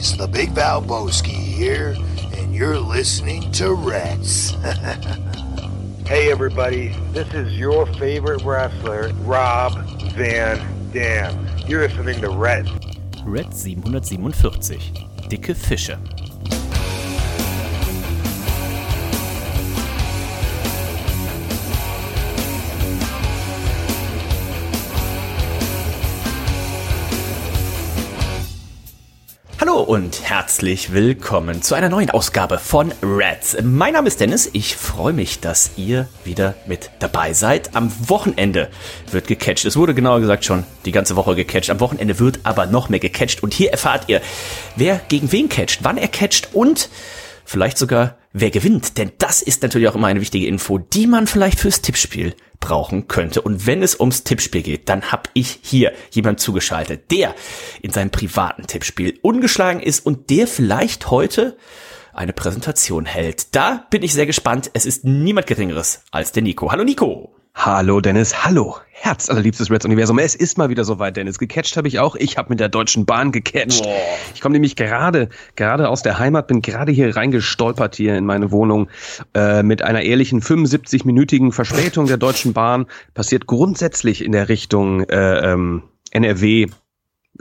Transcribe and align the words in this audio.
boys. 0.00 0.16
The 0.16 0.26
Big 0.26 0.50
Val 0.50 0.82
Valboski 0.82 1.28
here, 1.28 1.96
and 2.36 2.54
you're 2.54 2.78
listening 2.78 3.50
to 3.52 3.74
Rats. 3.74 4.54
Hey 6.06 6.32
everybody, 6.32 6.88
this 7.12 7.32
is 7.34 7.56
your 7.56 7.86
favorite 7.86 8.42
wrestler, 8.42 9.12
Rob 9.20 9.74
Van 10.14 10.90
Dam. 10.90 11.46
You're 11.68 11.86
listening 11.86 12.20
to 12.22 12.30
Red. 12.30 12.68
Red 13.24 13.54
747. 13.54 14.80
Dicke 15.28 15.54
Fische. 15.54 16.19
Und 29.90 30.22
herzlich 30.22 30.92
willkommen 30.92 31.62
zu 31.62 31.74
einer 31.74 31.88
neuen 31.88 32.10
Ausgabe 32.10 32.58
von 32.58 32.92
Reds. 33.02 33.56
Mein 33.64 33.94
Name 33.94 34.06
ist 34.06 34.20
Dennis. 34.20 34.48
Ich 34.52 34.76
freue 34.76 35.12
mich, 35.12 35.40
dass 35.40 35.72
ihr 35.76 36.06
wieder 36.22 36.54
mit 36.64 36.92
dabei 37.00 37.32
seid. 37.32 37.74
Am 37.74 37.92
Wochenende 38.08 38.68
wird 39.10 39.26
gecatcht. 39.26 39.64
Es 39.64 39.76
wurde 39.76 39.92
genauer 39.92 40.20
gesagt 40.20 40.44
schon 40.44 40.62
die 40.84 40.92
ganze 40.92 41.16
Woche 41.16 41.34
gecatcht. 41.34 41.70
Am 41.70 41.80
Wochenende 41.80 42.20
wird 42.20 42.38
aber 42.44 42.66
noch 42.66 42.88
mehr 42.88 43.00
gecatcht. 43.00 43.42
Und 43.42 43.52
hier 43.52 43.72
erfahrt 43.72 44.04
ihr, 44.06 44.20
wer 44.76 45.00
gegen 45.08 45.32
wen 45.32 45.48
catcht, 45.48 45.80
wann 45.82 45.96
er 45.96 46.06
catcht 46.06 46.50
und 46.54 46.88
vielleicht 47.44 47.76
sogar 47.76 48.14
wer 48.32 48.50
gewinnt. 48.50 48.98
Denn 48.98 49.12
das 49.18 49.42
ist 49.42 49.62
natürlich 49.62 49.88
auch 49.88 49.94
immer 49.94 50.06
eine 50.06 50.20
wichtige 50.20 50.46
Info, 50.46 50.78
die 50.78 51.06
man 51.06 51.26
vielleicht 51.26 51.58
fürs 51.58 51.82
Tippspiel 51.82 52.34
brauchen 52.60 53.08
könnte. 53.08 53.42
Und 53.42 53.66
wenn 53.66 53.82
es 53.82 53.98
ums 53.98 54.24
Tippspiel 54.24 54.62
geht, 54.62 54.88
dann 54.88 55.12
habe 55.12 55.30
ich 55.34 55.60
hier 55.62 55.92
jemand 56.10 56.40
zugeschaltet, 56.40 57.10
der 57.10 57.34
in 57.82 57.90
seinem 57.90 58.10
privaten 58.10 58.66
Tippspiel 58.66 59.18
ungeschlagen 59.22 59.80
ist 59.80 60.04
und 60.04 60.30
der 60.30 60.46
vielleicht 60.46 61.10
heute 61.10 61.56
eine 62.12 62.32
Präsentation 62.32 63.06
hält. 63.06 63.54
Da 63.54 63.86
bin 63.90 64.02
ich 64.02 64.12
sehr 64.12 64.26
gespannt. 64.26 64.70
Es 64.74 64.84
ist 64.84 65.04
niemand 65.04 65.46
Geringeres 65.46 66.02
als 66.10 66.32
der 66.32 66.42
Nico. 66.42 66.70
Hallo 66.70 66.84
Nico. 66.84 67.39
Hallo 67.54 68.00
Dennis, 68.00 68.44
hallo. 68.44 68.76
Herz 68.92 69.28
allerliebstes 69.28 69.70
Reds 69.70 69.84
Universum. 69.84 70.18
Es 70.18 70.34
ist 70.34 70.56
mal 70.56 70.68
wieder 70.68 70.84
soweit, 70.84 71.16
Dennis. 71.16 71.38
Gecatcht 71.38 71.76
habe 71.76 71.88
ich 71.88 71.98
auch. 71.98 72.16
Ich 72.16 72.36
habe 72.36 72.50
mit 72.50 72.60
der 72.60 72.68
Deutschen 72.68 73.06
Bahn 73.06 73.32
gecatcht. 73.32 73.82
Boah. 73.82 73.96
Ich 74.34 74.40
komme 74.40 74.52
nämlich 74.52 74.76
gerade 74.76 75.28
gerade 75.56 75.88
aus 75.88 76.02
der 76.02 76.18
Heimat, 76.18 76.46
bin 76.46 76.62
gerade 76.62 76.92
hier 76.92 77.16
reingestolpert 77.16 77.96
hier 77.96 78.16
in 78.16 78.24
meine 78.24 78.50
Wohnung 78.50 78.88
äh, 79.34 79.62
mit 79.62 79.82
einer 79.82 80.02
ehrlichen 80.02 80.42
75-minütigen 80.42 81.50
Verspätung 81.50 82.06
der 82.06 82.18
Deutschen 82.18 82.52
Bahn. 82.52 82.86
Passiert 83.14 83.46
grundsätzlich 83.46 84.24
in 84.24 84.32
der 84.32 84.48
Richtung 84.48 85.02
äh, 85.08 85.52
ähm, 85.52 85.82
NRW 86.12 86.66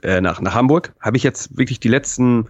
äh, 0.02 0.22
nach, 0.22 0.42
nach 0.42 0.56
Hamburg. 0.56 0.94
Habe 1.00 1.18
ich 1.18 1.24
jetzt 1.24 1.58
wirklich 1.58 1.80
die 1.80 1.90
letzten 1.90 2.48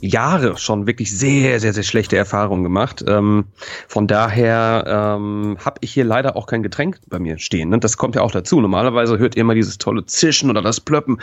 Jahre 0.00 0.56
schon 0.58 0.86
wirklich 0.86 1.16
sehr, 1.16 1.60
sehr, 1.60 1.72
sehr 1.72 1.82
schlechte 1.82 2.16
Erfahrungen 2.16 2.62
gemacht. 2.62 3.04
Ähm, 3.06 3.46
von 3.88 4.06
daher 4.06 4.84
ähm, 4.86 5.56
habe 5.64 5.78
ich 5.80 5.92
hier 5.92 6.04
leider 6.04 6.36
auch 6.36 6.46
kein 6.46 6.62
Getränk 6.62 7.00
bei 7.08 7.18
mir 7.18 7.38
stehen. 7.38 7.70
Ne? 7.70 7.78
Das 7.78 7.96
kommt 7.96 8.14
ja 8.14 8.22
auch 8.22 8.30
dazu. 8.30 8.60
Normalerweise 8.60 9.18
hört 9.18 9.36
ihr 9.36 9.42
immer 9.42 9.54
dieses 9.54 9.78
tolle 9.78 10.06
Zischen 10.06 10.50
oder 10.50 10.62
das 10.62 10.80
Plöppen. 10.80 11.20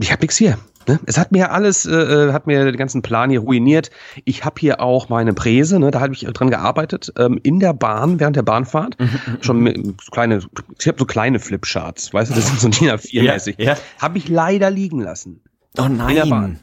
Ich 0.00 0.12
habe 0.12 0.22
nichts 0.22 0.36
hier. 0.36 0.58
Ne? 0.86 1.00
Es 1.06 1.18
hat 1.18 1.32
mir 1.32 1.50
alles, 1.50 1.84
äh, 1.86 1.94
äh, 1.94 2.32
hat 2.32 2.46
mir 2.46 2.64
den 2.64 2.76
ganzen 2.76 3.02
Plan 3.02 3.30
hier 3.30 3.40
ruiniert. 3.40 3.90
Ich 4.24 4.44
habe 4.44 4.56
hier 4.58 4.80
auch 4.80 5.08
meine 5.08 5.34
Präse, 5.34 5.78
ne? 5.78 5.90
da 5.90 6.00
habe 6.00 6.14
ich 6.14 6.20
dran 6.20 6.50
gearbeitet, 6.50 7.12
ähm, 7.18 7.38
in 7.42 7.60
der 7.60 7.74
Bahn, 7.74 8.20
während 8.20 8.36
der 8.36 8.42
Bahnfahrt. 8.42 8.98
Mhm, 8.98 9.06
mhm 9.06 9.38
schon 9.42 9.56
mhm. 9.58 9.62
mit, 9.64 9.76
so 10.00 10.10
kleine, 10.10 10.40
ich 10.78 10.88
habe 10.88 10.98
so 10.98 11.04
kleine 11.04 11.40
Flipcharts, 11.40 12.14
weißt 12.14 12.30
du, 12.30 12.34
das 12.34 12.46
sind 12.46 12.60
so 12.60 12.68
DIN 12.68 12.90
A4-mäßig. 12.90 13.56
Ja, 13.58 13.72
ja. 13.72 13.78
Habe 14.00 14.18
ich 14.18 14.28
leider 14.28 14.70
liegen 14.70 15.00
lassen. 15.00 15.42
Oh 15.78 15.88
nein. 15.88 16.10
In 16.10 16.14
der 16.14 16.26
Bahn. 16.26 16.60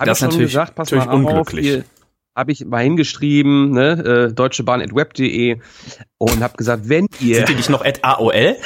Hab 0.00 0.06
das 0.06 0.18
ich 0.18 0.20
schon 0.20 0.28
natürlich, 0.30 0.52
gesagt, 0.52 0.74
pass 0.74 0.90
mal 0.92 1.08
unglücklich. 1.08 1.76
auf, 1.76 1.84
habe 2.34 2.52
ich 2.52 2.64
mal 2.64 2.82
hingeschrieben, 2.82 3.72
ne, 3.72 4.28
äh, 4.30 4.32
deutschebahn.web.de 4.32 5.58
und 6.16 6.42
habe 6.42 6.56
gesagt, 6.56 6.88
wenn 6.88 7.06
ihr 7.20 7.36
Sind 7.36 7.48
die 7.50 7.54
nicht 7.54 7.68
noch 7.68 7.84
at 7.84 8.02
AOL? 8.02 8.56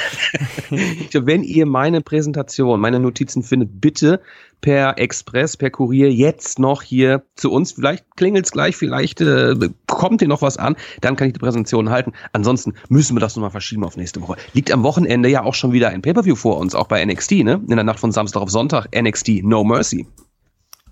wenn 1.11 1.43
ihr 1.43 1.65
meine 1.65 1.99
Präsentation, 1.99 2.79
meine 2.79 3.01
Notizen 3.01 3.43
findet, 3.43 3.81
bitte 3.81 4.21
per 4.61 4.97
Express, 4.97 5.57
per 5.57 5.71
Kurier 5.71 6.09
jetzt 6.09 6.57
noch 6.57 6.83
hier 6.83 7.23
zu 7.35 7.51
uns. 7.51 7.73
Vielleicht 7.73 8.05
klingelt's 8.15 8.51
gleich, 8.51 8.77
vielleicht 8.77 9.19
äh, 9.19 9.55
kommt 9.87 10.21
ihr 10.21 10.29
noch 10.29 10.41
was 10.41 10.57
an, 10.57 10.77
dann 11.01 11.17
kann 11.17 11.27
ich 11.27 11.33
die 11.33 11.39
Präsentation 11.39 11.89
halten. 11.89 12.13
Ansonsten 12.31 12.75
müssen 12.87 13.15
wir 13.15 13.19
das 13.19 13.35
nochmal 13.35 13.51
verschieben 13.51 13.83
auf 13.83 13.97
nächste 13.97 14.21
Woche. 14.21 14.37
Liegt 14.53 14.71
am 14.71 14.83
Wochenende 14.83 15.27
ja 15.27 15.43
auch 15.43 15.53
schon 15.53 15.73
wieder 15.73 15.89
ein 15.89 16.01
Pay-Per-View 16.01 16.35
vor 16.35 16.57
uns, 16.57 16.75
auch 16.75 16.87
bei 16.87 17.03
NXT, 17.03 17.43
ne? 17.43 17.61
In 17.67 17.75
der 17.75 17.83
Nacht 17.83 17.99
von 17.99 18.13
Samstag 18.13 18.41
auf 18.41 18.49
Sonntag, 18.49 18.87
NXT 18.95 19.43
No 19.43 19.65
Mercy. 19.65 20.07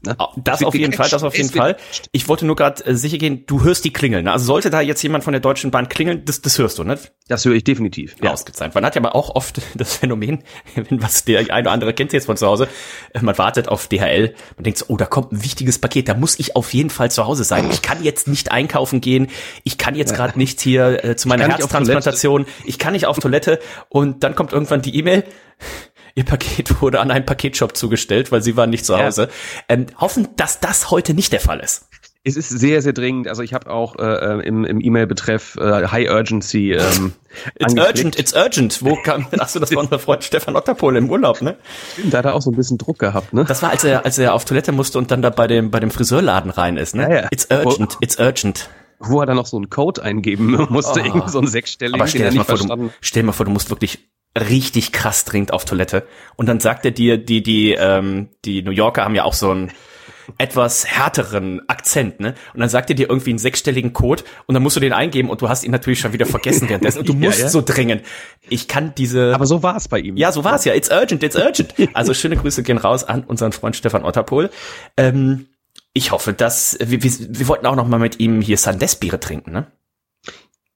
Ne? 0.05 0.15
Ah, 0.17 0.29
das 0.35 0.63
auf 0.63 0.75
jeden 0.75 0.91
Fall, 0.91 1.09
das 1.09 1.23
auf 1.23 1.37
jeden 1.37 1.49
Fall. 1.49 1.77
Ich 2.11 2.27
wollte 2.27 2.45
nur 2.45 2.57
gerade 2.57 2.85
äh, 2.85 2.95
sicher 2.95 3.17
gehen, 3.17 3.45
du 3.47 3.63
hörst 3.63 3.85
die 3.85 3.93
klingeln. 3.93 4.25
Ne? 4.25 4.31
Also 4.33 4.45
sollte 4.45 4.69
da 4.69 4.81
jetzt 4.81 5.01
jemand 5.01 5.23
von 5.23 5.31
der 5.31 5.39
Deutschen 5.39 5.71
Bahn 5.71 5.87
klingeln, 5.87 6.25
das, 6.25 6.41
das 6.41 6.57
hörst 6.57 6.77
du, 6.77 6.83
ne? 6.83 6.99
Das 7.29 7.45
höre 7.45 7.53
ich 7.53 7.63
definitiv. 7.63 8.15
Ja. 8.21 8.33
Ausgezeichnet. 8.33 8.75
Man 8.75 8.85
hat 8.85 8.95
ja 8.95 9.01
aber 9.01 9.15
auch 9.15 9.33
oft 9.33 9.61
das 9.75 9.95
Phänomen, 9.95 10.43
wenn 10.75 11.01
was 11.01 11.23
der 11.23 11.39
ein 11.53 11.63
oder 11.63 11.71
andere 11.71 11.93
kennt 11.93 12.11
jetzt 12.11 12.25
von 12.25 12.35
zu 12.35 12.45
Hause, 12.47 12.67
äh, 13.13 13.21
man 13.21 13.37
wartet 13.37 13.69
auf 13.69 13.87
DHL, 13.87 14.35
man 14.57 14.63
denkt 14.63 14.79
so, 14.79 14.85
oh, 14.89 14.97
da 14.97 15.05
kommt 15.05 15.31
ein 15.31 15.43
wichtiges 15.43 15.79
Paket, 15.79 16.09
da 16.09 16.15
muss 16.15 16.37
ich 16.37 16.55
auf 16.57 16.73
jeden 16.73 16.89
Fall 16.89 17.09
zu 17.09 17.25
Hause 17.25 17.45
sein. 17.45 17.69
Ich 17.71 17.81
kann 17.81 18.03
jetzt 18.03 18.27
nicht 18.27 18.51
einkaufen 18.51 18.99
gehen, 18.99 19.27
ich 19.63 19.77
kann 19.77 19.95
jetzt 19.95 20.15
gerade 20.15 20.37
nicht 20.37 20.59
hier 20.59 21.03
äh, 21.03 21.15
zu 21.15 21.29
meiner 21.29 21.47
Herztransplantation, 21.47 22.45
ich 22.65 22.77
kann 22.77 22.91
nicht 22.91 23.05
auf 23.05 23.19
Toilette 23.19 23.59
und 23.87 24.23
dann 24.23 24.35
kommt 24.35 24.51
irgendwann 24.51 24.81
die 24.81 24.97
E-Mail 24.97 25.23
ihr 26.15 26.25
Paket 26.25 26.81
wurde 26.81 26.99
an 26.99 27.11
einen 27.11 27.25
Paketshop 27.25 27.75
zugestellt, 27.75 28.31
weil 28.31 28.41
sie 28.41 28.55
waren 28.57 28.69
nicht 28.69 28.85
zu 28.85 28.97
Hause. 28.97 29.23
Ja. 29.23 29.75
Ähm, 29.75 29.85
hoffen, 29.97 30.29
dass 30.35 30.59
das 30.59 30.91
heute 30.91 31.13
nicht 31.13 31.33
der 31.33 31.39
Fall 31.39 31.59
ist. 31.59 31.87
Es 32.25 32.37
ist 32.37 32.47
sehr, 32.47 32.81
sehr 32.81 32.93
dringend. 32.93 33.27
Also 33.27 33.41
ich 33.41 33.53
habe 33.53 33.69
auch 33.69 33.97
äh, 33.97 34.03
äh 34.03 34.47
im, 34.47 34.63
im 34.63 34.79
E-Mail-Betreff 34.79 35.57
äh, 35.57 35.87
High 35.87 36.09
Urgency. 36.09 36.71
Ähm, 36.71 37.13
it's 37.59 37.73
urgent, 37.73 38.17
it's 38.17 38.33
urgent. 38.33 38.81
Wo 38.81 38.95
kam, 38.95 39.27
ach 39.39 39.51
du, 39.51 39.59
das 39.59 39.75
war 39.75 39.83
unser 39.83 39.99
Freund 39.99 40.23
Stefan 40.23 40.55
Otterpol 40.55 40.95
im 40.95 41.09
Urlaub, 41.09 41.41
ne? 41.41 41.57
Stimmt, 41.93 42.13
da 42.13 42.19
hat 42.19 42.25
er 42.25 42.35
auch 42.35 42.41
so 42.41 42.49
ein 42.49 42.55
bisschen 42.55 42.77
Druck 42.77 42.97
gehabt, 42.97 43.33
ne? 43.33 43.43
Das 43.43 43.61
war, 43.61 43.71
als 43.71 43.83
er, 43.83 44.05
als 44.05 44.17
er 44.17 44.33
auf 44.33 44.45
Toilette 44.45 44.71
musste 44.71 44.99
und 44.99 45.11
dann 45.11 45.21
da 45.21 45.31
bei 45.31 45.47
dem, 45.47 45.69
bei 45.69 45.81
dem 45.81 45.91
Friseurladen 45.91 46.49
rein 46.49 46.77
ist, 46.77 46.95
ne? 46.95 47.03
Ja, 47.03 47.13
ja. 47.23 47.27
It's 47.29 47.47
urgent, 47.51 47.97
it's 47.99 48.17
urgent 48.17 48.69
wo 49.05 49.19
er 49.19 49.25
dann 49.25 49.35
noch 49.35 49.47
so 49.47 49.57
einen 49.57 49.69
Code 49.69 50.01
eingeben 50.01 50.51
musste, 50.69 51.01
oh. 51.01 51.05
irgendwie 51.05 51.29
so 51.29 51.39
einen 51.39 51.47
sechsstelligen. 51.47 51.99
Aber 51.99 52.07
stell 52.07 52.29
dir 52.29 52.37
mal 52.37 52.45
vor, 52.45 52.57
du, 52.57 52.89
stell 53.01 53.23
mal 53.23 53.33
vor, 53.33 53.45
du 53.45 53.51
musst 53.51 53.69
wirklich 53.69 54.07
richtig 54.37 54.91
krass 54.91 55.25
dringend 55.25 55.53
auf 55.53 55.65
Toilette. 55.65 56.07
Und 56.35 56.47
dann 56.47 56.59
sagt 56.59 56.85
er 56.85 56.91
dir, 56.91 57.17
die, 57.17 57.43
die, 57.43 57.73
ähm, 57.73 58.29
die 58.45 58.63
New 58.63 58.71
Yorker 58.71 59.03
haben 59.03 59.15
ja 59.15 59.23
auch 59.23 59.33
so 59.33 59.51
einen 59.51 59.71
etwas 60.37 60.85
härteren 60.85 61.61
Akzent, 61.67 62.19
ne? 62.19 62.33
Und 62.53 62.59
dann 62.61 62.69
sagt 62.69 62.89
er 62.89 62.95
dir 62.95 63.09
irgendwie 63.09 63.31
einen 63.31 63.39
sechsstelligen 63.39 63.93
Code 63.93 64.23
und 64.45 64.53
dann 64.53 64.63
musst 64.63 64.75
du 64.75 64.79
den 64.79 64.93
eingeben 64.93 65.29
und 65.29 65.41
du 65.41 65.49
hast 65.49 65.63
ihn 65.63 65.71
natürlich 65.71 65.99
schon 65.99 66.13
wieder 66.13 66.25
vergessen 66.25 66.69
währenddessen. 66.69 66.99
Und 66.99 67.09
du 67.09 67.13
musst 67.13 67.39
ja, 67.39 67.45
ja. 67.45 67.49
so 67.49 67.61
dringend. 67.61 68.03
Ich 68.49 68.67
kann 68.67 68.93
diese. 68.95 69.33
Aber 69.35 69.45
so 69.45 69.63
war 69.63 69.75
es 69.75 69.87
bei 69.87 69.99
ihm. 69.99 70.17
Ja, 70.17 70.31
so 70.31 70.43
war 70.43 70.55
es 70.55 70.65
ja. 70.65 70.73
It's 70.73 70.89
urgent, 70.89 71.23
it's 71.23 71.35
urgent. 71.35 71.73
Also 71.93 72.13
schöne 72.13 72.37
Grüße 72.37 72.63
gehen 72.63 72.77
raus 72.77 73.03
an 73.03 73.23
unseren 73.23 73.51
Freund 73.51 73.75
Stefan 73.75 74.03
Otterpohl. 74.03 74.49
Ähm, 74.97 75.47
ich 75.93 76.11
hoffe, 76.11 76.33
dass 76.33 76.77
wir, 76.79 77.03
wir, 77.03 77.11
wir 77.19 77.47
wollten 77.47 77.65
auch 77.65 77.75
noch 77.75 77.87
mal 77.87 77.99
mit 77.99 78.19
ihm 78.19 78.41
hier 78.41 78.57
Sandesbiere 78.57 79.19
trinken, 79.19 79.51
ne? 79.51 79.67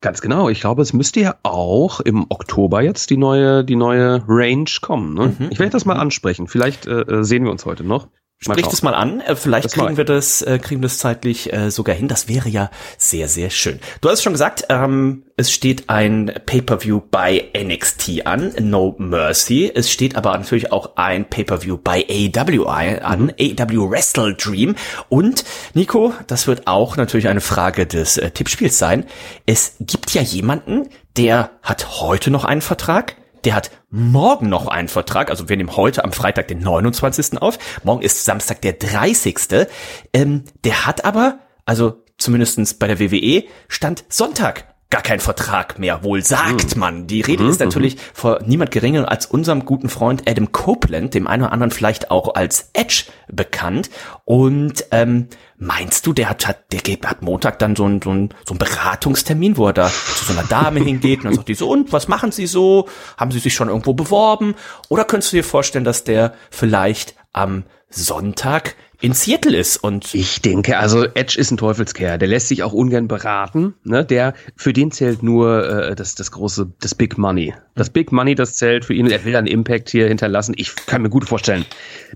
Ganz 0.08 0.22
genau. 0.22 0.48
Ich 0.48 0.62
glaube, 0.62 0.82
es 0.82 0.94
müsste 0.94 1.20
ja 1.20 1.36
auch 1.44 2.00
im 2.00 2.28
Oktober 2.30 2.82
jetzt 2.82 3.10
die 3.10 3.18
neue, 3.18 3.66
die 3.66 3.76
neue 3.76 4.24
Range 4.26 4.70
kommen. 4.82 5.14
Ne? 5.14 5.36
Mhm. 5.38 5.48
Ich 5.50 5.60
werde 5.60 5.74
das 5.74 5.84
mal 5.84 5.98
ansprechen. 5.98 6.48
Vielleicht 6.48 6.88
äh, 6.88 7.02
äh 7.02 7.24
sehen 7.26 7.44
wir 7.44 7.52
uns 7.52 7.66
heute 7.66 7.84
noch. 7.84 8.08
Sprich 8.40 8.68
das 8.68 8.84
mal 8.84 8.94
an. 8.94 9.20
Äh, 9.22 9.36
vielleicht 9.36 9.66
das 9.66 9.74
kriegen 9.74 9.98
wir 9.98 10.06
das, 10.06 10.44
äh, 10.44 10.60
kriegen 10.60 10.82
wir 10.82 10.88
das 10.90 11.00
zeitlich 11.00 11.52
äh, 11.52 11.72
sogar 11.72 11.96
hin. 11.96 12.08
Das 12.08 12.28
wäre 12.28 12.48
ja 12.50 12.70
sehr, 12.98 13.28
sehr 13.28 13.50
schön. 13.50 13.80
Du 14.02 14.10
hast 14.10 14.22
schon 14.22 14.34
gesagt, 14.34 14.66
ähm, 14.70 15.24
es 15.38 15.52
steht 15.52 15.90
ein 15.90 16.32
Pay-per-View 16.46 17.02
bei 17.10 17.50
NXT 17.58 18.28
an, 18.28 18.54
No 18.60 18.96
Mercy. 19.00 19.72
Es 19.74 19.92
steht 19.92 20.16
aber 20.16 20.38
natürlich 20.38 20.72
auch 20.72 20.98
ein 20.98 21.28
Pay-per-View 21.28 21.78
bei 21.78 22.06
AW 22.08 22.66
an, 22.68 23.24
mhm. 23.24 23.34
AW 23.40 23.90
Wrestle 23.90 24.36
Dream. 24.36 24.76
Und 25.10 25.44
Nico, 25.74 26.14
das 26.28 26.46
wird 26.46 26.68
auch 26.68 26.96
natürlich 26.96 27.30
eine 27.30 27.42
Frage 27.42 27.88
des 27.88 28.18
äh, 28.18 28.30
Tippspiels 28.30 28.78
sein. 28.78 29.06
Es 29.48 29.76
gibt 29.80 30.14
ja 30.14 30.22
jemanden, 30.22 30.90
der 31.18 31.50
hat 31.64 32.02
heute 32.02 32.30
noch 32.30 32.46
einen 32.46 32.62
Vertrag 32.62 33.16
der 33.48 33.56
hat 33.56 33.72
morgen 33.90 34.50
noch 34.50 34.68
einen 34.68 34.90
Vertrag. 34.90 35.30
Also 35.30 35.48
wir 35.48 35.56
nehmen 35.56 35.78
heute 35.78 36.04
am 36.04 36.12
Freitag 36.12 36.50
den 36.50 36.60
29. 36.60 37.42
auf. 37.42 37.58
Morgen 37.82 38.02
ist 38.02 38.26
Samstag 38.26 38.62
der 38.62 38.74
30. 38.74 39.70
Ähm, 40.12 40.44
der 40.66 40.86
hat 40.86 41.06
aber, 41.06 41.40
also 41.64 42.04
zumindestens 42.18 42.74
bei 42.74 42.88
der 42.88 43.00
WWE, 43.00 43.46
stand 43.70 44.04
Sonntag 44.10 44.76
gar 44.90 45.02
kein 45.02 45.20
Vertrag 45.20 45.80
mehr, 45.80 46.04
wohl 46.04 46.24
sagt 46.24 46.76
mhm. 46.76 46.80
man. 46.80 47.08
Die 47.08 47.22
Rede 47.22 47.44
mhm. 47.44 47.50
ist 47.50 47.60
natürlich 47.60 47.96
mhm. 47.96 48.02
vor 48.14 48.40
niemand 48.46 48.72
geringerem 48.72 49.06
als 49.06 49.26
unserem 49.26 49.66
guten 49.66 49.90
Freund 49.90 50.30
Adam 50.30 50.52
Copeland, 50.52 51.14
dem 51.14 51.28
einen 51.28 51.44
oder 51.44 51.52
anderen 51.52 51.72
vielleicht 51.72 52.10
auch 52.10 52.36
als 52.36 52.70
Edge 52.74 53.06
bekannt. 53.28 53.90
Und 54.24 54.86
ähm, 54.92 55.28
meinst 55.58 56.08
du, 56.08 56.14
der 56.14 56.30
hat, 56.30 56.48
hat 56.48 56.72
der 56.72 56.82
hat 57.06 57.22
Montag 57.22 57.60
dann 57.60 57.76
so 57.76 57.86
ein, 57.86 58.02
so 58.02 58.12
ein 58.12 58.34
so 58.46 58.54
ein 58.54 58.60
Beratungstermin, 58.60 59.58
wo 59.58 59.68
er 59.68 59.74
da 59.74 59.90
zu 59.90 60.26
so 60.26 60.34
einer 60.34 60.48
Dame 60.48 60.80
hingeht 60.80 61.20
und 61.20 61.26
dann 61.26 61.36
sagt 61.36 61.50
die 61.50 61.56
so, 61.56 61.70
und 61.70 61.92
was 61.92 62.08
machen 62.08 62.32
Sie 62.32 62.48
so? 62.48 62.88
Haben 63.18 63.32
Sie 63.32 63.40
sich 63.40 63.54
schon 63.54 63.68
irgendwo 63.68 63.94
beworben? 63.94 64.56
Oder 64.88 65.04
könntest 65.04 65.34
du 65.34 65.38
dir 65.38 65.44
vorstellen, 65.44 65.86
dass 65.86 66.06
der 66.06 66.34
vielleicht 66.50 67.16
am 67.34 67.64
Sonntag 67.90 68.76
in 69.00 69.14
Seattle 69.14 69.56
ist 69.56 69.78
und 69.78 70.14
ich 70.16 70.42
denke, 70.42 70.78
also 70.78 71.04
Edge 71.04 71.38
ist 71.40 71.52
ein 71.52 71.58
Teufelskerl, 71.58 72.18
der 72.18 72.28
lässt 72.28 72.48
sich 72.48 72.64
auch 72.64 72.74
ungern 72.74 73.08
beraten, 73.08 73.76
ne? 73.84 74.04
Der 74.04 74.34
für 74.56 74.74
den 74.74 74.92
zählt 74.92 75.22
nur 75.22 75.70
äh, 75.70 75.96
das 75.96 76.16
das 76.16 76.32
große 76.32 76.72
das 76.80 76.96
Big 76.96 77.18
Money. 77.18 77.54
Das 77.76 77.90
Big 77.92 78.12
Money, 78.12 78.34
das 78.34 78.56
zählt 78.56 78.86
für 78.86 78.94
ihn, 78.94 79.08
er 79.08 79.24
will 79.24 79.36
einen 79.36 79.48
Impact 79.48 79.90
hier 79.90 80.08
hinterlassen. 80.08 80.56
Ich 80.58 80.76
kann 80.88 81.04
mir 81.04 81.10
gut 81.10 81.26
vorstellen, 81.26 81.66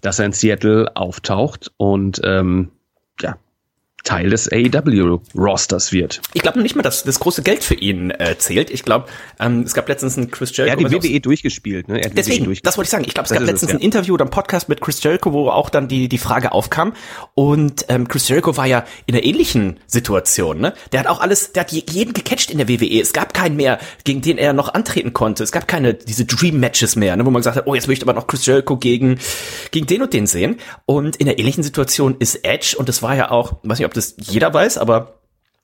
dass 0.01 0.19
er 0.19 0.25
in 0.25 0.31
Seattle 0.31 0.95
auftaucht 0.95 1.71
und 1.77 2.19
ähm, 2.23 2.71
ja, 3.21 3.37
Teil 4.03 4.29
des 4.29 4.51
AEW-Rosters 4.51 5.91
wird. 5.91 6.21
Ich 6.33 6.41
glaube 6.41 6.61
nicht 6.61 6.75
mehr, 6.75 6.83
dass 6.83 7.03
das 7.03 7.19
große 7.19 7.43
Geld 7.43 7.63
für 7.63 7.75
ihn 7.75 8.11
äh, 8.11 8.35
zählt. 8.37 8.69
Ich 8.69 8.83
glaube, 8.83 9.05
ähm, 9.39 9.61
es 9.61 9.73
gab 9.73 9.87
letztens 9.87 10.17
einen 10.17 10.31
Chris 10.31 10.55
Jericho. 10.55 10.79
Er 10.79 10.85
hat 10.85 10.93
die 10.93 11.09
WWE 11.09 11.19
durchgespielt. 11.19 11.87
Ne? 11.87 12.01
Deswegen, 12.15 12.47
WWE 12.47 12.59
das 12.63 12.77
wollte 12.77 12.87
ich 12.87 12.91
sagen. 12.91 13.03
Ich 13.05 13.13
glaube, 13.13 13.27
es 13.27 13.33
gab 13.33 13.41
letztens 13.41 13.63
es, 13.63 13.69
ja. 13.69 13.75
ein 13.75 13.81
Interview 13.81 14.13
oder 14.15 14.25
ein 14.25 14.31
Podcast 14.31 14.69
mit 14.69 14.81
Chris 14.81 15.01
Jericho, 15.03 15.33
wo 15.33 15.49
auch 15.49 15.69
dann 15.69 15.87
die 15.87 16.09
die 16.09 16.17
Frage 16.17 16.51
aufkam. 16.51 16.93
Und 17.35 17.85
ähm, 17.89 18.07
Chris 18.07 18.27
Jericho 18.27 18.57
war 18.57 18.65
ja 18.65 18.85
in 19.05 19.15
einer 19.15 19.23
ähnlichen 19.23 19.79
Situation. 19.87 20.59
Ne? 20.59 20.73
Der 20.91 21.01
hat 21.01 21.07
auch 21.07 21.21
alles, 21.21 21.53
der 21.53 21.61
hat 21.61 21.71
jeden 21.71 22.13
gecatcht 22.13 22.51
in 22.51 22.57
der 22.57 22.67
WWE. 22.67 22.99
Es 22.99 23.13
gab 23.13 23.33
keinen 23.33 23.55
mehr, 23.55 23.79
gegen 24.03 24.21
den 24.21 24.37
er 24.37 24.53
noch 24.53 24.73
antreten 24.73 25.13
konnte. 25.13 25.43
Es 25.43 25.51
gab 25.51 25.67
keine 25.67 25.93
diese 25.93 26.25
Dream 26.25 26.59
Matches 26.59 26.95
mehr, 26.95 27.15
ne? 27.15 27.25
wo 27.25 27.31
man 27.31 27.41
gesagt 27.41 27.57
hat, 27.57 27.67
oh, 27.67 27.75
jetzt 27.75 27.87
möchte 27.87 28.05
aber 28.05 28.13
noch 28.13 28.27
Chris 28.27 28.45
Jericho 28.45 28.77
gegen 28.77 29.19
gegen 29.71 29.87
den 29.87 30.01
und 30.01 30.13
den 30.13 30.27
sehen. 30.27 30.57
Und 30.85 31.15
in 31.17 31.27
der 31.27 31.39
ähnlichen 31.39 31.63
Situation 31.63 32.15
ist 32.19 32.43
Edge 32.43 32.75
und 32.77 32.89
das 32.89 33.03
war 33.03 33.15
ja 33.15 33.31
auch, 33.31 33.57
weiß 33.63 33.79
nicht, 33.79 33.90
ob 33.91 33.95
das 33.95 34.15
jeder 34.17 34.53
weiß, 34.53 34.77
aber 34.77 35.19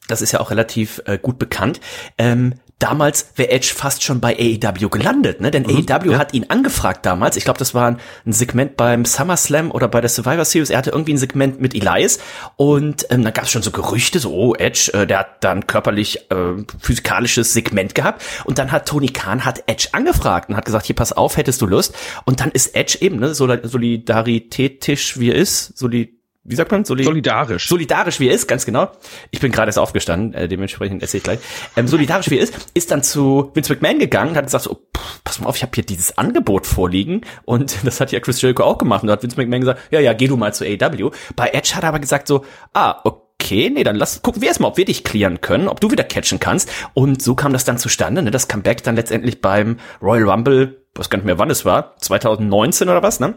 das 0.08 0.22
ist 0.22 0.32
ja 0.32 0.40
auch 0.40 0.52
relativ 0.52 1.02
äh, 1.06 1.18
gut 1.18 1.40
bekannt. 1.40 1.80
Ähm, 2.18 2.56
damals 2.80 3.32
wäre 3.36 3.50
Edge 3.50 3.74
fast 3.76 4.04
schon 4.04 4.22
bei 4.22 4.38
AEW 4.38 4.90
gelandet, 4.90 5.42
ne? 5.42 5.50
Denn 5.50 5.64
mhm, 5.64 5.86
AEW 5.90 6.12
ja. 6.12 6.18
hat 6.18 6.34
ihn 6.34 6.46
angefragt 6.50 7.06
damals. 7.06 7.36
Ich 7.36 7.44
glaube, 7.44 7.60
das 7.60 7.74
war 7.74 7.88
ein, 7.88 8.00
ein, 8.26 8.34
Segment 8.34 8.78
beim 8.78 9.04
SummerSlam 9.04 9.72
oder 9.72 9.88
bei 9.88 10.00
der 10.00 10.10
Survivor 10.10 10.46
Series. 10.46 10.70
Er 10.70 10.78
hatte 10.78 10.92
irgendwie 10.92 11.14
ein 11.14 11.18
Segment 11.18 11.60
mit 11.60 11.74
Elias 11.74 12.20
und 12.56 13.08
ähm, 13.10 13.24
dann 13.24 13.34
gab 13.34 13.46
es 13.46 13.52
schon 13.52 13.64
so 13.64 13.72
Gerüchte, 13.72 14.20
so 14.20 14.34
oh 14.34 14.56
Edge, 14.56 14.92
äh, 14.94 15.08
der 15.08 15.20
hat 15.20 15.44
dann 15.44 15.66
körperlich 15.66 16.30
äh, 16.32 16.64
physikalisches 16.80 17.54
Segment 17.54 17.96
gehabt 17.96 18.24
und 18.46 18.60
dann 18.60 18.72
hat 18.72 18.88
Tony 18.88 19.08
Khan 19.08 19.44
hat 19.44 19.64
Edge 19.68 19.90
angefragt 19.94 20.50
und 20.50 20.56
hat 20.56 20.66
gesagt, 20.66 20.86
hier 20.86 20.96
pass 20.96 21.14
auf, 21.14 21.38
hättest 21.38 21.62
du 21.62 21.66
Lust? 21.66 21.96
Und 22.26 22.40
dann 22.40 22.52
ist 22.52 22.76
Edge 22.76 23.00
eben 23.02 23.18
ne, 23.18 23.34
solidaritätisch 23.34 25.20
wie 25.20 25.32
er 25.32 25.36
ist, 25.36 25.78
solid 25.78 26.17
wie 26.48 26.56
sagt 26.56 26.72
man? 26.72 26.86
Soli 26.86 27.04
solidarisch. 27.04 27.68
Solidarisch 27.68 28.22
wie 28.22 28.30
er 28.30 28.34
ist, 28.34 28.48
ganz 28.48 28.66
genau. 28.66 28.90
Ich 29.32 29.42
bin 29.42 29.52
gerade 29.52 29.68
erst 29.68 29.80
aufgestanden, 29.80 30.34
äh, 30.34 30.48
dementsprechend 30.48 31.02
erzähle 31.02 31.18
ich 31.20 31.24
gleich. 31.24 31.40
Ähm, 31.76 31.88
solidarisch 31.90 32.30
wie 32.30 32.38
er 32.38 32.44
ist, 32.44 32.54
ist 32.74 32.90
dann 32.90 33.04
zu 33.04 33.52
Vince 33.54 33.74
McMahon 33.74 34.00
gegangen 34.00 34.32
und 34.32 34.38
hat 34.38 34.46
gesagt, 34.46 34.64
so, 34.64 34.76
pff, 34.76 35.24
pass 35.26 35.42
mal 35.42 35.50
auf, 35.50 35.58
ich 35.58 35.62
habe 35.62 35.74
hier 35.76 35.86
dieses 35.86 36.18
Angebot 36.18 36.66
vorliegen 36.66 37.22
und 37.44 37.78
das 37.84 38.00
hat 38.00 38.14
ja 38.14 38.22
Chris 38.22 38.42
Jericho 38.42 38.64
auch 38.64 38.78
gemacht 38.78 39.04
und 39.04 39.08
da 39.08 39.14
hat 39.14 39.24
Vince 39.24 39.36
McMahon 39.36 39.60
gesagt, 39.60 39.82
ja, 39.92 40.00
ja, 40.00 40.14
geh 40.14 40.28
du 40.28 40.38
mal 40.38 40.54
zu 40.54 40.64
AEW. 40.64 41.12
Bei 41.36 41.50
Edge 41.50 41.76
hat 41.76 41.84
er 41.84 41.90
aber 41.90 42.00
gesagt 42.00 42.28
so, 42.28 42.46
ah, 42.74 43.02
okay, 43.04 43.70
nee, 43.70 43.84
dann 43.84 43.98
lass, 43.98 44.22
gucken 44.22 44.42
wir 44.42 44.48
erstmal, 44.48 44.72
ob 44.72 44.78
wir 44.78 44.86
dich 44.86 45.04
klären 45.04 45.42
können, 45.42 45.68
ob 45.68 45.82
du 45.82 45.92
wieder 45.92 46.06
catchen 46.06 46.40
kannst. 46.40 46.72
Und 46.94 47.22
so 47.22 47.36
kam 47.36 47.52
das 47.52 47.66
dann 47.66 47.78
zustande, 47.78 48.22
ne? 48.22 48.32
Das 48.32 48.48
Comeback 48.48 48.84
dann 48.84 48.96
letztendlich 48.96 49.42
beim 49.42 49.78
Royal 50.02 50.30
Rumble, 50.30 50.86
weiß 50.96 51.10
gar 51.10 51.18
nicht 51.18 51.26
mehr 51.26 51.40
wann 51.40 51.50
es 51.50 51.66
war, 51.66 51.98
2019 51.98 52.88
oder 52.88 53.04
was, 53.04 53.20
ne? 53.20 53.36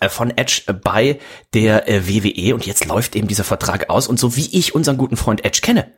Äh, 0.00 0.08
von 0.08 0.36
Edge 0.36 0.62
bei 0.82 1.20
der 1.54 1.88
äh, 1.88 2.08
WWE 2.08 2.54
und 2.54 2.66
jetzt 2.66 2.84
läuft 2.86 3.14
eben 3.14 3.28
dieser 3.28 3.44
Vertrag 3.44 3.88
aus 3.88 4.08
und 4.08 4.18
so 4.18 4.34
wie 4.34 4.48
ich 4.50 4.74
unseren 4.74 4.96
guten 4.96 5.16
Freund 5.16 5.44
Edge 5.44 5.60
kenne, 5.62 5.92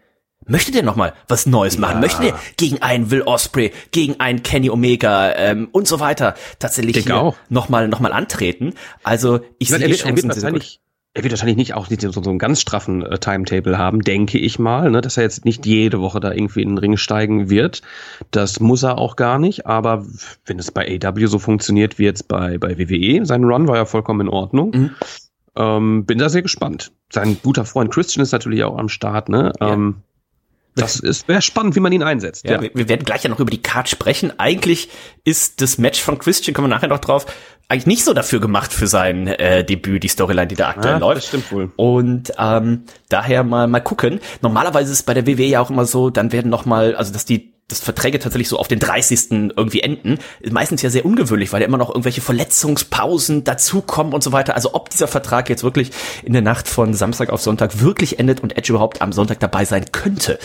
möchte 0.45 0.73
der 0.73 0.83
noch 0.83 0.95
mal 0.95 1.15
was 1.27 1.47
Neues 1.47 1.79
machen? 1.79 1.95
Ja. 1.95 2.01
Möchte 2.01 2.21
der 2.21 2.39
gegen 2.59 2.83
einen 2.83 3.11
Will 3.11 3.23
Osprey, 3.23 3.73
gegen 3.91 4.21
einen 4.21 4.43
Kenny 4.43 4.69
Omega 4.69 5.33
ähm, 5.33 5.69
und 5.73 5.89
so 5.89 6.01
weiter 6.01 6.35
tatsächlich 6.59 6.99
hier 6.99 7.35
noch 7.49 7.71
mal 7.71 8.13
antreten? 8.13 8.75
Also 9.05 9.41
ich, 9.59 9.61
ich 9.61 9.69
sehe 9.71 9.79
er 9.79 9.89
wird, 9.89 10.05
er 10.05 10.17
wird 10.17 10.29
wahrscheinlich 10.29 10.81
er 11.15 11.25
wird 11.25 11.33
wahrscheinlich 11.33 11.57
nicht 11.57 11.75
auch 11.75 11.91
nicht 11.91 12.03
so, 12.03 12.11
so 12.11 12.31
einen 12.31 12.39
ganz 12.39 12.61
straffen 12.61 13.03
äh, 13.03 13.19
Timetable 13.19 13.79
haben, 13.79 14.03
denke 14.03 14.39
ich 14.39 14.59
mal, 14.59 14.91
ne, 14.91 15.01
dass 15.01 15.17
er 15.17 15.25
jetzt 15.25 15.45
nicht 15.45 15.67
jede 15.67 16.01
Woche 16.01 16.21
da 16.21 16.33
irgendwie 16.33 16.63
in 16.63 16.71
den 16.71 16.79
Ring 16.79 16.97
steigen 16.97 17.51
wird. 17.51 17.83
Das 18.31 18.61
muss 18.61 18.83
er 18.83 18.99
auch 18.99 19.17
gar 19.17 19.39
nicht, 19.39 19.67
aber 19.67 20.07
wenn 20.47 20.59
es 20.59 20.71
bei 20.71 20.99
AW 21.03 21.27
so 21.27 21.39
funktioniert 21.39 21.99
wie 21.99 22.05
jetzt 22.05 22.29
bei, 22.29 22.59
bei 22.59 22.79
WWE, 22.79 23.25
sein 23.25 23.45
Run 23.45 23.69
war 23.69 23.77
ja 23.77 23.85
vollkommen 23.85 24.23
in 24.23 24.29
Ordnung. 24.29 24.71
Mhm. 24.71 24.91
Ähm, 25.57 26.05
bin 26.05 26.19
da 26.19 26.29
sehr 26.29 26.43
gespannt. 26.43 26.93
Sein 27.11 27.39
guter 27.43 27.65
Freund 27.65 27.93
Christian 27.93 28.23
ist 28.23 28.33
natürlich 28.33 28.63
auch 28.63 28.79
am 28.79 28.89
Start, 28.89 29.29
ne? 29.29 29.53
Ja. 29.61 29.73
Ähm, 29.73 30.03
das 30.77 31.01
ist 31.01 31.27
wäre 31.27 31.43
spannend, 31.43 31.75
wie 31.75 31.81
man 31.81 31.91
ihn 31.91 32.05
einsetzt. 32.05 32.45
Ja, 32.45 32.53
ja. 32.53 32.63
Wir, 32.63 32.71
wir 32.75 32.89
werden 32.89 33.05
gleich 33.05 33.25
ja 33.25 33.31
noch 33.31 33.41
über 33.41 33.51
die 33.51 33.61
Card 33.61 33.89
sprechen. 33.89 34.39
Eigentlich 34.39 34.89
ist 35.25 35.61
das 35.61 35.79
Match 35.79 36.01
von 36.01 36.19
Christian, 36.19 36.55
kommen 36.55 36.69
wir 36.69 36.75
nachher 36.77 36.89
noch 36.89 37.01
drauf, 37.01 37.27
eigentlich 37.69 37.87
nicht 37.87 38.05
so 38.05 38.15
dafür 38.15 38.41
gemacht 38.41 38.73
für 38.73 38.87
sein 38.87 39.27
äh, 39.27 39.65
Debüt, 39.65 40.03
die 40.03 40.09
Storyline, 40.09 40.47
die 40.47 40.55
da 40.55 40.71
aktuell 40.71 40.95
ja, 40.95 40.99
läuft. 40.99 41.19
Das 41.19 41.27
stimmt 41.27 41.53
wohl. 41.53 41.71
Und 41.77 42.33
ähm, 42.39 42.85
daher 43.09 43.45
mal 43.45 43.67
mal 43.67 43.81
gucken. 43.81 44.21
Normalerweise 44.41 44.91
ist 44.91 45.01
es 45.01 45.03
bei 45.03 45.15
der 45.15 45.27
WWE 45.27 45.45
ja 45.45 45.61
auch 45.61 45.71
immer 45.71 45.85
so, 45.85 46.09
dann 46.09 46.33
werden 46.33 46.51
noch 46.51 46.65
mal, 46.65 46.97
also 46.97 47.13
dass 47.13 47.27
die 47.27 47.53
dass 47.69 47.81
Verträge 47.81 48.19
tatsächlich 48.19 48.49
so 48.49 48.59
auf 48.59 48.67
den 48.67 48.79
30. 48.79 49.53
irgendwie 49.55 49.81
enden, 49.81 50.19
meistens 50.51 50.81
ja 50.81 50.89
sehr 50.89 51.05
ungewöhnlich, 51.05 51.53
weil 51.53 51.61
ja 51.61 51.67
immer 51.69 51.77
noch 51.77 51.91
irgendwelche 51.91 52.23
Verletzungspausen 52.23 53.45
dazukommen 53.45 54.15
und 54.15 54.23
so 54.23 54.33
weiter. 54.33 54.55
Also 54.55 54.73
ob 54.73 54.89
dieser 54.89 55.07
Vertrag 55.07 55.51
jetzt 55.51 55.63
wirklich 55.63 55.91
in 56.23 56.33
der 56.33 56.41
Nacht 56.41 56.67
von 56.67 56.95
Samstag 56.95 57.29
auf 57.29 57.43
Sonntag 57.43 57.81
wirklich 57.81 58.19
endet 58.19 58.41
und 58.41 58.57
Edge 58.57 58.73
überhaupt 58.73 59.03
am 59.03 59.13
Sonntag 59.13 59.41
dabei 59.41 59.67
sein 59.67 59.85
könnte, 59.93 60.39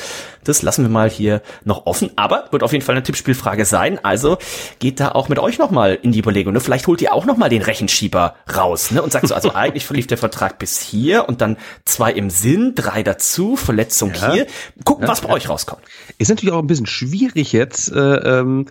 das 0.44 0.62
lassen 0.62 0.84
wir 0.84 0.90
mal 0.90 1.10
hier 1.10 1.42
noch 1.64 1.86
offen. 1.86 2.12
Aber 2.16 2.46
wird 2.52 2.64
auf 2.64 2.72
jeden 2.72 2.84
Fall 2.84 2.96
eine 2.96 3.04
Tippspielfrage 3.04 3.66
sein. 3.66 4.00
Also 4.04 4.38
geht 4.80 5.00
da 5.00 5.10
auch 5.12 5.30
mit 5.30 5.40
euch 5.40 5.58
nochmal 5.58 5.98
in 6.02 6.12
die 6.12 6.20
Überlegung. 6.20 6.54
Ne? 6.54 6.60
Vielleicht 6.60 6.88
holt 6.88 7.02
ihr 7.02 7.14
auch 7.14 7.26
nochmal 7.26 7.50
den 7.50 7.62
Rechenschieber 7.62 8.36
raus 8.56 8.92
ne? 8.92 9.02
und 9.02 9.12
sagt 9.12 9.28
so, 9.28 9.36
also 9.36 9.52
eigentlich 9.54 9.86
verlief 9.86 10.08
der 10.08 10.18
Vertrag 10.18 10.60
bis 10.60 10.80
hier 10.80 11.28
und 11.28 11.42
dann 11.42 11.58
zwei 11.86 12.12
im 12.12 12.30
Sinn, 12.30 12.74
drei 12.76 13.04
dazu, 13.04 13.56
Verletzung 13.56 14.14
ja. 14.14 14.34
hier. 14.34 14.48
Gucken, 14.84 15.04
ja, 15.04 15.10
was 15.10 15.22
bei 15.22 15.30
ja. 15.30 15.36
euch 15.36 15.50
rauskommt. 15.50 15.82
Ist 16.18 16.30
natürlich 16.30 16.54
auch 16.54 16.60
ein 16.60 16.68
bisschen 16.68 16.86
schwierig 16.86 17.54
jetzt, 17.54 17.92
äh, 17.92 18.00
ähm, 18.00 18.68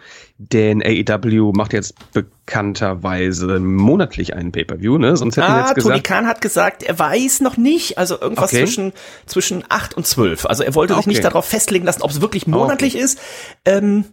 denn 0.50 0.82
AEW 0.82 1.52
macht 1.52 1.72
jetzt 1.72 1.94
bekannterweise 2.12 3.60
monatlich 3.60 4.34
einen 4.34 4.52
Pay-per-View, 4.52 4.98
ne? 4.98 5.16
Sonst 5.16 5.36
hätten 5.36 5.50
ah, 5.50 5.60
jetzt 5.60 5.74
gesagt. 5.74 5.94
Tony 5.94 6.02
Khan 6.02 6.26
hat 6.26 6.40
gesagt, 6.40 6.82
er 6.82 6.98
weiß 6.98 7.40
noch 7.40 7.56
nicht, 7.56 7.98
also 7.98 8.20
irgendwas 8.20 8.52
okay. 8.52 8.64
zwischen 8.64 8.92
zwischen 9.26 9.64
acht 9.68 9.96
und 9.96 10.06
zwölf. 10.06 10.46
Also 10.46 10.64
er 10.64 10.74
wollte 10.74 10.94
okay. 10.94 11.02
sich 11.02 11.06
nicht 11.06 11.24
darauf 11.24 11.44
festlegen 11.44 11.84
lassen, 11.84 12.02
ob 12.02 12.10
es 12.10 12.20
wirklich 12.20 12.46
monatlich 12.46 12.94
okay. 12.94 13.04
ist. 13.04 13.18
Ähm, 13.64 14.04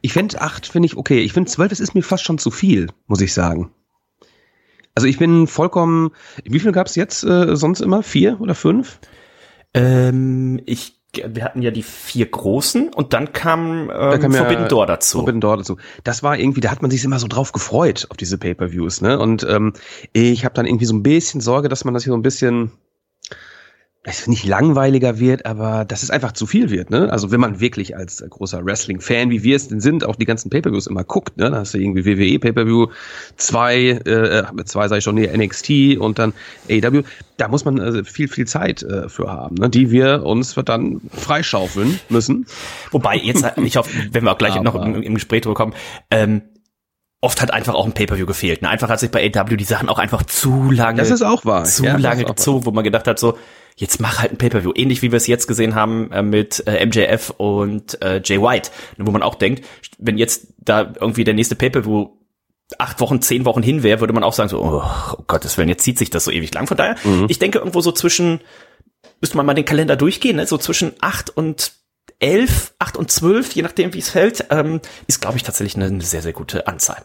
ich 0.00 0.12
finde 0.12 0.40
acht 0.40 0.66
finde 0.66 0.86
ich 0.86 0.96
okay. 0.96 1.20
Ich 1.20 1.32
finde 1.32 1.50
zwölf, 1.50 1.70
das 1.70 1.80
ist 1.80 1.94
mir 1.94 2.02
fast 2.02 2.24
schon 2.24 2.38
zu 2.38 2.50
viel, 2.50 2.88
muss 3.06 3.20
ich 3.20 3.34
sagen. 3.34 3.70
Also 4.94 5.08
ich 5.08 5.18
bin 5.18 5.46
vollkommen. 5.46 6.10
Wie 6.44 6.60
viel 6.60 6.72
gab 6.72 6.86
es 6.86 6.96
jetzt 6.96 7.24
äh, 7.24 7.56
sonst 7.56 7.80
immer? 7.80 8.02
Vier 8.02 8.40
oder 8.40 8.54
fünf? 8.54 8.98
Ähm, 9.74 10.60
ich 10.66 11.01
wir 11.14 11.44
hatten 11.44 11.60
ja 11.60 11.70
die 11.70 11.82
vier 11.82 12.26
großen 12.26 12.88
und 12.88 13.12
dann 13.12 13.32
kam, 13.32 13.82
ähm, 13.82 13.88
da 13.88 14.18
kam 14.18 14.32
Forbidden 14.32 14.62
ja, 14.62 14.68
Door 14.68 14.86
dazu. 14.86 15.18
Forbidden 15.18 15.40
Door 15.40 15.58
dazu. 15.58 15.76
Das 16.04 16.22
war 16.22 16.38
irgendwie, 16.38 16.60
da 16.60 16.70
hat 16.70 16.80
man 16.80 16.90
sich 16.90 17.04
immer 17.04 17.18
so 17.18 17.28
drauf 17.28 17.52
gefreut 17.52 18.06
auf 18.10 18.16
diese 18.16 18.38
Pay-per-Views, 18.38 19.02
ne? 19.02 19.18
Und 19.18 19.46
ähm, 19.48 19.74
ich 20.12 20.44
habe 20.44 20.54
dann 20.54 20.66
irgendwie 20.66 20.86
so 20.86 20.94
ein 20.94 21.02
bisschen 21.02 21.40
Sorge, 21.40 21.68
dass 21.68 21.84
man 21.84 21.92
das 21.92 22.04
hier 22.04 22.12
so 22.12 22.16
ein 22.16 22.22
bisschen 22.22 22.72
es 24.04 24.26
nicht 24.26 24.44
langweiliger 24.44 25.20
wird, 25.20 25.46
aber 25.46 25.84
dass 25.84 26.02
es 26.02 26.10
einfach 26.10 26.32
zu 26.32 26.46
viel 26.46 26.70
wird. 26.70 26.90
Ne? 26.90 27.12
Also 27.12 27.30
wenn 27.30 27.38
man 27.38 27.60
wirklich 27.60 27.96
als 27.96 28.24
großer 28.28 28.64
Wrestling-Fan, 28.64 29.30
wie 29.30 29.44
wir 29.44 29.54
es 29.54 29.68
denn 29.68 29.80
sind, 29.80 30.04
auch 30.04 30.16
die 30.16 30.24
ganzen 30.24 30.50
Pay-per-Views 30.50 30.88
immer 30.88 31.04
guckt, 31.04 31.36
ne? 31.36 31.50
da 31.50 31.58
hast 31.58 31.74
du 31.74 31.78
irgendwie 31.78 32.04
WWE 32.04 32.40
Pay-per-View, 32.40 32.88
zwei, 33.36 33.90
äh, 33.90 34.64
zwei 34.64 34.88
sage 34.88 34.98
ich 34.98 35.04
schon, 35.04 35.14
nee, 35.14 35.28
NXT 35.28 35.98
und 36.00 36.18
dann 36.18 36.32
AEW. 36.68 37.02
Da 37.36 37.46
muss 37.46 37.64
man 37.64 37.78
also 37.78 38.02
viel, 38.02 38.26
viel 38.26 38.46
Zeit 38.46 38.82
äh, 38.82 39.08
für 39.08 39.30
haben, 39.30 39.54
ne? 39.54 39.70
die 39.70 39.92
wir 39.92 40.24
uns 40.24 40.56
dann 40.64 41.00
freischaufeln 41.12 42.00
müssen. 42.08 42.46
Wobei 42.90 43.16
jetzt, 43.16 43.44
ich 43.64 43.76
hoffe, 43.76 43.90
wenn 44.10 44.24
wir 44.24 44.32
auch 44.32 44.38
gleich 44.38 44.56
aber, 44.56 44.64
noch 44.64 44.74
im, 44.74 45.00
im 45.00 45.14
Gespräch 45.14 45.42
drüber 45.42 45.54
kommen, 45.54 45.74
ähm, 46.10 46.42
oft 47.22 47.40
hat 47.40 47.52
einfach 47.52 47.74
auch 47.74 47.86
ein 47.86 47.92
Pay-per-View 47.92 48.26
gefehlt. 48.26 48.60
Ne? 48.62 48.68
Einfach 48.68 48.90
hat 48.90 49.00
sich 49.00 49.10
bei 49.10 49.24
AW 49.24 49.56
die 49.56 49.64
Sachen 49.64 49.88
auch 49.88 49.98
einfach 49.98 50.24
zu 50.24 50.70
lange, 50.70 50.98
das 50.98 51.10
ist 51.10 51.22
auch 51.22 51.44
wahr. 51.44 51.64
zu 51.64 51.84
ja, 51.84 51.96
lange 51.96 52.24
gezogen, 52.24 52.66
wo 52.66 52.72
man 52.72 52.84
gedacht 52.84 53.06
hat 53.06 53.18
so, 53.18 53.38
jetzt 53.76 54.00
mach 54.00 54.18
halt 54.18 54.32
ein 54.32 54.38
Pay-per-View, 54.38 54.72
ähnlich 54.74 55.02
wie 55.02 55.12
wir 55.12 55.16
es 55.16 55.28
jetzt 55.28 55.46
gesehen 55.46 55.74
haben 55.74 56.10
äh, 56.12 56.22
mit 56.22 56.66
äh, 56.66 56.84
MJF 56.84 57.30
und 57.30 58.02
äh, 58.02 58.20
Jay 58.22 58.42
White, 58.42 58.70
wo 58.98 59.10
man 59.12 59.22
auch 59.22 59.36
denkt, 59.36 59.64
wenn 59.98 60.18
jetzt 60.18 60.48
da 60.58 60.92
irgendwie 61.00 61.24
der 61.24 61.34
nächste 61.34 61.54
Pay-per-View 61.54 62.08
acht 62.78 63.00
Wochen, 63.00 63.22
zehn 63.22 63.44
Wochen 63.44 63.62
hin 63.62 63.82
wäre, 63.82 64.00
würde 64.00 64.14
man 64.14 64.24
auch 64.24 64.32
sagen 64.32 64.48
so, 64.48 64.60
oh, 64.60 64.82
oh 64.82 65.22
Gottes 65.28 65.56
Willen, 65.56 65.68
jetzt 65.68 65.84
zieht 65.84 65.98
sich 65.98 66.10
das 66.10 66.24
so 66.24 66.30
ewig 66.30 66.52
lang. 66.52 66.66
Von 66.66 66.76
daher, 66.76 66.96
mhm. 67.04 67.26
ich 67.28 67.38
denke 67.38 67.58
irgendwo 67.58 67.80
so 67.82 67.92
zwischen, 67.92 68.40
müsste 69.20 69.36
man 69.36 69.46
mal 69.46 69.54
den 69.54 69.64
Kalender 69.64 69.94
durchgehen, 69.94 70.36
ne? 70.36 70.46
so 70.46 70.58
zwischen 70.58 70.92
acht 71.00 71.30
und 71.30 71.74
elf, 72.18 72.74
acht 72.78 72.96
und 72.96 73.10
zwölf, 73.10 73.52
je 73.52 73.62
nachdem 73.62 73.94
wie 73.94 73.98
es 73.98 74.10
fällt, 74.10 74.46
ähm, 74.50 74.80
ist 75.06 75.20
glaube 75.20 75.36
ich 75.36 75.42
tatsächlich 75.42 75.76
eine, 75.76 75.86
eine 75.86 76.02
sehr, 76.02 76.22
sehr 76.22 76.32
gute 76.32 76.66
Anzahl. 76.66 77.04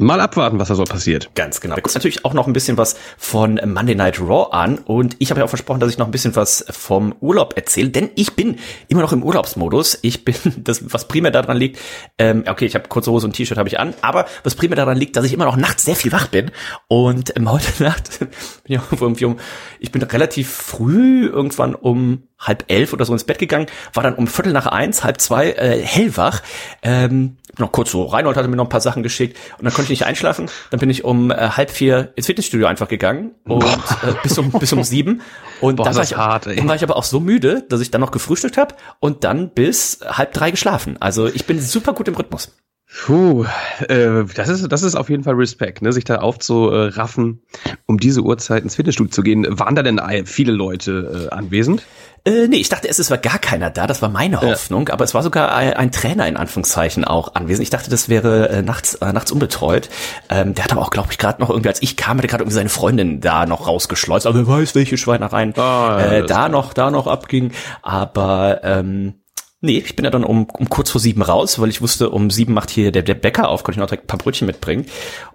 Mal 0.00 0.20
abwarten, 0.20 0.60
was 0.60 0.68
da 0.68 0.76
so 0.76 0.84
passiert. 0.84 1.30
Ganz 1.34 1.60
genau. 1.60 1.74
Wir 1.74 1.82
gucken 1.82 1.98
natürlich 1.98 2.24
auch 2.24 2.32
noch 2.32 2.46
ein 2.46 2.52
bisschen 2.52 2.76
was 2.76 2.94
von 3.16 3.60
Monday 3.64 3.96
Night 3.96 4.20
Raw 4.20 4.52
an 4.52 4.78
und 4.78 5.16
ich 5.18 5.30
habe 5.30 5.40
ja 5.40 5.44
auch 5.44 5.48
versprochen, 5.48 5.80
dass 5.80 5.90
ich 5.90 5.98
noch 5.98 6.06
ein 6.06 6.12
bisschen 6.12 6.36
was 6.36 6.64
vom 6.70 7.16
Urlaub 7.20 7.54
erzähle, 7.56 7.90
denn 7.90 8.10
ich 8.14 8.34
bin 8.34 8.58
immer 8.86 9.00
noch 9.00 9.12
im 9.12 9.24
Urlaubsmodus. 9.24 9.98
Ich 10.02 10.24
bin, 10.24 10.36
das 10.58 10.92
was 10.92 11.08
primär 11.08 11.32
daran 11.32 11.56
liegt, 11.56 11.80
ähm, 12.16 12.44
okay, 12.46 12.66
ich 12.66 12.76
habe 12.76 12.88
kurze 12.88 13.10
Hose 13.10 13.26
und 13.26 13.32
T-Shirt 13.32 13.58
habe 13.58 13.68
ich 13.68 13.80
an, 13.80 13.92
aber 14.00 14.26
was 14.44 14.54
primär 14.54 14.76
daran 14.76 14.96
liegt, 14.96 15.16
dass 15.16 15.24
ich 15.24 15.32
immer 15.32 15.46
noch 15.46 15.56
nachts 15.56 15.84
sehr 15.84 15.96
viel 15.96 16.12
wach 16.12 16.28
bin 16.28 16.52
und 16.86 17.36
ähm, 17.36 17.50
heute 17.50 17.82
Nacht 17.82 18.20
bin 18.20 18.28
ich 18.66 18.78
auch 18.78 18.92
irgendwie 18.92 19.24
um, 19.24 19.38
ich 19.80 19.90
bin 19.90 20.02
relativ 20.02 20.48
früh 20.48 21.26
irgendwann 21.26 21.74
um 21.74 22.27
halb 22.38 22.64
elf 22.68 22.92
oder 22.92 23.04
so 23.04 23.12
ins 23.12 23.24
Bett 23.24 23.38
gegangen, 23.38 23.66
war 23.92 24.02
dann 24.02 24.14
um 24.14 24.26
Viertel 24.26 24.52
nach 24.52 24.66
eins, 24.66 25.04
halb 25.04 25.20
zwei 25.20 25.50
äh, 25.52 25.80
hellwach. 25.82 26.42
Ähm, 26.82 27.36
noch 27.58 27.72
kurz 27.72 27.90
so, 27.90 28.04
Reinhold 28.04 28.36
hatte 28.36 28.48
mir 28.48 28.56
noch 28.56 28.66
ein 28.66 28.70
paar 28.70 28.80
Sachen 28.80 29.02
geschickt 29.02 29.36
und 29.58 29.64
dann 29.64 29.72
konnte 29.72 29.92
ich 29.92 29.98
nicht 30.00 30.06
einschlafen. 30.06 30.48
Dann 30.70 30.78
bin 30.78 30.90
ich 30.90 31.04
um 31.04 31.30
äh, 31.30 31.34
halb 31.34 31.70
vier 31.70 32.12
ins 32.14 32.26
Fitnessstudio 32.26 32.66
einfach 32.66 32.88
gegangen 32.88 33.32
und 33.44 33.64
äh, 33.64 34.14
bis 34.22 34.38
um 34.38 34.50
bis 34.52 34.72
um 34.72 34.84
sieben. 34.84 35.22
Und 35.60 35.76
Boah, 35.76 35.84
dann, 35.84 35.96
war 35.96 36.04
ich, 36.04 36.16
hart, 36.16 36.46
dann 36.46 36.68
war 36.68 36.76
ich 36.76 36.84
aber 36.84 36.96
auch 36.96 37.04
so 37.04 37.18
müde, 37.18 37.64
dass 37.68 37.80
ich 37.80 37.90
dann 37.90 38.00
noch 38.00 38.12
gefrühstückt 38.12 38.56
habe 38.56 38.76
und 39.00 39.24
dann 39.24 39.50
bis 39.50 40.00
halb 40.06 40.32
drei 40.32 40.52
geschlafen. 40.52 40.96
Also 41.00 41.26
ich 41.26 41.46
bin 41.46 41.60
super 41.60 41.94
gut 41.94 42.06
im 42.06 42.14
Rhythmus. 42.14 42.52
Puh, 42.90 43.44
äh, 43.88 44.24
das 44.34 44.48
ist 44.48 44.72
das 44.72 44.82
ist 44.82 44.94
auf 44.94 45.10
jeden 45.10 45.22
Fall 45.22 45.34
Respekt, 45.34 45.82
ne, 45.82 45.92
sich 45.92 46.04
da 46.04 46.16
aufzuraffen, 46.16 47.42
um 47.86 47.98
diese 47.98 48.22
Uhrzeit 48.22 48.62
ins 48.62 48.76
Fitnessstudio 48.76 49.10
zu 49.10 49.22
gehen. 49.22 49.46
Waren 49.58 49.74
da 49.74 49.82
denn 49.82 50.00
viele 50.24 50.52
Leute 50.52 51.28
äh, 51.30 51.34
anwesend? 51.34 51.82
Äh, 52.24 52.48
nee, 52.48 52.56
ich 52.56 52.68
dachte 52.68 52.86
erst, 52.88 52.98
es 52.98 53.10
war 53.10 53.18
gar 53.18 53.38
keiner 53.38 53.70
da. 53.70 53.86
Das 53.86 54.02
war 54.02 54.08
meine 54.08 54.40
Hoffnung. 54.40 54.88
Aber 54.88 55.04
es 55.04 55.14
war 55.14 55.22
sogar 55.22 55.54
ein, 55.54 55.72
ein 55.74 55.92
Trainer 55.92 56.26
in 56.26 56.36
Anführungszeichen 56.36 57.04
auch 57.04 57.34
anwesend. 57.34 57.62
Ich 57.62 57.70
dachte, 57.70 57.90
das 57.90 58.08
wäre 58.08 58.48
äh, 58.48 58.62
nachts, 58.62 58.94
äh, 58.96 59.12
nachts 59.12 59.32
unbetreut. 59.32 59.88
Ähm, 60.28 60.54
der 60.54 60.64
hat 60.64 60.72
aber 60.72 60.82
auch, 60.82 60.90
glaube 60.90 61.08
ich, 61.10 61.18
gerade 61.18 61.40
noch 61.40 61.50
irgendwie, 61.50 61.68
als 61.68 61.82
ich 61.82 61.96
kam, 61.96 62.18
hat 62.18 62.24
er 62.24 62.28
gerade 62.28 62.42
irgendwie 62.42 62.56
seine 62.56 62.68
Freundin 62.68 63.20
da 63.20 63.46
noch 63.46 63.66
rausgeschleust. 63.66 64.26
Aber 64.26 64.46
wer 64.46 64.46
weiß, 64.46 64.74
welche 64.74 64.96
Schweinereien 64.96 65.54
Ah, 65.56 65.98
ja, 66.00 66.12
äh, 66.12 66.26
da 66.26 66.48
noch, 66.48 66.74
da 66.74 66.90
noch 66.90 67.06
abging. 67.06 67.52
Aber 67.82 68.60
ähm, 68.62 69.14
Nee, 69.60 69.78
ich 69.78 69.96
bin 69.96 70.04
ja 70.04 70.10
dann 70.12 70.22
um, 70.22 70.46
um 70.50 70.68
kurz 70.68 70.90
vor 70.90 71.00
sieben 71.00 71.20
raus, 71.20 71.58
weil 71.58 71.68
ich 71.68 71.82
wusste, 71.82 72.10
um 72.10 72.30
sieben 72.30 72.54
macht 72.54 72.70
hier 72.70 72.92
der, 72.92 73.02
der 73.02 73.14
Bäcker 73.14 73.48
auf, 73.48 73.64
konnte 73.64 73.78
ich 73.78 73.80
noch 73.80 73.88
direkt 73.88 74.04
ein 74.04 74.06
paar 74.06 74.18
Brötchen 74.18 74.46
mitbringen. 74.46 74.86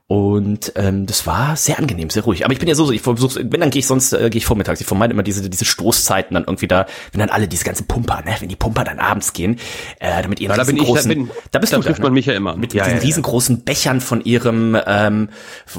Und 0.07 0.73
ähm, 0.75 1.05
das 1.05 1.25
war 1.25 1.55
sehr 1.55 1.79
angenehm, 1.79 2.09
sehr 2.09 2.23
ruhig. 2.23 2.43
Aber 2.43 2.53
ich 2.53 2.59
bin 2.59 2.67
ja 2.67 2.75
so, 2.75 2.91
ich 2.91 3.01
versuche, 3.01 3.39
wenn 3.49 3.61
dann 3.61 3.69
gehe 3.69 3.79
ich 3.79 3.87
sonst 3.87 4.11
äh, 4.11 4.29
gehe 4.29 4.39
ich 4.39 4.45
vormittags. 4.45 4.81
Ich 4.81 4.85
vermeide 4.85 5.13
immer 5.13 5.23
diese 5.23 5.49
diese 5.49 5.63
Stoßzeiten 5.63 6.33
dann 6.33 6.43
irgendwie 6.43 6.67
da, 6.67 6.87
wenn 7.13 7.19
dann 7.19 7.29
alle 7.29 7.47
diese 7.47 7.63
ganzen 7.63 7.87
Pumper, 7.87 8.21
ne, 8.25 8.35
wenn 8.39 8.49
die 8.49 8.57
Pumper 8.57 8.83
dann 8.83 8.99
abends 8.99 9.31
gehen, 9.31 9.59
äh, 9.99 10.21
damit 10.21 10.41
ihr 10.41 10.49
Ja, 10.49 10.57
da 10.57 10.65
bin 10.65 10.75
ich, 10.75 10.91
da, 10.91 11.01
bin, 11.03 11.31
da 11.51 11.59
bist 11.59 11.71
da 11.71 11.77
du 11.77 11.83
trifft 11.83 11.99
da, 11.99 12.03
man 12.03 12.11
ne? 12.11 12.15
mich 12.15 12.25
ja 12.25 12.33
immer. 12.33 12.57
mit 12.57 12.73
ja, 12.73 12.83
diesen 12.83 12.97
ja, 12.97 13.01
ja. 13.01 13.07
riesengroßen 13.07 13.63
Bechern 13.63 14.01
von 14.01 14.21
ihrem 14.25 14.77
ähm, 14.85 15.29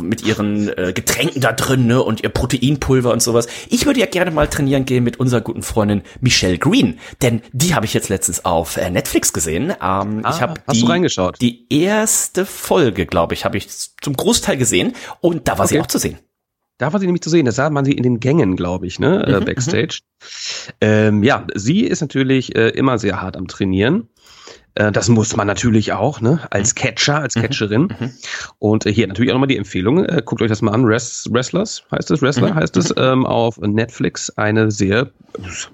mit 0.01 0.23
ihren 0.23 0.69
äh, 0.69 0.95
Getränken 0.95 1.43
da 1.43 1.53
drin 1.53 1.87
ne, 1.87 2.03
und 2.03 2.23
ihr 2.23 2.31
Proteinpulver 2.31 3.13
und 3.13 3.23
sowas. 3.23 3.47
Ich 3.69 3.85
würde 3.85 4.01
ja 4.01 4.07
gerne 4.07 4.31
mal 4.31 4.49
trainieren 4.49 4.87
gehen 4.87 5.05
mit 5.05 5.21
unserer 5.21 5.43
guten 5.43 5.63
Freundin 5.63 6.03
Michelle 6.21 6.57
Green, 6.57 6.99
denn 7.21 7.43
die 7.53 7.75
habe 7.75 7.85
ich 7.85 7.93
jetzt 7.93 8.09
letztens 8.09 8.45
auf 8.47 8.79
äh, 8.79 8.89
Netflix 8.91 9.35
gesehen. 9.35 9.75
Ähm, 9.83 10.23
Ah, 10.25 10.31
ich 10.35 10.41
habe 10.41 10.55
hast 10.67 10.77
die, 10.77 10.81
du 10.81 10.87
reingeschaut? 10.87 11.41
Die 11.41 11.67
erste 11.69 12.47
Folge, 12.47 13.05
glaube 13.05 13.35
ich, 13.35 13.45
habe 13.45 13.59
ich 13.59 13.69
zum 14.01 14.14
Großteil 14.17 14.57
gesehen 14.57 14.95
und 15.21 15.49
da 15.49 15.59
war 15.59 15.67
sie 15.67 15.75
Okay. 15.75 15.83
auch 15.83 15.87
zu 15.89 15.99
sehen. 15.99 16.19
Da 16.79 16.93
war 16.93 16.99
sie 16.99 17.07
nämlich 17.07 17.23
zu 17.23 17.31
sehen. 17.31 17.47
Da 17.47 17.53
sah 17.53 17.71
man 17.71 17.85
sie 17.85 17.93
in 17.93 18.03
den 18.03 18.19
Gängen, 18.19 18.57
glaube 18.57 18.87
ich, 18.89 18.99
ne, 18.99 19.25
äh, 19.27 19.41
Mhm, 19.41 19.45
backstage. 19.45 20.01
Ähm, 20.81 21.23
ja, 21.23 21.47
sie 21.55 21.83
ist 21.83 22.01
natürlich 22.01 22.57
äh, 22.57 22.71
immer 22.71 22.99
sehr 22.99 23.23
hart 23.23 23.37
am 23.37 23.47
Trainieren. 23.47 24.09
Äh, 24.75 24.91
das 24.91 25.09
muss 25.09 25.37
man 25.37 25.47
natürlich 25.47 25.93
auch, 25.93 26.21
ne, 26.21 26.41
als 26.51 26.75
Catcher, 26.75 27.21
als 27.21 27.35
Catcherin. 27.35 27.95
Und 28.59 28.87
äh, 28.87 28.93
hier 28.93 29.07
natürlich 29.07 29.31
auch 29.31 29.35
nochmal 29.35 29.47
die 29.47 29.57
Empfehlung. 29.57 30.05
Äh, 30.05 30.21
guckt 30.25 30.43
euch 30.43 30.49
das 30.49 30.63
mal 30.63 30.73
an. 30.73 30.85
Wres 30.85 31.29
Wrestlers 31.31 31.85
heißt 31.93 32.11
es, 32.11 32.21
Wrestler 32.23 32.51
Mhm, 32.51 32.55
heißt 32.57 32.77
es, 32.77 32.93
ähm, 32.97 33.25
auf 33.25 33.57
Netflix. 33.59 34.31
Eine 34.31 34.73
sehr 34.73 35.13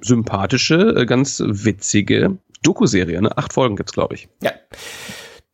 sympathische, 0.03 0.95
äh, 0.97 1.07
ganz 1.07 1.43
witzige 1.45 2.37
Doku-Serie. 2.63 3.23
Ne? 3.23 3.37
Acht 3.39 3.53
Folgen 3.55 3.77
gibt's, 3.77 3.93
glaube 3.93 4.15
ich. 4.17 4.29
Ja. 4.43 4.53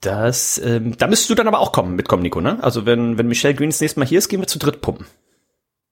Das, 0.07 0.61
ähm, 0.65 0.97
da 0.97 1.09
müsstest 1.09 1.31
du 1.31 1.35
dann 1.35 1.49
aber 1.49 1.59
auch 1.59 1.73
kommen, 1.73 1.97
mitkommen, 1.97 2.23
Nico, 2.23 2.41
ne? 2.41 2.63
Also 2.63 2.87
wenn, 2.87 3.19
wenn 3.19 3.27
Michelle 3.27 3.55
Green 3.55 3.71
das 3.71 3.81
nächste 3.81 3.99
Mal 3.99 4.07
hier 4.07 4.19
ist, 4.19 4.29
gehen 4.29 4.41
wir 4.41 4.47
zu 4.47 4.61
dritt 4.61 4.81
pumpen. 4.81 5.07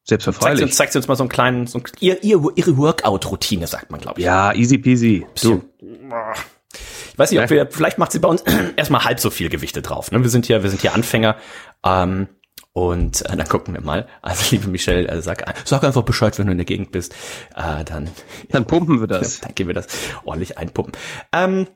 Selbstverfreilich. 0.05 0.63
uns, 0.63 0.77
zeigt 0.77 0.93
sie 0.93 0.99
uns 0.99 1.09
mal 1.09 1.17
so 1.17 1.25
einen 1.25 1.31
kleinen, 1.31 1.67
so 1.67 1.79
ein, 1.79 1.85
ihr, 1.99 2.23
ihr, 2.23 2.41
ihre 2.55 2.77
Workout-Routine, 2.77 3.67
sagt 3.67 3.91
man, 3.91 4.01
glaube 4.01 4.21
ich. 4.21 4.27
Ja, 4.27 4.53
easy 4.53 4.79
peasy. 4.79 5.27
Du, 5.43 5.65
Ich 5.81 7.19
weiß 7.19 7.33
nicht, 7.33 7.41
ob 7.41 7.51
wir, 7.51 7.67
vielleicht 7.71 7.99
macht 7.99 8.13
sie 8.13 8.21
bei 8.21 8.29
uns 8.29 8.45
erstmal 8.77 9.05
halb 9.05 9.19
so 9.19 9.31
viel 9.31 9.49
Gewichte 9.49 9.83
drauf. 9.83 10.13
Ne? 10.13 10.23
Wir 10.23 10.31
sind 10.31 10.47
hier, 10.47 10.63
wir 10.63 10.71
sind 10.71 10.83
hier 10.83 10.95
Anfänger. 10.95 11.37
Ähm, 11.85 12.29
und 12.73 13.23
äh, 13.23 13.37
dann 13.37 13.49
gucken 13.49 13.75
wir 13.75 13.81
mal. 13.81 14.07
Also 14.23 14.45
liebe 14.51 14.69
Michelle, 14.69 15.09
äh, 15.09 15.23
sag, 15.23 15.45
sag 15.65 15.83
einfach 15.83 16.03
Bescheid, 16.03 16.39
wenn 16.39 16.47
du 16.47 16.53
in 16.53 16.59
der 16.59 16.67
Gegend 16.67 16.93
bist. 16.93 17.15
Äh, 17.57 17.85
dann, 17.85 18.11
dann 18.51 18.67
pumpen 18.67 19.01
wir 19.01 19.07
das. 19.09 19.41
dann 19.41 19.55
gehen 19.57 19.67
wir 19.67 19.75
das 19.75 19.87
ordentlich 20.25 20.59
einpumpen. 20.59 20.93
Ähm, 21.33 21.67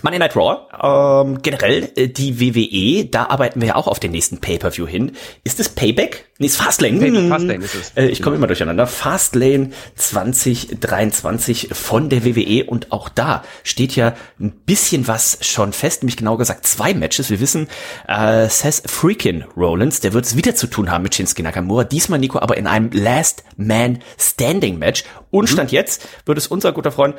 Monday 0.00 0.18
Night 0.18 0.34
Raw, 0.34 0.68
ähm, 0.82 1.42
generell 1.42 1.90
äh, 1.96 2.08
die 2.08 2.40
WWE, 2.40 3.04
da 3.10 3.26
arbeiten 3.26 3.60
wir 3.60 3.68
ja 3.68 3.74
auch 3.76 3.86
auf 3.88 4.00
den 4.00 4.10
nächsten 4.12 4.38
Pay-Per-View 4.38 4.86
hin. 4.86 5.12
Ist 5.44 5.60
es 5.60 5.68
Payback? 5.68 6.30
Nee, 6.38 6.46
ist 6.46 6.56
Fastlane. 6.56 6.98
Pay- 6.98 7.28
Fastlane 7.28 7.62
ist 7.64 7.74
es. 7.74 7.90
Äh, 7.94 8.06
ich 8.06 8.22
komme 8.22 8.36
immer 8.36 8.46
durcheinander. 8.46 8.86
Fastlane 8.86 9.68
2023 9.96 11.68
von 11.72 12.08
der 12.08 12.24
WWE 12.24 12.64
und 12.64 12.90
auch 12.90 13.08
da 13.10 13.44
steht 13.64 13.94
ja 13.94 14.14
ein 14.40 14.52
bisschen 14.64 15.08
was 15.08 15.38
schon 15.42 15.72
fest, 15.74 16.02
nämlich 16.02 16.16
genau 16.16 16.36
gesagt 16.38 16.66
zwei 16.66 16.94
Matches. 16.94 17.28
Wir 17.30 17.40
wissen, 17.40 17.68
äh, 18.08 18.48
Seth 18.48 18.82
freaking 18.90 19.44
Rollins, 19.56 20.00
der 20.00 20.14
wird 20.14 20.24
es 20.24 20.36
wieder 20.36 20.54
zu 20.54 20.68
tun 20.68 20.90
haben 20.90 21.02
mit 21.02 21.14
Shinsuke 21.14 21.42
Nakamura, 21.42 21.84
diesmal 21.84 22.18
Nico 22.18 22.38
aber 22.38 22.56
in 22.56 22.66
einem 22.66 22.90
Last 22.92 23.44
Man 23.56 23.98
Standing 24.18 24.78
Match. 24.78 25.04
Und 25.32 25.48
Stand 25.48 25.72
jetzt 25.72 26.06
wird 26.26 26.38
es 26.38 26.46
unser 26.46 26.72
guter 26.72 26.92
Freund 26.92 27.16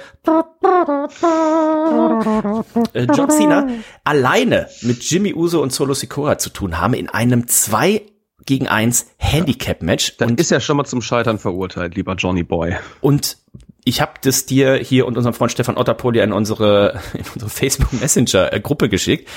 äh, 2.93 3.07
John 3.13 3.29
Cena 3.29 3.67
alleine 4.03 4.69
mit 4.81 5.03
Jimmy 5.03 5.33
Uso 5.33 5.61
und 5.61 5.73
Solo 5.73 5.93
Sikoa 5.95 6.37
zu 6.37 6.51
tun 6.51 6.79
haben 6.79 6.93
in 6.93 7.09
einem 7.09 7.47
2 7.47 8.03
gegen 8.45 8.67
1 8.67 9.07
Handicap-Match. 9.17 10.17
Dann 10.17 10.29
Und, 10.31 10.39
ist 10.39 10.51
ja 10.51 10.59
schon 10.59 10.77
mal 10.77 10.85
zum 10.85 11.01
Scheitern 11.01 11.39
verurteilt, 11.39 11.95
lieber 11.95 12.13
Johnny 12.13 12.43
Boy. 12.43 12.75
und 13.01 13.37
ich 13.85 13.99
habe 13.99 14.13
das 14.21 14.45
dir 14.45 14.75
hier 14.75 15.05
und 15.05 15.17
unserem 15.17 15.33
Freund 15.33 15.51
Stefan 15.51 15.75
Otterpoli 15.75 16.21
in 16.21 16.31
unsere, 16.31 17.01
in 17.13 17.25
unsere 17.33 17.49
Facebook 17.49 17.91
Messenger 17.93 18.53
äh, 18.53 18.59
Gruppe 18.59 18.89
geschickt. 18.89 19.27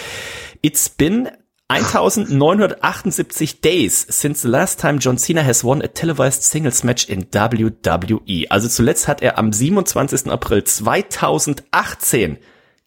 It's 0.62 0.88
been 0.88 1.28
1978 1.68 3.60
days 3.64 4.06
since 4.08 4.42
the 4.42 4.48
last 4.48 4.78
time 4.78 5.00
John 5.00 5.18
Cena 5.18 5.42
has 5.42 5.64
won 5.64 5.82
a 5.82 5.88
televised 5.88 6.44
singles 6.44 6.84
match 6.84 7.08
in 7.08 7.24
WWE. 7.32 8.46
Also 8.50 8.68
zuletzt 8.68 9.08
hat 9.08 9.20
er 9.20 9.36
am 9.36 9.52
27. 9.52 10.30
April 10.30 10.62
2018 10.62 12.38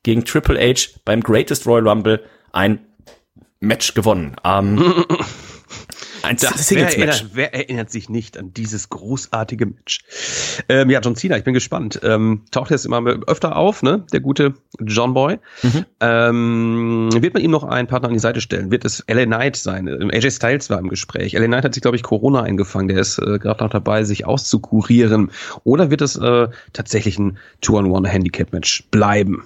gegen 0.04 0.24
Triple 0.24 0.58
H 0.58 0.92
beim 1.04 1.22
Greatest 1.22 1.68
Royal 1.68 1.90
Rumble 1.90 2.24
ein 2.54 2.80
Match 3.60 3.94
gewonnen. 3.94 4.38
Ähm, 4.46 5.06
ein 6.24 6.38
wer, 6.40 6.84
Match. 6.84 6.98
erinnert, 6.98 7.26
wer 7.34 7.54
erinnert 7.54 7.92
sich 7.92 8.10
nicht 8.10 8.38
an 8.38 8.54
dieses 8.54 8.90
großartige 8.90 9.66
Match? 9.66 10.00
Ähm, 10.68 10.90
ja, 10.90 11.00
John 11.00 11.16
Cena, 11.16 11.38
ich 11.38 11.44
bin 11.44 11.54
gespannt. 11.54 12.00
Ähm, 12.04 12.44
taucht 12.52 12.72
jetzt 12.72 12.86
immer 12.86 13.06
öfter 13.28 13.56
auf, 13.56 13.84
ne? 13.84 14.06
Der 14.12 14.20
gute 14.20 14.54
John 14.80 15.14
Boy. 15.14 15.40
Ähm, 16.00 17.10
wird 17.14 17.34
man 17.34 17.44
ihm 17.44 17.52
noch 17.52 17.64
einen 17.64 17.88
Partner 17.88 18.10
an 18.10 18.14
die 18.14 18.20
Seite 18.20 18.42
stellen? 18.42 18.72
Wird 18.72 18.86
es 18.86 19.04
LA 19.08 19.26
Knight 19.26 19.56
sein? 19.56 19.88
Ähm, 19.88 20.10
AJ 20.12 20.32
Styles 20.32 20.70
war 20.70 20.80
im 20.80 20.90
Gespräch. 20.90 21.34
LA 21.34 21.46
Knight 21.46 21.64
hat 21.64 21.74
sich, 21.74 21.82
glaube 21.82 21.98
ich, 21.98 22.04
Corona 22.04 22.42
eingefangen. 22.42 22.88
Der 22.88 23.00
ist 23.00 23.20
äh, 23.20 23.40
gerade 23.40 23.64
noch 23.64 23.72
dabei, 23.72 24.04
sich 24.04 24.26
auszukurieren. 24.26 25.32
Oder 25.64 25.90
wird 25.90 26.02
es 26.02 26.16
äh, 26.16 26.48
tatsächlich 26.74 27.18
ein 27.20 27.38
Two-on-One-Handicap-Match 27.62 28.86
bleiben? 28.92 29.44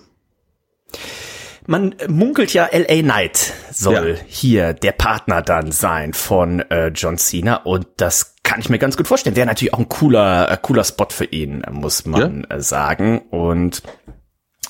Man 1.66 1.96
munkelt 2.08 2.54
ja, 2.54 2.68
LA 2.72 3.02
Knight 3.02 3.54
soll 3.72 4.18
Ja. 4.18 4.24
hier 4.28 4.74
der 4.74 4.92
Partner 4.92 5.42
dann 5.42 5.72
sein 5.72 6.14
von 6.14 6.60
äh, 6.70 6.88
John 6.90 7.18
Cena 7.18 7.58
und 7.58 7.88
das 7.98 8.36
kann 8.44 8.60
ich 8.60 8.70
mir 8.70 8.80
ganz 8.80 8.98
gut 8.98 9.08
vorstellen. 9.08 9.36
Wäre 9.36 9.48
natürlich 9.48 9.74
auch 9.74 9.80
ein 9.80 9.88
cooler, 9.90 10.52
äh, 10.52 10.58
cooler 10.62 10.84
Spot 10.84 11.08
für 11.10 11.26
ihn, 11.26 11.64
äh, 11.64 11.72
muss 11.72 12.06
man 12.06 12.44
äh, 12.46 12.60
sagen. 12.62 13.20
Und 13.30 13.82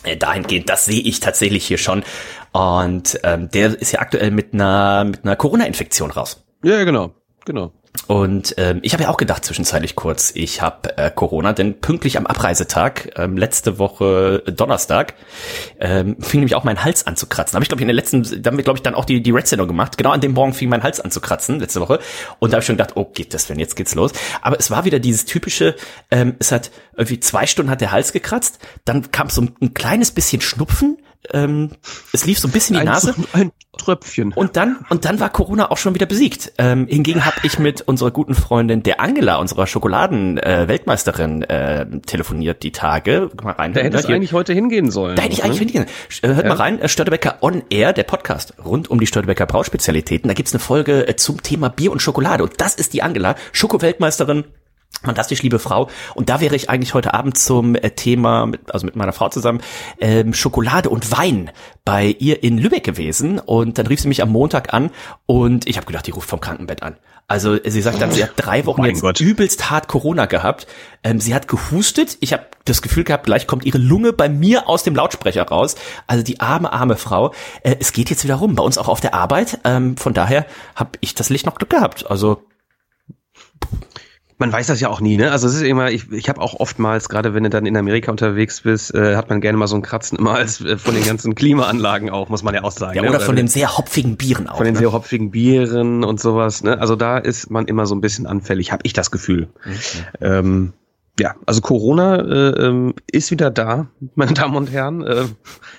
äh, 0.04 0.16
dahingehend, 0.18 0.70
das 0.70 0.86
sehe 0.86 1.02
ich 1.02 1.20
tatsächlich 1.20 1.66
hier 1.66 1.80
schon. 1.80 2.04
Und 2.52 3.20
ähm, 3.24 3.50
der 3.50 3.80
ist 3.80 3.92
ja 3.94 4.00
aktuell 4.00 4.30
mit 4.30 4.54
einer 4.54 5.06
mit 5.06 5.24
einer 5.26 5.36
Corona-Infektion 5.36 6.12
raus. 6.12 6.46
Ja, 6.64 6.78
ja, 6.78 6.84
genau. 6.84 7.16
Genau. 7.46 7.74
Und 8.08 8.56
ähm, 8.58 8.80
ich 8.82 8.94
habe 8.94 9.04
ja 9.04 9.10
auch 9.10 9.18
gedacht 9.18 9.46
zwischenzeitlich 9.46 9.96
kurz, 9.96 10.32
ich 10.36 10.62
habe 10.62 10.98
äh, 10.98 11.10
Corona, 11.10 11.54
denn 11.54 11.80
pünktlich 11.80 12.18
am 12.18 12.26
Abreisetag, 12.26 13.12
ähm, 13.16 13.38
letzte 13.38 13.80
Woche 13.80 14.44
Donnerstag, 14.46 15.14
ähm, 15.80 16.18
fing 16.20 16.42
nämlich 16.42 16.56
auch 16.56 16.66
mein 16.66 16.84
Hals 16.84 17.08
an 17.08 17.16
zu 17.16 17.28
kratzen. 17.28 17.56
Habe 17.56 17.64
ich 17.64 17.70
glaube 17.70 17.80
ich 17.80 17.84
in 17.84 17.88
der 17.88 17.96
letzten, 17.96 18.24
da 18.42 18.50
haben 18.50 18.58
wir 18.58 18.64
glaube 18.64 18.78
ich 18.78 18.84
dann 18.84 18.96
auch 18.96 19.06
die 19.06 19.24
die 19.24 19.32
Red 19.32 19.48
Sendung 19.48 19.68
gemacht. 19.68 19.98
Genau 19.98 20.12
an 20.12 20.20
dem 20.22 20.34
Morgen 20.34 20.54
fing 20.54 20.70
mein 20.70 20.84
Hals 20.84 21.00
an 21.00 21.12
zu 21.12 21.22
kratzen 21.22 21.60
letzte 21.60 21.80
Woche 21.80 22.00
und 22.40 22.52
da 22.52 22.56
habe 22.56 22.62
ich 22.62 22.66
schon 22.66 22.78
gedacht, 22.78 22.98
oh 22.98 23.06
geht 23.06 23.34
das 23.34 23.48
denn 23.48 23.60
jetzt 23.60 23.76
geht's 23.76 23.96
los. 23.96 24.12
Aber 24.42 24.60
es 24.60 24.70
war 24.70 24.84
wieder 24.84 25.00
dieses 25.00 25.26
typische, 25.26 25.76
ähm, 26.12 26.36
es 26.40 26.52
hat 26.52 26.72
irgendwie 26.98 27.20
zwei 27.20 27.46
Stunden 27.46 27.72
hat 27.72 27.80
der 27.80 27.92
Hals 27.92 28.12
gekratzt, 28.12 28.60
dann 28.86 29.12
kam 29.12 29.30
so 29.30 29.42
ein, 29.42 29.56
ein 29.62 29.74
kleines 29.74 30.12
bisschen 30.12 30.42
Schnupfen 30.42 30.98
ähm, 31.32 31.70
es 32.12 32.26
lief 32.26 32.40
so 32.40 32.48
ein 32.48 32.52
bisschen 32.52 32.78
die 32.78 32.84
Nase. 32.84 33.16
Ein 33.34 33.52
Tröpfchen. 33.78 34.34
Und 34.34 34.56
dann, 34.56 34.86
und 34.90 35.06
dann 35.06 35.20
war 35.20 35.30
Corona 35.30 35.72
auch 35.72 35.78
schon 35.78 35.96
wieder 35.96 36.06
besiegt. 36.06 36.54
Ähm, 36.58 36.86
hingegen 36.88 37.26
habe 37.26 37.38
ich 37.44 37.58
mit 37.58 37.82
unserer 37.82 38.12
guten 38.12 38.36
Freundin 38.36 38.84
der 38.84 39.00
Angela, 39.00 39.38
unserer 39.38 39.66
Schokoladen-Weltmeisterin, 39.66 41.44
äh, 41.44 41.86
telefoniert 42.02 42.62
die 42.62 42.72
Tage. 42.72 43.32
Mal 43.42 43.54
rein, 43.54 43.74
da 43.74 43.82
hätte 43.82 43.98
es 43.98 44.06
eigentlich 44.06 44.34
heute 44.34 44.54
hingehen 44.54 44.92
sollen. 44.92 45.16
Da 45.16 45.24
hätte 45.24 45.34
ich 45.34 45.44
eigentlich 45.44 45.74
ne? 45.74 45.82
hingehen. 45.82 45.86
Hört 46.22 46.44
ja. 46.44 46.50
mal 46.50 46.58
rein, 46.58 46.88
Störtebecker 46.88 47.38
On 47.42 47.64
Air, 47.70 47.94
der 47.94 48.04
Podcast 48.04 48.54
rund 48.64 48.92
um 48.92 49.00
die 49.00 49.08
Störtebecker 49.08 49.48
Brauspezialitäten. 49.48 50.28
Da 50.28 50.34
gibt's 50.36 50.54
eine 50.54 50.60
Folge 50.60 51.08
äh, 51.08 51.16
zum 51.16 51.42
Thema 51.42 51.70
Bier 51.70 51.92
und 51.92 52.02
Schokolade. 52.02 52.44
Und 52.44 52.54
das 52.62 52.76
ist 52.76 52.94
die 52.94 53.02
Angela, 53.02 53.36
Schoko-Weltmeisterin 53.54 54.44
Fantastisch, 55.02 55.44
liebe 55.44 55.60
Frau. 55.60 55.90
Und 56.16 56.30
da 56.30 56.40
wäre 56.40 56.56
ich 56.56 56.70
eigentlich 56.70 56.94
heute 56.94 57.14
Abend 57.14 57.38
zum 57.38 57.76
äh, 57.76 57.90
Thema, 57.92 58.46
mit, 58.46 58.74
also 58.74 58.86
mit 58.86 58.96
meiner 58.96 59.12
Frau 59.12 59.28
zusammen, 59.30 59.62
ähm, 60.00 60.34
Schokolade 60.34 60.90
und 60.90 61.12
Wein 61.12 61.52
bei 61.84 62.16
ihr 62.20 62.42
in 62.42 62.58
Lübeck 62.58 62.86
gewesen. 62.86 63.40
Und 63.40 63.78
dann 63.78 63.88
rief 63.88 64.00
sie 64.00 64.08
mich 64.08 64.22
am 64.22 64.30
Montag 64.30 64.74
an 64.74 64.92
und 65.26 65.68
ich 65.68 65.76
habe 65.76 65.86
gedacht, 65.86 66.08
die 66.08 66.12
ruft 66.12 66.30
vom 66.30 66.40
Krankenbett 66.40 66.84
an. 66.84 66.96
Also 67.28 67.58
sie 67.64 67.82
sagt 67.82 68.02
dann, 68.02 68.12
sie 68.12 68.24
hat 68.24 68.34
drei 68.36 68.66
Wochen 68.66 68.82
oh 68.82 68.86
jetzt 68.86 69.02
Gott. 69.02 69.20
übelst 69.20 69.70
hart 69.70 69.88
Corona 69.88 70.26
gehabt. 70.26 70.68
Ähm, 71.04 71.20
sie 71.20 71.34
hat 71.34 71.48
gehustet. 71.48 72.18
Ich 72.20 72.34
habe 72.34 72.46
das 72.66 72.82
Gefühl 72.82 73.04
gehabt, 73.04 73.26
gleich 73.26 73.48
kommt 73.48 73.66
ihre 73.66 73.78
Lunge 73.78 74.14
bei 74.14 74.30
mir 74.30 74.70
aus 74.70 74.84
dem 74.84 74.96
Lautsprecher 74.96 75.44
raus. 75.44 75.76
Also 76.06 76.24
die 76.24 76.42
arme, 76.42 76.72
arme 76.72 76.96
Frau. 76.96 77.34
Äh, 77.62 77.78
es 77.80 77.92
geht 77.92 78.10
jetzt 78.10 78.24
wieder 78.24 78.36
rum, 78.36 78.56
bei 78.56 78.64
uns 78.64 78.78
auch 78.78 78.88
auf 78.88 79.02
der 79.02 79.14
Arbeit. 79.14 79.60
Ähm, 79.64 79.98
von 79.98 80.14
daher 80.14 80.46
habe 80.76 80.92
ich 81.02 81.14
das 81.16 81.30
Licht 81.30 81.46
noch 81.46 81.56
Glück 81.56 81.70
gehabt. 81.70 82.10
Also 82.10 82.44
man 84.44 84.52
weiß 84.52 84.68
das 84.68 84.82
ja 84.82 84.90
auch 84.90 85.00
nie, 85.00 85.16
ne? 85.16 85.32
Also 85.32 85.48
es 85.48 85.56
ist 85.56 85.62
immer, 85.62 85.90
ich, 85.90 86.12
ich 86.12 86.28
habe 86.28 86.42
auch 86.42 86.60
oftmals, 86.60 87.08
gerade 87.08 87.34
wenn 87.34 87.44
du 87.44 87.50
dann 87.50 87.66
in 87.66 87.78
Amerika 87.78 88.12
unterwegs 88.12 88.60
bist, 88.60 88.94
äh, 88.94 89.16
hat 89.16 89.30
man 89.30 89.40
gerne 89.40 89.58
mal 89.58 89.68
so 89.68 89.78
ein 89.78 89.82
Kratzen 89.82 90.20
immer 90.20 90.34
als 90.34 90.60
äh, 90.60 90.78
von 90.78 90.96
den 90.96 91.06
ganzen 91.06 91.34
Klimaanlagen 91.34 92.10
auch, 92.10 92.28
muss 92.28 92.44
man 92.44 92.54
ja 92.54 92.62
auch 92.62 92.72
sagen. 92.72 92.98
Ja, 92.98 93.04
oder, 93.04 93.20
ne? 93.20 93.20
von 93.22 93.38
den 93.38 93.48
sehr 93.48 93.78
hopfigen 93.78 94.18
Bieren 94.18 94.50
auch. 94.50 94.58
Von 94.58 94.66
den 94.66 94.74
ne? 94.74 94.82
sehr 94.82 94.92
hopfigen 94.92 95.32
Bieren 95.32 96.04
und 96.04 96.20
sowas, 96.20 96.62
ne? 96.62 96.78
Also 96.78 96.98
da 96.98 97.20
ist 97.20 97.52
man 97.52 97.68
immer 97.68 97.86
so 97.86 97.96
ein 97.96 98.02
bisschen 98.02 98.28
anfällig, 98.28 98.74
habe 98.74 98.82
ich 98.84 98.92
das 98.92 99.12
Gefühl. 99.12 99.48
Mhm. 99.64 99.72
Ähm, 100.20 100.74
ja, 101.18 101.36
also 101.46 101.62
Corona 101.62 102.18
äh, 102.18 102.66
ähm, 102.66 102.96
ist 103.10 103.32
wieder 103.32 103.50
da, 103.50 103.88
meine 104.16 104.34
Damen 104.34 104.58
und 104.58 104.74
Herren, 104.74 105.04
äh, 105.08 105.24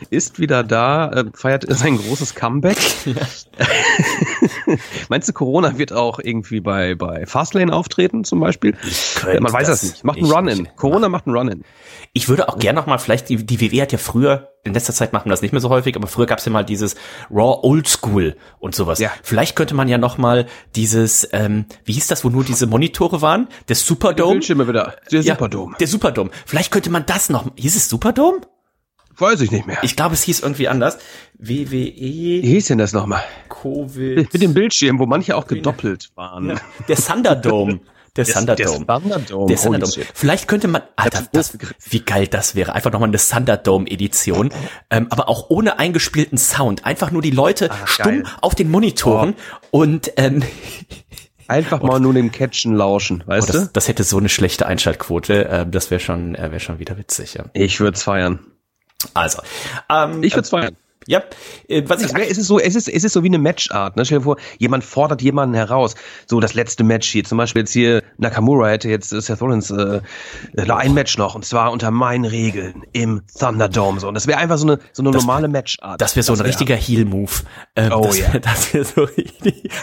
ist 0.09 0.39
wieder 0.39 0.63
da, 0.63 1.11
äh, 1.11 1.25
feiert 1.35 1.67
sein 1.69 1.99
großes 1.99 2.35
Comeback. 2.35 2.79
Ja. 3.05 3.15
Meinst 5.09 5.29
du, 5.29 5.33
Corona 5.33 5.79
wird 5.79 5.93
auch 5.93 6.19
irgendwie 6.19 6.61
bei, 6.61 6.95
bei 6.95 7.27
Fastlane 7.27 7.73
auftreten 7.73 8.25
zum 8.25 8.41
Beispiel? 8.41 8.77
Man 9.41 9.53
weiß 9.53 9.69
das 9.69 9.83
nicht. 9.83 10.05
Macht 10.05 10.19
einen 10.19 10.31
Run-In. 10.31 10.69
Corona 10.77 11.09
macht 11.09 11.27
einen 11.27 11.37
Run-In. 11.37 11.65
Ich 12.13 12.29
würde 12.29 12.49
auch 12.49 12.59
gerne 12.59 12.79
noch 12.79 12.87
mal, 12.87 12.99
vielleicht, 12.99 13.29
die, 13.29 13.45
die 13.45 13.61
WWE 13.61 13.83
hat 13.83 13.93
ja 13.93 13.99
früher, 13.99 14.53
in 14.63 14.73
letzter 14.73 14.93
Zeit 14.93 15.13
machen 15.13 15.27
wir 15.27 15.31
das 15.31 15.43
nicht 15.43 15.53
mehr 15.53 15.61
so 15.61 15.69
häufig, 15.69 15.97
aber 15.97 16.07
früher 16.07 16.27
gab 16.27 16.39
es 16.39 16.45
ja 16.45 16.53
mal 16.53 16.65
dieses 16.65 16.95
Raw 17.31 17.61
Old 17.63 17.89
School 17.89 18.37
und 18.59 18.75
sowas. 18.75 18.99
Ja. 18.99 19.11
Vielleicht 19.23 19.57
könnte 19.57 19.75
man 19.75 19.89
ja 19.89 19.99
noch 19.99 20.17
mal 20.17 20.47
dieses, 20.75 21.29
ähm, 21.33 21.67
wie 21.85 21.93
hieß 21.93 22.07
das, 22.07 22.25
wo 22.25 22.31
nur 22.31 22.45
diese 22.45 22.67
Monitore 22.67 23.21
waren? 23.21 23.49
Der 23.69 23.77
Superdome? 23.77 24.29
Der 24.29 24.35
Bildschirme 24.35 24.69
wieder. 24.69 24.97
Der 25.11 25.23
Superdome. 25.23 25.73
Ja, 25.73 25.79
der 25.79 25.89
Superdome. 25.89 26.31
Vielleicht 26.47 26.71
könnte 26.71 26.91
man 26.91 27.05
das 27.07 27.29
noch, 27.29 27.47
hieß 27.57 27.77
es 27.77 27.89
Superdome? 27.89 28.41
Weiß 29.17 29.41
ich 29.41 29.51
nicht 29.51 29.67
mehr. 29.67 29.79
Ich 29.83 29.97
glaube, 29.97 30.15
es 30.15 30.23
hieß 30.23 30.41
irgendwie 30.41 30.69
anders. 30.69 30.99
WWE. 31.39 31.71
Wie 31.71 32.41
hieß 32.43 32.69
denn 32.69 32.79
das 32.79 32.93
nochmal? 32.93 33.23
Covid. 33.49 34.33
Mit 34.33 34.43
dem 34.43 34.55
Bildschirm, 34.55 34.99
wo 34.99 35.07
manche 35.07 35.37
auch 35.37 35.47
gedoppelt 35.47 36.11
waren. 36.15 36.51
Ja. 36.51 36.57
Der 36.89 36.97
Thunderdome. 36.97 37.81
Der 38.17 38.25
Thunderdome. 38.25 38.85
Der 38.87 39.01
Thunderdome. 39.01 39.47
Der 39.49 39.57
Thunderdome. 39.57 40.07
Vielleicht 40.15 40.47
könnte 40.47 40.69
man, 40.69 40.83
Alter, 40.95 41.27
das, 41.33 41.59
wie 41.89 42.01
geil 42.01 42.29
das 42.29 42.55
wäre. 42.55 42.73
Einfach 42.73 42.93
nochmal 42.93 43.09
eine 43.09 43.19
Thunderdome-Edition. 43.19 44.51
Ähm, 44.91 45.07
aber 45.11 45.29
auch 45.29 45.51
ohne 45.51 45.79
eingespielten 45.79 46.39
Sound. 46.39 46.85
Einfach 46.85 47.11
nur 47.11 47.23
die 47.23 47.33
Leute 47.33 47.71
ah, 47.71 47.87
stumm 47.87 48.23
geil. 48.23 48.33
auf 48.41 48.55
den 48.55 48.71
Monitoren 48.71 49.35
oh. 49.71 49.81
und 49.81 50.13
ähm, 50.17 50.43
Einfach 51.47 51.83
mal 51.83 52.01
nur 52.01 52.15
dem 52.15 52.33
Catchen 52.33 52.75
lauschen, 52.75 53.23
weißt 53.27 53.51
oh, 53.51 53.53
das, 53.53 53.63
du? 53.65 53.71
Das 53.73 53.89
hätte 53.89 54.03
so 54.03 54.17
eine 54.17 54.31
schlechte 54.31 54.67
Einschaltquote. 54.67 55.47
Äh, 55.47 55.67
das 55.69 55.91
wäre 55.91 56.01
schon, 56.01 56.35
äh, 56.35 56.51
wäre 56.51 56.61
schon 56.61 56.79
wieder 56.79 56.97
witzig. 56.97 57.35
Ja. 57.35 57.45
Ich 57.53 57.81
würde 57.81 57.97
es 57.97 58.03
feiern. 58.03 58.41
Also, 59.13 59.43
ähm, 59.91 60.23
ich 60.23 60.33
würde 60.33 60.43
es 60.43 60.51
feiern. 60.51 60.77
Ja, 61.07 61.23
äh, 61.69 61.83
was 61.87 62.03
ich. 62.03 62.15
Es 62.15 62.39
ist 62.39 62.47
so, 62.47 62.59
es 62.59 62.75
ist, 62.75 62.89
es 62.89 63.05
ist 63.05 63.13
so 63.13 63.23
wie 63.23 63.29
eine 63.29 63.39
Matchart. 63.39 63.97
Ne? 63.97 64.05
Stell 64.05 64.19
dir 64.19 64.25
vor, 64.25 64.37
jemand 64.59 64.85
fordert 64.85 65.23
jemanden 65.23 65.55
heraus. 65.55 65.95
So 66.27 66.41
das 66.41 66.55
letzte 66.55 66.85
Match 66.85 67.09
hier, 67.09 67.25
zum 67.25 67.39
Beispiel 67.39 67.61
jetzt 67.61 67.73
hier 67.73 68.03
Nakamura 68.17 68.69
hätte 68.69 68.89
jetzt 68.89 69.11
Seth 69.11 69.41
Rollins 69.41 69.71
äh, 69.71 70.01
ein 70.57 70.95
Match 70.95 71.19
noch 71.19 71.35
und 71.35 71.45
zwar 71.45 71.73
unter 71.73 71.91
meinen 71.91 72.25
Regeln 72.25 72.85
im 72.93 73.23
Thunderdome. 73.39 74.01
So 74.01 74.09
und 74.09 74.15
das 74.15 74.27
wäre 74.27 74.39
einfach 74.39 74.57
so 74.59 74.67
eine 74.67 74.79
so 74.93 75.03
eine 75.03 75.11
das 75.11 75.23
normale 75.23 75.49
Matchart. 75.49 76.01
Das 76.01 76.17
wäre 76.17 76.25
so 76.25 76.33
ein 76.33 76.39
wär, 76.39 76.47
richtiger 76.47 76.77
Heel-Move. 76.77 77.33
Ähm, 77.77 77.93
oh 77.93 78.05
das, 78.05 78.19
ja. 78.19 78.39
Das 78.39 78.73
wäre 78.73 78.85
so. 78.85 79.07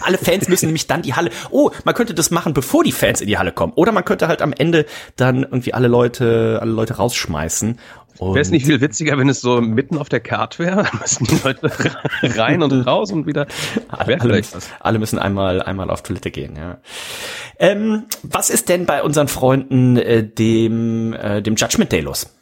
Alle 0.02 0.18
Fans 0.18 0.48
müssen 0.48 0.68
nämlich 0.68 0.88
dann 0.88 1.04
die 1.04 1.14
Halle. 1.14 1.30
Oh, 1.52 1.70
man 1.84 1.94
könnte 1.94 2.14
das 2.14 2.32
machen, 2.32 2.54
bevor 2.54 2.84
die 2.84 2.92
Fans 2.92 3.22
in 3.22 3.28
die 3.28 3.38
Halle 3.38 3.52
kommen. 3.52 3.74
Oder 3.76 3.92
man 3.92 4.06
könnte 4.06 4.28
halt 4.28 4.42
am 4.42 4.54
Ende 4.54 4.86
dann 5.16 5.44
irgendwie 5.44 5.74
alle 5.74 5.88
Leute, 5.88 6.58
alle 6.62 6.72
Leute 6.72 6.96
rausschmeißen 6.96 7.80
Wäre 8.22 8.40
es 8.40 8.52
nicht 8.52 8.68
viel 8.68 8.82
witziger, 8.82 9.18
wenn 9.18 9.30
es 9.30 9.42
so 9.42 9.62
mitten 9.62 9.98
auf 9.98 10.08
der 10.08 10.20
Karte 10.20 10.60
wäre? 10.60 10.84
Dann 10.84 11.00
müssen 11.02 11.26
die 11.26 11.40
Leute 11.44 11.72
rein 12.38 12.62
und 12.62 12.72
raus 12.86 13.12
und 13.12 13.26
wieder. 13.26 13.48
Alle, 13.88 14.44
alle, 14.80 15.00
müssen 15.00 15.18
einmal, 15.18 15.62
einmal 15.64 15.90
auf 15.90 16.04
Toilette 16.04 16.30
gehen, 16.30 16.56
ja. 16.56 16.80
Ähm, 17.58 18.04
was 18.22 18.52
ist 18.52 18.70
denn 18.70 18.86
bei 18.86 19.02
unseren 19.02 19.28
Freunden 19.28 19.98
äh, 19.98 20.24
dem, 20.24 21.14
äh, 21.14 21.42
dem 21.42 21.56
Judgment 21.56 21.92
Day 21.92 22.02
los? 22.02 22.36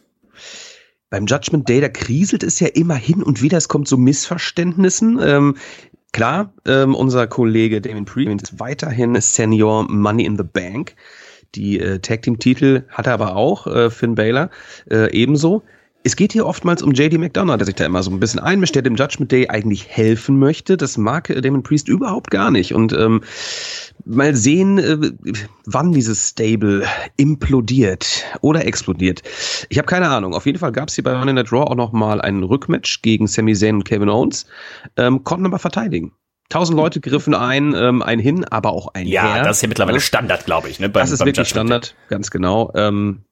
Beim 1.10 1.26
Judgment 1.26 1.70
Day, 1.70 1.80
da 1.80 1.88
kriselt 1.88 2.44
es 2.44 2.60
ja 2.60 2.68
immer 2.68 2.96
hin 2.96 3.24
und 3.24 3.42
wieder, 3.42 3.58
es 3.58 3.70
kommt 3.70 3.88
zu 3.88 3.98
Missverständnissen. 3.98 5.18
Ähm, 5.24 5.56
klar, 6.12 6.54
ähm, 6.68 6.94
unser 6.94 7.26
Kollege 7.28 7.80
Damien 7.80 8.04
Priest 8.04 8.52
ist 8.52 8.60
weiterhin 8.60 9.20
Senior 9.22 9.90
Money 9.90 10.26
in 10.26 10.38
the 10.38 10.44
Bank. 10.44 10.96
Die 11.56 11.80
äh, 11.80 12.00
Tag 12.00 12.22
Team 12.22 12.40
Titel 12.40 12.84
hat 12.90 13.08
er 13.08 13.14
aber 13.14 13.36
auch, 13.36 13.68
äh, 13.68 13.90
Finn 13.90 14.16
Baylor, 14.16 14.50
äh, 14.90 15.12
ebenso. 15.12 15.64
Es 16.04 16.16
geht 16.16 16.32
hier 16.32 16.46
oftmals 16.46 16.82
um 16.82 16.94
JD 16.94 17.18
McDonough, 17.18 17.58
der 17.58 17.66
sich 17.66 17.76
da 17.76 17.86
immer 17.86 18.02
so 18.04 18.10
ein 18.10 18.22
bisschen 18.22 18.40
einmischt, 18.40 18.74
der 18.74 18.84
dem 18.84 18.96
Judgment 18.96 19.32
Day 19.34 19.50
eigentlich 19.50 19.86
helfen 19.90 20.40
möchte. 20.40 20.78
Das 20.78 20.98
mag 20.98 21.30
äh, 21.30 21.42
Damon 21.42 21.64
Priest 21.64 21.90
überhaupt 21.90 22.32
gar 22.32 22.52
nicht. 22.52 22.74
Und 22.74 22.94
ähm, 22.94 23.22
mal 24.06 24.34
sehen, 24.34 24.78
äh, 24.78 25.12
wann 25.66 25.92
dieses 25.92 26.30
Stable 26.30 26.86
implodiert 27.18 28.24
oder 28.40 28.66
explodiert. 28.66 29.24
Ich 29.68 29.78
habe 29.78 29.88
keine 29.88 30.10
Ahnung. 30.10 30.34
Auf 30.34 30.46
jeden 30.46 30.60
Fall 30.60 30.72
gab 30.72 30.88
es 30.88 30.96
hier 30.96 31.04
bei 31.04 31.14
Money 31.14 31.32
in 31.32 31.38
the 31.38 31.44
Draw 31.44 31.64
auch 31.64 31.76
noch 31.76 31.92
mal 31.92 32.22
einen 32.22 32.44
Rückmatch 32.44 33.02
gegen 33.02 33.28
Sami 33.28 33.54
Zayn 33.54 33.76
und 33.76 33.84
Kevin 33.84 34.10
Owens, 34.10 34.46
ähm, 34.96 35.26
konnten 35.26 35.48
aber 35.48 35.60
verteidigen. 35.60 36.14
Tausend 36.50 36.76
Leute 36.76 37.00
griffen 37.00 37.36
ein, 37.36 37.76
ähm, 37.76 38.02
ein 38.02 38.18
hin, 38.20 38.44
aber 38.44 38.72
auch 38.72 38.88
ein 38.94 39.06
ja, 39.06 39.22
her. 39.22 39.38
Ja, 39.38 39.44
das 39.44 39.58
ist 39.58 39.62
ja 39.62 39.68
mittlerweile 39.68 40.02
Standard, 40.02 40.46
glaube 40.46 40.70
ich. 40.70 40.80
Ne, 40.80 40.90
beim, 40.90 41.02
das 41.02 41.12
ist 41.12 41.24
wirklich 41.24 41.48
Standard, 41.48 41.96
ganz 42.08 42.32
genau. 42.32 42.72
Ähm, 42.74 43.24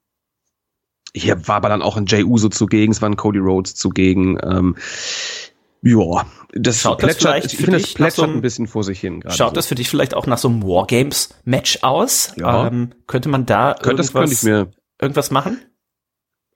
hier 1.14 1.48
war 1.48 1.56
aber 1.56 1.68
dann 1.68 1.82
auch 1.82 1.96
ein 1.96 2.06
Jay 2.06 2.22
Uso 2.22 2.48
zugegen, 2.48 2.92
es 2.92 3.02
war 3.02 3.08
ein 3.08 3.16
Cody 3.16 3.40
Rhodes 3.40 3.74
zugegen. 3.74 4.38
Ähm, 4.42 4.76
ja, 5.82 6.26
das 6.52 6.80
schaut 6.80 6.98
plätschert, 6.98 7.44
das 7.44 7.52
ich 7.52 7.58
finde, 7.58 7.78
das 7.78 7.94
plätschert 7.94 8.26
so 8.28 8.32
ein 8.32 8.40
bisschen 8.40 8.66
vor 8.66 8.84
sich 8.84 9.00
hin. 9.00 9.22
Schaut 9.28 9.50
so. 9.50 9.54
das 9.54 9.66
für 9.66 9.74
dich 9.74 9.88
vielleicht 9.88 10.14
auch 10.14 10.26
nach 10.26 10.38
so 10.38 10.48
einem 10.48 10.62
Wargames-Match 10.62 11.80
aus? 11.82 12.34
Ja. 12.36 12.66
Ähm, 12.68 12.90
könnte 13.06 13.28
man 13.28 13.46
da 13.46 13.74
könnte, 13.74 14.02
irgendwas, 14.02 14.12
könnte 14.12 14.32
ich 14.32 14.42
mir 14.42 14.70
irgendwas 15.00 15.30
machen? 15.30 15.60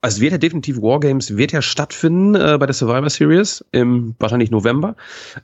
Also 0.02 0.20
wird 0.20 0.32
ja 0.32 0.38
definitiv 0.38 0.82
Wargames 0.82 1.36
wird 1.36 1.52
ja 1.52 1.62
stattfinden 1.62 2.34
äh, 2.34 2.58
bei 2.58 2.66
der 2.66 2.74
Survivor 2.74 3.08
Series 3.08 3.64
im 3.70 4.16
wahrscheinlich 4.18 4.50
November. 4.50 4.96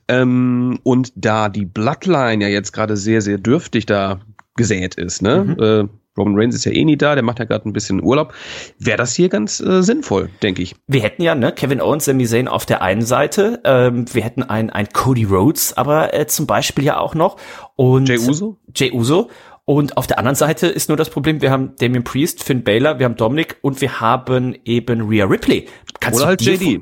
Ähm, 0.08 0.80
und 0.82 1.12
da 1.14 1.48
die 1.48 1.64
Bloodline 1.64 2.42
ja 2.42 2.48
jetzt 2.48 2.72
gerade 2.72 2.96
sehr, 2.96 3.22
sehr 3.22 3.38
dürftig 3.38 3.86
da 3.86 4.20
gesät 4.56 4.96
ist, 4.96 5.22
ne? 5.22 5.44
Mhm. 5.44 5.62
Äh, 5.62 5.88
Roman 6.18 6.34
Reigns 6.36 6.54
ist 6.56 6.64
ja 6.64 6.72
eh 6.72 6.84
nie 6.84 6.96
da, 6.96 7.14
der 7.14 7.22
macht 7.22 7.38
ja 7.38 7.44
gerade 7.44 7.68
ein 7.68 7.72
bisschen 7.72 8.02
Urlaub. 8.02 8.34
Wäre 8.78 8.98
das 8.98 9.14
hier 9.14 9.28
ganz 9.28 9.60
äh, 9.60 9.82
sinnvoll, 9.82 10.28
denke 10.42 10.62
ich. 10.62 10.74
Wir 10.88 11.00
hätten 11.00 11.22
ja, 11.22 11.36
ne, 11.36 11.52
Kevin 11.52 11.80
Owens, 11.80 12.06
Sami 12.06 12.26
Zayn 12.26 12.48
auf 12.48 12.66
der 12.66 12.82
einen 12.82 13.02
Seite, 13.02 13.60
ähm, 13.64 14.04
wir 14.12 14.22
hätten 14.22 14.42
ein, 14.42 14.68
ein 14.68 14.88
Cody 14.88 15.24
Rhodes, 15.24 15.76
aber 15.76 16.12
äh, 16.12 16.26
zum 16.26 16.46
Beispiel 16.46 16.84
ja 16.84 16.98
auch 16.98 17.14
noch. 17.14 17.36
Und 17.76 18.08
Jay 18.08 18.18
Uso? 18.18 18.58
Jay 18.74 18.90
Uso. 18.90 19.30
Und 19.68 19.98
auf 19.98 20.06
der 20.06 20.18
anderen 20.18 20.34
Seite 20.34 20.66
ist 20.66 20.88
nur 20.88 20.96
das 20.96 21.10
Problem, 21.10 21.42
wir 21.42 21.50
haben 21.50 21.76
Damien 21.76 22.02
Priest, 22.02 22.42
Finn 22.42 22.64
Baylor, 22.64 22.98
wir 22.98 23.04
haben 23.04 23.16
Dominic 23.16 23.58
und 23.60 23.82
wir 23.82 24.00
haben 24.00 24.56
eben 24.64 25.06
Rhea 25.06 25.26
Ripley. 25.26 25.68
Kannst 26.00 26.20
Oder 26.20 26.28
halt 26.28 26.40
JD. 26.40 26.80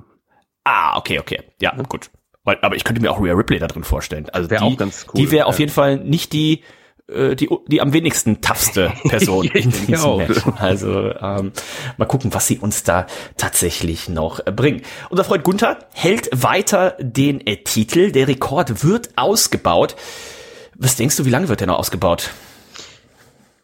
Ah, 0.62 0.96
okay, 0.96 1.18
okay. 1.18 1.40
Ja, 1.60 1.74
ja, 1.76 1.82
gut. 1.82 2.10
Aber 2.44 2.76
ich 2.76 2.84
könnte 2.84 3.02
mir 3.02 3.10
auch 3.10 3.20
Rhea 3.20 3.34
Ripley 3.34 3.58
da 3.58 3.66
drin 3.66 3.82
vorstellen. 3.82 4.30
Also 4.30 4.54
auch 4.58 4.76
ganz 4.76 5.04
cool. 5.08 5.20
Die 5.20 5.32
wäre 5.32 5.40
ja. 5.40 5.46
auf 5.46 5.58
jeden 5.58 5.72
Fall 5.72 5.96
nicht 5.96 6.32
die, 6.32 6.62
äh, 7.08 7.34
die, 7.34 7.48
die 7.66 7.80
am 7.80 7.92
wenigsten 7.92 8.40
toughste 8.40 8.92
Person 9.08 9.48
in 9.48 9.72
diesem 9.72 10.18
Match. 10.18 10.42
Also 10.58 11.12
ähm, 11.12 11.50
mal 11.96 12.06
gucken, 12.06 12.32
was 12.34 12.46
sie 12.46 12.60
uns 12.60 12.84
da 12.84 13.08
tatsächlich 13.36 14.08
noch 14.08 14.44
bringen. 14.44 14.82
Unser 15.10 15.24
Freund 15.24 15.42
Gunther 15.42 15.80
hält 15.92 16.28
weiter 16.32 16.96
den 17.00 17.44
äh, 17.48 17.56
Titel. 17.56 18.12
Der 18.12 18.28
Rekord 18.28 18.84
wird 18.84 19.10
ausgebaut. 19.16 19.96
Was 20.76 20.94
denkst 20.94 21.16
du, 21.16 21.24
wie 21.24 21.30
lange 21.30 21.48
wird 21.48 21.58
der 21.58 21.66
noch 21.66 21.80
ausgebaut? 21.80 22.30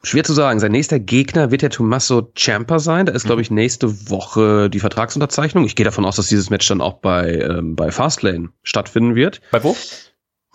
Schwer 0.05 0.25
zu 0.25 0.33
sagen. 0.33 0.59
Sein 0.59 0.73
nächster 0.73 0.99
Gegner 0.99 1.51
wird 1.51 1.63
der 1.63 1.71
Tommaso 1.71 2.33
Ciampa 2.37 2.81
sein. 2.81 3.07
Da 3.07 3.13
ist, 3.13 3.25
glaube 3.25 3.41
ich, 3.41 3.51
nächste 3.51 4.11
Woche 4.11 4.69
die 4.69 4.81
Vertragsunterzeichnung. 4.81 5.65
Ich 5.65 5.77
gehe 5.77 5.85
davon 5.85 6.05
aus, 6.05 6.17
dass 6.17 6.27
dieses 6.27 6.51
Match 6.51 6.67
dann 6.67 6.81
auch 6.81 6.95
bei, 6.95 7.35
ähm, 7.35 7.77
bei 7.77 7.93
Fastlane 7.93 8.49
stattfinden 8.63 9.15
wird. 9.15 9.41
Bei 9.53 9.63
wo? 9.63 9.77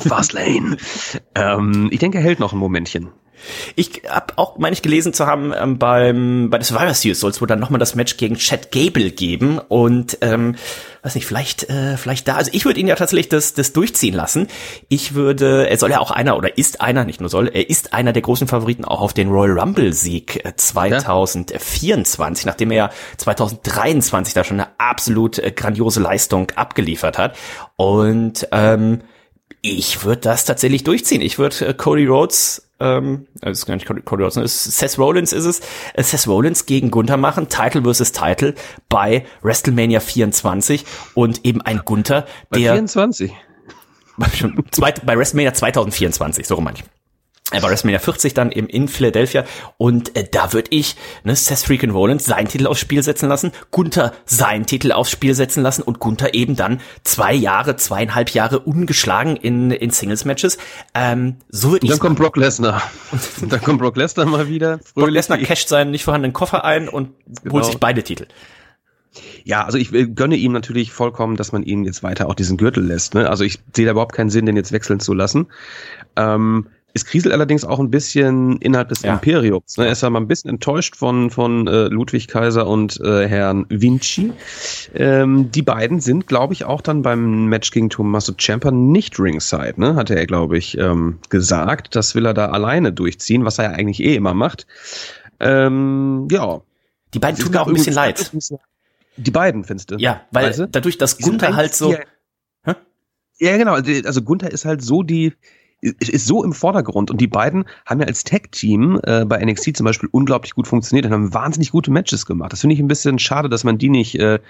Fastlane. 0.00 0.76
ähm, 1.34 1.88
ich 1.92 1.98
denke, 1.98 2.18
er 2.18 2.24
hält 2.24 2.40
noch 2.40 2.52
ein 2.52 2.58
Momentchen. 2.58 3.10
Ich 3.76 4.02
habe 4.08 4.36
auch, 4.36 4.58
meine 4.58 4.74
ich, 4.74 4.82
gelesen 4.82 5.12
zu 5.12 5.26
haben, 5.26 5.52
ähm, 5.56 5.78
beim 5.78 6.50
bei 6.50 6.58
des 6.58 6.72
Virus 6.72 7.00
Series 7.00 7.20
soll 7.20 7.30
es 7.30 7.40
wohl 7.40 7.48
dann 7.48 7.60
nochmal 7.60 7.78
das 7.78 7.94
Match 7.94 8.16
gegen 8.16 8.36
Chad 8.36 8.72
Gable 8.72 9.10
geben 9.10 9.58
und 9.58 10.18
ähm, 10.20 10.56
weiß 11.02 11.14
nicht, 11.14 11.26
vielleicht, 11.26 11.68
äh, 11.70 11.96
vielleicht 11.96 12.28
da. 12.28 12.36
Also 12.36 12.50
ich 12.52 12.64
würde 12.64 12.80
ihn 12.80 12.88
ja 12.88 12.94
tatsächlich 12.94 13.28
das, 13.28 13.54
das 13.54 13.72
durchziehen 13.72 14.14
lassen. 14.14 14.48
Ich 14.88 15.14
würde, 15.14 15.68
er 15.68 15.76
soll 15.78 15.90
ja 15.90 16.00
auch 16.00 16.10
einer 16.10 16.36
oder 16.36 16.58
ist 16.58 16.80
einer, 16.80 17.04
nicht 17.04 17.20
nur 17.20 17.30
soll, 17.30 17.48
er 17.48 17.68
ist 17.68 17.92
einer 17.92 18.12
der 18.12 18.22
großen 18.22 18.48
Favoriten 18.48 18.84
auch 18.84 19.00
auf 19.00 19.12
den 19.12 19.28
Royal 19.28 19.58
Rumble 19.58 19.92
Sieg 19.92 20.42
2024, 20.56 22.44
ja? 22.44 22.50
nachdem 22.50 22.70
er 22.70 22.76
ja 22.76 22.90
2023 23.16 24.34
da 24.34 24.44
schon 24.44 24.60
eine 24.60 24.70
absolut 24.78 25.38
äh, 25.38 25.50
grandiose 25.50 26.00
Leistung 26.00 26.50
abgeliefert 26.56 27.18
hat. 27.18 27.36
Und 27.76 28.48
ähm, 28.52 29.02
ich 29.62 30.04
würde 30.04 30.22
das 30.22 30.44
tatsächlich 30.44 30.84
durchziehen. 30.84 31.20
Ich 31.20 31.38
würde 31.38 31.68
äh, 31.68 31.74
Cody 31.74 32.06
Rhodes 32.06 32.67
ähm, 32.80 33.26
das 33.40 33.58
ist 33.58 33.66
gar 33.66 33.74
nicht 33.74 33.86
Cody 33.86 34.22
Rhodes, 34.22 34.64
Seth 34.64 34.98
Rollins 34.98 35.32
ist 35.32 35.44
es, 35.44 35.60
äh, 35.94 36.02
Seth 36.02 36.26
Rollins 36.26 36.66
gegen 36.66 36.90
Gunther 36.90 37.16
machen, 37.16 37.48
Title 37.48 37.82
versus 37.82 38.12
Title 38.12 38.54
bei 38.88 39.24
WrestleMania 39.42 40.00
24 40.00 40.84
und 41.14 41.44
eben 41.44 41.60
ein 41.62 41.82
Gunther, 41.84 42.26
der... 42.54 42.72
Bei 44.18 44.26
24? 44.26 45.04
bei 45.06 45.16
WrestleMania 45.16 45.54
2024, 45.54 46.46
so 46.46 46.56
rum. 46.56 46.66
Er 46.66 46.74
war 47.50 47.70
WrestleMania 47.70 47.98
40 47.98 48.34
dann 48.34 48.52
eben 48.52 48.68
in 48.68 48.88
Philadelphia 48.88 49.44
und 49.78 50.16
äh, 50.16 50.26
da 50.30 50.52
würde 50.52 50.68
ich 50.70 50.96
ne, 51.24 51.34
Seth 51.34 51.60
Freakin' 51.60 51.90
Rollins 51.90 52.24
seinen 52.24 52.48
Titel 52.48 52.66
aufs 52.66 52.80
Spiel 52.80 53.02
setzen 53.02 53.28
lassen, 53.28 53.52
Gunther 53.70 54.12
seinen 54.26 54.66
Titel 54.66 54.92
aufs 54.92 55.10
Spiel 55.10 55.34
setzen 55.34 55.62
lassen 55.62 55.82
und 55.82 55.98
Gunther 55.98 56.34
eben 56.34 56.56
dann 56.56 56.80
zwei 57.04 57.32
Jahre, 57.32 57.76
zweieinhalb 57.76 58.30
Jahre 58.30 58.60
ungeschlagen 58.60 59.36
in, 59.36 59.70
in 59.70 59.90
Singles-Matches. 59.90 60.58
Ähm, 60.94 61.36
so 61.48 61.72
würde 61.72 61.86
ich 61.86 61.90
Dann 61.90 62.00
kommt 62.00 62.18
Brock 62.18 62.36
Lesnar. 62.36 62.82
Und 63.40 63.52
dann 63.52 63.62
kommt 63.62 63.80
Brock 63.80 63.96
Lesnar 63.96 64.26
mal 64.26 64.48
wieder. 64.48 64.80
Brock 64.94 65.10
Lesnar 65.10 65.38
casht 65.38 65.68
seinen 65.68 65.90
nicht 65.90 66.04
vorhandenen 66.04 66.34
Koffer 66.34 66.64
ein 66.64 66.88
und 66.88 67.12
genau. 67.42 67.54
holt 67.54 67.64
sich 67.64 67.78
beide 67.78 68.02
Titel. 68.02 68.26
Ja, 69.44 69.64
also 69.64 69.78
ich 69.78 69.90
gönne 69.90 70.36
ihm 70.36 70.52
natürlich 70.52 70.92
vollkommen, 70.92 71.36
dass 71.36 71.52
man 71.52 71.62
ihn 71.62 71.84
jetzt 71.84 72.02
weiter 72.02 72.28
auch 72.28 72.34
diesen 72.34 72.58
Gürtel 72.58 72.84
lässt. 72.84 73.14
Ne? 73.14 73.28
Also 73.28 73.44
ich 73.44 73.58
sehe 73.74 73.86
da 73.86 73.92
überhaupt 73.92 74.14
keinen 74.14 74.30
Sinn, 74.30 74.46
den 74.46 74.56
jetzt 74.56 74.72
wechseln 74.72 75.00
zu 75.00 75.14
lassen. 75.14 75.46
Ähm, 76.16 76.66
es 76.98 77.04
kriselt 77.04 77.32
allerdings 77.32 77.64
auch 77.64 77.78
ein 77.78 77.90
bisschen 77.90 78.58
innerhalb 78.58 78.88
des 78.88 79.02
ja. 79.02 79.14
Imperiums. 79.14 79.76
Ne? 79.76 79.86
Er 79.86 79.92
ist 79.92 80.02
ja 80.02 80.10
mal 80.10 80.20
ein 80.20 80.28
bisschen 80.28 80.50
enttäuscht 80.50 80.96
von, 80.96 81.30
von 81.30 81.66
äh, 81.66 81.84
Ludwig 81.86 82.28
Kaiser 82.28 82.66
und 82.66 83.00
äh, 83.00 83.28
Herrn 83.28 83.66
Vinci. 83.68 84.32
Ähm, 84.94 85.50
die 85.50 85.62
beiden 85.62 86.00
sind, 86.00 86.26
glaube 86.26 86.54
ich, 86.54 86.64
auch 86.64 86.80
dann 86.80 87.02
beim 87.02 87.46
Match 87.46 87.70
gegen 87.70 87.88
Tommaso 87.88 88.32
Ciampa 88.32 88.70
nicht 88.70 89.18
ringside, 89.18 89.74
ne? 89.76 89.94
hatte 89.94 90.16
er, 90.16 90.26
glaube 90.26 90.58
ich, 90.58 90.76
ähm, 90.76 91.18
gesagt. 91.30 91.94
Das 91.94 92.14
will 92.14 92.26
er 92.26 92.34
da 92.34 92.46
alleine 92.46 92.92
durchziehen, 92.92 93.44
was 93.44 93.58
er 93.58 93.64
ja 93.64 93.70
eigentlich 93.70 94.02
eh 94.02 94.16
immer 94.16 94.34
macht. 94.34 94.66
Ähm, 95.40 96.26
ja. 96.30 96.60
Die 97.14 97.20
beiden 97.20 97.40
tun 97.40 97.52
mir 97.52 97.62
auch 97.62 97.68
ein 97.68 97.74
bisschen 97.74 97.94
leid. 97.94 98.30
Die 99.16 99.30
beiden, 99.30 99.64
findest 99.64 99.90
du? 99.90 99.96
Ja, 99.96 100.22
weil 100.32 100.46
weißt 100.46 100.58
du? 100.58 100.68
dadurch, 100.68 100.98
dass 100.98 101.18
Gunther 101.18 101.56
halt 101.56 101.74
so... 101.74 101.94
Ja, 103.40 103.56
genau. 103.56 103.74
Also 103.74 104.22
Gunther 104.22 104.50
ist 104.50 104.64
halt 104.64 104.82
so 104.82 105.04
die, 105.04 105.32
ist 105.80 106.26
so 106.26 106.42
im 106.42 106.52
Vordergrund 106.52 107.10
und 107.10 107.20
die 107.20 107.28
beiden 107.28 107.64
haben 107.86 108.00
ja 108.00 108.06
als 108.06 108.24
Tag-Team 108.24 109.00
äh, 109.04 109.24
bei 109.24 109.44
NXT 109.44 109.76
zum 109.76 109.84
Beispiel 109.84 110.08
unglaublich 110.10 110.54
gut 110.54 110.66
funktioniert 110.66 111.06
und 111.06 111.12
haben 111.12 111.34
wahnsinnig 111.34 111.70
gute 111.70 111.90
Matches 111.90 112.26
gemacht. 112.26 112.52
Das 112.52 112.60
finde 112.60 112.74
ich 112.74 112.80
ein 112.80 112.88
bisschen 112.88 113.18
schade, 113.18 113.48
dass 113.48 113.62
man 113.62 113.78
die 113.78 113.88
nicht 113.88 114.18
äh, 114.18 114.40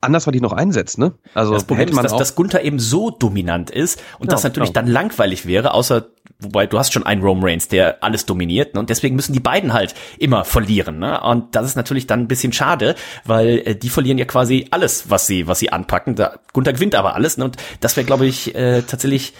andersweitig 0.00 0.42
noch 0.42 0.52
einsetzt, 0.52 0.98
ne? 0.98 1.14
Also 1.34 1.52
das 1.52 1.64
Problem 1.64 1.88
ist, 1.88 1.96
dass, 1.96 2.16
dass 2.16 2.34
Gunther 2.34 2.62
eben 2.62 2.78
so 2.78 3.10
dominant 3.10 3.70
ist 3.70 3.98
und 4.18 4.26
genau, 4.26 4.32
das 4.32 4.44
natürlich 4.44 4.72
genau. 4.72 4.84
dann 4.84 4.92
langweilig 4.92 5.46
wäre, 5.46 5.72
außer 5.72 6.06
wobei 6.38 6.66
du 6.66 6.78
hast 6.78 6.92
schon 6.92 7.04
einen 7.04 7.22
Rome 7.22 7.42
Reigns, 7.42 7.68
der 7.68 8.02
alles 8.04 8.26
dominiert, 8.26 8.74
ne? 8.74 8.80
und 8.80 8.90
deswegen 8.90 9.16
müssen 9.16 9.32
die 9.32 9.40
beiden 9.40 9.72
halt 9.72 9.94
immer 10.18 10.44
verlieren, 10.44 10.98
ne? 10.98 11.20
Und 11.22 11.54
das 11.56 11.66
ist 11.66 11.76
natürlich 11.76 12.06
dann 12.06 12.20
ein 12.20 12.28
bisschen 12.28 12.52
schade, 12.52 12.94
weil 13.24 13.62
äh, 13.64 13.74
die 13.74 13.88
verlieren 13.88 14.18
ja 14.18 14.26
quasi 14.26 14.66
alles, 14.70 15.08
was 15.10 15.26
sie 15.26 15.46
was 15.46 15.58
sie 15.58 15.72
anpacken. 15.72 16.14
Da, 16.14 16.38
Gunther 16.52 16.74
gewinnt 16.74 16.94
aber 16.94 17.14
alles, 17.14 17.38
ne? 17.38 17.44
Und 17.44 17.56
das 17.80 17.96
wäre 17.96 18.06
glaube 18.06 18.26
ich 18.26 18.54
äh, 18.54 18.82
tatsächlich 18.82 19.32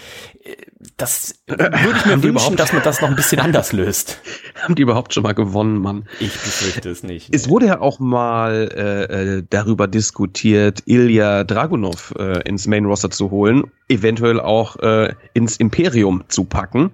das 0.96 1.35
würde 1.46 1.94
ich 1.98 2.06
mir 2.06 2.22
wünschen, 2.22 2.56
dass 2.56 2.72
man 2.72 2.82
das 2.82 3.00
noch 3.00 3.09
ein 3.09 3.16
bisschen 3.16 3.40
anders 3.40 3.72
löst. 3.72 4.20
Haben 4.62 4.74
die 4.74 4.82
überhaupt 4.82 5.12
schon 5.12 5.22
mal 5.22 5.35
gewonnen, 5.35 5.78
Mann? 5.78 6.09
Ich 6.20 6.32
befürchte 6.32 6.90
es 6.90 7.02
nicht. 7.02 7.35
Es 7.35 7.48
wurde 7.48 7.66
ja 7.66 7.80
auch 7.80 7.98
mal 7.98 8.68
äh, 8.74 9.38
äh, 9.38 9.42
darüber 9.48 9.88
diskutiert, 9.88 10.82
Ilya 10.87 11.44
Dragunov 11.44 12.14
äh, 12.18 12.40
ins 12.48 12.66
Main 12.66 12.87
Roster 12.87 13.11
zu 13.11 13.30
holen, 13.30 13.64
eventuell 13.88 14.40
auch 14.40 14.76
äh, 14.76 15.14
ins 15.35 15.56
Imperium 15.56 16.24
zu 16.28 16.44
packen. 16.44 16.92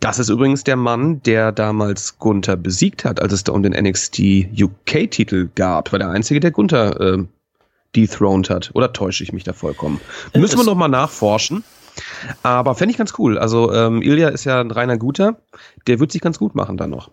Das 0.00 0.18
ist 0.18 0.28
übrigens 0.28 0.64
der 0.64 0.76
Mann, 0.76 1.22
der 1.22 1.50
damals 1.52 2.18
Gunther 2.18 2.56
besiegt 2.56 3.04
hat, 3.04 3.22
als 3.22 3.32
es 3.32 3.44
da 3.44 3.52
um 3.52 3.62
den 3.62 3.72
NXT 3.72 4.20
UK-Titel 4.60 5.48
gab. 5.54 5.92
War 5.92 5.98
der 5.98 6.10
einzige, 6.10 6.40
der 6.40 6.50
Gunther 6.50 7.00
äh, 7.00 7.24
dethroned 7.96 8.50
hat. 8.50 8.70
Oder 8.74 8.92
täusche 8.92 9.24
ich 9.24 9.32
mich 9.32 9.44
da 9.44 9.52
vollkommen? 9.52 10.00
Müssen 10.34 10.58
wir 10.58 10.64
noch 10.64 10.74
mal 10.74 10.88
nachforschen. 10.88 11.64
Aber 12.42 12.74
fände 12.74 12.92
ich 12.92 12.98
ganz 12.98 13.14
cool. 13.18 13.38
Also 13.38 13.72
ähm, 13.72 14.02
Ilya 14.02 14.28
ist 14.28 14.44
ja 14.44 14.60
ein 14.60 14.70
reiner 14.70 14.98
Guter. 14.98 15.40
Der 15.86 16.00
wird 16.00 16.12
sich 16.12 16.20
ganz 16.20 16.38
gut 16.38 16.54
machen 16.54 16.76
dann 16.76 16.90
noch. 16.90 17.10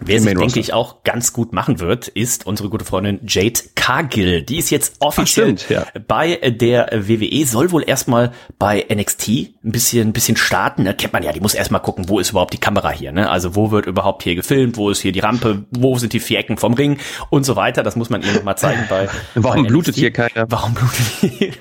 Wer 0.00 0.20
sich, 0.20 0.34
denke 0.34 0.60
ich, 0.60 0.72
auch 0.72 1.02
ganz 1.02 1.32
gut 1.32 1.52
machen 1.52 1.78
wird, 1.78 2.08
ist 2.08 2.46
unsere 2.46 2.70
gute 2.70 2.84
Freundin 2.84 3.20
Jade 3.26 3.60
Cargill. 3.74 4.42
Die 4.42 4.56
ist 4.56 4.70
jetzt 4.70 4.96
offiziell 5.00 5.58
stimmt, 5.58 5.68
ja. 5.68 5.86
bei 6.08 6.36
der 6.36 6.88
WWE, 6.92 7.46
soll 7.46 7.70
wohl 7.70 7.84
erstmal 7.86 8.32
bei 8.58 8.86
NXT 8.90 9.28
ein 9.28 9.72
bisschen, 9.72 10.08
ein 10.08 10.12
bisschen 10.12 10.36
starten. 10.36 10.86
Da 10.86 10.94
kennt 10.94 11.12
man 11.12 11.22
ja, 11.22 11.32
die 11.32 11.40
muss 11.40 11.54
erstmal 11.54 11.82
gucken, 11.82 12.08
wo 12.08 12.18
ist 12.18 12.30
überhaupt 12.30 12.54
die 12.54 12.58
Kamera 12.58 12.90
hier, 12.90 13.12
ne? 13.12 13.30
Also 13.30 13.54
wo 13.54 13.70
wird 13.70 13.86
überhaupt 13.86 14.22
hier 14.22 14.34
gefilmt, 14.34 14.78
wo 14.78 14.90
ist 14.90 15.00
hier 15.00 15.12
die 15.12 15.20
Rampe, 15.20 15.66
wo 15.70 15.98
sind 15.98 16.12
die 16.14 16.20
vier 16.20 16.38
Ecken 16.38 16.56
vom 16.56 16.72
Ring 16.72 16.98
und 17.28 17.44
so 17.44 17.56
weiter. 17.56 17.82
Das 17.82 17.96
muss 17.96 18.08
man 18.08 18.22
ihr 18.22 18.32
nochmal 18.32 18.56
zeigen 18.56 18.84
bei. 18.88 19.08
Warum 19.34 19.64
bei 19.64 19.68
blutet 19.68 19.96
hier 19.96 20.12
keiner? 20.12 20.46
Warum 20.48 20.74
blutet 20.74 21.30
hier? 21.30 21.52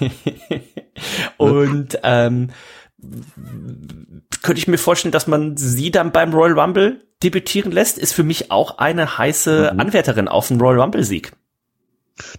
und 1.38 1.98
ähm, 2.02 2.50
könnte 4.44 4.60
ich 4.60 4.68
mir 4.68 4.78
vorstellen, 4.78 5.12
dass 5.12 5.26
man 5.26 5.56
sie 5.56 5.90
dann 5.90 6.12
beim 6.12 6.32
Royal 6.32 6.58
Rumble 6.58 7.00
debütieren 7.22 7.72
lässt, 7.72 7.98
ist 7.98 8.12
für 8.12 8.22
mich 8.22 8.50
auch 8.50 8.78
eine 8.78 9.18
heiße 9.18 9.70
mhm. 9.72 9.80
Anwärterin 9.80 10.28
auf 10.28 10.48
den 10.48 10.60
Royal 10.60 10.82
Rumble 10.82 11.02
Sieg. 11.02 11.32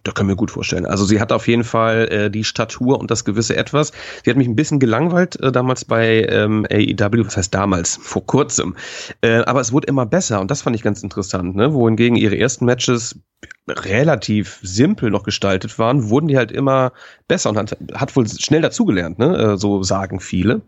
Da 0.04 0.12
können 0.14 0.30
wir 0.30 0.38
gut 0.38 0.52
vorstellen. 0.52 0.86
Also 0.86 1.04
sie 1.04 1.20
hat 1.20 1.34
auf 1.34 1.48
jeden 1.48 1.66
Fall 1.66 2.08
äh, 2.10 2.32
die 2.32 2.46
Statur 2.46 2.98
und 3.00 3.12
das 3.12 3.26
gewisse 3.26 3.58
Etwas. 3.58 3.92
Sie 4.24 4.30
hat 4.30 4.38
mich 4.38 4.48
ein 4.48 4.56
bisschen 4.56 4.80
gelangweilt 4.80 5.38
äh, 5.42 5.52
damals 5.52 5.84
bei 5.84 6.26
ähm, 6.30 6.66
AEW, 6.72 7.26
was 7.26 7.36
heißt 7.36 7.54
damals, 7.54 7.98
vor 8.02 8.26
kurzem. 8.26 8.76
Äh, 9.22 9.40
aber 9.40 9.60
es 9.60 9.74
wurde 9.74 9.88
immer 9.88 10.06
besser 10.06 10.40
und 10.40 10.50
das 10.50 10.62
fand 10.62 10.76
ich 10.76 10.82
ganz 10.82 11.04
interessant. 11.04 11.56
Ne? 11.56 11.74
Wohingegen 11.74 12.16
ihre 12.16 12.38
ersten 12.38 12.66
Matches 12.66 13.20
relativ 13.68 14.60
simpel 14.62 15.12
noch 15.12 15.24
gestaltet 15.24 15.78
waren, 15.78 16.10
wurden 16.10 16.28
die 16.28 16.38
halt 16.38 16.52
immer 16.52 16.94
besser 17.28 17.50
und 17.50 17.58
hat, 17.58 17.78
hat 17.94 18.16
wohl 18.16 18.28
schnell 18.28 18.62
dazugelernt, 18.62 19.20
ne? 19.20 19.38
Äh, 19.38 19.58
so 19.58 19.84
sagen 19.84 20.20
viele. 20.20 20.62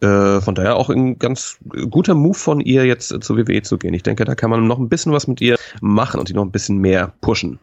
Äh, 0.00 0.40
von 0.40 0.54
daher 0.54 0.76
auch 0.76 0.90
ein 0.90 1.18
ganz 1.18 1.58
guter 1.90 2.14
Move 2.14 2.38
von 2.38 2.60
ihr, 2.60 2.86
jetzt 2.86 3.08
zur 3.22 3.36
WWE 3.36 3.62
zu 3.62 3.78
gehen. 3.78 3.94
Ich 3.94 4.02
denke, 4.02 4.24
da 4.24 4.34
kann 4.34 4.50
man 4.50 4.66
noch 4.66 4.78
ein 4.78 4.88
bisschen 4.88 5.12
was 5.12 5.26
mit 5.26 5.40
ihr 5.40 5.56
machen 5.80 6.20
und 6.20 6.28
sie 6.28 6.34
noch 6.34 6.44
ein 6.44 6.52
bisschen 6.52 6.78
mehr 6.78 7.12
pushen. 7.20 7.58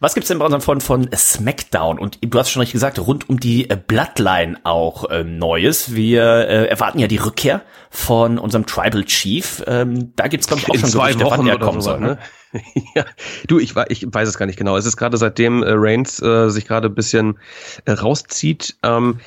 Was 0.00 0.14
gibt's 0.14 0.28
denn 0.28 0.38
bei 0.38 0.44
unserem 0.44 0.60
Freund 0.60 0.82
von 0.82 1.08
SmackDown? 1.14 1.98
Und 1.98 2.18
du 2.20 2.38
hast 2.38 2.50
schon 2.50 2.60
richtig 2.60 2.74
gesagt, 2.74 2.98
rund 2.98 3.28
um 3.28 3.40
die 3.40 3.70
äh, 3.70 3.76
Bloodline 3.76 4.58
auch 4.64 5.08
äh, 5.08 5.24
Neues. 5.24 5.94
Wir 5.94 6.22
äh, 6.22 6.66
erwarten 6.66 6.98
ja 6.98 7.06
die 7.06 7.16
Rückkehr 7.16 7.62
von 7.90 8.38
unserem 8.38 8.66
Tribal 8.66 9.04
Chief. 9.04 9.62
Ähm, 9.66 10.12
da 10.16 10.28
gibt's 10.28 10.46
glaube 10.46 10.62
ich 10.62 10.70
auch 10.70 10.74
In 10.74 10.80
schon 10.80 10.90
zwei 10.90 11.12
Gerüchte, 11.12 11.24
Wochen 11.24 11.38
wann 11.38 11.48
er 11.48 11.58
kommen 11.58 11.80
so, 11.80 11.90
soll. 11.90 12.00
Ne? 12.00 12.18
ja, 12.94 13.04
du, 13.46 13.58
ich, 13.58 13.74
ich 13.88 14.06
weiß 14.10 14.28
es 14.28 14.38
gar 14.38 14.46
nicht 14.46 14.58
genau. 14.58 14.76
Es 14.76 14.86
ist 14.86 14.96
gerade 14.96 15.16
seitdem 15.16 15.62
äh, 15.62 15.70
Reigns 15.70 16.20
äh, 16.20 16.50
sich 16.50 16.66
gerade 16.66 16.88
ein 16.88 16.94
bisschen 16.94 17.38
äh, 17.86 17.92
rauszieht. 17.92 18.76
Ähm, 18.82 19.20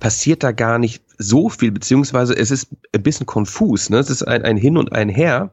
passiert 0.00 0.42
da 0.42 0.52
gar 0.52 0.78
nicht 0.78 1.02
so 1.18 1.48
viel, 1.48 1.70
beziehungsweise 1.72 2.36
es 2.36 2.50
ist 2.50 2.68
ein 2.94 3.02
bisschen 3.02 3.26
konfus. 3.26 3.90
Ne? 3.90 3.98
Es 3.98 4.10
ist 4.10 4.22
ein, 4.22 4.42
ein 4.42 4.56
Hin 4.56 4.76
und 4.76 4.92
ein 4.92 5.08
Her. 5.08 5.52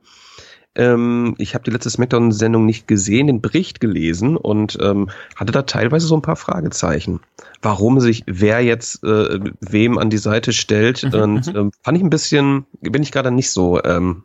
Ähm, 0.76 1.36
ich 1.38 1.54
habe 1.54 1.64
die 1.64 1.72
letzte 1.72 1.90
Smackdown-Sendung 1.90 2.66
nicht 2.66 2.88
gesehen, 2.88 3.28
den 3.28 3.42
Bericht 3.42 3.80
gelesen 3.80 4.38
und 4.38 4.78
ähm, 4.82 5.10
hatte 5.36 5.52
da 5.52 5.64
teilweise 5.64 6.08
so 6.08 6.16
ein 6.16 6.22
paar 6.22 6.36
Fragezeichen. 6.36 7.20
Warum 7.62 8.00
sich 8.00 8.24
wer 8.26 8.62
jetzt 8.62 9.04
äh, 9.04 9.40
wem 9.60 9.98
an 9.98 10.10
die 10.10 10.18
Seite 10.18 10.54
stellt 10.54 11.04
mhm, 11.04 11.14
und 11.14 11.48
mhm. 11.48 11.56
ähm, 11.56 11.72
fand 11.82 11.98
ich 11.98 12.04
ein 12.04 12.10
bisschen, 12.10 12.66
bin 12.82 13.04
ich 13.04 13.12
gerade 13.12 13.32
nicht 13.32 13.52
so 13.52 13.84
ähm, 13.84 14.24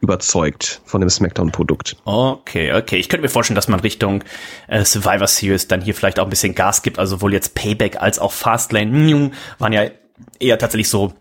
überzeugt 0.00 0.80
von 0.84 1.00
dem 1.00 1.10
Smackdown-Produkt. 1.10 1.96
Okay, 2.04 2.72
okay. 2.72 2.96
Ich 2.96 3.08
könnte 3.08 3.22
mir 3.22 3.28
vorstellen, 3.28 3.56
dass 3.56 3.68
man 3.68 3.80
Richtung 3.80 4.24
äh, 4.68 4.84
Survivor 4.84 5.26
Series 5.26 5.68
dann 5.68 5.80
hier 5.80 5.94
vielleicht 5.94 6.18
auch 6.18 6.24
ein 6.24 6.30
bisschen 6.30 6.54
Gas 6.54 6.82
gibt. 6.82 6.98
Also 6.98 7.16
sowohl 7.16 7.32
jetzt 7.32 7.54
Payback 7.54 8.00
als 8.00 8.18
auch 8.18 8.32
Fastlane 8.32 9.30
waren 9.58 9.72
ja 9.72 9.90
eher 10.38 10.58
tatsächlich 10.58 10.88
so 10.88 11.12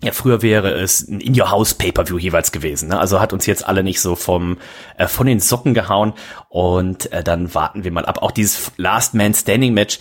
ja, 0.00 0.12
früher 0.12 0.42
wäre 0.42 0.70
es 0.74 1.08
ein 1.08 1.20
In-Your-House 1.20 1.74
Pay-Per-View 1.74 2.18
jeweils 2.18 2.52
gewesen. 2.52 2.90
Ne? 2.90 3.00
Also 3.00 3.20
hat 3.20 3.32
uns 3.32 3.46
jetzt 3.46 3.66
alle 3.66 3.82
nicht 3.82 4.00
so 4.00 4.14
vom 4.14 4.58
äh, 4.96 5.08
von 5.08 5.26
den 5.26 5.40
Socken 5.40 5.74
gehauen 5.74 6.12
und 6.48 7.10
äh, 7.12 7.24
dann 7.24 7.52
warten 7.52 7.82
wir 7.82 7.90
mal 7.90 8.06
ab. 8.06 8.22
Auch 8.22 8.30
dieses 8.30 8.70
Last 8.76 9.14
Man 9.14 9.34
Standing 9.34 9.74
Match 9.74 9.98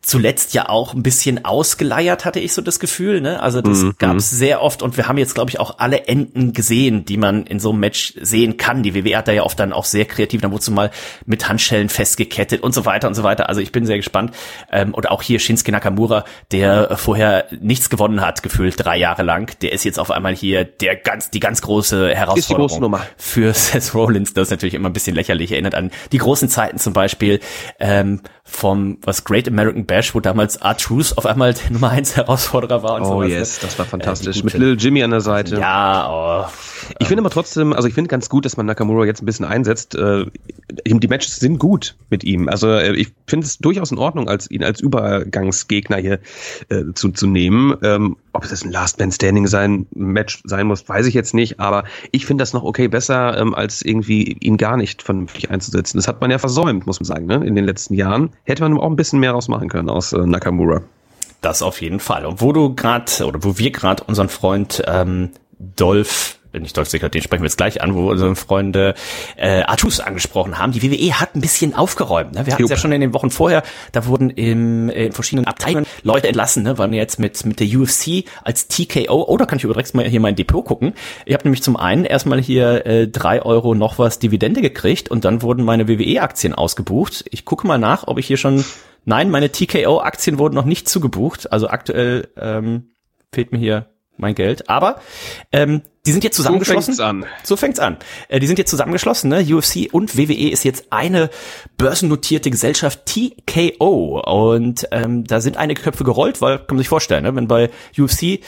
zuletzt 0.00 0.54
ja 0.54 0.68
auch 0.68 0.94
ein 0.94 1.02
bisschen 1.02 1.44
ausgeleiert, 1.44 2.24
hatte 2.24 2.40
ich 2.40 2.52
so 2.52 2.62
das 2.62 2.80
Gefühl. 2.80 3.20
Ne? 3.20 3.40
Also 3.42 3.60
das 3.60 3.82
mhm. 3.82 3.94
gab 3.98 4.16
es 4.16 4.30
sehr 4.30 4.62
oft 4.62 4.82
und 4.82 4.96
wir 4.96 5.08
haben 5.08 5.18
jetzt, 5.18 5.34
glaube 5.34 5.50
ich, 5.50 5.60
auch 5.60 5.78
alle 5.78 6.06
Enden 6.06 6.52
gesehen, 6.52 7.04
die 7.04 7.16
man 7.16 7.44
in 7.44 7.60
so 7.60 7.70
einem 7.70 7.80
Match 7.80 8.14
sehen 8.20 8.56
kann. 8.56 8.82
Die 8.82 8.94
WWE 8.94 9.16
hat 9.16 9.28
da 9.28 9.32
ja 9.32 9.42
oft 9.42 9.58
dann 9.58 9.72
auch 9.72 9.84
sehr 9.84 10.04
kreativ, 10.04 10.40
dann 10.40 10.52
wurde 10.52 10.62
es 10.62 10.70
mal 10.70 10.90
mit 11.26 11.48
Handschellen 11.48 11.88
festgekettet 11.88 12.62
und 12.62 12.74
so 12.74 12.84
weiter 12.84 13.08
und 13.08 13.14
so 13.14 13.22
weiter. 13.22 13.48
Also 13.48 13.60
ich 13.60 13.72
bin 13.72 13.86
sehr 13.86 13.96
gespannt. 13.96 14.32
Ähm, 14.70 14.94
und 14.94 15.10
auch 15.10 15.22
hier 15.22 15.38
Shinsuke 15.38 15.72
Nakamura, 15.72 16.24
der 16.52 16.96
vorher 16.96 17.46
nichts 17.60 17.90
gewonnen 17.90 18.20
hat, 18.20 18.42
gefühlt 18.42 18.82
drei 18.82 18.96
Jahre 18.96 19.22
lang, 19.22 19.58
der 19.60 19.72
ist 19.72 19.84
jetzt 19.84 19.98
auf 19.98 20.10
einmal 20.10 20.34
hier 20.34 20.64
der 20.64 20.96
ganz, 20.96 21.30
die 21.30 21.40
ganz 21.40 21.62
große 21.62 22.14
Herausforderung 22.14 22.92
die 22.92 22.98
für 23.16 23.54
Seth 23.54 23.94
Rollins. 23.94 24.34
Das 24.34 24.48
ist 24.48 24.50
natürlich 24.50 24.74
immer 24.74 24.88
ein 24.88 24.92
bisschen 24.92 25.14
lächerlich. 25.14 25.52
Erinnert 25.52 25.74
an 25.74 25.90
die 26.12 26.18
großen 26.18 26.48
Zeiten 26.48 26.78
zum 26.78 26.92
Beispiel 26.92 27.40
ähm, 27.78 28.20
vom 28.44 28.98
was 29.02 29.24
Great 29.24 29.46
American 29.46 29.86
Bash, 29.88 30.14
wo 30.14 30.20
damals 30.20 30.56
R-Truth 30.56 31.14
auf 31.16 31.26
einmal 31.26 31.54
der 31.54 31.72
Nummer 31.72 31.90
1 31.90 32.14
Herausforderer 32.16 32.82
war 32.84 32.96
und 32.96 33.02
oh, 33.02 33.22
sowas. 33.22 33.30
Yes, 33.30 33.58
das 33.58 33.78
war 33.78 33.86
fantastisch. 33.86 34.40
Äh, 34.40 34.44
Mit 34.44 34.54
Lil 34.54 34.76
Jimmy 34.78 35.02
an 35.02 35.10
der 35.10 35.22
Seite. 35.22 35.56
Ja, 35.58 36.44
oh. 36.46 36.50
Ich 37.00 37.08
finde 37.08 37.22
aber 37.22 37.30
trotzdem, 37.30 37.72
also 37.72 37.88
ich 37.88 37.94
finde 37.94 38.08
ganz 38.08 38.28
gut, 38.28 38.44
dass 38.44 38.56
man 38.56 38.66
Nakamura 38.66 39.04
jetzt 39.06 39.22
ein 39.22 39.26
bisschen 39.26 39.46
einsetzt. 39.46 39.96
Äh, 39.96 40.26
die 40.86 41.08
Matches 41.08 41.36
sind 41.36 41.58
gut 41.58 41.96
mit 42.10 42.22
ihm. 42.22 42.48
Also 42.48 42.68
äh, 42.70 42.94
ich 42.94 43.08
finde 43.26 43.46
es 43.46 43.58
durchaus 43.58 43.90
in 43.90 43.98
Ordnung, 43.98 44.28
als 44.28 44.50
ihn 44.50 44.62
als 44.62 44.80
Übergangsgegner 44.80 45.96
hier 45.96 46.20
äh, 46.68 46.84
zu, 46.94 47.10
zu 47.10 47.26
nehmen. 47.26 47.74
Ähm, 47.82 48.16
ob 48.32 48.44
es 48.44 48.64
ein 48.64 48.70
Last 48.70 49.00
Man 49.00 49.10
Standing 49.10 49.46
sein 49.46 49.86
Match 49.94 50.42
sein 50.44 50.66
muss, 50.66 50.88
weiß 50.88 51.06
ich 51.06 51.14
jetzt 51.14 51.34
nicht, 51.34 51.58
aber 51.58 51.84
ich 52.12 52.26
finde 52.26 52.42
das 52.42 52.52
noch 52.52 52.62
okay 52.62 52.88
besser, 52.88 53.36
ähm, 53.38 53.54
als 53.54 53.82
irgendwie 53.82 54.36
ihn 54.40 54.58
gar 54.58 54.76
nicht 54.76 55.02
vernünftig 55.02 55.50
einzusetzen. 55.50 55.96
Das 55.96 56.06
hat 56.06 56.20
man 56.20 56.30
ja 56.30 56.38
versäumt, 56.38 56.86
muss 56.86 57.00
man 57.00 57.06
sagen, 57.06 57.26
ne? 57.26 57.44
in 57.44 57.54
den 57.54 57.64
letzten 57.64 57.94
Jahren. 57.94 58.30
Hätte 58.44 58.62
man 58.62 58.78
auch 58.78 58.90
ein 58.90 58.96
bisschen 58.96 59.18
mehr 59.18 59.32
rausmachen 59.32 59.68
können 59.68 59.77
aus 59.86 60.12
äh, 60.12 60.18
Nakamura. 60.18 60.82
Das 61.40 61.62
auf 61.62 61.80
jeden 61.80 62.00
Fall. 62.00 62.26
Und 62.26 62.40
wo 62.40 62.52
du 62.52 62.74
gerade, 62.74 63.24
oder 63.24 63.44
wo 63.44 63.58
wir 63.58 63.70
gerade 63.70 64.02
unseren 64.04 64.28
Freund 64.28 64.82
ähm, 64.86 65.30
Dolph 65.58 66.38
nicht 66.52 66.76
Dolph 66.76 66.88
Ziggler, 66.88 67.08
den 67.08 67.22
sprechen 67.22 67.42
wir 67.42 67.46
jetzt 67.46 67.56
gleich 67.56 67.82
an, 67.82 67.94
wo 67.94 68.10
unsere 68.10 68.34
Freunde 68.34 68.94
äh, 69.36 69.62
Artus 69.62 70.00
angesprochen 70.00 70.58
haben. 70.58 70.72
Die 70.72 70.82
WWE 70.82 71.20
hat 71.20 71.34
ein 71.34 71.40
bisschen 71.40 71.74
aufgeräumt. 71.74 72.34
Ne? 72.34 72.46
Wir 72.46 72.54
hatten 72.54 72.64
es 72.64 72.70
ja 72.70 72.76
schon 72.76 72.92
in 72.92 73.00
den 73.00 73.12
Wochen 73.12 73.30
vorher, 73.30 73.62
da 73.92 74.06
wurden 74.06 74.30
im, 74.30 74.88
äh, 74.88 75.06
in 75.06 75.12
verschiedenen 75.12 75.46
Abteilungen 75.46 75.86
Leute 76.02 76.28
entlassen, 76.28 76.62
ne? 76.62 76.78
waren 76.78 76.92
jetzt 76.92 77.18
mit, 77.18 77.44
mit 77.44 77.60
der 77.60 77.66
UFC 77.66 78.24
als 78.42 78.68
TKO. 78.68 79.24
Oh, 79.28 79.36
da 79.36 79.44
kann 79.44 79.58
ich 79.58 79.64
übrigens 79.64 79.94
mal 79.94 80.06
hier 80.06 80.20
mein 80.20 80.36
Depot 80.36 80.64
gucken. 80.64 80.94
Ich 81.26 81.34
habe 81.34 81.44
nämlich 81.44 81.62
zum 81.62 81.76
einen 81.76 82.04
erstmal 82.04 82.40
hier 82.40 82.86
äh, 82.86 83.08
drei 83.08 83.42
Euro 83.42 83.74
noch 83.74 83.98
was 83.98 84.18
Dividende 84.18 84.62
gekriegt 84.62 85.10
und 85.10 85.24
dann 85.24 85.42
wurden 85.42 85.64
meine 85.64 85.88
WWE-Aktien 85.88 86.54
ausgebucht. 86.54 87.24
Ich 87.30 87.44
gucke 87.44 87.66
mal 87.66 87.78
nach, 87.78 88.06
ob 88.06 88.18
ich 88.18 88.26
hier 88.26 88.36
schon 88.36 88.64
Nein, 89.08 89.30
meine 89.30 89.50
TKO-Aktien 89.50 90.38
wurden 90.38 90.54
noch 90.54 90.66
nicht 90.66 90.86
zugebucht. 90.86 91.50
Also 91.50 91.68
aktuell 91.68 92.28
ähm, 92.36 92.90
fehlt 93.32 93.52
mir 93.52 93.58
hier 93.58 93.86
mein 94.18 94.34
Geld. 94.34 94.68
Aber 94.68 95.00
ähm, 95.50 95.80
die 96.04 96.12
sind 96.12 96.24
jetzt 96.24 96.36
zusammengeschlossen. 96.36 96.92
So 96.92 97.02
fängt's 97.02 97.24
an. 97.24 97.30
So 97.42 97.56
fängt's 97.56 97.80
an. 97.80 97.96
Äh, 98.28 98.38
die 98.38 98.46
sind 98.46 98.58
jetzt 98.58 98.68
zusammengeschlossen. 98.68 99.30
Ne? 99.30 99.46
UFC 99.50 99.88
und 99.90 100.18
WWE 100.18 100.50
ist 100.50 100.62
jetzt 100.62 100.92
eine 100.92 101.30
börsennotierte 101.78 102.50
Gesellschaft 102.50 103.06
TKO. 103.06 104.20
Und 104.20 104.86
ähm, 104.90 105.24
da 105.24 105.40
sind 105.40 105.56
einige 105.56 105.80
Köpfe 105.80 106.04
gerollt, 106.04 106.42
weil, 106.42 106.58
kann 106.58 106.76
man 106.76 106.78
sich 106.78 106.90
vorstellen, 106.90 107.22
ne? 107.22 107.34
wenn 107.34 107.48
bei 107.48 107.70
UFC 107.98 108.40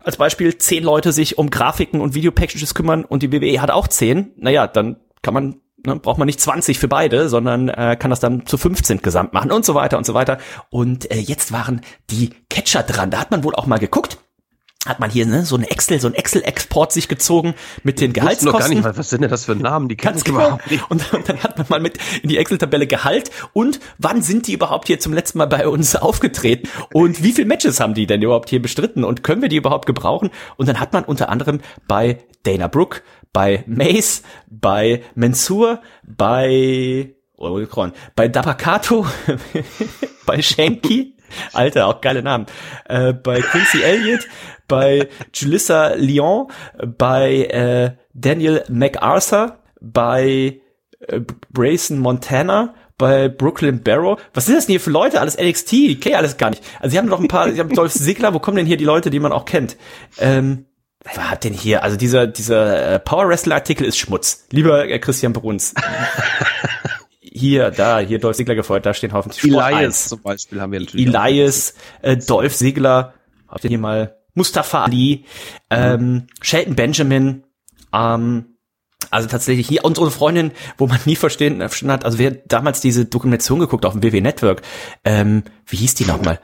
als 0.00 0.16
Beispiel 0.16 0.58
zehn 0.58 0.82
Leute 0.82 1.12
sich 1.12 1.38
um 1.38 1.48
Grafiken 1.48 2.00
und 2.00 2.14
Videopackages 2.14 2.74
kümmern 2.74 3.04
und 3.04 3.22
die 3.22 3.30
WWE 3.30 3.62
hat 3.62 3.70
auch 3.70 3.86
zehn, 3.86 4.32
naja, 4.34 4.66
dann 4.66 4.96
kann 5.22 5.32
man 5.32 5.60
ne, 5.86 5.96
braucht 5.96 6.18
man 6.18 6.26
nicht 6.26 6.40
20 6.40 6.78
für 6.78 6.88
beide, 6.88 7.28
sondern 7.28 7.68
äh, 7.68 7.96
kann 7.98 8.10
das 8.10 8.20
dann 8.20 8.46
zu 8.46 8.58
15 8.58 9.02
gesamt 9.02 9.32
machen 9.32 9.52
und 9.52 9.64
so 9.64 9.74
weiter 9.74 9.98
und 9.98 10.06
so 10.06 10.14
weiter. 10.14 10.38
Und 10.70 11.10
äh, 11.10 11.18
jetzt 11.18 11.52
waren 11.52 11.80
die 12.10 12.30
Catcher 12.50 12.82
dran. 12.82 13.10
Da 13.10 13.18
hat 13.20 13.30
man 13.30 13.44
wohl 13.44 13.54
auch 13.54 13.66
mal 13.66 13.78
geguckt 13.78 14.18
hat 14.86 14.98
man 14.98 15.10
hier 15.10 15.26
ne, 15.26 15.44
so 15.44 15.56
eine 15.56 15.70
Excel, 15.70 16.00
so 16.00 16.08
ein 16.08 16.14
Excel-Export 16.14 16.92
sich 16.92 17.06
gezogen 17.06 17.54
mit 17.84 18.00
den 18.00 18.12
Gehaltskosten. 18.12 18.52
Noch 18.52 18.58
gar 18.58 18.68
nicht, 18.68 18.98
was 18.98 19.10
sind 19.10 19.22
denn 19.22 19.30
das 19.30 19.44
für 19.44 19.54
Namen? 19.54 19.88
Die 19.88 19.96
Ganz 19.96 20.24
genau. 20.24 20.58
Und, 20.88 21.12
und, 21.12 21.28
dann 21.28 21.42
hat 21.42 21.56
man 21.56 21.66
mal 21.68 21.80
mit 21.80 21.98
in 22.22 22.28
die 22.28 22.38
Excel-Tabelle 22.38 22.86
Gehalt 22.86 23.30
und 23.52 23.78
wann 23.98 24.22
sind 24.22 24.48
die 24.48 24.54
überhaupt 24.54 24.88
hier 24.88 24.98
zum 24.98 25.12
letzten 25.12 25.38
Mal 25.38 25.46
bei 25.46 25.68
uns 25.68 25.94
aufgetreten 25.96 26.68
und 26.92 27.22
wie 27.22 27.32
viele 27.32 27.46
Matches 27.46 27.78
haben 27.78 27.94
die 27.94 28.06
denn 28.06 28.22
überhaupt 28.22 28.50
hier 28.50 28.60
bestritten 28.60 29.04
und 29.04 29.22
können 29.22 29.42
wir 29.42 29.48
die 29.48 29.56
überhaupt 29.56 29.86
gebrauchen? 29.86 30.30
Und 30.56 30.68
dann 30.68 30.80
hat 30.80 30.92
man 30.92 31.04
unter 31.04 31.28
anderem 31.28 31.60
bei 31.86 32.18
Dana 32.42 32.66
Brooke, 32.66 33.02
bei 33.32 33.64
Mace, 33.66 34.22
bei 34.48 35.02
Mensur, 35.14 35.80
bei 36.02 37.14
Omikron, 37.36 37.92
bei 38.14 38.28
Dabakato, 38.28 39.06
bei 40.26 40.42
Shanky, 40.42 41.16
Alter, 41.52 41.86
auch 41.86 42.00
geile 42.00 42.22
Namen, 42.22 42.46
äh, 42.88 43.12
bei 43.12 43.40
Quincy 43.40 43.82
Elliott, 43.82 44.28
bei 44.68 45.08
Julissa 45.34 45.94
Lyon, 45.94 46.48
bei 46.98 47.44
äh, 47.46 47.96
Daniel 48.12 48.64
MacArthur, 48.68 49.58
bei 49.80 50.60
äh, 51.00 51.20
Brayson 51.50 51.98
Montana, 51.98 52.74
bei 52.98 53.28
Brooklyn 53.28 53.82
Barrow. 53.82 54.20
Was 54.34 54.46
sind 54.46 54.54
das 54.54 54.66
denn 54.66 54.74
hier 54.74 54.80
für 54.80 54.90
Leute? 54.90 55.20
Alles 55.20 55.36
NXT? 55.36 55.72
Ich 55.72 56.00
kenne 56.00 56.18
alles 56.18 56.36
gar 56.36 56.50
nicht. 56.50 56.62
Also 56.78 56.92
sie 56.92 56.98
haben 56.98 57.08
doch 57.08 57.18
ein 57.18 57.28
paar, 57.28 57.50
sie 57.50 57.58
haben 57.58 57.74
Dolph 57.74 57.92
Ziggler, 57.92 58.32
wo 58.34 58.38
kommen 58.38 58.58
denn 58.58 58.66
hier 58.66 58.76
die 58.76 58.84
Leute, 58.84 59.10
die 59.10 59.18
man 59.18 59.32
auch 59.32 59.44
kennt? 59.44 59.76
Ähm, 60.18 60.66
Wer 61.04 61.30
hat 61.30 61.44
denn 61.44 61.54
hier? 61.54 61.82
Also 61.82 61.96
dieser 61.96 62.26
dieser 62.26 62.94
äh, 62.94 62.98
Power 62.98 63.28
Wrestler 63.28 63.56
Artikel 63.56 63.86
ist 63.86 63.98
Schmutz. 63.98 64.46
Lieber 64.50 64.88
äh, 64.88 64.98
Christian 64.98 65.32
Bruns. 65.32 65.74
hier, 67.32 67.70
da, 67.70 67.98
hier 67.98 68.18
Dolph 68.18 68.36
Ziggler 68.36 68.54
gefeuert, 68.54 68.86
da 68.86 68.94
stehen 68.94 69.12
hoffentlich 69.12 69.40
Sport 69.40 69.72
Elias 69.72 69.84
1. 69.84 70.08
zum 70.08 70.22
Beispiel 70.22 70.60
haben 70.60 70.72
wir 70.72 70.80
natürlich. 70.80 71.06
Elias, 71.06 71.74
äh, 72.02 72.16
Dolph 72.16 72.54
Ziggler, 72.54 73.14
habt 73.48 73.64
ihr 73.64 73.70
hier 73.70 73.78
mal 73.78 74.16
Mustafa 74.34 74.84
Ali, 74.84 75.24
ähm, 75.70 76.26
Shelton 76.40 76.74
Benjamin, 76.74 77.44
ähm, 77.92 78.56
also 79.10 79.28
tatsächlich 79.28 79.68
hier 79.68 79.84
unsere 79.84 80.10
Freundin, 80.10 80.52
wo 80.78 80.86
man 80.86 81.00
nie 81.04 81.16
verstehen, 81.16 81.58
verstanden 81.58 81.92
hat, 81.92 82.04
also 82.04 82.18
wer 82.18 82.30
damals 82.30 82.80
diese 82.80 83.04
Dokumentation 83.04 83.60
geguckt 83.60 83.84
auf 83.84 83.92
dem 83.92 84.02
WW 84.02 84.20
Network, 84.20 84.62
ähm, 85.04 85.42
wie 85.66 85.76
hieß 85.76 85.94
die 85.94 86.04
nochmal? 86.04 86.38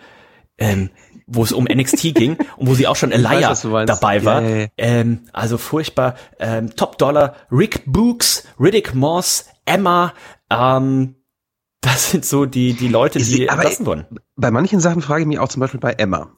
Ähm, 0.58 0.90
wo 1.28 1.44
es 1.44 1.52
um 1.52 1.64
NXT 1.64 2.14
ging 2.14 2.36
und 2.56 2.68
wo 2.68 2.74
sie 2.74 2.86
auch 2.86 2.96
schon 2.96 3.12
Elia 3.12 3.54
dabei 3.84 4.24
war. 4.24 4.42
Yeah, 4.42 4.56
yeah. 4.56 4.68
Ähm, 4.78 5.20
also 5.32 5.58
furchtbar. 5.58 6.14
Ähm, 6.38 6.74
Top 6.74 6.98
Dollar, 6.98 7.34
Rick 7.52 7.82
Books, 7.86 8.48
Riddick 8.58 8.94
Moss, 8.94 9.46
Emma, 9.64 10.14
ähm, 10.50 11.14
das 11.80 12.10
sind 12.10 12.24
so 12.24 12.46
die, 12.46 12.72
die 12.72 12.88
Leute, 12.88 13.18
die 13.20 13.46
entlassen 13.46 13.86
wurden. 13.86 14.06
Bei 14.36 14.50
manchen 14.50 14.80
Sachen 14.80 15.02
frage 15.02 15.22
ich 15.22 15.28
mich 15.28 15.38
auch 15.38 15.48
zum 15.48 15.60
Beispiel 15.60 15.80
bei 15.80 15.92
Emma. 15.92 16.32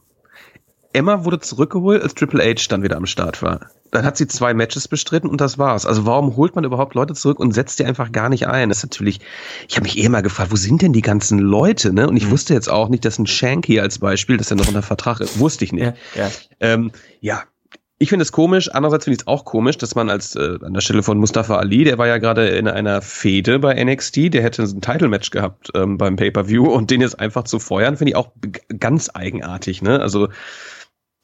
Emma 0.92 1.24
wurde 1.24 1.40
zurückgeholt, 1.40 2.02
als 2.02 2.14
Triple 2.14 2.42
H 2.42 2.66
dann 2.68 2.82
wieder 2.82 2.96
am 2.96 3.06
Start 3.06 3.42
war. 3.42 3.60
Dann 3.90 4.04
hat 4.04 4.16
sie 4.16 4.28
zwei 4.28 4.54
Matches 4.54 4.86
bestritten 4.86 5.28
und 5.28 5.40
das 5.40 5.58
war's. 5.58 5.84
Also 5.84 6.06
warum 6.06 6.36
holt 6.36 6.54
man 6.54 6.64
überhaupt 6.64 6.94
Leute 6.94 7.14
zurück 7.14 7.40
und 7.40 7.52
setzt 7.52 7.78
die 7.78 7.84
einfach 7.84 8.12
gar 8.12 8.28
nicht 8.28 8.46
ein? 8.46 8.68
Das 8.68 8.78
ist 8.78 8.84
natürlich, 8.84 9.20
ich 9.68 9.76
habe 9.76 9.84
mich 9.84 9.98
eh 9.98 10.08
mal 10.08 10.22
gefragt, 10.22 10.52
wo 10.52 10.56
sind 10.56 10.82
denn 10.82 10.92
die 10.92 11.02
ganzen 11.02 11.38
Leute? 11.38 11.92
Ne? 11.92 12.08
Und 12.08 12.16
ich 12.16 12.26
mhm. 12.26 12.30
wusste 12.30 12.54
jetzt 12.54 12.70
auch 12.70 12.88
nicht, 12.88 13.04
dass 13.04 13.18
ein 13.18 13.26
Shanky 13.26 13.80
als 13.80 13.98
Beispiel, 13.98 14.36
dass 14.36 14.50
er 14.50 14.56
noch 14.56 14.68
unter 14.68 14.82
Vertrag 14.82 15.20
ist, 15.20 15.38
wusste 15.40 15.64
ich 15.64 15.72
nicht. 15.72 15.84
Ja, 15.84 15.94
ja. 16.14 16.30
Ähm, 16.60 16.92
ja 17.20 17.42
ich 18.02 18.08
finde 18.08 18.22
es 18.22 18.32
komisch, 18.32 18.70
andererseits 18.70 19.04
finde 19.04 19.16
ich 19.16 19.20
es 19.20 19.26
auch 19.26 19.44
komisch, 19.44 19.76
dass 19.76 19.94
man 19.94 20.08
als 20.08 20.34
äh, 20.34 20.58
an 20.62 20.72
der 20.72 20.80
Stelle 20.80 21.02
von 21.02 21.18
Mustafa 21.18 21.56
Ali, 21.56 21.84
der 21.84 21.98
war 21.98 22.06
ja 22.06 22.16
gerade 22.16 22.48
in 22.48 22.66
einer 22.66 23.02
Fehde 23.02 23.58
bei 23.58 23.74
NXT, 23.74 24.32
der 24.32 24.42
hätte 24.42 24.62
ein 24.62 24.80
Title-Match 24.80 25.28
gehabt 25.28 25.70
ähm, 25.74 25.98
beim 25.98 26.16
Pay-Per-View 26.16 26.66
und 26.66 26.90
den 26.90 27.02
jetzt 27.02 27.20
einfach 27.20 27.44
zu 27.44 27.58
feuern, 27.58 27.98
finde 27.98 28.12
ich 28.12 28.16
auch 28.16 28.30
ganz 28.78 29.10
eigenartig, 29.12 29.82
ne? 29.82 30.00
Also 30.00 30.28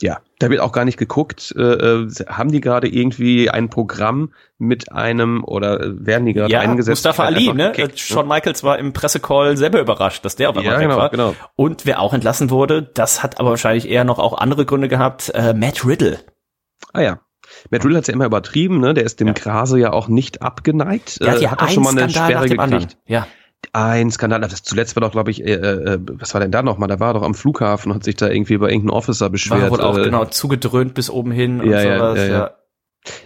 ja, 0.02 0.18
da 0.38 0.50
wird 0.50 0.60
auch 0.60 0.72
gar 0.72 0.84
nicht 0.84 0.98
geguckt, 0.98 1.54
äh, 1.56 1.62
äh 1.62 2.08
haben 2.28 2.52
die 2.52 2.60
gerade 2.60 2.86
irgendwie 2.86 3.48
ein 3.48 3.70
Programm 3.70 4.32
mit 4.58 4.92
einem 4.92 5.42
oder 5.42 5.80
werden 6.04 6.26
die 6.26 6.34
gerade 6.34 6.52
ja, 6.52 6.60
eingesetzt? 6.60 7.04
Mustafa 7.04 7.24
Ali, 7.24 7.52
ne? 7.52 7.72
Gekickt, 7.72 7.92
ne? 7.92 7.98
Shawn 7.98 8.28
Michaels 8.28 8.62
war 8.62 8.78
im 8.78 8.92
Pressecall 8.92 9.56
selber 9.56 9.80
überrascht, 9.80 10.24
dass 10.24 10.36
der 10.36 10.50
auf 10.50 10.56
einmal 10.56 10.74
ja, 10.74 10.80
weg 10.80 10.88
genau, 10.88 10.98
war. 10.98 11.10
Genau. 11.10 11.34
Und 11.54 11.86
wer 11.86 12.00
auch 12.00 12.12
entlassen 12.12 12.50
wurde, 12.50 12.82
das 12.82 13.22
hat 13.22 13.40
aber 13.40 13.50
wahrscheinlich 13.50 13.88
eher 13.88 14.04
noch 14.04 14.18
auch 14.18 14.36
andere 14.36 14.66
Gründe 14.66 14.88
gehabt, 14.88 15.30
äh, 15.34 15.54
Matt 15.54 15.86
Riddle. 15.86 16.20
Ah 16.92 17.00
ja. 17.00 17.20
Matt 17.70 17.84
Riddle 17.84 17.96
hat's 17.96 18.08
ja 18.08 18.14
immer 18.14 18.26
übertrieben, 18.26 18.80
ne? 18.80 18.92
Der 18.92 19.04
ist 19.04 19.20
dem 19.20 19.28
ja. 19.28 19.32
Grase 19.32 19.78
ja 19.78 19.92
auch 19.94 20.08
nicht 20.08 20.42
abgeneigt. 20.42 21.20
Ja, 21.20 21.36
äh, 21.36 21.46
hat 21.46 21.62
auch 21.62 21.68
schon 21.68 21.84
mal 21.84 21.90
eine 21.90 22.10
Skandal 22.10 22.30
Sperre 22.30 22.48
gekriegt. 22.48 22.60
Anderen. 22.60 22.88
Ja 23.06 23.26
ein 23.72 24.10
Skandal. 24.10 24.40
Das 24.40 24.62
zuletzt 24.62 24.96
war 24.96 25.02
doch, 25.02 25.12
glaube 25.12 25.30
ich, 25.30 25.42
äh, 25.44 25.54
äh, 25.54 25.98
was 26.00 26.34
war 26.34 26.40
denn 26.40 26.50
da 26.50 26.62
nochmal? 26.62 26.88
Da 26.88 27.00
war 27.00 27.14
doch 27.14 27.22
am 27.22 27.34
Flughafen 27.34 27.90
und 27.90 27.96
hat 27.96 28.04
sich 28.04 28.16
da 28.16 28.28
irgendwie 28.28 28.54
über 28.54 28.70
irgendeinen 28.70 28.96
Officer 28.96 29.30
beschwert. 29.30 29.62
War 29.62 29.70
wohl 29.70 29.80
auch 29.80 29.98
äh, 29.98 30.04
genau 30.04 30.24
zugedröhnt 30.24 30.94
bis 30.94 31.10
oben 31.10 31.30
hin 31.30 31.60
und 31.60 31.70
ja, 31.70 31.82
sowas. 31.82 32.18
Ja, 32.18 32.24
ja, 32.24 32.32
ja. 32.32 32.50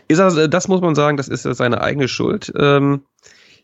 Ist 0.09 0.19
er, 0.19 0.49
das 0.49 0.69
muss 0.69 0.81
man 0.81 0.95
sagen, 0.95 1.17
das 1.17 1.29
ist 1.29 1.43
seine 1.43 1.81
eigene 1.81 2.09
Schuld. 2.09 2.53
Ähm, 2.57 3.05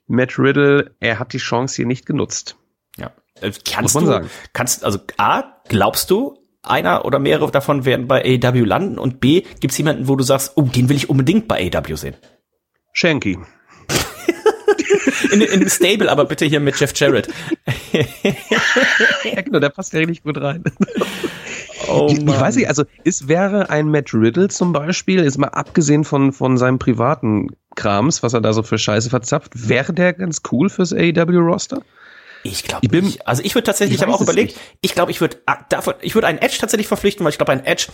Matt 0.07 0.38
Riddle, 0.38 0.94
er 1.00 1.18
hat 1.18 1.33
die 1.33 1.38
Chance 1.38 1.76
hier 1.76 1.87
nicht 1.87 2.07
genutzt. 2.07 2.57
Ja. 2.96 3.11
Äh, 3.40 3.50
kannst 3.68 3.94
muss 3.94 3.94
man 3.94 4.05
du, 4.05 4.11
sagen. 4.11 4.31
kannst, 4.52 4.85
also 4.85 4.98
A, 5.18 5.44
glaubst 5.68 6.11
du, 6.11 6.38
einer 6.62 7.05
oder 7.05 7.18
mehrere 7.18 7.50
davon 7.50 7.85
werden 7.85 8.09
bei 8.09 8.22
AEW 8.24 8.64
landen 8.64 8.98
und 8.98 9.20
B, 9.20 9.42
gibt's 9.61 9.79
jemanden, 9.79 10.09
wo 10.09 10.16
du 10.16 10.24
sagst, 10.24 10.52
oh, 10.57 10.62
den 10.62 10.88
will 10.88 10.96
ich 10.96 11.11
unbedingt 11.11 11.48
bei 11.48 11.70
AEW 11.72 11.96
sehen? 11.96 12.14
Shanky. 12.92 13.38
in, 15.32 15.40
in 15.40 15.61
dem 15.61 15.68
Stable, 15.68 16.11
aber 16.11 16.24
bitte 16.24 16.44
hier 16.44 16.61
mit 16.61 16.78
Jeff 16.78 16.92
Jarrett. 16.94 17.28
ja, 19.24 19.40
genau, 19.42 19.61
der 19.61 19.70
passt 19.70 19.92
ja 19.92 20.00
richtig 20.00 20.22
gut 20.22 20.40
rein. 20.40 20.64
Oh, 21.88 22.09
ich, 22.11 22.18
ich, 22.18 22.26
weiß 22.26 22.56
nicht, 22.56 22.68
also 22.68 22.85
es 23.04 23.28
wäre 23.28 23.70
ein 23.70 23.88
Matt 23.88 24.12
Riddle 24.12 24.48
zum 24.48 24.72
Beispiel, 24.72 25.20
ist 25.20 25.38
mal 25.38 25.48
abgesehen 25.48 26.04
von, 26.04 26.32
von 26.32 26.56
seinem 26.59 26.78
privaten 26.78 27.50
Krams, 27.74 28.22
was 28.22 28.35
er 28.35 28.40
da 28.40 28.52
so 28.52 28.62
für 28.62 28.78
Scheiße 28.78 29.11
verzapft, 29.11 29.68
wäre 29.68 29.92
der 29.92 30.12
ganz 30.12 30.42
cool 30.50 30.68
fürs 30.68 30.92
AEW-Roster? 30.92 31.82
Ich 32.42 32.64
glaube 32.64 33.02
nicht. 33.02 33.26
Also 33.26 33.42
ich 33.42 33.54
würde 33.54 33.66
tatsächlich, 33.66 33.96
ich, 33.96 34.00
ich 34.00 34.02
habe 34.02 34.14
auch 34.14 34.20
überlegt, 34.20 34.56
nicht. 34.56 34.78
ich 34.80 34.94
glaube, 34.94 35.11
ich 35.11 35.20
würde 35.20 35.38
ah, 35.46 35.59
davon, 35.68 35.94
ich 36.00 36.14
würde 36.14 36.26
einen 36.26 36.38
Edge 36.38 36.56
tatsächlich 36.59 36.88
verpflichten, 36.88 37.24
weil 37.24 37.30
ich 37.30 37.38
glaube, 37.38 37.52
ein 37.52 37.64
Edge 37.64 37.88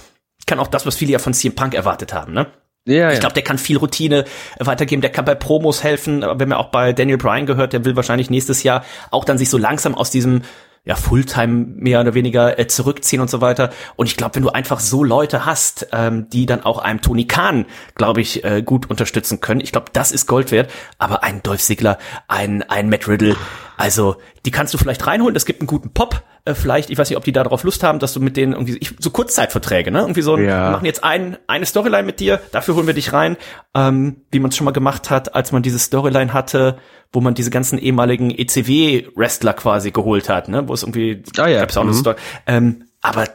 kann 0.47 0.59
auch 0.59 0.69
das, 0.69 0.87
was 0.87 0.97
viele 0.97 1.13
ja 1.13 1.19
von 1.19 1.35
CM 1.35 1.55
Punk 1.55 1.75
erwartet 1.75 2.13
haben, 2.13 2.33
ne? 2.33 2.47
Ja, 2.85 3.13
ich 3.13 3.21
glaube, 3.21 3.35
der 3.35 3.45
kann 3.45 3.59
viel 3.59 3.77
Routine 3.77 4.25
weitergeben, 4.59 5.03
der 5.03 5.13
kann 5.13 5.25
bei 5.25 5.37
Promos 5.37 5.85
helfen, 5.85 6.25
aber 6.25 6.39
wir 6.39 6.45
haben 6.45 6.51
ja 6.51 6.57
auch 6.59 6.71
bei 6.71 6.93
Daniel 6.93 7.17
Bryan 7.17 7.47
gehört, 7.47 7.73
der 7.73 7.85
will 7.85 7.95
wahrscheinlich 7.95 8.29
nächstes 8.29 8.65
Jahr 8.65 8.85
auch 9.13 9.25
dann 9.25 9.39
sich 9.39 9.51
so 9.51 9.59
langsam 9.59 9.95
aus 9.95 10.11
diesem 10.11 10.43
ja, 10.85 10.97
Fulltime 10.97 11.67
mehr 11.77 12.01
oder 12.01 12.15
weniger 12.15 12.59
äh, 12.59 12.67
zurückziehen 12.67 13.23
und 13.23 13.31
so 13.31 13.41
weiter. 13.41 13.71
Und 13.95 14.07
ich 14.07 14.17
glaube, 14.17 14.35
wenn 14.35 14.43
du 14.43 14.49
einfach 14.49 14.81
so 14.81 15.05
Leute 15.05 15.47
hast, 15.47 15.89
ähm, 15.93 16.29
die 16.31 16.45
dann 16.45 16.65
auch 16.65 16.79
einem 16.79 17.01
Tony 17.01 17.27
Khan, 17.27 17.67
glaube 17.95 18.21
ich, 18.21 18.43
äh, 18.43 18.63
gut 18.63 18.91
unterstützen 18.91 19.41
können, 19.41 19.61
ich 19.61 19.71
glaube, 19.71 19.91
das 19.93 20.11
ist 20.11 20.27
Gold 20.27 20.51
wert. 20.51 20.71
Aber 20.99 21.23
ein 21.23 21.41
Dolph 21.43 21.61
Ziggler, 21.61 21.99
ein, 22.27 22.63
ein 22.63 22.89
Matt 22.89 23.07
Riddle, 23.07 23.37
also 23.77 24.17
die 24.45 24.51
kannst 24.51 24.75
du 24.75 24.79
vielleicht 24.79 25.07
reinholen. 25.07 25.37
Es 25.37 25.47
gibt 25.47 25.61
einen 25.61 25.69
guten 25.69 25.93
Pop, 25.93 26.25
äh, 26.45 26.55
vielleicht. 26.55 26.91
Ich 26.91 26.99
weiß 26.99 27.09
nicht, 27.09 27.17
ob 27.17 27.25
die 27.25 27.33
darauf 27.33 27.63
Lust 27.63 27.83
haben, 27.83 27.99
dass 27.99 28.15
du 28.15 28.21
mit 28.21 28.37
denen 28.37 28.53
irgendwie 28.53 28.77
ich, 28.79 28.95
so 28.99 29.11
Kurzzeitverträge, 29.11 29.91
ne? 29.91 30.01
Irgendwie 30.01 30.23
so, 30.23 30.37
ja. 30.37 30.67
wir 30.67 30.71
machen 30.73 30.87
jetzt 30.87 31.05
ein, 31.05 31.37
eine 31.47 31.67
Storyline 31.67 32.03
mit 32.03 32.21
dir, 32.21 32.41
dafür 32.51 32.75
holen 32.75 32.87
wir 32.87 32.95
dich 32.95 33.13
rein, 33.13 33.37
ähm, 33.75 34.23
wie 34.31 34.41
man 34.41 34.51
es 34.51 34.57
schon 34.57 34.65
mal 34.65 34.73
gemacht 34.73 35.11
hat, 35.11 35.35
als 35.35 35.53
man 35.53 35.63
diese 35.63 35.79
Storyline 35.79 36.33
hatte, 36.33 36.79
wo 37.13 37.21
man 37.21 37.35
diese 37.35 37.51
ganzen 37.51 37.79
ehemaligen 37.79 38.31
ECW-Wrestler 38.31 39.53
quasi 39.55 39.91
geholt 39.91 40.29
hat, 40.29 40.49
ne? 40.49 40.67
Wo 40.69 40.75
es 40.75 40.83
irgendwie 40.83 41.23
ah, 41.39 41.47
ja. 41.47 41.65
auch 41.65 41.85
mhm. 41.85 41.95
Story. 41.95 42.17
Ähm, 42.47 42.85
aber 43.01 43.29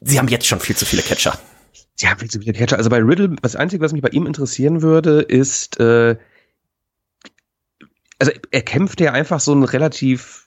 sie 0.00 0.18
haben 0.18 0.28
jetzt 0.28 0.46
schon 0.46 0.60
viel 0.60 0.76
zu 0.76 0.84
viele 0.84 1.02
Catcher. 1.02 1.38
Sie 1.94 2.08
haben 2.08 2.18
viel 2.18 2.30
zu 2.30 2.40
viele 2.40 2.52
Catcher. 2.52 2.76
Also 2.76 2.90
bei 2.90 2.98
Riddle, 2.98 3.36
das 3.40 3.56
Einzige, 3.56 3.84
was 3.84 3.92
mich 3.92 4.02
bei 4.02 4.10
ihm 4.10 4.26
interessieren 4.26 4.82
würde, 4.82 5.20
ist 5.20 5.80
äh, 5.80 6.16
also 8.18 8.32
er 8.50 8.62
kämpft 8.62 9.00
ja 9.00 9.12
einfach 9.12 9.40
so 9.40 9.52
einen 9.52 9.64
relativ 9.64 10.45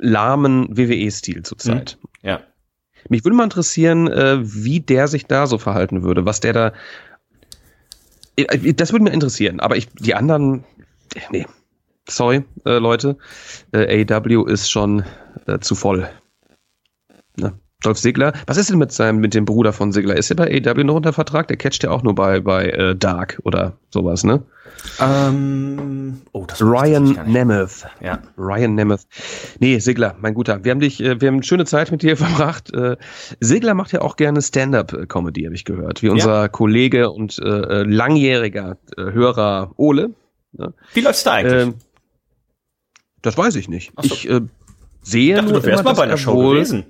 lahmen 0.00 0.76
WWE-Stil 0.76 1.42
zurzeit. 1.42 1.98
Mhm. 2.00 2.28
Ja. 2.28 2.40
Mich 3.08 3.24
würde 3.24 3.36
mal 3.36 3.44
interessieren, 3.44 4.08
äh, 4.08 4.38
wie 4.42 4.80
der 4.80 5.08
sich 5.08 5.26
da 5.26 5.46
so 5.46 5.58
verhalten 5.58 6.02
würde, 6.02 6.26
was 6.26 6.40
der 6.40 6.52
da. 6.52 6.72
Äh, 8.36 8.74
das 8.74 8.92
würde 8.92 9.04
mir 9.04 9.12
interessieren, 9.12 9.60
aber 9.60 9.76
ich, 9.76 9.88
die 9.92 10.14
anderen, 10.14 10.64
nee. 11.30 11.46
Sorry, 12.08 12.44
äh, 12.64 12.78
Leute. 12.78 13.18
Äh, 13.72 14.04
AW 14.04 14.50
ist 14.50 14.70
schon 14.70 15.04
äh, 15.46 15.60
zu 15.60 15.74
voll. 15.74 16.10
Ne? 17.36 17.58
Dolph 17.82 17.98
Ziggler. 17.98 18.32
Was 18.46 18.56
ist 18.56 18.70
denn 18.70 18.78
mit 18.78 18.92
seinem, 18.92 19.20
mit 19.20 19.34
dem 19.34 19.44
Bruder 19.44 19.72
von 19.72 19.92
Ziggler? 19.92 20.16
Ist 20.16 20.30
er 20.30 20.36
bei 20.36 20.62
AW 20.64 20.84
noch 20.84 20.94
unter 20.94 21.12
Vertrag? 21.12 21.48
Der 21.48 21.56
catcht 21.56 21.82
ja 21.82 21.90
auch 21.90 22.02
nur 22.02 22.14
bei, 22.14 22.40
bei 22.40 22.66
äh, 22.70 22.96
Dark 22.96 23.40
oder 23.44 23.72
sowas, 23.90 24.24
ne? 24.24 24.42
Ähm, 24.98 26.22
oh, 26.32 26.44
das 26.46 26.60
Ryan 26.62 27.18
Nemeth. 27.26 27.86
Ja. 28.00 28.22
Ryan 28.36 28.74
Nemeth. 28.74 29.06
Nee, 29.58 29.78
Sigler, 29.78 30.14
mein 30.20 30.34
Guter. 30.34 30.64
Wir 30.64 30.70
haben 30.72 30.80
dich, 30.80 31.00
äh, 31.00 31.20
wir 31.20 31.28
haben 31.28 31.36
eine 31.36 31.42
schöne 31.42 31.64
Zeit 31.64 31.90
mit 31.90 32.02
dir 32.02 32.16
verbracht. 32.18 32.72
Äh, 32.74 32.96
Sigler 33.40 33.74
macht 33.74 33.92
ja 33.92 34.02
auch 34.02 34.16
gerne 34.16 34.42
Stand-up-Comedy, 34.42 35.44
habe 35.44 35.54
ich 35.54 35.64
gehört. 35.64 36.02
Wie 36.02 36.08
unser 36.08 36.42
ja. 36.42 36.48
Kollege 36.48 37.10
und 37.10 37.38
äh, 37.38 37.48
äh 37.48 37.82
langjähriger 37.82 38.78
äh, 38.96 39.02
Hörer 39.02 39.72
Ole. 39.76 40.10
Ne? 40.52 40.74
Wie 40.94 41.00
läuft's 41.00 41.24
da 41.24 41.32
eigentlich? 41.32 41.62
Ähm, 41.62 41.74
das 43.22 43.36
weiß 43.36 43.56
ich 43.56 43.68
nicht. 43.68 43.92
So. 44.00 44.14
Ich 44.14 44.28
äh, 44.28 44.40
sehe. 45.02 45.34
Ich 45.34 45.40
dachte, 45.40 45.52
du 45.52 45.64
wärst 45.64 45.84
mal 45.84 45.94
bei 45.94 46.04
einer 46.04 46.16
Show 46.16 46.50
gewesen. 46.50 46.86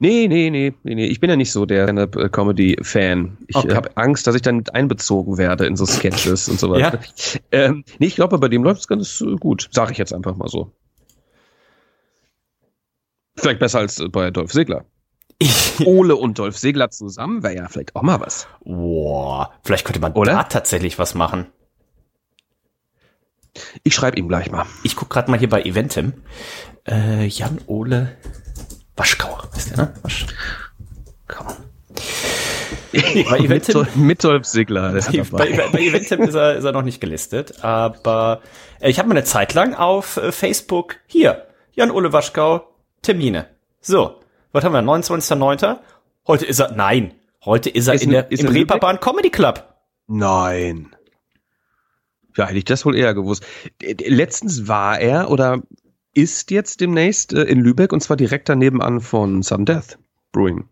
Nee, 0.00 0.28
nee, 0.28 0.48
nee, 0.50 0.72
nee, 0.84 0.94
nee. 0.94 1.06
Ich 1.06 1.18
bin 1.18 1.28
ja 1.28 1.34
nicht 1.34 1.50
so 1.50 1.66
der 1.66 1.84
Stand-Up-Comedy-Fan. 1.84 3.38
Ich 3.48 3.56
okay. 3.56 3.74
habe 3.74 3.96
Angst, 3.96 4.28
dass 4.28 4.36
ich 4.36 4.42
dann 4.42 4.58
mit 4.58 4.72
einbezogen 4.72 5.38
werde 5.38 5.66
in 5.66 5.76
so 5.76 5.86
Sketches 5.86 6.48
und 6.48 6.60
so 6.60 6.70
weiter. 6.70 7.00
Ja. 7.00 7.40
Ähm, 7.50 7.84
nee, 7.98 8.06
ich 8.06 8.14
glaube, 8.14 8.38
bei 8.38 8.48
dem 8.48 8.62
läuft 8.62 8.82
es 8.82 8.86
ganz 8.86 9.24
gut. 9.40 9.68
Sage 9.72 9.90
ich 9.90 9.98
jetzt 9.98 10.12
einfach 10.12 10.36
mal 10.36 10.48
so. 10.48 10.70
Vielleicht 13.36 13.58
besser 13.58 13.80
als 13.80 14.02
bei 14.10 14.30
Dolph 14.30 14.52
Segler. 14.52 14.84
Ole 15.84 16.14
und 16.14 16.38
Dolph 16.38 16.58
Segler 16.58 16.90
zusammen 16.90 17.42
wäre 17.42 17.56
ja 17.56 17.68
vielleicht 17.68 17.96
auch 17.96 18.02
mal 18.02 18.20
was. 18.20 18.46
Boah, 18.64 19.52
vielleicht 19.64 19.84
könnte 19.84 20.00
man 20.00 20.12
Oder? 20.12 20.32
da 20.32 20.42
tatsächlich 20.44 20.98
was 20.98 21.14
machen. 21.14 21.46
Ich 23.82 23.94
schreibe 23.94 24.16
ihm 24.16 24.28
gleich 24.28 24.50
mal. 24.52 24.66
Ich 24.84 24.94
guck 24.94 25.10
gerade 25.10 25.30
mal 25.30 25.38
hier 25.38 25.48
bei 25.48 25.62
Eventim. 25.62 26.12
Äh, 26.86 27.26
Jan 27.26 27.60
Ole 27.66 28.16
Waschkauer 28.98 29.48
ist 29.56 29.70
der, 29.70 29.76
ne? 29.78 29.94
Waschkauer. 30.02 31.56
bei 32.92 33.38
Eventim, 33.38 33.86
mit, 33.94 34.24
Dolph 34.24 34.46
Sigler. 34.46 34.92
Bei, 34.92 35.22
bei, 35.30 35.68
bei 35.72 35.78
Eventim 35.80 36.22
ist 36.22 36.34
er, 36.34 36.56
ist 36.56 36.64
er 36.64 36.72
noch 36.72 36.82
nicht 36.82 37.00
gelistet, 37.00 37.62
aber 37.62 38.40
äh, 38.80 38.90
ich 38.90 38.98
habe 38.98 39.08
mal 39.08 39.14
eine 39.14 39.24
Zeit 39.24 39.54
lang 39.54 39.74
auf 39.74 40.16
äh, 40.16 40.32
Facebook 40.32 40.96
hier, 41.06 41.46
Jan-Ole 41.72 42.12
Waschkau, 42.12 42.66
Termine. 43.02 43.46
So, 43.80 44.20
was 44.52 44.64
haben 44.64 44.72
wir, 44.72 44.80
29.09. 44.80 45.78
Heute 46.26 46.46
ist 46.46 46.58
er, 46.58 46.72
nein, 46.72 47.14
heute 47.44 47.70
ist 47.70 47.86
er 47.86 47.94
ist 47.94 48.02
in 48.02 48.10
der, 48.10 48.30
ist 48.32 48.42
im 48.42 48.48
Reeperbahn 48.48 49.00
Comedy 49.00 49.30
Club. 49.30 49.64
Nein. 50.06 50.94
Ja, 52.36 52.46
hätte 52.46 52.58
ich 52.58 52.64
das 52.64 52.84
wohl 52.86 52.96
eher 52.96 53.14
gewusst. 53.14 53.44
Letztens 53.80 54.66
war 54.66 54.98
er, 54.98 55.30
oder 55.30 55.62
ist 56.18 56.50
jetzt 56.50 56.80
demnächst 56.80 57.32
äh, 57.32 57.42
in 57.42 57.60
Lübeck 57.60 57.92
und 57.92 58.02
zwar 58.02 58.16
direkt 58.16 58.48
daneben 58.48 58.82
an 58.82 59.00
von 59.00 59.42
Some 59.42 59.64
Death 59.64 59.98
Brewing. 60.32 60.68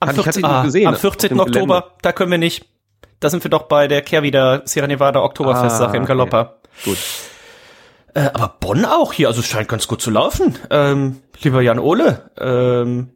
Am 0.00 0.14
14. 0.14 0.44
Ah, 0.44 0.62
gesehen, 0.62 0.86
am 0.88 0.96
14. 0.96 1.40
Oktober, 1.40 1.80
Gelände. 1.80 1.98
da 2.02 2.12
können 2.12 2.30
wir 2.30 2.38
nicht. 2.38 2.68
Da 3.20 3.30
sind 3.30 3.42
wir 3.42 3.50
doch 3.50 3.62
bei 3.62 3.88
der 3.88 4.02
Kehrwieder 4.02 4.62
Sierra 4.66 4.86
Nevada 4.86 5.22
Oktoberfest-Sache 5.22 5.92
ah, 5.92 5.96
im 5.96 6.04
Galopper. 6.04 6.58
Okay. 6.80 6.90
Gut. 6.90 6.98
Äh, 8.12 8.30
aber 8.34 8.56
Bonn 8.60 8.84
auch 8.84 9.14
hier, 9.14 9.28
also 9.28 9.40
es 9.40 9.46
scheint 9.46 9.68
ganz 9.68 9.88
gut 9.88 10.02
zu 10.02 10.10
laufen. 10.10 10.58
Ähm, 10.70 11.22
lieber 11.40 11.62
Jan 11.62 11.78
Ole, 11.78 12.30
ähm, 12.38 13.10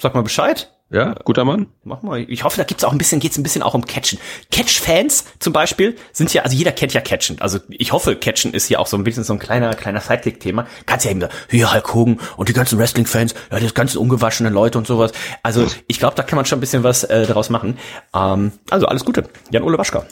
sag 0.00 0.14
mal 0.14 0.22
Bescheid. 0.22 0.72
Ja, 0.90 1.14
guter 1.24 1.44
Mann. 1.44 1.66
Mach 1.84 2.00
mal. 2.00 2.24
Ich 2.30 2.44
hoffe, 2.44 2.56
da 2.56 2.64
gibt's 2.64 2.82
auch 2.82 2.92
ein 2.92 2.98
bisschen, 2.98 3.20
geht's 3.20 3.36
ein 3.36 3.42
bisschen 3.42 3.62
auch 3.62 3.74
um 3.74 3.84
Catchen. 3.84 4.18
Catch-Fans 4.50 5.24
zum 5.38 5.52
Beispiel 5.52 5.96
sind 6.12 6.32
ja, 6.32 6.42
also 6.42 6.56
jeder 6.56 6.72
kennt 6.72 6.94
ja 6.94 7.02
Catchen. 7.02 7.38
Also 7.40 7.58
ich 7.68 7.92
hoffe, 7.92 8.16
Catchen 8.16 8.54
ist 8.54 8.66
hier 8.66 8.80
auch 8.80 8.86
so 8.86 8.96
ein 8.96 9.04
bisschen 9.04 9.22
so 9.22 9.34
ein 9.34 9.38
kleiner, 9.38 9.74
kleiner 9.74 10.00
Sidekick-Thema. 10.00 10.66
Kannst 10.86 11.04
ja 11.04 11.10
eben 11.10 11.20
sagen, 11.20 11.34
hier 11.50 11.72
Hulk 11.72 11.94
Hogan 11.94 12.20
und 12.38 12.48
die 12.48 12.54
ganzen 12.54 12.78
Wrestling-Fans, 12.78 13.34
ja, 13.52 13.60
die 13.60 13.68
ganzen 13.74 13.98
ungewaschenen 13.98 14.52
Leute 14.52 14.78
und 14.78 14.86
sowas. 14.86 15.12
Also 15.42 15.66
ich 15.88 15.98
glaube, 15.98 16.14
da 16.16 16.22
kann 16.22 16.36
man 16.36 16.46
schon 16.46 16.56
ein 16.56 16.60
bisschen 16.60 16.84
was 16.84 17.04
äh, 17.04 17.26
daraus 17.26 17.50
machen. 17.50 17.76
Ähm, 18.14 18.52
also 18.70 18.86
alles 18.86 19.04
Gute. 19.04 19.28
Jan-Ole 19.50 19.76
Waschkau. 19.76 20.04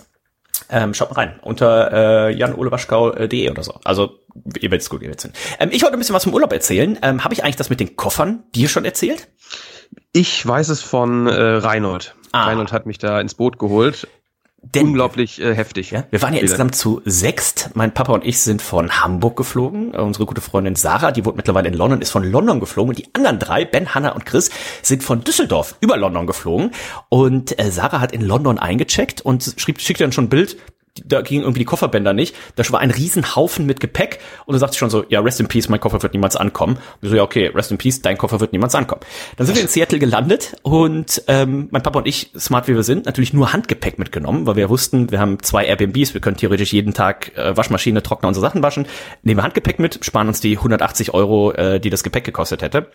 Ähm, 0.68 0.94
schaut 0.94 1.10
mal 1.10 1.16
rein 1.16 1.38
unter 1.42 2.28
äh, 2.28 2.36
janolewaschkau.de 2.36 3.50
oder 3.50 3.62
so. 3.62 3.74
Also 3.84 4.18
ihr 4.56 4.70
werdet 4.70 4.82
es 4.82 4.90
gut, 4.90 5.02
ihr 5.02 5.08
werdet 5.08 5.30
ähm, 5.60 5.70
Ich 5.70 5.82
wollte 5.82 5.96
ein 5.96 5.98
bisschen 5.98 6.14
was 6.14 6.24
vom 6.24 6.34
Urlaub 6.34 6.52
erzählen. 6.52 6.98
Ähm, 7.02 7.22
Habe 7.22 7.34
ich 7.34 7.44
eigentlich 7.44 7.56
das 7.56 7.70
mit 7.70 7.78
den 7.78 7.94
Koffern 7.96 8.42
dir 8.54 8.68
schon 8.68 8.84
erzählt? 8.84 9.28
Ich 10.12 10.46
weiß 10.46 10.68
es 10.68 10.82
von 10.82 11.26
äh, 11.26 11.32
Reinhold. 11.32 12.14
Ah. 12.32 12.44
Reinhold 12.44 12.72
hat 12.72 12.86
mich 12.86 12.98
da 12.98 13.20
ins 13.20 13.34
Boot 13.34 13.58
geholt. 13.58 14.08
Denn, 14.74 14.88
Unglaublich 14.88 15.40
äh, 15.40 15.54
heftig. 15.54 15.92
Ja, 15.92 16.04
wir 16.10 16.22
waren 16.22 16.34
ja 16.34 16.40
insgesamt 16.40 16.74
zu 16.74 17.00
sechst. 17.04 17.70
Mein 17.74 17.94
Papa 17.94 18.12
und 18.12 18.24
ich 18.24 18.40
sind 18.40 18.60
von 18.62 19.00
Hamburg 19.00 19.36
geflogen. 19.36 19.94
Unsere 19.94 20.26
gute 20.26 20.40
Freundin 20.40 20.74
Sarah, 20.74 21.12
die 21.12 21.24
wohnt 21.24 21.36
mittlerweile 21.36 21.68
in 21.68 21.74
London, 21.74 22.00
ist 22.00 22.10
von 22.10 22.24
London 22.24 22.58
geflogen. 22.58 22.90
Und 22.90 22.98
die 22.98 23.08
anderen 23.14 23.38
drei, 23.38 23.64
Ben, 23.64 23.94
Hannah 23.94 24.12
und 24.12 24.26
Chris, 24.26 24.50
sind 24.82 25.04
von 25.04 25.22
Düsseldorf 25.22 25.76
über 25.80 25.96
London 25.96 26.26
geflogen. 26.26 26.72
Und 27.08 27.58
äh, 27.60 27.70
Sarah 27.70 28.00
hat 28.00 28.12
in 28.12 28.22
London 28.22 28.58
eingecheckt 28.58 29.20
und 29.20 29.54
schrieb, 29.56 29.80
schickte 29.80 30.02
dann 30.02 30.12
schon 30.12 30.24
ein 30.24 30.30
Bild 30.30 30.56
da 31.04 31.20
ging 31.20 31.42
irgendwie 31.42 31.60
die 31.60 31.64
Kofferbänder 31.64 32.12
nicht. 32.12 32.34
Da 32.54 32.64
war 32.70 32.80
ein 32.80 32.90
Riesenhaufen 32.90 33.66
mit 33.66 33.80
Gepäck 33.80 34.20
und 34.46 34.54
du 34.54 34.58
sagst 34.58 34.78
schon 34.78 34.90
so, 34.90 35.04
ja, 35.08 35.20
rest 35.20 35.40
in 35.40 35.48
peace, 35.48 35.68
mein 35.68 35.80
Koffer 35.80 36.02
wird 36.02 36.12
niemals 36.12 36.36
ankommen. 36.36 36.78
Und 37.02 37.08
so, 37.08 37.16
ja, 37.16 37.22
okay, 37.22 37.48
rest 37.48 37.70
in 37.70 37.78
peace, 37.78 38.02
dein 38.02 38.18
Koffer 38.18 38.40
wird 38.40 38.52
niemals 38.52 38.74
ankommen. 38.74 39.02
Dann 39.36 39.46
sind 39.46 39.56
wir 39.56 39.62
in 39.62 39.68
Seattle 39.68 39.98
gelandet 39.98 40.56
und 40.62 41.22
ähm, 41.28 41.68
mein 41.70 41.82
Papa 41.82 41.98
und 41.98 42.06
ich, 42.06 42.30
smart 42.38 42.68
wie 42.68 42.74
wir 42.74 42.82
sind, 42.82 43.06
natürlich 43.06 43.32
nur 43.32 43.52
Handgepäck 43.52 43.98
mitgenommen, 43.98 44.46
weil 44.46 44.56
wir 44.56 44.68
wussten, 44.68 45.10
wir 45.10 45.20
haben 45.20 45.42
zwei 45.42 45.64
Airbnbs, 45.66 46.14
wir 46.14 46.20
können 46.20 46.36
theoretisch 46.36 46.72
jeden 46.72 46.94
Tag 46.94 47.36
äh, 47.36 47.56
Waschmaschine, 47.56 48.02
Trockner 48.02 48.28
unsere 48.28 48.46
Sachen 48.46 48.62
waschen. 48.62 48.86
Nehmen 49.22 49.38
wir 49.38 49.44
Handgepäck 49.44 49.78
mit, 49.78 50.04
sparen 50.04 50.28
uns 50.28 50.40
die 50.40 50.56
180 50.56 51.14
Euro, 51.14 51.52
äh, 51.52 51.80
die 51.80 51.90
das 51.90 52.02
Gepäck 52.02 52.24
gekostet 52.24 52.62
hätte. 52.62 52.90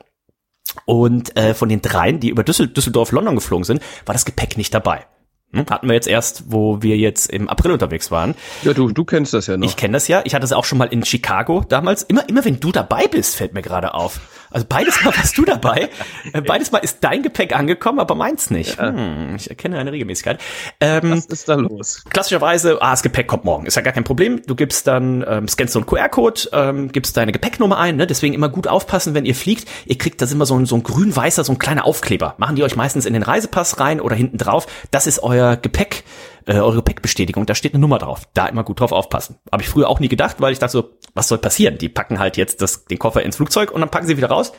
Und 0.86 1.36
äh, 1.38 1.54
von 1.54 1.70
den 1.70 1.82
dreien, 1.82 2.20
die 2.20 2.30
über 2.30 2.44
Düssel 2.44 2.68
Düsseldorf, 2.68 3.12
London 3.12 3.36
geflogen 3.36 3.64
sind, 3.64 3.82
war 4.06 4.14
das 4.14 4.26
Gepäck 4.26 4.58
nicht 4.58 4.74
dabei. 4.74 5.06
Hm? 5.54 5.66
Hatten 5.70 5.88
wir 5.88 5.96
jetzt 5.96 6.08
erst, 6.08 6.46
wo 6.48 6.82
wir 6.82 6.98
jetzt 6.98 7.30
im 7.30 7.50
April 7.50 7.72
unterwegs 7.72 8.10
waren. 8.10 8.36
Ja, 8.64 8.74
du, 8.74 8.92
du 8.92 9.04
kennst 9.04 9.34
das 9.34 9.48
ja 9.48 9.58
noch. 9.58 9.68
Ich 9.68 9.76
kenne 9.76 9.94
das 9.94 10.08
ja. 10.08 10.22
Ich 10.24 10.34
hatte 10.34 10.46
es 10.46 10.54
auch 10.54 10.66
schon 10.66 10.78
mal 10.78 10.86
in 10.86 11.04
Chicago 11.04 11.64
damals. 11.68 12.04
Immer, 12.04 12.28
immer 12.30 12.46
wenn 12.46 12.60
du 12.60 12.72
dabei 12.72 13.08
bist, 13.08 13.36
fällt 13.36 13.54
mir 13.54 13.62
gerade 13.62 13.94
auf. 13.94 14.22
Also 14.52 14.66
beides 14.68 15.04
Mal 15.04 15.16
warst 15.16 15.38
du 15.38 15.46
dabei. 15.46 15.90
Äh, 16.34 16.42
beides 16.42 16.72
Mal 16.72 16.78
ist 16.80 17.00
dein 17.02 17.24
Gepäck 17.24 17.56
angekommen, 17.56 18.00
aber 18.00 18.16
meins 18.16 18.52
nicht. 18.52 18.78
Ja. 18.78 18.90
Hm, 18.94 19.36
ich 19.36 19.50
erkenne 19.50 19.78
eine 19.78 19.92
Regelmäßigkeit. 19.92 20.40
Ähm, 20.80 21.12
Was 21.12 21.26
ist 21.26 21.50
da 21.50 21.56
los? 21.56 22.04
klassischerweise, 22.10 22.82
ah, 22.82 22.92
das 22.92 23.02
Gepäck 23.02 23.28
kommt 23.28 23.44
morgen. 23.44 23.66
Ist 23.66 23.76
ja 23.76 23.82
gar 23.82 23.92
kein 23.92 24.04
Problem. 24.04 24.42
Du 24.46 24.56
gibst 24.56 24.88
dann, 24.88 25.26
ähm, 25.28 25.48
scannst 25.48 25.74
so 25.74 25.80
einen 25.80 25.86
QR-Code, 25.88 26.50
ähm, 26.54 26.92
gibst 26.92 27.18
deine 27.18 27.32
Gepäcknummer 27.32 27.78
ein, 27.78 27.98
ne? 27.98 28.08
deswegen 28.08 28.34
immer 28.34 28.50
gut 28.50 28.68
aufpassen, 28.68 29.14
wenn 29.14 29.26
ihr 29.26 29.36
fliegt. 29.36 29.68
Ihr 29.86 29.98
kriegt 29.98 30.22
das 30.22 30.32
immer 30.32 30.46
so 30.46 30.58
ein, 30.58 30.66
so 30.66 30.76
ein 30.76 30.84
grün-weißer, 30.84 31.44
so 31.44 31.52
ein 31.54 31.60
kleiner 31.60 31.86
Aufkleber. 31.86 32.36
Machen 32.38 32.56
die 32.56 32.64
euch 32.64 32.76
meistens 32.76 33.06
in 33.06 33.14
den 33.14 33.24
Reisepass 33.24 33.80
rein 33.80 34.00
oder 34.00 34.16
hinten 34.16 34.38
drauf. 34.38 34.68
Das 34.92 35.08
ist 35.08 35.24
euer 35.24 35.58
Gepäck, 35.58 36.04
äh, 36.46 36.54
eure 36.54 36.78
Gepäckbestätigung. 36.78 37.46
Da 37.46 37.56
steht 37.56 37.74
eine 37.74 37.82
Nummer 37.82 37.98
drauf. 37.98 38.28
Da 38.34 38.48
immer 38.48 38.64
gut 38.64 38.80
drauf 38.80 38.92
aufpassen. 38.92 39.38
Habe 39.52 39.64
ich 39.64 39.70
früher 39.70 39.90
auch 39.90 40.00
nie 40.00 40.10
gedacht, 40.10 40.38
weil 40.40 40.54
ich 40.54 40.60
dachte 40.60 40.74
so, 40.74 40.90
was 41.14 41.28
soll 41.28 41.38
passieren? 41.38 41.78
Die 41.78 41.90
packen 41.90 42.20
halt 42.20 42.38
jetzt 42.38 42.62
das, 42.62 42.86
den 42.86 43.00
Koffer 43.00 43.24
ins 43.24 43.36
Flugzeug 43.36 43.72
und 43.72 43.82
dann 43.82 43.90
packen 43.90 44.08
sie 44.08 44.18
wieder 44.18 44.30
raus. 44.30 44.54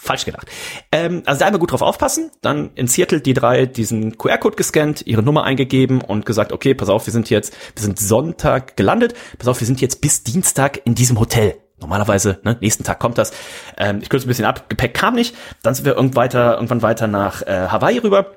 Falsch 0.00 0.24
gedacht. 0.24 0.46
Ähm, 0.92 1.22
also 1.26 1.40
da 1.40 1.46
einmal 1.46 1.58
gut 1.58 1.72
drauf 1.72 1.82
aufpassen. 1.82 2.30
Dann 2.40 2.70
in 2.76 2.86
Seattle 2.86 3.20
die 3.20 3.34
drei 3.34 3.66
diesen 3.66 4.16
QR-Code 4.16 4.54
gescannt, 4.54 5.04
ihre 5.04 5.24
Nummer 5.24 5.42
eingegeben 5.42 6.02
und 6.02 6.24
gesagt, 6.24 6.52
okay, 6.52 6.72
pass 6.72 6.88
auf, 6.88 7.06
wir 7.06 7.12
sind 7.12 7.30
jetzt, 7.30 7.52
wir 7.74 7.82
sind 7.82 7.98
Sonntag 7.98 8.76
gelandet. 8.76 9.14
Pass 9.38 9.48
auf, 9.48 9.60
wir 9.60 9.66
sind 9.66 9.80
jetzt 9.80 10.00
bis 10.00 10.22
Dienstag 10.22 10.80
in 10.84 10.94
diesem 10.94 11.18
Hotel. 11.18 11.56
Normalerweise, 11.80 12.38
ne, 12.44 12.56
nächsten 12.60 12.84
Tag 12.84 13.00
kommt 13.00 13.18
das. 13.18 13.32
Ähm, 13.76 13.98
ich 14.00 14.08
kürze 14.08 14.26
ein 14.26 14.28
bisschen 14.28 14.44
ab, 14.44 14.68
Gepäck 14.68 14.94
kam 14.94 15.14
nicht. 15.14 15.34
Dann 15.62 15.74
sind 15.74 15.84
wir 15.84 15.96
irgend 15.96 16.14
weiter, 16.14 16.54
irgendwann 16.54 16.82
weiter 16.82 17.08
nach 17.08 17.42
äh, 17.42 17.66
Hawaii 17.68 17.98
rüber. 17.98 18.34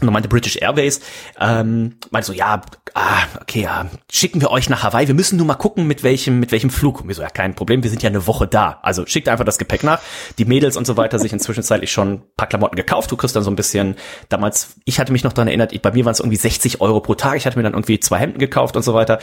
Und 0.00 0.06
dann 0.06 0.12
meinte 0.12 0.28
British 0.28 0.56
Airways, 0.56 1.00
ähm, 1.38 1.96
meinte 2.10 2.26
so, 2.26 2.32
ja, 2.32 2.60
ah, 2.94 3.22
okay, 3.40 3.62
ja, 3.62 3.86
schicken 4.10 4.40
wir 4.40 4.50
euch 4.50 4.68
nach 4.68 4.82
Hawaii. 4.82 5.06
Wir 5.06 5.14
müssen 5.14 5.36
nur 5.36 5.46
mal 5.46 5.54
gucken, 5.54 5.86
mit 5.86 6.02
welchem, 6.02 6.40
mit 6.40 6.52
welchem 6.52 6.70
Flug. 6.70 7.00
Und 7.00 7.08
wir 7.08 7.14
so, 7.14 7.22
ja, 7.22 7.28
kein 7.28 7.54
Problem, 7.54 7.82
wir 7.82 7.90
sind 7.90 8.02
ja 8.02 8.08
eine 8.08 8.26
Woche 8.26 8.46
da. 8.46 8.78
Also 8.82 9.06
schickt 9.06 9.28
einfach 9.28 9.44
das 9.44 9.58
Gepäck 9.58 9.84
nach. 9.84 10.00
Die 10.38 10.44
Mädels 10.44 10.76
und 10.76 10.86
so 10.86 10.96
weiter 10.96 11.18
sich 11.18 11.32
inzwischen 11.32 11.62
zeitlich 11.62 11.92
schon 11.92 12.12
ein 12.14 12.22
paar 12.36 12.48
Klamotten 12.48 12.76
gekauft. 12.76 13.10
Du 13.10 13.16
kriegst 13.16 13.36
dann 13.36 13.42
so 13.42 13.50
ein 13.50 13.56
bisschen, 13.56 13.96
damals, 14.28 14.76
ich 14.84 14.98
hatte 14.98 15.12
mich 15.12 15.24
noch 15.24 15.32
daran 15.32 15.48
erinnert, 15.48 15.80
bei 15.82 15.92
mir 15.92 16.04
waren 16.04 16.12
es 16.12 16.20
irgendwie 16.20 16.36
60 16.36 16.80
Euro 16.80 17.00
pro 17.00 17.14
Tag. 17.14 17.36
Ich 17.36 17.46
hatte 17.46 17.56
mir 17.56 17.62
dann 17.62 17.74
irgendwie 17.74 18.00
zwei 18.00 18.18
Hemden 18.18 18.38
gekauft 18.38 18.76
und 18.76 18.82
so 18.82 18.94
weiter. 18.94 19.18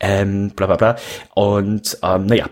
Ähm, 0.00 0.52
bla 0.56 0.66
bla 0.66 0.76
bla. 0.76 0.96
Und 1.34 1.98
ähm, 2.02 2.26
naja, 2.26 2.46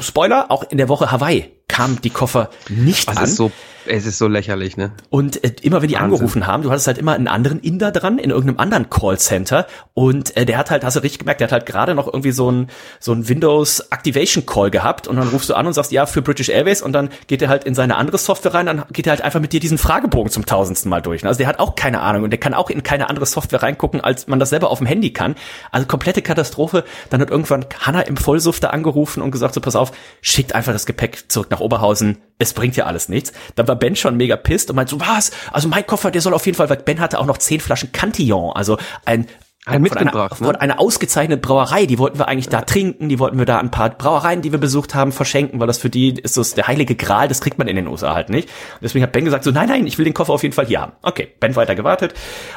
Spoiler, 0.00 0.50
auch 0.50 0.64
in 0.70 0.78
der 0.78 0.88
Woche 0.88 1.10
Hawaii 1.10 1.50
kamen 1.68 2.00
die 2.02 2.10
Koffer 2.10 2.50
nicht 2.68 3.08
Das 3.08 3.16
an. 3.16 3.24
ist 3.24 3.36
so, 3.36 3.50
es 3.86 4.04
ist 4.04 4.18
so 4.18 4.28
lächerlich, 4.28 4.76
ne? 4.76 4.92
Und 5.08 5.42
äh, 5.42 5.52
immer 5.62 5.80
wenn 5.80 5.88
die 5.88 5.94
Wahnsinn. 5.94 6.12
angerufen 6.12 6.46
haben, 6.46 6.62
du 6.62 6.70
hattest 6.70 6.86
halt 6.86 6.98
immer 6.98 7.14
einen 7.14 7.28
anderen 7.28 7.60
Inder 7.60 7.90
dran 7.92 8.18
in 8.18 8.28
irgendeinem 8.28 8.58
anderen 8.58 8.90
Callcenter 8.90 9.66
und 9.94 10.36
äh, 10.36 10.44
der 10.44 10.58
hat 10.58 10.70
halt, 10.70 10.84
hast 10.84 10.96
du 10.96 11.00
richtig 11.00 11.20
gemerkt, 11.20 11.40
der 11.40 11.46
hat 11.46 11.52
halt 11.52 11.64
gerade 11.64 11.94
noch 11.94 12.08
irgendwie 12.08 12.32
so 12.32 12.50
ein 12.50 12.68
so 13.00 13.12
ein 13.12 13.26
Windows 13.26 13.80
Activation 13.90 14.44
Call 14.44 14.70
gehabt 14.70 15.08
und 15.08 15.16
dann 15.16 15.28
rufst 15.28 15.48
du 15.48 15.54
an 15.54 15.66
und 15.66 15.72
sagst 15.72 15.92
ja 15.92 16.04
für 16.04 16.20
British 16.20 16.50
Airways 16.50 16.82
und 16.82 16.92
dann 16.92 17.08
geht 17.26 17.40
er 17.40 17.48
halt 17.48 17.64
in 17.64 17.74
seine 17.74 17.96
andere 17.96 18.18
Software 18.18 18.52
rein, 18.52 18.66
dann 18.66 18.84
geht 18.92 19.06
er 19.06 19.12
halt 19.12 19.22
einfach 19.22 19.40
mit 19.40 19.54
dir 19.54 19.60
diesen 19.60 19.78
Fragebogen 19.78 20.30
zum 20.30 20.44
tausendsten 20.44 20.90
Mal 20.90 21.00
durch. 21.00 21.22
ne? 21.22 21.30
Also 21.30 21.38
der 21.38 21.46
hat 21.46 21.58
auch 21.58 21.74
keine 21.74 22.02
Ahnung 22.02 22.24
und 22.24 22.30
der 22.30 22.38
kann 22.40 22.52
auch 22.52 22.68
in 22.68 22.82
keine 22.82 23.08
andere 23.08 23.24
Software 23.24 23.62
reingucken, 23.62 24.02
als 24.02 24.26
man 24.26 24.38
das 24.38 24.50
selber 24.50 24.68
auf 24.70 24.76
dem 24.78 24.86
Handy 24.86 25.14
kann. 25.14 25.36
Also 25.70 25.86
komplette 25.86 26.20
Katastrophe. 26.20 26.84
Dann 27.08 27.22
hat 27.22 27.30
irgendwann 27.30 27.64
Hanna 27.80 28.02
im 28.02 28.18
Vollsuft 28.18 28.62
da 28.62 28.68
angerufen 28.70 29.21
und 29.22 29.30
gesagt 29.30 29.54
so 29.54 29.60
pass 29.60 29.76
auf, 29.76 29.92
schickt 30.20 30.54
einfach 30.54 30.72
das 30.72 30.86
Gepäck 30.86 31.30
zurück 31.30 31.50
nach 31.50 31.60
Oberhausen. 31.60 32.18
Es 32.38 32.52
bringt 32.52 32.76
ja 32.76 32.86
alles 32.86 33.08
nichts. 33.08 33.32
Dann 33.54 33.68
war 33.68 33.76
Ben 33.76 33.96
schon 33.96 34.16
mega 34.16 34.36
pisst 34.36 34.70
und 34.70 34.76
meint 34.76 34.88
so, 34.88 35.00
was? 35.00 35.30
Also 35.52 35.68
mein 35.68 35.86
Koffer, 35.86 36.10
der 36.10 36.20
soll 36.20 36.34
auf 36.34 36.46
jeden 36.46 36.56
Fall, 36.56 36.68
weil 36.68 36.78
Ben 36.78 37.00
hatte 37.00 37.18
auch 37.18 37.26
noch 37.26 37.38
zehn 37.38 37.60
Flaschen 37.60 37.92
Cantillon, 37.92 38.52
also 38.54 38.78
ein 39.04 39.26
Ein 39.64 39.86
von 39.86 39.96
einer, 39.96 40.12
ne? 40.12 40.28
von 40.34 40.56
einer 40.56 40.80
ausgezeichnete 40.80 41.40
Brauerei, 41.40 41.86
die 41.86 42.00
wollten 42.00 42.18
wir 42.18 42.26
eigentlich 42.26 42.48
da 42.48 42.62
trinken, 42.62 43.08
die 43.08 43.20
wollten 43.20 43.38
wir 43.38 43.46
da 43.46 43.60
ein 43.60 43.70
paar 43.70 43.90
Brauereien, 43.90 44.42
die 44.42 44.50
wir 44.50 44.58
besucht 44.58 44.96
haben, 44.96 45.12
verschenken, 45.12 45.60
weil 45.60 45.68
das 45.68 45.78
für 45.78 45.88
die 45.88 46.18
ist 46.18 46.36
das 46.36 46.54
der 46.54 46.66
heilige 46.66 46.96
Gral, 46.96 47.28
das 47.28 47.40
kriegt 47.40 47.58
man 47.58 47.68
in 47.68 47.76
den 47.76 47.86
USA 47.86 48.12
halt 48.12 48.28
nicht. 48.28 48.48
Und 48.48 48.82
deswegen 48.82 49.04
hat 49.04 49.12
Ben 49.12 49.24
gesagt 49.24 49.44
so, 49.44 49.52
nein, 49.52 49.68
nein, 49.68 49.86
ich 49.86 49.98
will 49.98 50.04
den 50.04 50.14
Koffer 50.14 50.32
auf 50.32 50.42
jeden 50.42 50.52
Fall 50.52 50.66
hier 50.66 50.80
haben. 50.80 50.94
Okay, 51.02 51.28
Ben 51.38 51.54
weiter 51.54 51.76
gewartet 51.76 52.12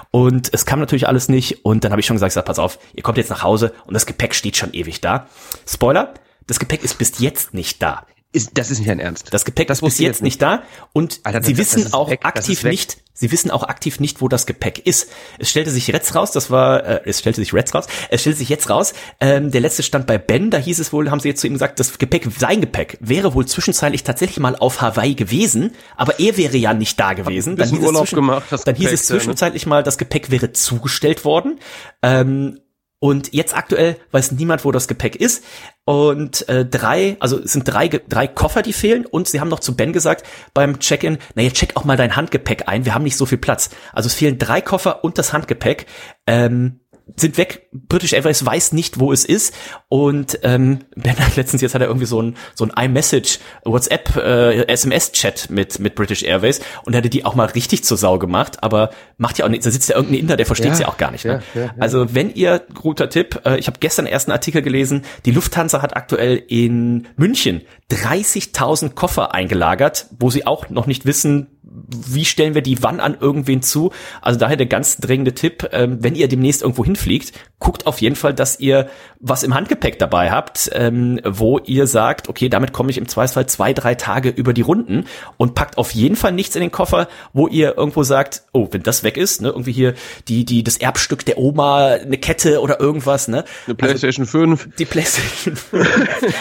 und 0.10 0.50
es 0.52 0.66
kam 0.66 0.80
natürlich 0.80 1.08
alles 1.08 1.30
nicht 1.30 1.64
und 1.64 1.84
dann 1.84 1.92
habe 1.92 2.00
ich 2.00 2.08
schon 2.08 2.16
gesagt, 2.16 2.34
sag, 2.34 2.46
pass 2.46 2.58
auf, 2.58 2.80
ihr 2.96 3.04
kommt 3.04 3.20
jetzt 3.20 3.30
nach 3.30 3.44
Hause 3.44 3.74
und 3.86 3.94
das 3.94 4.08
Gepäck 4.08 4.34
steht 4.34 4.58
schon 4.58 4.74
ewig 4.74 5.00
da. 5.00 5.28
Spoiler, 5.68 6.16
das 6.48 6.60
Gepäck 6.60 6.84
ist 6.84 6.98
bis 6.98 7.20
jetzt 7.20 7.54
nicht 7.54 7.82
da. 7.82 8.06
Ist, 8.32 8.52
das 8.56 8.70
ist 8.70 8.80
nicht 8.80 8.90
ein 8.90 9.00
Ernst. 9.00 9.28
Das 9.34 9.46
Gepäck 9.46 9.70
Das 9.70 9.78
ist 9.78 9.86
bis 9.86 9.98
jetzt 9.98 10.22
nicht 10.22 10.42
da 10.42 10.64
und 10.92 11.22
Alter, 11.24 11.40
das- 11.40 11.48
sie 11.48 11.58
wissen 11.58 11.94
auch 11.94 12.10
weg, 12.10 12.26
aktiv 12.26 12.66
nicht, 12.66 12.98
sie 13.14 13.32
wissen 13.32 13.50
auch 13.50 13.64
aktiv 13.64 14.02
nicht, 14.02 14.20
wo 14.20 14.28
das 14.28 14.46
Gepäck 14.46 14.78
ist. 14.86 15.08
Es 15.40 15.50
stellte 15.50 15.72
sich 15.72 15.88
jetzt 15.88 16.14
raus, 16.16 16.32
das 16.32 16.52
war, 16.52 16.84
äh, 16.86 17.02
es 17.06 17.20
stellte 17.20 17.40
sich 17.40 17.54
jetzt 17.54 17.74
raus, 17.74 17.86
es 18.10 18.20
stellte 18.20 18.38
sich 18.40 18.50
jetzt 18.50 18.70
raus, 18.70 18.94
ähm, 19.22 19.52
der 19.52 19.62
letzte 19.62 19.84
stand 19.84 20.06
bei 20.06 20.18
Ben, 20.18 20.50
da 20.52 20.58
hieß 20.58 20.80
es 20.80 20.92
wohl, 20.92 21.10
haben 21.12 21.22
sie 21.22 21.30
jetzt 21.30 21.40
zu 21.40 21.48
ihm 21.48 21.54
gesagt, 21.54 21.80
das 21.80 21.98
Gepäck, 21.98 22.28
sein 22.38 22.60
Gepäck, 22.60 22.98
wäre 23.00 23.34
wohl 23.36 23.46
zwischenzeitlich 23.46 24.04
tatsächlich 24.04 24.40
mal 24.42 24.58
auf 24.58 24.82
Hawaii 24.82 25.16
gewesen, 25.16 25.72
aber 25.96 26.20
er 26.20 26.36
wäre 26.36 26.58
ja 26.58 26.74
nicht 26.74 27.00
da 27.00 27.14
gewesen. 27.14 27.56
bisschen 27.56 27.78
hieß 27.78 27.80
es 27.84 27.88
Urlaub 27.88 28.02
zwischen- 28.02 28.16
gemacht, 28.18 28.48
dann 28.52 28.76
hieß 28.76 28.84
Gepäck 28.84 28.94
es 29.00 29.08
da, 29.08 29.14
ne? 29.14 29.20
zwischenzeitlich 29.22 29.66
mal, 29.66 29.82
das 29.82 29.98
Gepäck 29.98 30.30
wäre 30.30 30.52
zugestellt 30.52 31.24
worden. 31.24 31.58
Ähm, 32.02 32.60
und 33.06 33.34
jetzt 33.34 33.56
aktuell 33.56 33.98
weiß 34.14 34.32
niemand, 34.32 34.66
wo 34.66 34.72
das 34.72 34.88
Gepäck 34.88 35.16
ist. 35.16 35.44
Und 35.86 36.50
äh, 36.50 36.66
drei, 36.66 37.18
also 37.20 37.38
es 37.38 37.54
sind 37.54 37.66
drei, 37.66 37.88
drei 37.88 38.26
Koffer, 38.26 38.64
die 38.64 38.74
fehlen. 38.74 39.06
Und 39.06 39.28
sie 39.28 39.40
haben 39.40 39.48
noch 39.48 39.60
zu 39.60 39.76
Ben 39.76 39.94
gesagt 39.94 40.26
beim 40.56 40.80
Check-in, 40.80 41.20
naja, 41.36 41.52
check 41.52 41.78
auch 41.78 41.84
mal 41.84 41.98
dein 41.98 42.16
Handgepäck 42.16 42.68
ein. 42.68 42.84
Wir 42.84 42.96
haben 42.96 43.04
nicht 43.04 43.16
so 43.16 43.28
viel 43.28 43.38
Platz. 43.38 43.70
Also 43.94 44.08
es 44.08 44.16
fehlen 44.16 44.40
drei 44.40 44.60
Koffer 44.60 45.04
und 45.04 45.20
das 45.20 45.34
Handgepäck. 45.34 45.86
Ähm, 46.26 46.80
sind 47.16 47.38
weg. 47.38 47.70
British 47.72 48.14
Airways 48.14 48.46
weiß 48.46 48.74
nicht, 48.74 49.00
wo 49.00 49.12
es 49.12 49.26
ist. 49.26 49.54
Und 49.90 50.40
ähm, 50.44 50.80
Ben 50.96 51.18
hat 51.18 51.36
letztens 51.36 51.62
jetzt 51.62 51.76
hat 51.76 51.82
er 51.82 51.88
irgendwie 51.88 52.06
so 52.06 52.22
ein 52.22 52.36
so 52.56 52.66
ein 52.66 52.72
iMessage 52.86 53.40
WhatsApp 53.64 54.16
äh, 54.18 54.68
SMS 54.68 55.12
Chat 55.12 55.50
mit 55.50 55.80
mit 55.80 55.96
British 55.96 56.24
Airways 56.24 56.62
und 56.86 56.94
er 56.94 56.98
hatte 56.98 57.10
die 57.10 57.26
auch 57.26 57.36
mal 57.36 57.46
richtig 57.46 57.84
zur 57.84 57.98
Sau 57.98 58.18
gemacht. 58.18 58.64
Aber 58.64 58.90
macht 59.18 59.38
ja 59.38 59.46
auch 59.46 59.50
nichts. 59.50 59.66
Da 59.66 59.72
sitzt 59.72 59.90
ja 59.90 59.96
irgendein 59.96 60.20
Inder, 60.20 60.38
der 60.38 60.46
versteht 60.46 60.74
Ja, 60.74 60.80
ja 60.80 60.88
auch 60.88 60.98
gar 60.98 61.12
nicht. 61.12 61.26
Ne? 61.26 61.42
ja, 61.54 61.62
ja. 61.62 61.74
Also 61.80 62.14
wenn 62.14 62.34
ihr 62.34 62.62
guter 62.74 63.10
Tipp, 63.10 63.42
äh, 63.46 63.58
ich 63.58 63.68
habe 63.68 63.80
gestern 63.80 64.06
erst 64.06 64.28
einen 64.28 64.34
Artikel 64.34 64.62
gelesen. 64.62 65.04
Die 65.26 65.32
Lufthansa 65.32 65.82
hat 65.82 65.96
aktuell 65.96 66.42
in 66.48 67.08
München 67.16 67.62
30.000 67.92 68.94
Koffer 68.94 69.34
eingelagert, 69.34 70.08
wo 70.20 70.30
sie 70.30 70.46
auch 70.46 70.70
noch 70.70 70.88
nicht 70.88 71.06
wissen, 71.06 71.55
wie 71.88 72.26
stellen 72.26 72.56
wir 72.56 72.62
die 72.62 72.82
wann 72.84 73.00
an 73.00 73.18
irgendwen 73.20 73.62
zu. 73.62 73.92
Also 74.22 74.40
daher 74.40 74.58
der 74.58 74.66
ganz 74.66 74.98
dringende 74.98 75.34
Tipp, 75.34 75.70
ähm, 75.72 75.98
wenn 76.02 76.16
ihr 76.16 76.28
demnächst 76.28 76.62
irgendwo 76.62 76.86
hinfliegt, 76.86 77.34
guckt 77.60 77.88
auf 77.88 78.02
jeden 78.02 78.16
Fall, 78.16 78.34
dass 78.34 78.60
ihr 78.60 78.90
was 79.20 79.44
im 79.44 79.54
Handgepäck 79.56 79.98
dabei 79.98 80.32
habt, 80.32 80.70
ähm, 80.74 81.20
wo 81.24 81.60
ihr 81.60 81.88
sagt, 81.88 82.30
okay, 82.30 82.50
damit 82.50 82.74
komme 82.74 82.92
ich 82.92 82.98
im 82.98 83.08
Zweifelsfall 83.08 83.48
zwei, 83.48 83.74
drei 83.74 83.96
Tage 83.96 84.30
über 84.30 84.54
die 84.54 84.62
Runden 84.62 85.06
und 85.38 85.56
packt 85.56 85.78
auf 85.78 85.92
jeden 85.92 86.16
Fall 86.16 86.32
nichts 86.32 86.56
in 86.56 86.62
den 86.62 86.72
Koffer, 86.72 87.08
wo 87.34 87.48
ihr 87.48 87.78
irgendwo 87.78 88.04
sagt, 88.04 88.44
oh, 88.54 88.68
wenn 88.72 88.84
das 88.84 89.04
weg 89.04 89.18
ist, 89.18 89.42
ne, 89.42 89.50
irgendwie 89.50 89.72
hier 89.72 89.96
die, 90.28 90.46
die, 90.46 90.64
das 90.64 90.78
Erbstück 90.78 91.26
der 91.26 91.38
Oma, 91.38 91.88
eine 91.88 92.18
Kette 92.18 92.62
oder 92.62 92.80
irgendwas, 92.80 93.28
ne? 93.28 93.46
Eine 93.66 93.76
PlayStation 93.76 94.26
5. 94.26 94.76
Die 94.78 94.86
PlayStation. 94.86 95.58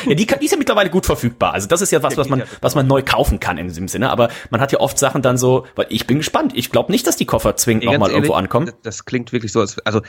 ja, 0.07 0.15
die, 0.15 0.27
kann, 0.27 0.41
die 0.41 0.47
ist 0.47 0.53
ja 0.53 0.59
mittlerweile 0.59 0.91
gut 0.91 1.07
verfügbar. 1.07 1.55
Also 1.55 1.69
das 1.69 1.81
ist 1.81 1.91
ja 1.91 2.03
was, 2.03 2.17
was 2.17 2.29
man, 2.29 2.43
was 2.61 2.75
man 2.75 2.87
neu 2.87 3.03
kaufen 3.03 3.41
kann 3.41 3.57
in 3.57 3.69
diesem 3.69 3.89
Sinne. 3.89 4.11
Aber 4.11 4.29
man 4.51 4.61
hat 4.61 4.73
ja 4.73 4.81
oft 4.81 4.99
Sachen 4.99 5.23
dann 5.25 5.39
so, 5.39 5.67
weil 5.75 5.87
ich 5.91 6.07
bin 6.07 6.19
gespannt. 6.19 6.53
Ich 6.55 6.71
glaube 6.71 6.93
nicht, 6.93 7.07
dass 7.07 7.17
die 7.17 7.27
Koffer 7.27 7.57
zwingend 7.57 7.85
nochmal 7.85 8.11
irgendwo 8.11 8.35
ankommen. 8.35 8.71
Das, 8.83 9.05
klingt 9.05 9.33
wirklich 9.33 9.53
so, 9.53 9.61
als, 9.61 9.79
also 9.81 10.01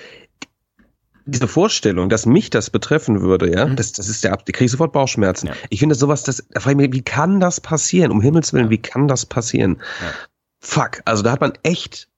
diese 1.26 1.48
Vorstellung, 1.48 2.10
dass 2.10 2.26
mich 2.26 2.52
das 2.52 2.70
betreffen 2.70 3.22
würde, 3.22 3.52
ja, 3.52 3.66
das, 3.66 3.94
das 3.94 4.10
ist 4.10 4.24
der, 4.24 4.34
Ab- 4.34 4.46
da 4.46 4.52
krieg 4.52 4.66
ich 4.66 4.72
sofort 4.72 4.94
Bauchschmerzen. 4.94 5.48
Ja. 5.48 5.54
Ich 5.70 5.80
finde 5.80 5.96
sowas, 5.96 6.24
das, 6.24 6.46
da 6.52 6.60
frage 6.60 6.74
ich 6.84 6.90
mich, 6.90 6.94
wie 7.00 7.04
kann 7.04 7.40
das 7.40 7.60
passieren? 7.60 8.12
Um 8.12 8.22
Himmels 8.22 8.54
Willen, 8.54 8.70
wie 8.70 8.78
kann 8.78 9.08
das 9.08 9.26
passieren? 9.26 9.82
Ja. 10.02 10.14
Fuck, 10.60 11.02
also 11.06 11.24
da 11.24 11.32
hat 11.32 11.42
man 11.42 11.54
echt 11.64 12.10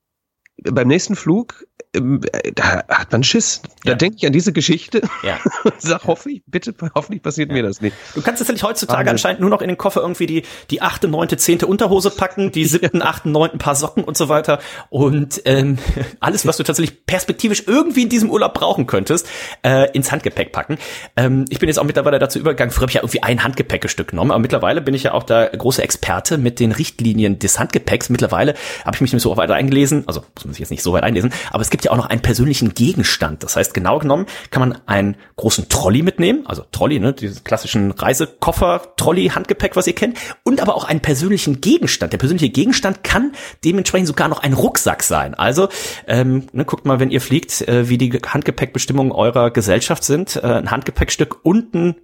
beim 0.63 0.87
nächsten 0.87 1.15
Flug, 1.15 1.66
da 1.93 2.83
hat 2.89 3.11
man 3.11 3.23
Schiss. 3.23 3.61
Da 3.83 3.91
Ja. 3.91 3.95
denke 3.97 4.17
ich 4.17 4.25
an 4.25 4.33
diese 4.33 4.51
Geschichte 4.53 5.01
Ja. 5.23 5.37
und 5.63 5.73
sag, 5.81 6.05
hoffe 6.05 6.29
ich, 6.31 6.41
bitte, 6.45 6.73
hoffentlich 6.95 7.23
passiert 7.23 7.51
mir 7.51 7.63
das 7.63 7.81
nicht. 7.81 7.95
Du 8.15 8.21
kannst 8.21 8.39
tatsächlich 8.39 8.63
heutzutage 8.63 8.99
Wahnsinn. 8.99 9.11
anscheinend 9.11 9.41
nur 9.41 9.49
noch 9.49 9.61
in 9.61 9.67
den 9.69 9.77
Koffer 9.77 10.01
irgendwie 10.01 10.25
die, 10.25 10.43
die 10.69 10.81
achte, 10.81 11.07
neunte, 11.07 11.37
zehnte 11.37 11.67
Unterhose 11.67 12.09
packen, 12.11 12.51
die 12.51 12.65
siebten, 12.67 13.01
achten, 13.01 13.31
neunten 13.31 13.57
Paar 13.59 13.75
Socken 13.75 14.03
und 14.03 14.17
so 14.17 14.29
weiter. 14.29 14.59
Und 14.89 15.41
ähm, 15.45 15.77
alles, 16.19 16.45
was 16.45 16.57
du 16.57 16.63
tatsächlich 16.63 17.05
perspektivisch 17.05 17.63
irgendwie 17.67 18.03
in 18.03 18.09
diesem 18.09 18.29
Urlaub 18.29 18.53
brauchen 18.53 18.85
könntest, 18.87 19.27
äh, 19.63 19.89
ins 19.91 20.11
Handgepäck 20.11 20.51
packen. 20.51 20.77
Ähm, 21.15 21.45
ich 21.49 21.59
bin 21.59 21.69
jetzt 21.69 21.79
auch 21.79 21.83
mittlerweile 21.85 22.19
dazu 22.19 22.39
übergegangen, 22.39 22.71
früher 22.71 22.83
habe 22.83 22.91
ich 22.91 22.95
ja 22.95 23.01
irgendwie 23.01 23.23
ein 23.23 23.43
Handgepäckstück 23.43 24.09
genommen, 24.09 24.31
aber 24.31 24.39
mittlerweile 24.39 24.81
bin 24.81 24.93
ich 24.93 25.03
ja 25.03 25.13
auch 25.13 25.23
der 25.23 25.49
große 25.49 25.81
Experte 25.81 26.37
mit 26.37 26.59
den 26.59 26.71
Richtlinien 26.71 27.39
des 27.39 27.59
Handgepäcks. 27.59 28.09
Mittlerweile 28.09 28.53
habe 28.85 28.95
ich 28.95 29.01
mich 29.01 29.13
nicht 29.13 29.21
so 29.23 29.35
weit 29.37 29.49
eingelesen, 29.51 30.03
also 30.07 30.21
muss 30.35 30.45
man 30.45 30.53
sich 30.53 30.59
jetzt 30.59 30.69
nicht 30.71 30.83
so 30.83 30.93
weit 30.93 31.03
einlesen, 31.03 31.31
aber 31.51 31.61
es 31.61 31.69
gibt 31.69 31.76
ja 31.85 31.91
auch 31.91 31.97
noch 31.97 32.07
einen 32.07 32.21
persönlichen 32.21 32.73
Gegenstand. 32.73 33.43
Das 33.43 33.55
heißt, 33.55 33.73
genau 33.73 33.99
genommen 33.99 34.25
kann 34.51 34.61
man 34.61 34.79
einen 34.85 35.15
großen 35.35 35.69
Trolley 35.69 36.01
mitnehmen, 36.01 36.45
also 36.45 36.63
Trolley, 36.71 36.99
ne, 36.99 37.13
diesen 37.13 37.43
klassischen 37.43 37.91
Reisekoffer, 37.91 38.93
Trolley, 38.97 39.29
Handgepäck, 39.29 39.75
was 39.75 39.87
ihr 39.87 39.95
kennt, 39.95 40.17
und 40.43 40.61
aber 40.61 40.75
auch 40.75 40.85
einen 40.85 41.01
persönlichen 41.01 41.61
Gegenstand. 41.61 42.13
Der 42.13 42.17
persönliche 42.17 42.49
Gegenstand 42.49 43.03
kann 43.03 43.33
dementsprechend 43.63 44.07
sogar 44.07 44.27
noch 44.27 44.43
ein 44.43 44.53
Rucksack 44.53 45.03
sein. 45.03 45.33
Also 45.33 45.69
ähm, 46.07 46.47
ne, 46.53 46.65
guckt 46.65 46.85
mal, 46.85 46.99
wenn 46.99 47.11
ihr 47.11 47.21
fliegt, 47.21 47.61
äh, 47.67 47.89
wie 47.89 47.97
die 47.97 48.11
Handgepäckbestimmungen 48.11 49.11
eurer 49.11 49.51
Gesellschaft 49.51 50.03
sind. 50.03 50.35
Äh, 50.37 50.41
ein 50.41 50.71
Handgepäckstück 50.71 51.45
und 51.45 51.73
ein 51.73 51.95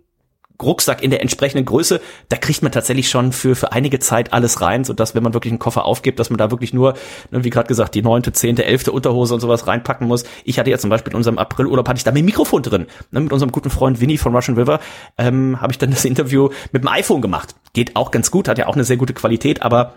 Rucksack 0.64 1.04
in 1.04 1.12
der 1.12 1.22
entsprechenden 1.22 1.66
Größe, 1.66 2.02
da 2.30 2.38
kriegt 2.38 2.62
man 2.64 2.72
tatsächlich 2.72 3.10
schon 3.10 3.32
für, 3.32 3.56
für 3.56 3.72
einige 3.72 4.00
Zeit 4.00 4.34
alles 4.34 4.62
rein, 4.62 4.84
so 4.84 4.94
dass 4.94 5.16
wenn 5.16 5.24
man 5.24 5.34
wirklich 5.34 5.52
einen 5.52 5.60
Koffer 5.60 5.86
aufgibt, 5.86 6.20
dass 6.20 6.30
man 6.30 6.38
da 6.38 6.52
wirklich 6.52 6.74
nur, 6.74 6.94
ne, 7.32 7.44
wie 7.44 7.50
gerade 7.50 7.68
gesagt, 7.68 7.96
die 7.96 8.02
neunte, 8.02 8.34
zehnte, 8.34 8.66
elfte 8.66 8.92
Unterhose 8.92 9.34
und 9.34 9.40
sowas 9.40 9.68
reinpacken 9.68 10.08
muss. 10.08 10.24
Ich 10.44 10.60
hatte 10.60 10.70
ja 10.70 10.78
zum 10.78 10.90
Beispiel 10.90 11.12
in 11.12 11.18
unserem 11.18 11.38
Aprilurlaub 11.38 11.88
hatte 11.88 11.98
ich 11.98 12.04
da 12.04 12.12
mit 12.12 12.26
Mikrofon 12.26 12.64
drin. 12.64 12.88
Ne, 13.12 13.22
mit 13.22 13.34
unserem 13.34 13.52
guten 13.52 13.70
Freund 13.70 14.02
Winnie 14.02 14.18
von 14.18 14.36
Russian 14.36 14.58
River 14.58 14.80
ähm, 15.18 15.62
habe 15.62 15.72
ich 15.72 15.78
dann 15.78 15.92
das 15.92 16.06
Interview 16.06 16.50
mit 16.72 16.84
dem 16.84 16.88
iPhone 16.88 17.22
gemacht. 17.22 17.56
Geht 17.74 17.96
auch 17.96 18.12
ganz 18.12 18.32
gut, 18.32 18.48
hat 18.48 18.58
ja 18.58 18.68
auch 18.68 18.76
eine 18.76 18.84
sehr 18.84 18.98
gute 18.98 19.14
Qualität, 19.14 19.62
aber 19.62 19.96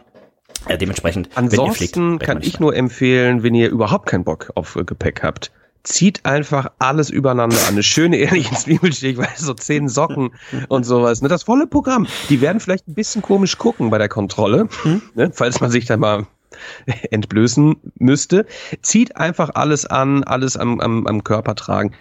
äh, 0.67 0.79
dementsprechend. 0.79 1.31
Ansonsten 1.35 2.19
fliegt, 2.19 2.21
kann 2.21 2.43
ich 2.43 2.61
nur 2.61 2.75
empfehlen, 2.75 3.43
wenn 3.43 3.55
ihr 3.55 3.69
überhaupt 3.71 4.07
keinen 4.07 4.25
Bock 4.25 4.51
auf 4.55 4.77
Gepäck 4.87 5.23
habt, 5.23 5.53
zieht 5.87 6.25
einfach 6.25 6.69
alles 6.79 7.11
übereinander 7.11 7.57
an. 7.57 7.75
Eine 7.75 7.83
schöne 7.83 8.17
ehrliche 8.17 8.55
Zwiebelstich, 8.57 9.17
weil 9.17 9.29
so 9.37 9.55
zehn 9.55 9.89
Socken 9.89 10.31
und 10.69 10.85
sowas. 10.85 11.23
Ne, 11.23 11.29
das 11.29 11.45
volle 11.45 11.67
Programm. 11.67 12.07
Die 12.29 12.41
werden 12.41 12.61
vielleicht 12.61 12.89
ein 12.89 12.95
bisschen 12.95 13.23
komisch 13.23 13.59
gucken 13.59 13.91
bei 13.91 13.99
der 13.99 14.09
Kontrolle, 14.09 14.69
mhm. 14.85 15.03
ne, 15.15 15.31
falls 15.33 15.61
man 15.61 15.71
sich 15.71 15.87
da 15.87 15.97
mal 15.97 16.27
entblößen 17.11 17.77
müsste. 17.99 18.47
Zieht 18.83 19.17
einfach 19.17 19.51
alles 19.55 19.87
an, 19.87 20.25
alles 20.25 20.57
am, 20.57 20.81
am, 20.81 21.07
am 21.07 21.25
Körper 21.25 21.55
tragen 21.55 21.93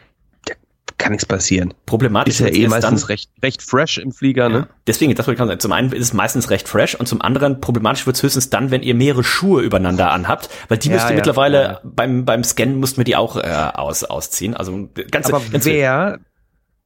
kann 0.98 1.12
nichts 1.12 1.26
passieren. 1.26 1.74
Problematisch 1.86 2.36
ist 2.36 2.40
ja 2.40 2.48
eh 2.48 2.68
meistens 2.68 3.02
dann, 3.02 3.08
recht, 3.08 3.30
recht 3.44 3.62
fresh 3.62 3.98
im 3.98 4.12
Flieger, 4.12 4.50
ne? 4.50 4.68
Deswegen, 4.88 5.14
das 5.14 5.28
wollte 5.28 5.42
ich 5.42 5.48
sagen. 5.48 5.60
Zum 5.60 5.72
einen 5.72 5.92
ist 5.92 6.02
es 6.02 6.14
meistens 6.14 6.50
recht 6.50 6.68
fresh 6.68 6.96
und 6.96 7.08
zum 7.08 7.22
anderen 7.22 7.60
problematisch 7.60 8.06
wird 8.06 8.16
es 8.16 8.24
höchstens 8.24 8.50
dann, 8.50 8.72
wenn 8.72 8.82
ihr 8.82 8.96
mehrere 8.96 9.24
Schuhe 9.24 9.62
übereinander 9.62 10.12
anhabt, 10.12 10.50
weil 10.70 10.78
die 10.78 10.88
ja, 10.88 10.96
müsst 10.96 11.08
ihr 11.08 11.12
ja, 11.12 11.16
mittlerweile 11.16 11.62
ja. 11.62 11.82
beim 11.84 12.26
beim 12.26 12.44
Scannen 12.44 12.80
mussten 12.80 12.98
wir 12.98 13.04
die 13.04 13.16
auch 13.16 13.36
äh, 13.36 13.72
aus 13.74 14.04
ausziehen. 14.04 14.54
Also 14.54 14.90
ganz. 15.12 15.28
Aber 15.28 15.42
ganz 15.52 15.66
wer 15.66 16.20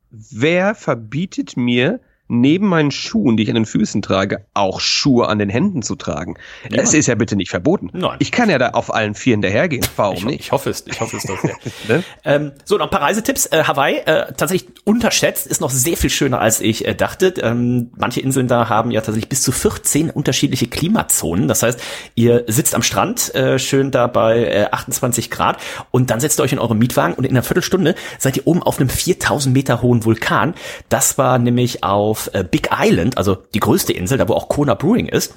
wer 0.09 0.75
verbietet 0.75 1.55
mir 1.55 1.99
neben 2.29 2.67
meinen 2.67 2.91
Schuhen, 2.91 3.35
die 3.35 3.43
ich 3.43 3.49
an 3.49 3.55
den 3.55 3.65
Füßen 3.65 4.01
trage, 4.01 4.45
auch 4.53 4.79
Schuhe 4.79 5.27
an 5.27 5.39
den 5.39 5.49
Händen 5.49 5.81
zu 5.81 5.95
tragen. 5.95 6.35
Ja. 6.69 6.81
Es 6.81 6.93
ist 6.93 7.07
ja 7.07 7.15
bitte 7.15 7.35
nicht 7.35 7.49
verboten. 7.49 7.89
Nein. 7.91 8.17
Ich 8.19 8.31
kann 8.31 8.49
ja 8.49 8.59
da 8.59 8.69
auf 8.69 8.93
allen 8.93 9.15
vier 9.15 9.33
hinterhergehen. 9.33 9.85
Warum 9.95 10.15
ich, 10.15 10.25
nicht? 10.25 10.39
Ich 10.41 10.51
hoffe 10.51 10.69
es. 10.69 10.85
Ich 10.85 11.01
hoffe 11.01 11.17
es 11.17 11.23
doch 11.23 11.39
sehr. 11.41 11.55
ne? 11.87 12.03
ähm, 12.23 12.51
so, 12.65 12.77
noch 12.77 12.85
ein 12.85 12.91
paar 12.91 13.01
Reisetipps. 13.01 13.47
Äh, 13.47 13.63
Hawaii, 13.65 13.97
äh, 13.97 14.31
tatsächlich 14.33 14.69
unterschätzt, 14.85 15.47
ist 15.47 15.59
noch 15.59 15.71
sehr 15.71 15.97
viel 15.97 16.11
schöner, 16.11 16.39
als 16.39 16.61
ich 16.61 16.85
äh, 16.85 16.93
dachte. 16.93 17.33
Ähm, 17.41 17.91
manche 17.97 18.21
Inseln 18.21 18.47
da 18.47 18.69
haben 18.69 18.91
ja 18.91 19.01
tatsächlich 19.01 19.29
bis 19.29 19.41
zu 19.41 19.51
14 19.51 20.11
unterschiedliche 20.11 20.67
Klimazonen. 20.67 21.47
Das 21.47 21.63
heißt, 21.63 21.81
ihr 22.13 22.43
sitzt 22.47 22.75
am 22.75 22.83
Strand, 22.83 23.33
äh, 23.33 23.57
schön 23.57 23.89
da 23.89 24.05
bei 24.05 24.45
äh, 24.45 24.67
28 24.71 25.31
Grad 25.31 25.57
und 25.89 26.11
dann 26.11 26.19
setzt 26.19 26.39
ihr 26.39 26.43
euch 26.43 26.53
in 26.53 26.59
euren 26.59 26.77
Mietwagen 26.77 27.15
und 27.15 27.25
in 27.25 27.31
einer 27.31 27.43
Viertelstunde 27.43 27.95
seid 28.19 28.37
ihr 28.37 28.45
oben 28.45 28.61
auf 28.61 28.79
einem 28.79 28.89
4000 28.89 29.53
Meter 29.53 29.81
hohen 29.81 30.05
Vulkan. 30.05 30.53
Das 30.89 31.17
war 31.17 31.39
nämlich 31.39 31.83
auf 31.83 32.18
auf 32.19 32.29
äh, 32.33 32.43
Big 32.43 32.69
Island, 32.77 33.17
also 33.17 33.37
die 33.53 33.59
größte 33.59 33.93
Insel, 33.93 34.17
da 34.17 34.27
wo 34.27 34.33
auch 34.33 34.49
Kona 34.49 34.73
Brewing 34.73 35.07
ist, 35.07 35.35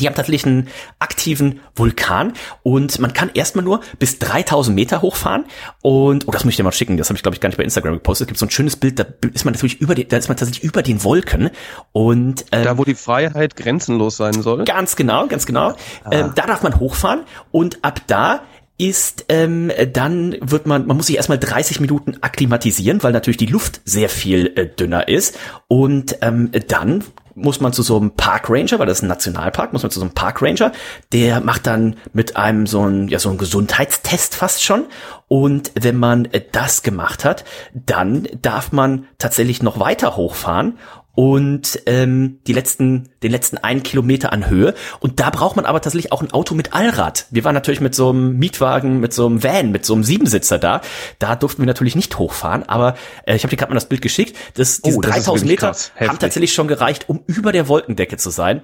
die 0.00 0.08
haben 0.08 0.14
tatsächlich 0.14 0.44
einen 0.44 0.68
aktiven 0.98 1.60
Vulkan 1.76 2.32
und 2.64 2.98
man 2.98 3.12
kann 3.12 3.30
erstmal 3.32 3.64
nur 3.64 3.80
bis 4.00 4.18
3000 4.18 4.74
Meter 4.74 5.02
hochfahren 5.02 5.44
und, 5.82 6.26
oh, 6.26 6.32
das 6.32 6.44
möchte 6.44 6.54
ich 6.54 6.56
dir 6.56 6.64
mal 6.64 6.72
schicken, 6.72 6.96
das 6.96 7.10
habe 7.10 7.16
ich 7.16 7.22
glaube 7.22 7.36
ich 7.36 7.40
gar 7.40 7.48
nicht 7.48 7.58
bei 7.58 7.62
Instagram 7.62 7.94
gepostet. 7.94 8.26
Es 8.26 8.28
gibt 8.28 8.38
so 8.38 8.46
ein 8.46 8.50
schönes 8.50 8.74
Bild, 8.74 8.98
da 8.98 9.04
ist 9.32 9.44
man 9.44 9.54
natürlich 9.54 9.80
über 9.80 9.94
den, 9.94 10.08
da 10.08 10.16
ist 10.16 10.26
man 10.26 10.36
tatsächlich 10.36 10.64
über 10.64 10.82
den 10.82 11.04
Wolken 11.04 11.50
und 11.92 12.44
ähm, 12.50 12.64
da 12.64 12.76
wo 12.76 12.84
die 12.84 12.96
Freiheit 12.96 13.54
grenzenlos 13.54 14.16
sein 14.16 14.42
soll. 14.42 14.64
Ganz 14.64 14.96
genau, 14.96 15.28
ganz 15.28 15.46
genau. 15.46 15.74
Ah. 16.02 16.10
Ähm, 16.10 16.32
da 16.34 16.46
darf 16.46 16.64
man 16.64 16.80
hochfahren 16.80 17.22
und 17.52 17.84
ab 17.84 18.00
da 18.08 18.42
ist, 18.76 19.26
ähm, 19.28 19.70
dann 19.92 20.36
wird 20.40 20.66
man, 20.66 20.86
man 20.86 20.96
muss 20.96 21.06
sich 21.06 21.16
erstmal 21.16 21.38
30 21.38 21.80
Minuten 21.80 22.16
akklimatisieren, 22.20 23.02
weil 23.02 23.12
natürlich 23.12 23.36
die 23.36 23.46
Luft 23.46 23.80
sehr 23.84 24.08
viel 24.08 24.52
äh, 24.56 24.66
dünner 24.66 25.08
ist. 25.08 25.38
Und 25.68 26.18
ähm, 26.22 26.50
dann 26.68 27.04
muss 27.36 27.60
man 27.60 27.72
zu 27.72 27.82
so 27.82 27.96
einem 27.96 28.12
Park 28.12 28.48
Ranger, 28.48 28.78
weil 28.78 28.86
das 28.86 28.98
ist 28.98 29.02
ein 29.02 29.08
Nationalpark, 29.08 29.72
muss 29.72 29.82
man 29.82 29.90
zu 29.90 29.98
so 29.98 30.04
einem 30.04 30.14
Park 30.14 30.40
Ranger, 30.40 30.72
der 31.12 31.40
macht 31.40 31.66
dann 31.66 31.96
mit 32.12 32.36
einem 32.36 32.66
so 32.66 32.86
ein, 32.86 33.08
ja, 33.08 33.18
so 33.18 33.30
ein 33.30 33.38
Gesundheitstest 33.38 34.34
fast 34.34 34.62
schon. 34.62 34.86
Und 35.28 35.72
wenn 35.74 35.96
man 35.96 36.26
äh, 36.26 36.42
das 36.50 36.82
gemacht 36.82 37.24
hat, 37.24 37.44
dann 37.74 38.28
darf 38.40 38.72
man 38.72 39.06
tatsächlich 39.18 39.62
noch 39.62 39.78
weiter 39.78 40.16
hochfahren 40.16 40.78
und 41.14 41.80
ähm, 41.86 42.40
die 42.46 42.52
letzten, 42.52 43.08
den 43.22 43.30
letzten 43.30 43.58
einen 43.58 43.82
Kilometer 43.82 44.32
an 44.32 44.48
Höhe. 44.48 44.74
Und 45.00 45.20
da 45.20 45.30
braucht 45.30 45.56
man 45.56 45.64
aber 45.64 45.80
tatsächlich 45.80 46.12
auch 46.12 46.22
ein 46.22 46.32
Auto 46.32 46.54
mit 46.54 46.74
Allrad. 46.74 47.26
Wir 47.30 47.44
waren 47.44 47.54
natürlich 47.54 47.80
mit 47.80 47.94
so 47.94 48.10
einem 48.10 48.38
Mietwagen, 48.38 49.00
mit 49.00 49.12
so 49.12 49.26
einem 49.26 49.42
Van, 49.42 49.70
mit 49.70 49.84
so 49.84 49.94
einem 49.94 50.04
Siebensitzer 50.04 50.58
da. 50.58 50.80
Da 51.18 51.36
durften 51.36 51.62
wir 51.62 51.66
natürlich 51.66 51.94
nicht 51.94 52.18
hochfahren, 52.18 52.64
aber 52.64 52.94
äh, 53.26 53.36
ich 53.36 53.44
habe 53.44 53.50
dir 53.50 53.56
gerade 53.56 53.70
mal 53.70 53.76
das 53.76 53.88
Bild 53.88 54.02
geschickt. 54.02 54.36
Das, 54.54 54.80
diese 54.80 54.98
oh, 54.98 55.00
das 55.00 55.12
3000 55.12 55.50
Meter 55.50 55.76
haben 56.00 56.18
tatsächlich 56.18 56.52
schon 56.52 56.68
gereicht, 56.68 57.08
um 57.08 57.22
über 57.26 57.52
der 57.52 57.68
Wolkendecke 57.68 58.16
zu 58.16 58.30
sein. 58.30 58.62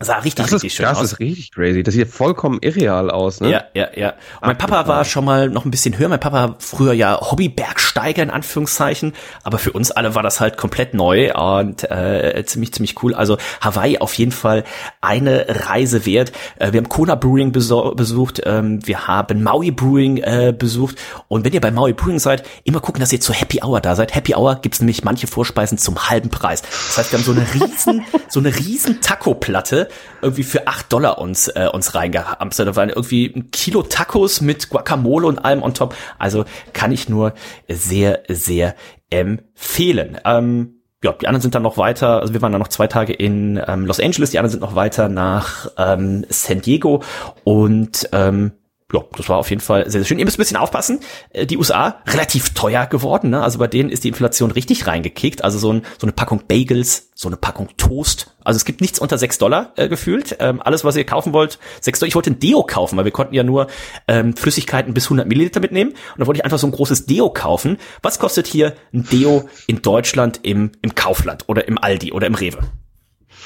Sah 0.00 0.18
richtig, 0.18 0.44
das 0.44 0.52
richtig 0.52 0.68
ist, 0.68 0.76
schön 0.76 0.84
das 0.84 0.96
aus. 0.96 1.02
Das 1.02 1.12
ist 1.14 1.20
richtig 1.20 1.52
crazy. 1.52 1.82
Das 1.82 1.94
sieht 1.94 2.08
vollkommen 2.08 2.58
irreal 2.60 3.10
aus, 3.10 3.40
ne? 3.40 3.50
Ja, 3.50 3.64
ja, 3.74 3.88
ja. 3.96 4.08
Und 4.40 4.46
mein 4.46 4.58
Papa 4.58 4.86
war 4.86 5.04
schon 5.04 5.24
mal 5.24 5.48
noch 5.48 5.64
ein 5.64 5.70
bisschen 5.70 5.98
höher. 5.98 6.08
Mein 6.08 6.20
Papa 6.20 6.54
früher 6.58 6.92
ja 6.92 7.20
Hobbybergsteiger 7.20 8.22
in 8.22 8.30
Anführungszeichen, 8.30 9.14
aber 9.42 9.58
für 9.58 9.72
uns 9.72 9.90
alle 9.90 10.14
war 10.14 10.22
das 10.22 10.40
halt 10.40 10.56
komplett 10.56 10.94
neu 10.94 11.34
und 11.34 11.90
äh, 11.90 12.44
ziemlich, 12.46 12.72
ziemlich 12.72 13.02
cool. 13.02 13.14
Also 13.14 13.38
Hawaii 13.60 13.98
auf 13.98 14.14
jeden 14.14 14.32
Fall 14.32 14.64
eine 15.00 15.46
Reise 15.48 16.06
wert. 16.06 16.32
Äh, 16.58 16.72
wir 16.72 16.78
haben 16.78 16.88
Kona 16.88 17.16
Brewing 17.16 17.50
besucht, 17.50 18.42
ähm, 18.44 18.86
wir 18.86 19.08
haben 19.08 19.42
Maui 19.42 19.72
Brewing 19.72 20.18
äh, 20.18 20.54
besucht 20.56 20.96
und 21.26 21.44
wenn 21.44 21.52
ihr 21.52 21.60
bei 21.60 21.72
Maui 21.72 21.92
Brewing 21.92 22.20
seid, 22.20 22.44
immer 22.64 22.80
gucken, 22.80 23.00
dass 23.00 23.12
ihr 23.12 23.20
zur 23.20 23.34
Happy 23.34 23.60
Hour 23.62 23.80
da 23.80 23.96
seid. 23.96 24.14
Happy 24.14 24.34
Hour 24.34 24.56
gibt's 24.56 24.80
nämlich 24.80 25.02
manche 25.02 25.26
Vorspeisen 25.26 25.78
zum 25.78 26.08
halben 26.08 26.30
Preis. 26.30 26.62
Das 26.62 26.98
heißt, 26.98 27.12
wir 27.12 27.18
haben 27.18 27.24
so 27.24 27.32
eine 27.32 27.46
riesen, 27.54 28.04
so 28.28 28.40
eine 28.40 28.54
riesen 28.54 29.00
Taco-Platte 29.00 29.87
irgendwie 30.22 30.42
für 30.42 30.66
acht 30.66 30.92
Dollar 30.92 31.18
uns, 31.18 31.48
äh, 31.48 31.68
uns 31.72 31.94
reingehamstert. 31.94 32.68
Da 32.68 32.76
waren 32.76 32.88
irgendwie 32.88 33.26
ein 33.26 33.50
Kilo 33.50 33.82
Tacos 33.82 34.40
mit 34.40 34.70
Guacamole 34.70 35.26
und 35.26 35.38
allem 35.38 35.62
on 35.62 35.74
top. 35.74 35.94
Also 36.18 36.44
kann 36.72 36.92
ich 36.92 37.08
nur 37.08 37.34
sehr, 37.68 38.22
sehr 38.28 38.74
empfehlen. 39.10 40.18
Ähm, 40.24 40.74
ja, 41.02 41.12
die 41.12 41.28
anderen 41.28 41.42
sind 41.42 41.54
dann 41.54 41.62
noch 41.62 41.78
weiter, 41.78 42.20
also 42.20 42.34
wir 42.34 42.42
waren 42.42 42.50
dann 42.50 42.60
noch 42.60 42.68
zwei 42.68 42.88
Tage 42.88 43.12
in 43.12 43.60
ähm, 43.68 43.86
Los 43.86 44.00
Angeles, 44.00 44.30
die 44.30 44.38
anderen 44.38 44.50
sind 44.50 44.60
noch 44.60 44.74
weiter 44.74 45.08
nach 45.08 45.70
ähm, 45.76 46.26
San 46.28 46.60
Diego 46.60 47.02
und 47.44 48.08
ähm, 48.12 48.52
ja, 48.90 49.02
das 49.16 49.28
war 49.28 49.36
auf 49.36 49.50
jeden 49.50 49.60
Fall 49.60 49.82
sehr, 49.84 50.00
sehr 50.00 50.06
schön. 50.06 50.18
Ihr 50.18 50.24
müsst 50.24 50.38
ein 50.38 50.40
bisschen 50.42 50.56
aufpassen. 50.56 51.00
Äh, 51.30 51.44
die 51.44 51.58
USA 51.58 52.00
relativ 52.06 52.54
teuer 52.54 52.86
geworden. 52.86 53.30
Ne? 53.30 53.42
Also 53.42 53.58
bei 53.58 53.66
denen 53.66 53.90
ist 53.90 54.04
die 54.04 54.08
Inflation 54.08 54.50
richtig 54.50 54.86
reingekickt. 54.86 55.44
Also 55.44 55.58
so, 55.58 55.72
ein, 55.74 55.82
so 55.98 56.06
eine 56.06 56.12
Packung 56.12 56.44
Bagels, 56.48 57.10
so 57.14 57.28
eine 57.28 57.36
Packung 57.36 57.68
Toast. 57.76 58.34
Also 58.42 58.56
es 58.56 58.64
gibt 58.64 58.80
nichts 58.80 58.98
unter 58.98 59.18
sechs 59.18 59.36
Dollar 59.36 59.74
äh, 59.76 59.90
gefühlt. 59.90 60.36
Ähm, 60.40 60.62
alles, 60.62 60.84
was 60.84 60.96
ihr 60.96 61.04
kaufen 61.04 61.34
wollt, 61.34 61.58
sechs 61.82 61.98
Dollar. 61.98 62.08
Ich 62.08 62.14
wollte 62.14 62.30
ein 62.30 62.38
Deo 62.38 62.62
kaufen, 62.62 62.96
weil 62.96 63.04
wir 63.04 63.12
konnten 63.12 63.34
ja 63.34 63.42
nur 63.42 63.66
ähm, 64.06 64.34
Flüssigkeiten 64.34 64.94
bis 64.94 65.04
100 65.04 65.28
Milliliter 65.28 65.60
mitnehmen. 65.60 65.90
Und 65.90 66.20
da 66.20 66.26
wollte 66.26 66.38
ich 66.38 66.44
einfach 66.46 66.58
so 66.58 66.66
ein 66.66 66.72
großes 66.72 67.04
Deo 67.04 67.28
kaufen. 67.28 67.76
Was 68.00 68.18
kostet 68.18 68.46
hier 68.46 68.74
ein 68.94 69.04
Deo 69.04 69.50
in 69.66 69.82
Deutschland 69.82 70.40
im, 70.44 70.72
im 70.80 70.94
Kaufland 70.94 71.44
oder 71.46 71.68
im 71.68 71.76
Aldi 71.76 72.12
oder 72.12 72.26
im 72.26 72.34
Rewe? 72.34 72.60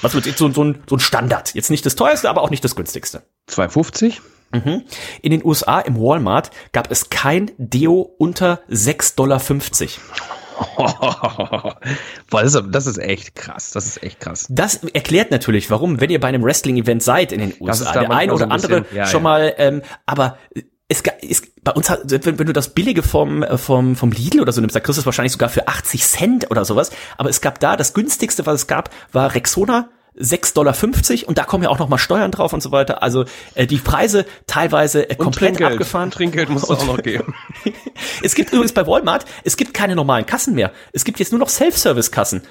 Was 0.02 0.14
wird 0.14 0.26
jetzt 0.26 0.38
so, 0.38 0.48
so, 0.52 0.62
ein, 0.62 0.82
so 0.88 0.96
ein 0.96 1.00
Standard? 1.00 1.52
Jetzt 1.54 1.70
nicht 1.70 1.84
das 1.84 1.96
teuerste, 1.96 2.30
aber 2.30 2.42
auch 2.42 2.50
nicht 2.50 2.62
das 2.62 2.76
günstigste. 2.76 3.22
2,50? 3.48 4.20
Mhm. 4.52 4.82
In 5.22 5.30
den 5.30 5.44
USA 5.44 5.80
im 5.80 5.96
Walmart 5.96 6.50
gab 6.72 6.90
es 6.90 7.10
kein 7.10 7.50
Deo 7.58 8.14
unter 8.18 8.60
6,50 8.70 9.16
Dollar. 9.16 9.40
Das, 12.30 12.54
ist, 12.54 12.64
das 12.70 12.86
ist 12.86 12.98
echt 12.98 13.34
krass. 13.34 13.72
Das 13.72 13.86
ist 13.86 14.02
echt 14.02 14.20
krass. 14.20 14.46
Das 14.48 14.84
erklärt 14.84 15.30
natürlich, 15.30 15.70
warum, 15.70 16.00
wenn 16.00 16.10
ihr 16.10 16.20
bei 16.20 16.28
einem 16.28 16.44
Wrestling-Event 16.44 17.02
seid 17.02 17.32
in 17.32 17.40
den 17.40 17.54
USA, 17.60 17.92
der 17.92 18.10
eine 18.10 18.32
oder 18.32 18.50
andere 18.50 18.82
bisschen, 18.82 18.96
ja, 18.96 19.06
schon 19.06 19.20
ja. 19.20 19.24
mal, 19.24 19.54
ähm, 19.58 19.82
aber 20.06 20.38
es 20.88 21.02
ist 21.22 21.64
bei 21.64 21.72
uns 21.72 21.90
hat, 21.90 22.00
wenn, 22.06 22.38
wenn 22.38 22.46
du 22.46 22.52
das 22.52 22.74
billige 22.74 23.02
vom 23.02 23.44
vom 23.56 23.96
vom 23.96 24.12
Lidl 24.12 24.40
oder 24.40 24.52
so 24.52 24.60
nimmst, 24.60 24.76
da 24.76 24.80
kriegst 24.80 24.98
du 24.98 25.00
es 25.00 25.06
wahrscheinlich 25.06 25.32
sogar 25.32 25.48
für 25.48 25.68
80 25.68 26.04
Cent 26.04 26.50
oder 26.50 26.64
sowas. 26.64 26.90
Aber 27.16 27.30
es 27.30 27.40
gab 27.40 27.60
da 27.60 27.76
das 27.76 27.94
günstigste, 27.94 28.46
was 28.46 28.60
es 28.60 28.66
gab, 28.66 28.90
war 29.12 29.34
Rexona 29.34 29.88
6,50 30.18 30.54
Dollar 30.54 31.28
und 31.28 31.38
da 31.38 31.44
kommen 31.44 31.64
ja 31.64 31.70
auch 31.70 31.78
noch 31.78 31.88
mal 31.88 31.98
Steuern 31.98 32.30
drauf 32.30 32.52
und 32.52 32.62
so 32.62 32.70
weiter. 32.70 33.02
Also 33.02 33.24
äh, 33.54 33.66
die 33.66 33.78
Preise 33.78 34.26
teilweise 34.46 35.08
äh, 35.08 35.14
komplett 35.14 35.56
Trinkgeld. 35.56 35.72
abgefahren. 35.72 36.10
Trinkgeld 36.10 36.50
muss 36.50 36.64
es 36.64 36.70
auch 36.70 36.86
noch 36.86 37.02
geben. 37.02 37.34
es 38.22 38.34
gibt 38.34 38.52
übrigens 38.52 38.72
bei 38.72 38.86
Walmart, 38.86 39.24
es 39.44 39.56
gibt 39.56 39.72
keine 39.72 39.96
normalen 39.96 40.26
Kassen 40.26 40.54
mehr. 40.54 40.72
Es 40.92 41.04
gibt 41.04 41.18
jetzt 41.18 41.32
nur 41.32 41.38
noch 41.38 41.48
Self-Service-Kassen. 41.48 42.42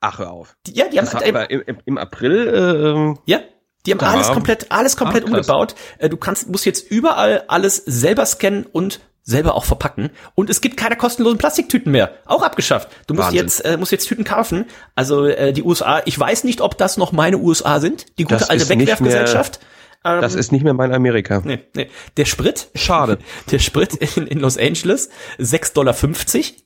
Ach, 0.00 0.18
hör 0.18 0.30
auf. 0.30 0.56
Die, 0.66 0.74
ja, 0.74 0.88
die 0.88 0.98
haben 0.98 1.10
halt, 1.10 1.50
im, 1.50 1.78
im, 1.84 1.98
April 1.98 3.16
äh, 3.26 3.30
Ja, 3.30 3.40
die 3.86 3.92
haben 3.92 4.00
alles 4.00 4.28
komplett 4.28 4.70
alles 4.70 4.96
komplett 4.96 5.24
Ach, 5.24 5.30
umgebaut. 5.30 5.74
Äh, 5.98 6.08
du 6.08 6.16
kannst 6.16 6.48
musst 6.48 6.66
jetzt 6.66 6.90
überall 6.90 7.44
alles 7.48 7.76
selber 7.76 8.26
scannen 8.26 8.66
und 8.66 9.00
selber 9.22 9.54
auch 9.54 9.64
verpacken. 9.64 10.10
Und 10.34 10.50
es 10.50 10.60
gibt 10.60 10.76
keine 10.76 10.96
kostenlosen 10.96 11.38
Plastiktüten 11.38 11.92
mehr. 11.92 12.12
Auch 12.26 12.42
abgeschafft. 12.42 12.88
Du 13.06 13.14
musst 13.14 13.28
Wahnsinn. 13.28 13.40
jetzt, 13.42 13.60
äh, 13.64 13.76
musst 13.76 13.92
jetzt 13.92 14.06
Tüten 14.06 14.24
kaufen. 14.24 14.66
Also 14.94 15.26
äh, 15.26 15.52
die 15.52 15.62
USA, 15.62 16.02
ich 16.04 16.18
weiß 16.18 16.44
nicht, 16.44 16.60
ob 16.60 16.78
das 16.78 16.96
noch 16.96 17.12
meine 17.12 17.38
USA 17.38 17.80
sind, 17.80 18.06
die 18.18 18.24
gute 18.24 18.38
das 18.38 18.50
alte 18.50 18.68
Wegwerfgesellschaft. 18.68 19.60
Ähm, 20.02 20.22
das 20.22 20.34
ist 20.34 20.50
nicht 20.50 20.64
mehr 20.64 20.72
mein 20.72 20.94
Amerika. 20.94 21.42
Nee, 21.44 21.60
nee. 21.74 21.88
Der 22.16 22.24
Sprit. 22.24 22.70
Schade. 22.74 23.18
Der 23.50 23.58
Sprit 23.58 23.94
in, 24.16 24.26
in 24.26 24.40
Los 24.40 24.56
Angeles, 24.56 25.10
6,50 25.38 25.74
Dollar 25.74 25.94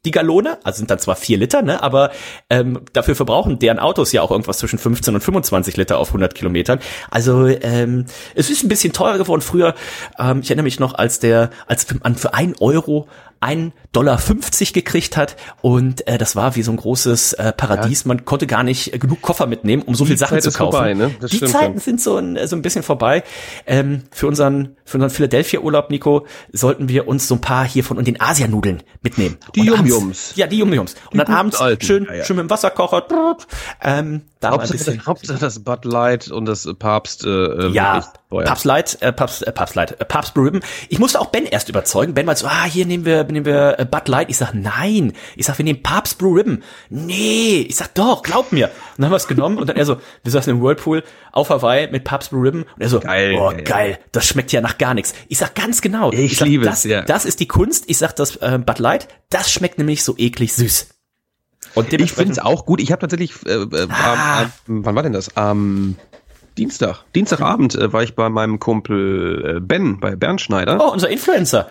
die 0.05 0.11
Gallone, 0.11 0.59
also 0.63 0.79
sind 0.79 0.91
dann 0.91 0.99
zwar 0.99 1.17
vier 1.17 1.39
Liter, 1.39 1.63
ne, 1.63 1.83
aber 1.83 2.11
ähm, 2.49 2.83
dafür 2.93 3.17
verbrauchen 3.17 3.59
deren 3.59 3.79
Autos 3.79 4.13
ja 4.13 4.23
auch 4.23 4.31
irgendwas 4.31 4.59
zwischen 4.59 4.79
15 4.79 5.15
und 5.15 5.21
25 5.21 5.77
Liter 5.77 5.99
auf 5.99 6.09
100 6.09 6.35
Kilometern. 6.35 6.79
Also 7.11 7.47
ähm, 7.47 8.07
es 8.35 8.51
ist 8.51 8.63
ein 8.63 8.69
bisschen 8.69 8.93
teurer 8.93 9.19
geworden. 9.19 9.41
Früher, 9.41 9.75
ähm, 10.19 10.41
ich 10.41 10.51
erinnere 10.51 10.65
mich 10.65 10.79
noch, 10.79 10.95
als 10.95 11.19
der, 11.19 11.51
als 11.67 11.87
man 12.03 12.15
für 12.15 12.35
ein 12.35 12.55
Euro 12.61 13.09
1,50 13.45 13.73
Dollar 13.93 14.21
gekriegt 14.73 15.17
hat 15.17 15.37
und 15.61 16.07
äh, 16.07 16.19
das 16.19 16.37
war 16.37 16.57
wie 16.57 16.63
so 16.63 16.73
ein 16.73 16.77
großes 16.77 17.35
äh, 17.35 17.53
Paradies. 17.53 18.05
Ja. 18.05 18.09
Man 18.09 18.25
konnte 18.25 18.47
gar 18.47 18.63
nicht 18.63 18.99
genug 19.01 19.23
Koffer 19.23 19.47
mitnehmen, 19.47 19.83
um 19.83 19.95
so 19.95 20.05
viel 20.05 20.17
Sachen 20.17 20.41
Zeit 20.41 20.43
zu 20.45 20.53
kaufen. 20.53 20.73
Vorbei, 20.73 20.95
ne? 20.95 21.11
Die 21.31 21.41
Zeiten 21.41 21.79
sind 21.79 22.01
so 22.01 22.17
ein, 22.17 22.39
so 22.47 22.57
ein 22.57 22.63
bisschen 22.63 22.83
vorbei. 22.83 23.23
Ähm, 23.67 24.03
für 24.11 24.27
unseren 24.27 24.77
für 24.85 24.99
unseren 24.99 25.11
Philadelphia-Urlaub, 25.11 25.91
Nico, 25.91 26.27
sollten 26.53 26.89
wir 26.89 27.09
uns 27.09 27.27
so 27.27 27.37
ein 27.37 27.41
paar 27.41 27.67
hier 27.67 27.85
von 27.85 28.03
den 28.05 28.21
Asianudeln 28.21 28.83
mitnehmen. 29.03 29.39
Die 29.55 29.63
Yum-Yums. 29.63 30.37
Ja, 30.37 30.47
die 30.47 30.59
Yum-Yums. 30.59 30.95
Und 31.11 31.19
dann 31.19 31.29
abends 31.29 31.57
alten. 31.57 31.85
schön, 31.85 32.05
ja, 32.05 32.17
ja. 32.17 32.25
schön 32.25 32.37
mit 32.37 32.45
dem 32.45 32.51
Wasserkocher. 32.51 33.07
Ähm, 33.83 34.23
da 34.41 34.51
Hauptsache, 34.51 34.73
bisschen, 34.77 35.07
Hauptsache 35.07 35.39
das 35.39 35.61
Bud 35.61 35.87
Light 35.87 36.31
und 36.31 36.45
das 36.45 36.69
Papst. 36.79 37.25
Äh, 37.25 37.29
äh 37.31 37.69
ja, 37.71 38.05
Papst 38.29 38.65
Light, 38.67 38.99
äh, 39.01 39.13
Papst, 39.13 39.47
äh, 39.47 39.53
Papst 39.53 39.75
Light, 39.75 39.99
äh, 39.99 40.05
Papst 40.05 40.35
Blue 40.35 40.47
Ribbon. 40.47 40.61
Ich 40.91 40.99
musste 40.99 41.19
auch 41.19 41.27
Ben 41.27 41.47
erst 41.47 41.71
überzeugen. 41.71 42.13
Ben 42.13 42.27
war 42.27 42.37
so, 42.37 42.47
ah, 42.47 42.65
hier 42.65 42.85
nehmen 42.85 43.07
wir, 43.07 43.25
nehmen 43.35 43.47
wir 43.47 43.79
äh, 43.79 43.85
Bud 43.85 44.09
Light. 44.09 44.31
Ich 44.31 44.39
sag, 44.39 44.55
nein. 44.55 45.13
Ich 45.37 45.47
sag, 45.47 45.59
wir 45.59 45.65
nehmen 45.65 45.83
Papst 45.83 46.19
Blue 46.19 46.39
Ribbon. 46.39 46.63
Nee. 46.89 47.67
Ich 47.69 47.77
sag, 47.77 47.95
doch, 47.95 48.23
glaub 48.23 48.53
mir. 48.53 48.67
Und 48.67 48.73
dann 48.97 49.07
haben 49.07 49.13
wir 49.13 49.17
es 49.17 49.29
genommen 49.29 49.59
und 49.59 49.69
dann 49.69 49.77
er 49.77 49.85
so, 49.85 49.97
wir 50.23 50.33
saßen 50.33 50.51
im 50.51 50.63
Whirlpool 50.63 51.03
auf 51.33 51.51
Hawaii 51.51 51.91
mit 51.91 52.05
Papst 52.05 52.31
Blue 52.31 52.43
Ribbon 52.43 52.63
und 52.63 52.81
er 52.81 52.89
so, 52.89 53.01
geil, 53.01 53.37
oh, 53.39 53.51
geil, 53.51 53.63
geil. 53.65 53.99
das 54.13 54.27
schmeckt 54.27 54.53
ja 54.53 54.61
nach 54.61 54.79
gar 54.79 54.95
nichts. 54.95 55.15
Ich 55.29 55.39
sag 55.39 55.55
ganz 55.55 55.83
genau. 55.83 56.13
Ich, 56.13 56.21
ich 56.21 56.39
sag, 56.39 56.49
liebe 56.49 56.65
das, 56.65 56.85
es, 56.85 56.91
ja. 56.91 57.03
Das 57.03 57.25
ist 57.25 57.41
die 57.41 57.49
Kunst. 57.49 57.85
Ich 57.89 57.99
sag, 57.99 58.17
das 58.17 58.37
äh, 58.37 58.59
Bud 58.65 58.79
Light, 58.79 59.09
das 59.29 59.51
schmeckt 59.53 59.79
nämlich 59.79 60.03
so 60.03 60.15
eklig 60.17 60.55
süß. 60.55 60.89
Und 61.75 61.93
ich 61.93 62.13
finde 62.13 62.33
es 62.33 62.39
auch 62.39 62.67
gut. 62.67 62.81
Ich 62.81 62.93
habe 62.93 63.01
tatsächlich, 63.01 63.33
äh, 63.47 63.51
äh, 63.51 63.89
ah. 63.91 64.43
äh, 64.43 64.47
wann 64.67 64.95
war 64.95 65.03
denn 65.03 65.13
das? 65.13 65.37
Am 65.37 65.59
ähm, 65.59 65.97
Dienstag. 66.57 67.05
Dienstagabend 67.15 67.75
äh, 67.75 67.93
war 67.93 68.03
ich 68.03 68.15
bei 68.15 68.29
meinem 68.29 68.61
Kumpel 68.61 69.57
äh, 69.57 69.61
Ben 69.61 69.99
bei 69.99 70.15
Bernschneider. 70.15 70.79
Oh, 70.81 70.93
unser 70.93 71.09
Influencer. 71.09 71.69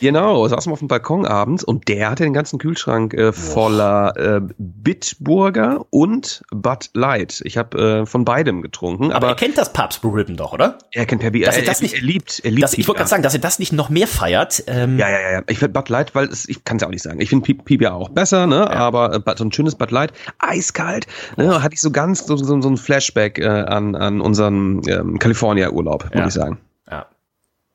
Genau, 0.00 0.46
saßen 0.46 0.70
wir 0.70 0.74
auf 0.74 0.78
dem 0.80 0.88
Balkon 0.88 1.26
abends 1.26 1.64
und 1.64 1.88
der 1.88 2.10
hatte 2.10 2.24
den 2.24 2.32
ganzen 2.32 2.58
Kühlschrank 2.58 3.14
äh, 3.14 3.32
voller 3.32 4.16
äh, 4.16 4.40
Bitburger 4.58 5.86
und 5.90 6.42
Bud 6.50 6.90
Light. 6.94 7.40
Ich 7.44 7.56
habe 7.56 8.02
äh, 8.02 8.06
von 8.06 8.24
beidem 8.24 8.62
getrunken. 8.62 9.06
Aber, 9.06 9.16
aber, 9.16 9.28
er 9.28 9.34
kennt 9.34 9.56
das 9.56 9.72
Papst 9.72 10.04
Ribbon 10.04 10.36
doch, 10.36 10.52
oder? 10.52 10.78
Er 10.92 11.06
kennt 11.06 11.22
Perbi. 11.22 11.40
Dass 11.40 11.56
er, 11.56 11.64
das 11.64 11.80
nicht, 11.80 11.94
er 11.94 12.02
liebt, 12.02 12.40
er 12.44 12.50
liebt. 12.50 12.62
Dass, 12.62 12.74
ich 12.74 12.86
wollte 12.86 12.98
gerade 12.98 13.10
sagen, 13.10 13.22
dass 13.22 13.34
er 13.34 13.40
das 13.40 13.58
nicht 13.58 13.72
noch 13.72 13.88
mehr 13.88 14.06
feiert. 14.06 14.64
Ähm. 14.66 14.98
Ja, 14.98 15.08
ja, 15.08 15.20
ja, 15.20 15.32
ja. 15.32 15.42
Ich 15.48 15.58
finde 15.58 15.72
Bud 15.72 15.88
Light, 15.88 16.14
weil 16.14 16.26
es, 16.26 16.48
ich 16.48 16.64
kann 16.64 16.76
es 16.76 16.82
ja 16.82 16.88
auch 16.88 16.92
nicht 16.92 17.02
sagen. 17.02 17.20
Ich 17.20 17.30
finde 17.30 17.54
PBR 17.54 17.94
auch 17.94 18.10
besser, 18.10 18.46
ne? 18.46 18.56
Ja. 18.56 18.70
Aber 18.70 19.14
äh, 19.14 19.34
so 19.36 19.44
ein 19.44 19.52
schönes 19.52 19.74
Bud 19.74 19.90
Light, 19.90 20.12
eiskalt. 20.38 21.06
Ne? 21.36 21.62
Hatte 21.62 21.74
ich 21.74 21.80
so 21.80 21.90
ganz 21.90 22.26
so, 22.26 22.36
so, 22.36 22.60
so 22.60 22.68
ein 22.68 22.76
Flashback 22.76 23.38
äh, 23.38 23.46
an, 23.46 23.94
an 23.94 24.20
unseren 24.20 24.82
ähm, 24.88 25.18
California-Urlaub, 25.18 26.04
muss 26.04 26.14
ja. 26.14 26.26
ich 26.26 26.34
sagen. 26.34 26.58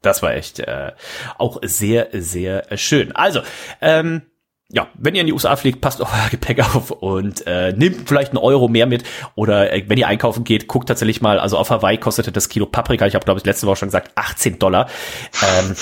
Das 0.01 0.23
war 0.23 0.33
echt 0.33 0.59
äh, 0.59 0.91
auch 1.37 1.59
sehr, 1.63 2.09
sehr 2.11 2.65
schön. 2.77 3.11
Also, 3.15 3.41
ähm, 3.81 4.23
ja, 4.73 4.87
wenn 4.93 5.15
ihr 5.15 5.21
in 5.21 5.27
die 5.27 5.33
USA 5.33 5.55
fliegt, 5.55 5.81
passt 5.81 5.99
euer 6.01 6.07
Gepäck 6.31 6.59
auf 6.59 6.91
und 6.91 7.45
äh, 7.45 7.73
nehmt 7.73 8.07
vielleicht 8.07 8.31
einen 8.31 8.37
Euro 8.37 8.67
mehr 8.67 8.87
mit. 8.87 9.03
Oder 9.35 9.73
äh, 9.73 9.83
wenn 9.87 9.97
ihr 9.97 10.07
einkaufen 10.07 10.43
geht, 10.43 10.67
guckt 10.67 10.87
tatsächlich 10.87 11.21
mal, 11.21 11.39
also 11.39 11.57
auf 11.57 11.69
Hawaii 11.69 11.97
kostete 11.97 12.31
das 12.31 12.49
Kilo 12.49 12.65
Paprika, 12.65 13.05
ich 13.05 13.15
habe 13.15 13.25
glaube 13.25 13.39
ich 13.39 13.45
letzte 13.45 13.67
Woche 13.67 13.77
schon 13.77 13.89
gesagt, 13.89 14.11
18 14.15 14.59
Dollar. 14.59 14.89
Ähm, 15.43 15.75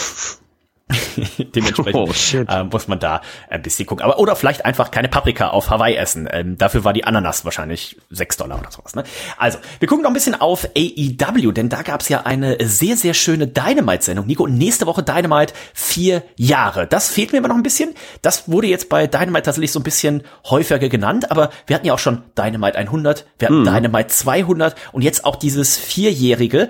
Dementsprechend 1.55 1.95
oh, 1.95 2.51
äh, 2.51 2.63
muss 2.63 2.87
man 2.87 2.99
da 2.99 3.21
ein 3.49 3.61
bisschen 3.61 3.85
gucken. 3.85 4.03
Aber 4.03 4.17
oder 4.19 4.35
vielleicht 4.35 4.65
einfach 4.65 4.89
keine 4.89 5.07
Paprika 5.07 5.49
auf 5.49 5.69
Hawaii 5.69 5.95
essen. 5.95 6.27
Ähm, 6.31 6.57
dafür 6.57 6.83
war 6.83 6.93
die 6.93 7.03
Ananas 7.03 7.45
wahrscheinlich 7.45 7.97
6 8.09 8.37
Dollar 8.37 8.59
oder 8.59 8.71
sowas. 8.71 8.95
Ne? 8.95 9.03
Also, 9.37 9.59
wir 9.79 9.87
gucken 9.87 10.03
noch 10.03 10.09
ein 10.09 10.15
bisschen 10.15 10.39
auf 10.39 10.67
AEW, 10.75 11.51
denn 11.51 11.69
da 11.69 11.83
gab 11.83 12.01
es 12.01 12.09
ja 12.09 12.21
eine 12.21 12.57
sehr, 12.67 12.97
sehr 12.97 13.13
schöne 13.13 13.47
Dynamite-Sendung. 13.47 14.25
Nico, 14.25 14.47
nächste 14.47 14.87
Woche 14.87 15.03
Dynamite 15.03 15.53
vier 15.73 16.23
Jahre. 16.35 16.87
Das 16.87 17.09
fehlt 17.09 17.31
mir 17.31 17.37
immer 17.37 17.49
noch 17.49 17.55
ein 17.55 17.63
bisschen. 17.63 17.93
Das 18.21 18.49
wurde 18.49 18.67
jetzt 18.67 18.89
bei 18.89 19.05
Dynamite 19.05 19.43
tatsächlich 19.43 19.71
so 19.71 19.79
ein 19.79 19.83
bisschen 19.83 20.23
häufiger 20.49 20.89
genannt, 20.89 21.29
aber 21.29 21.51
wir 21.67 21.75
hatten 21.75 21.85
ja 21.85 21.93
auch 21.93 21.99
schon 21.99 22.23
Dynamite 22.37 22.77
100, 22.77 23.25
wir 23.37 23.47
hatten 23.47 23.61
mm. 23.61 23.65
Dynamite 23.65 24.07
200 24.07 24.75
und 24.91 25.03
jetzt 25.03 25.25
auch 25.25 25.35
dieses 25.35 25.77
vierjährige 25.77 26.69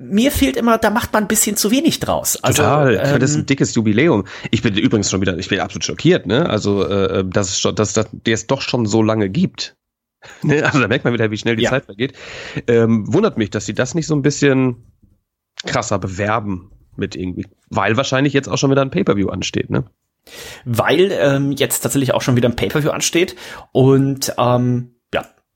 mir 0.00 0.32
fehlt 0.32 0.56
immer, 0.56 0.78
da 0.78 0.90
macht 0.90 1.12
man 1.12 1.24
ein 1.24 1.28
bisschen 1.28 1.56
zu 1.56 1.70
wenig 1.70 2.00
draus. 2.00 2.42
Also, 2.42 2.62
Total, 2.62 2.94
ähm, 2.94 3.20
das 3.20 3.30
ist 3.30 3.36
ein 3.36 3.46
dickes 3.46 3.74
Jubiläum. 3.74 4.24
Ich 4.50 4.62
bin 4.62 4.76
übrigens 4.76 5.10
schon 5.10 5.20
wieder, 5.20 5.36
ich 5.38 5.48
bin 5.48 5.60
absolut 5.60 5.84
schockiert, 5.84 6.26
ne? 6.26 6.48
Also, 6.48 6.86
äh, 6.86 7.24
dass 7.24 7.50
es 7.50 7.60
schon, 7.60 7.74
dass, 7.74 7.92
dass 7.92 8.08
der 8.12 8.34
es 8.34 8.46
doch 8.46 8.62
schon 8.62 8.86
so 8.86 9.02
lange 9.02 9.28
gibt. 9.28 9.76
ne? 10.42 10.64
Also 10.64 10.80
da 10.80 10.88
merkt 10.88 11.04
man 11.04 11.14
wieder, 11.14 11.30
wie 11.30 11.36
schnell 11.36 11.56
die 11.56 11.64
ja. 11.64 11.70
Zeit 11.70 11.86
vergeht. 11.86 12.14
Ähm, 12.66 13.12
wundert 13.12 13.38
mich, 13.38 13.50
dass 13.50 13.66
sie 13.66 13.74
das 13.74 13.94
nicht 13.94 14.06
so 14.06 14.14
ein 14.14 14.22
bisschen 14.22 14.76
krasser 15.64 15.98
bewerben 15.98 16.70
mit 16.96 17.16
irgendwie, 17.16 17.46
weil 17.68 17.96
wahrscheinlich 17.96 18.32
jetzt 18.32 18.48
auch 18.48 18.58
schon 18.58 18.70
wieder 18.70 18.82
ein 18.82 18.90
Pay-per-View 18.90 19.28
ansteht, 19.28 19.70
ne? 19.70 19.84
Weil 20.64 21.12
ähm, 21.12 21.52
jetzt 21.52 21.80
tatsächlich 21.80 22.12
auch 22.12 22.22
schon 22.22 22.36
wieder 22.36 22.48
ein 22.48 22.56
Pay-per-View 22.56 22.90
ansteht 22.90 23.36
und 23.72 24.34
ähm, 24.38 24.94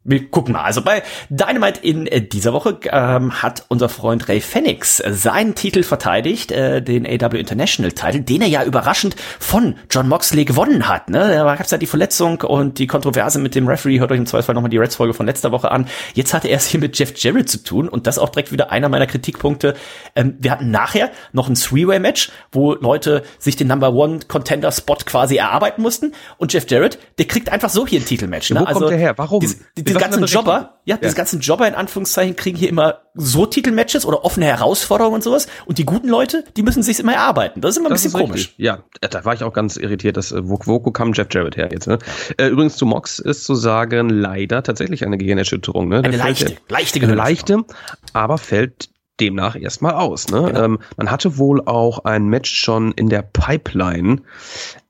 wir 0.04 0.30
gucken 0.30 0.52
mal. 0.52 0.62
Also 0.62 0.82
bei 0.82 1.02
Dynamite 1.30 1.80
in 1.80 2.06
äh, 2.06 2.20
dieser 2.20 2.52
Woche 2.52 2.78
ähm, 2.90 3.42
hat 3.42 3.64
unser 3.68 3.88
Freund 3.88 4.28
Ray 4.28 4.40
Phoenix 4.40 4.98
seinen 4.98 5.54
Titel 5.54 5.82
verteidigt, 5.82 6.52
äh, 6.52 6.82
den 6.82 7.06
AW 7.06 7.38
International 7.38 7.92
Titel, 7.92 8.20
den 8.20 8.42
er 8.42 8.48
ja 8.48 8.64
überraschend 8.64 9.16
von 9.40 9.76
John 9.90 10.08
Moxley 10.08 10.44
gewonnen 10.44 10.88
hat. 10.88 11.08
Ne? 11.08 11.18
Da 11.18 11.44
gab 11.44 11.60
es 11.60 11.70
ja 11.70 11.78
die 11.78 11.86
Verletzung 11.86 12.42
und 12.42 12.78
die 12.78 12.86
Kontroverse 12.86 13.38
mit 13.38 13.54
dem 13.54 13.66
Referee. 13.66 13.98
Hört 13.98 14.12
euch 14.12 14.18
im 14.18 14.26
Zweifel 14.26 14.54
nochmal 14.54 14.70
die 14.70 14.76
Reds-Folge 14.76 15.14
von 15.14 15.26
letzter 15.26 15.52
Woche 15.52 15.70
an. 15.70 15.86
Jetzt 16.12 16.34
hatte 16.34 16.48
er 16.48 16.58
es 16.58 16.66
hier 16.66 16.80
mit 16.80 16.98
Jeff 16.98 17.14
Jarrett 17.16 17.48
zu 17.48 17.64
tun 17.64 17.88
und 17.88 18.06
das 18.06 18.18
auch 18.18 18.28
direkt 18.28 18.52
wieder 18.52 18.70
einer 18.70 18.90
meiner 18.90 19.06
Kritikpunkte. 19.06 19.74
Ähm, 20.14 20.36
wir 20.38 20.50
hatten 20.50 20.70
nachher 20.70 21.10
noch 21.32 21.48
ein 21.48 21.54
Three-Way-Match, 21.54 22.30
wo 22.52 22.74
Leute 22.74 23.22
sich 23.38 23.56
den 23.56 23.68
Number 23.68 23.94
One 23.94 24.20
Contender 24.28 24.70
Spot 24.70 24.96
quasi 25.06 25.36
erarbeiten 25.36 25.80
mussten 25.80 26.12
und 26.36 26.52
Jeff 26.52 26.70
Jarrett, 26.70 26.98
der 27.18 27.26
kriegt 27.26 27.48
einfach 27.50 27.70
so 27.70 27.86
hier 27.86 28.00
ein 28.00 28.04
Titelmatch. 28.04 28.50
Ne? 28.50 28.60
Wo 28.60 28.64
also, 28.64 28.80
kommt 28.80 28.92
der 28.92 28.98
her? 28.98 29.14
Warum? 29.16 29.40
Die, 29.40 29.82
die, 29.82 29.93
diese 29.98 30.10
ganzen 30.10 30.24
Jobber, 30.24 30.78
ja, 30.84 30.94
ja, 30.94 30.96
diese 30.96 31.14
ganzen 31.14 31.40
Jobber 31.40 31.68
in 31.68 31.74
Anführungszeichen 31.74 32.36
kriegen 32.36 32.56
hier 32.56 32.68
immer 32.68 33.00
so 33.14 33.46
Titelmatches 33.46 34.04
oder 34.04 34.24
offene 34.24 34.46
Herausforderungen 34.46 35.16
und 35.16 35.22
sowas. 35.22 35.46
Und 35.66 35.78
die 35.78 35.84
guten 35.84 36.08
Leute, 36.08 36.44
die 36.56 36.62
müssen 36.62 36.82
sich 36.82 36.98
immer 37.00 37.14
erarbeiten. 37.14 37.60
Das 37.60 37.72
ist 37.72 37.76
immer 37.78 37.88
ein 37.88 37.92
das 37.92 38.02
bisschen 38.02 38.20
komisch. 38.20 38.48
Richtig. 38.48 38.58
Ja, 38.58 38.78
da 39.00 39.24
war 39.24 39.34
ich 39.34 39.42
auch 39.42 39.52
ganz 39.52 39.76
irritiert, 39.76 40.16
dass 40.16 40.32
äh, 40.32 40.48
wo, 40.48 40.58
wo 40.64 40.78
kam 40.90 41.12
Jeff 41.12 41.28
Jarrett 41.30 41.56
her 41.56 41.68
jetzt. 41.72 41.86
Ne? 41.86 41.98
Ja. 42.38 42.46
Äh, 42.46 42.48
übrigens 42.48 42.76
zu 42.76 42.86
Mox 42.86 43.18
ist 43.18 43.44
zu 43.44 43.54
sagen 43.54 44.08
leider 44.08 44.62
tatsächlich 44.62 45.04
eine 45.04 45.18
Gehirnerschütterung. 45.18 45.88
Ne? 45.88 45.98
Eine 46.04 46.16
leichte, 46.16 46.46
fällt, 46.46 46.70
leichte 46.70 47.00
Eine 47.00 47.14
leichte, 47.14 47.64
aber 48.12 48.38
fällt 48.38 48.88
demnach 49.20 49.56
erstmal 49.56 49.94
aus. 49.94 50.28
Ne? 50.28 50.42
Genau. 50.42 50.64
Ähm, 50.64 50.78
man 50.96 51.10
hatte 51.10 51.38
wohl 51.38 51.62
auch 51.64 52.04
ein 52.04 52.26
Match 52.26 52.52
schon 52.52 52.92
in 52.92 53.08
der 53.08 53.22
Pipeline 53.22 54.22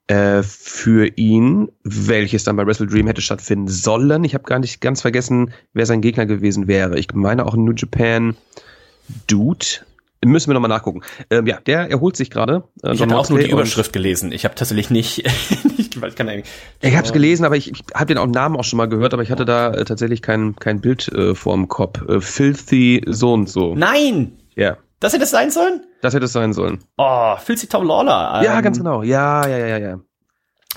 äh, 0.07 0.43
für 0.43 1.07
ihn, 1.17 1.71
welches 1.83 2.45
dann 2.45 2.57
bei 2.57 2.67
Wrestle 2.67 2.87
Dream 2.87 3.07
hätte 3.07 3.23
stattfinden 3.23 3.69
sollen. 3.69 4.25
Ich 4.25 4.35
habe 4.35 4.45
gar 4.45 4.59
nicht 4.59 4.81
ganz 4.81 5.01
vergessen, 5.01 5.53
wer 5.73 5.87
sein 5.87 6.01
Gegner 6.01 6.27
gewesen 6.27 6.69
wäre. 6.69 6.99
Ich 6.99 7.15
meine 7.15 7.47
auch 7.47 7.57
New 7.57 7.73
Japan 7.73 8.37
Dude. 9.27 9.67
Müssen 10.25 10.49
wir 10.49 10.55
nochmal 10.55 10.71
nachgucken. 10.71 11.03
Ähm, 11.29 11.47
ja, 11.47 11.61
der 11.61 11.91
erholt 11.91 12.17
sich 12.17 12.31
gerade. 12.31 12.65
Äh, 12.83 12.95
ich 12.95 13.03
habe 13.03 13.17
auch 13.17 13.29
nur 13.29 13.39
die 13.39 13.51
Überschrift 13.51 13.93
gelesen. 13.93 14.33
Ich 14.33 14.45
habe 14.45 14.55
tatsächlich 14.55 14.91
nicht, 14.91 15.25
nicht 15.77 16.01
weil 16.01 16.13
kann 16.13 16.29
eigentlich, 16.29 16.51
Ich 16.81 16.95
habe 16.95 17.07
es 17.07 17.13
gelesen, 17.13 17.45
aber 17.45 17.57
ich, 17.57 17.71
ich 17.71 17.85
habe 17.95 18.07
den 18.07 18.19
auch 18.19 18.27
Namen 18.27 18.57
auch 18.57 18.65
schon 18.65 18.79
mal 18.79 18.89
gehört, 18.89 19.13
aber 19.13 19.23
ich 19.23 19.31
hatte 19.31 19.45
da 19.45 19.73
äh, 19.73 19.85
tatsächlich 19.85 20.23
kein, 20.23 20.57
kein 20.57 20.81
Bild 20.81 21.09
äh, 21.09 21.35
vor 21.35 21.55
dem 21.55 21.69
Kopf. 21.69 22.01
Äh, 22.09 22.21
Filthy 22.21 23.03
so 23.07 23.35
und 23.35 23.49
so. 23.49 23.75
Nein! 23.75 24.33
Ja. 24.55 24.79
Das 25.05 25.13
hätte 25.13 25.25
es 25.25 25.31
sein 25.31 25.51
sollen? 25.51 25.83
Das 26.01 26.15
hätte 26.15 26.25
es 26.25 26.33
sein 26.33 26.55
sollen. 26.55 26.83
Oh, 26.97 27.37
Filthy 27.37 27.67
Tom 27.67 27.87
Lawler. 27.87 28.37
Ähm, 28.39 28.45
ja, 28.45 28.61
ganz 28.63 28.79
genau. 28.79 29.03
Ja, 29.03 29.47
ja, 29.47 29.59
ja, 29.59 29.77
ja. 29.77 30.01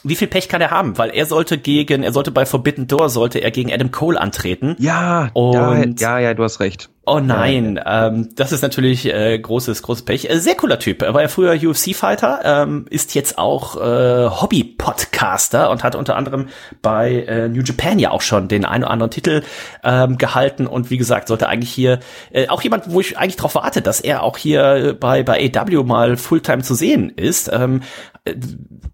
Wie 0.03 0.17
viel 0.17 0.27
Pech 0.27 0.49
kann 0.49 0.59
er 0.59 0.69
haben? 0.69 0.97
Weil 0.97 1.11
er 1.11 1.25
sollte 1.25 1.57
gegen, 1.57 2.03
er 2.03 2.11
sollte 2.11 2.31
bei 2.31 2.45
Forbidden 2.45 2.87
Door, 2.87 3.07
sollte 3.07 3.39
er 3.39 3.51
gegen 3.51 3.71
Adam 3.71 3.89
Cole 3.89 4.19
antreten. 4.19 4.75
Ja, 4.79 5.29
und 5.31 6.01
ja, 6.01 6.19
ja, 6.19 6.19
ja, 6.19 6.33
du 6.33 6.43
hast 6.43 6.59
recht. 6.59 6.89
Oh 7.09 7.21
nein, 7.21 7.77
ja. 7.77 8.07
ähm, 8.07 8.35
das 8.35 8.51
ist 8.51 8.61
natürlich 8.63 9.05
äh, 9.05 9.39
großes, 9.39 9.81
großes 9.81 10.03
Pech. 10.03 10.29
Äh, 10.29 10.39
sehr 10.39 10.55
cooler 10.55 10.77
Typ. 10.77 11.01
Er 11.01 11.13
war 11.13 11.21
ja 11.21 11.29
früher 11.29 11.53
UFC-Fighter, 11.53 12.41
ähm, 12.43 12.85
ist 12.89 13.15
jetzt 13.15 13.37
auch 13.37 13.77
äh, 13.77 14.29
Hobby-Podcaster 14.29 15.69
und 15.69 15.85
hat 15.85 15.95
unter 15.95 16.17
anderem 16.17 16.49
bei 16.81 17.23
äh, 17.23 17.47
New 17.47 17.61
Japan 17.61 17.97
ja 17.97 18.11
auch 18.11 18.21
schon 18.21 18.49
den 18.49 18.65
einen 18.65 18.83
oder 18.83 18.91
anderen 18.91 19.11
Titel 19.11 19.43
ähm, 19.85 20.17
gehalten. 20.17 20.67
Und 20.67 20.89
wie 20.89 20.97
gesagt, 20.97 21.29
sollte 21.29 21.47
eigentlich 21.47 21.71
hier 21.71 21.99
äh, 22.33 22.49
auch 22.49 22.61
jemand, 22.61 22.91
wo 22.91 22.99
ich 22.99 23.17
eigentlich 23.17 23.37
darauf 23.37 23.55
warte, 23.55 23.81
dass 23.81 24.01
er 24.01 24.21
auch 24.21 24.37
hier 24.37 24.97
bei 24.99 25.23
bei 25.23 25.49
AW 25.55 25.83
mal 25.85 26.17
Fulltime 26.17 26.63
zu 26.63 26.75
sehen 26.75 27.09
ist. 27.15 27.49
Ähm, 27.53 27.83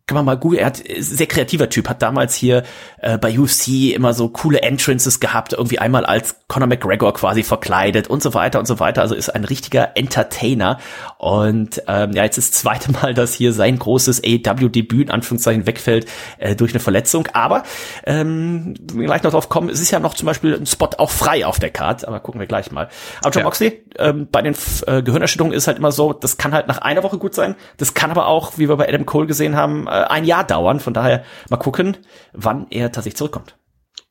kann 0.05 0.16
man 0.16 0.26
mal 0.26 0.38
googeln, 0.38 0.59
er 0.59 0.68
hat 0.68 0.84
sehr 0.99 1.28
kreativer 1.28 1.70
Typ, 1.70 1.88
hat 1.89 2.01
damals 2.01 2.36
hier 2.36 2.64
äh, 2.99 3.18
bei 3.18 3.39
UFC 3.39 3.93
immer 3.93 4.14
so 4.14 4.30
coole 4.30 4.61
Entrances 4.61 5.20
gehabt, 5.20 5.53
irgendwie 5.53 5.80
einmal 5.80 6.05
als 6.05 6.36
Conor 6.47 6.68
McGregor 6.68 7.14
quasi 7.14 7.41
verkleidet 7.41 8.03
und 8.08 8.24
so 8.24 8.34
weiter 8.34 8.60
und 8.60 8.66
so 8.66 8.80
weiter. 8.80 9.01
Also 9.01 9.16
ist 9.16 9.30
ein 9.30 9.45
richtiger 9.45 9.95
Entertainer. 9.95 10.80
Und 11.18 11.82
ähm, 11.88 12.12
ja, 12.14 12.24
jetzt 12.24 12.38
ist 12.38 12.54
das 12.54 12.62
zweite 12.62 12.91
Mal, 12.91 13.14
dass 13.14 13.34
hier 13.34 13.54
sein 13.54 13.80
großes 13.80 14.24
AEW-Debüt 14.24 15.08
in 15.08 15.12
Anführungszeichen 15.12 15.66
wegfällt 15.66 16.08
äh, 16.38 16.56
durch 16.56 16.72
eine 16.72 16.80
Verletzung. 16.80 17.28
Aber 17.34 17.64
ähm, 18.06 18.76
wir 18.93 19.06
gleich 19.06 19.24
noch 19.24 19.32
drauf 19.32 19.49
kommen, 19.49 19.70
es 19.70 19.80
ist 19.80 19.91
ja 19.91 19.99
noch 19.99 20.14
zum 20.14 20.26
Beispiel 20.26 20.56
ein 20.56 20.66
Spot 20.66 20.89
auch 20.97 21.12
frei 21.12 21.45
auf 21.45 21.60
der 21.60 21.70
Card, 21.70 22.08
aber 22.08 22.20
gucken 22.20 22.39
wir 22.39 22.47
gleich 22.47 22.72
mal. 22.72 22.89
Aber 23.22 23.32
John 23.32 23.41
ja. 23.41 23.43
Moxley, 23.43 23.84
ähm, 23.97 24.28
bei 24.32 24.41
den 24.41 24.56
äh, 24.88 25.01
Gehirnerschütterungen 25.01 25.56
ist 25.56 25.68
halt 25.68 25.78
immer 25.78 25.91
so, 25.91 26.14
das 26.14 26.38
kann 26.38 26.54
halt 26.54 26.68
nach 26.68 26.80
einer 26.80 27.04
Woche 27.04 27.18
gut 27.18 27.34
sein, 27.34 27.56
das 27.78 27.93
kann 27.93 28.12
aber 28.12 28.28
auch, 28.28 28.58
wie 28.58 28.70
wir 28.70 28.78
bei 28.78 28.88
Adam 28.88 29.06
Cole 29.06 29.28
gesehen 29.28 29.56
haben, 29.56 29.88
äh, 29.88 29.91
ein 29.91 30.26
Jahr 30.26 30.43
dauern. 30.43 30.80
Von 30.80 30.93
daher 30.93 31.24
mal 31.49 31.58
gucken, 31.58 31.97
wann 32.34 32.68
er 32.70 32.91
tatsächlich 32.91 33.18
zurückkommt. 33.18 33.56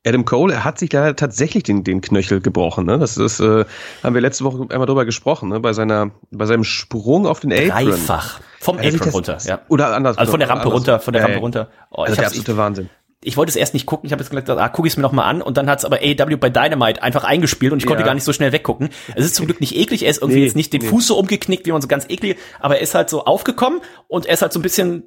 Adam 0.05 0.25
Cole, 0.25 0.53
er 0.53 0.63
hat 0.63 0.79
sich 0.79 0.89
da 0.89 1.13
tatsächlich 1.13 1.63
den, 1.63 1.83
den 1.83 2.01
Knöchel 2.01 2.41
gebrochen. 2.41 2.85
Ne? 2.85 2.99
Das 2.99 3.17
ist, 3.17 3.39
äh, 3.39 3.65
haben 4.03 4.13
wir 4.13 4.21
letzte 4.21 4.43
Woche 4.43 4.65
einmal 4.69 4.85
drüber 4.85 5.05
gesprochen, 5.05 5.49
ne? 5.49 5.59
bei 5.59 5.73
seiner, 5.73 6.11
bei 6.31 6.45
seinem 6.45 6.63
Sprung 6.63 7.25
auf 7.25 7.39
den 7.39 7.53
Apron. 7.53 7.89
Dreifach. 7.89 8.41
Vom 8.59 8.79
Apron 8.79 9.09
runter, 9.09 9.37
ja. 9.45 9.59
Oder 9.69 9.95
anders. 9.95 10.17
Also 10.17 10.31
von 10.31 10.39
der 10.39 10.49
Rampe 10.49 10.69
runter, 10.69 10.99
von 10.99 11.13
der 11.13 11.23
Rampe 11.23 11.39
runter. 11.39 11.69
Oh, 11.89 12.03
also 12.03 12.15
der 12.15 12.27
absolute 12.27 12.57
Wahnsinn 12.57 12.89
ich 13.23 13.37
wollte 13.37 13.49
es 13.49 13.55
erst 13.55 13.73
nicht 13.73 13.85
gucken, 13.85 14.07
ich 14.07 14.11
habe 14.11 14.21
jetzt 14.21 14.29
gesagt, 14.29 14.49
ah, 14.49 14.69
gucke 14.69 14.87
ich 14.87 14.93
es 14.93 14.97
mir 14.97 15.03
noch 15.03 15.11
mal 15.11 15.23
an 15.23 15.41
und 15.41 15.57
dann 15.57 15.69
hat 15.69 15.79
es 15.79 15.85
aber 15.85 15.97
AEW 15.97 16.37
bei 16.37 16.49
Dynamite 16.49 17.01
einfach 17.01 17.23
eingespielt 17.23 17.71
und 17.73 17.79
ich 17.79 17.85
konnte 17.85 18.03
gar 18.03 18.13
nicht 18.13 18.23
so 18.23 18.33
schnell 18.33 18.51
weggucken. 18.51 18.89
Es 19.15 19.25
ist 19.25 19.35
zum 19.35 19.45
Glück 19.45 19.61
nicht 19.61 19.75
eklig, 19.75 20.03
er 20.03 20.09
ist 20.09 20.21
irgendwie 20.21 20.39
nee, 20.39 20.45
jetzt 20.45 20.55
nicht 20.55 20.73
den 20.73 20.81
nee. 20.81 20.87
Fuß 20.87 21.07
so 21.07 21.17
umgeknickt, 21.17 21.65
wie 21.65 21.71
man 21.71 21.81
so 21.81 21.87
ganz 21.87 22.05
eklig, 22.09 22.37
aber 22.59 22.77
er 22.77 22.81
ist 22.81 22.95
halt 22.95 23.09
so 23.09 23.25
aufgekommen 23.25 23.81
und 24.07 24.25
er 24.25 24.33
ist 24.33 24.41
halt 24.41 24.53
so 24.53 24.59
ein 24.59 24.63
bisschen 24.63 25.03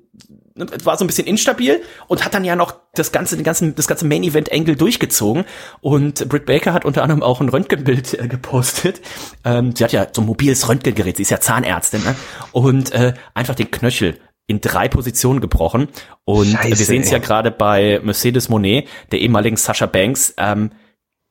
war 0.84 0.96
so 0.96 1.04
ein 1.04 1.06
bisschen 1.06 1.26
instabil 1.26 1.82
und 2.06 2.24
hat 2.24 2.34
dann 2.34 2.44
ja 2.44 2.56
noch 2.56 2.76
das 2.94 3.12
ganze, 3.12 3.36
den 3.36 3.44
ganzen, 3.44 3.74
das 3.74 3.86
ganze 3.86 4.06
Main 4.06 4.22
Event 4.22 4.50
Angle 4.52 4.76
durchgezogen 4.76 5.44
und 5.80 6.28
Britt 6.28 6.46
Baker 6.46 6.72
hat 6.72 6.84
unter 6.84 7.02
anderem 7.02 7.22
auch 7.22 7.40
ein 7.40 7.48
Röntgenbild 7.48 8.14
äh, 8.14 8.26
gepostet. 8.26 9.00
Ähm, 9.44 9.76
sie 9.76 9.84
hat 9.84 9.92
ja 9.92 10.06
so 10.10 10.22
ein 10.22 10.26
mobiles 10.26 10.68
Röntgengerät, 10.68 11.16
sie 11.16 11.22
ist 11.22 11.30
ja 11.30 11.40
Zahnärztin, 11.40 12.02
ne? 12.02 12.14
Und 12.52 12.92
äh, 12.92 13.14
einfach 13.34 13.54
den 13.54 13.70
Knöchel 13.70 14.18
in 14.46 14.60
drei 14.60 14.88
Positionen 14.88 15.40
gebrochen. 15.40 15.88
Und 16.24 16.46
Scheiße, 16.46 16.68
wir 16.68 16.76
sehen 16.76 17.02
es 17.02 17.10
ja 17.10 17.18
gerade 17.18 17.50
bei 17.50 18.00
Mercedes 18.02 18.48
Monet, 18.48 18.88
der 19.12 19.20
ehemaligen 19.20 19.56
Sascha 19.56 19.86
Banks, 19.86 20.34
ähm, 20.38 20.70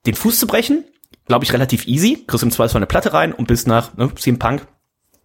den 0.05 0.16
Fuß 0.16 0.39
zu 0.39 0.47
brechen, 0.47 0.84
glaube 1.26 1.45
ich, 1.45 1.53
relativ 1.53 1.88
easy. 1.88 2.24
Kriegst 2.28 2.43
im 2.43 2.51
Zweifelsfall 2.51 2.80
eine 2.80 2.88
Platte 2.88 3.13
rein 3.13 3.34
und 3.34 3.47
bis 3.47 3.66
nach 3.66 3.95
ne, 3.95 4.13
CM 4.16 4.39
Punk, 4.39 4.68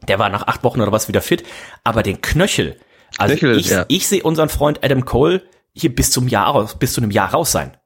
der 0.09 0.19
war 0.19 0.31
nach 0.31 0.47
acht 0.47 0.65
Wochen 0.65 0.81
oder 0.81 0.93
was 0.93 1.09
wieder 1.09 1.21
fit. 1.21 1.45
Aber 1.85 2.03
den 2.03 2.21
Knöchel, 2.21 2.79
also 3.19 3.35
Knöchel, 3.35 3.59
ich, 3.59 3.69
ja. 3.69 3.85
ich 3.89 4.07
sehe 4.07 4.23
unseren 4.23 4.49
Freund 4.49 4.83
Adam 4.83 5.05
Cole 5.05 5.43
hier 5.73 5.95
bis 5.95 6.11
zum 6.11 6.29
Jahr 6.29 6.69
bis 6.79 6.95
zu 6.95 7.01
einem 7.01 7.11
Jahr 7.11 7.33
raus 7.33 7.53
sein. 7.53 7.77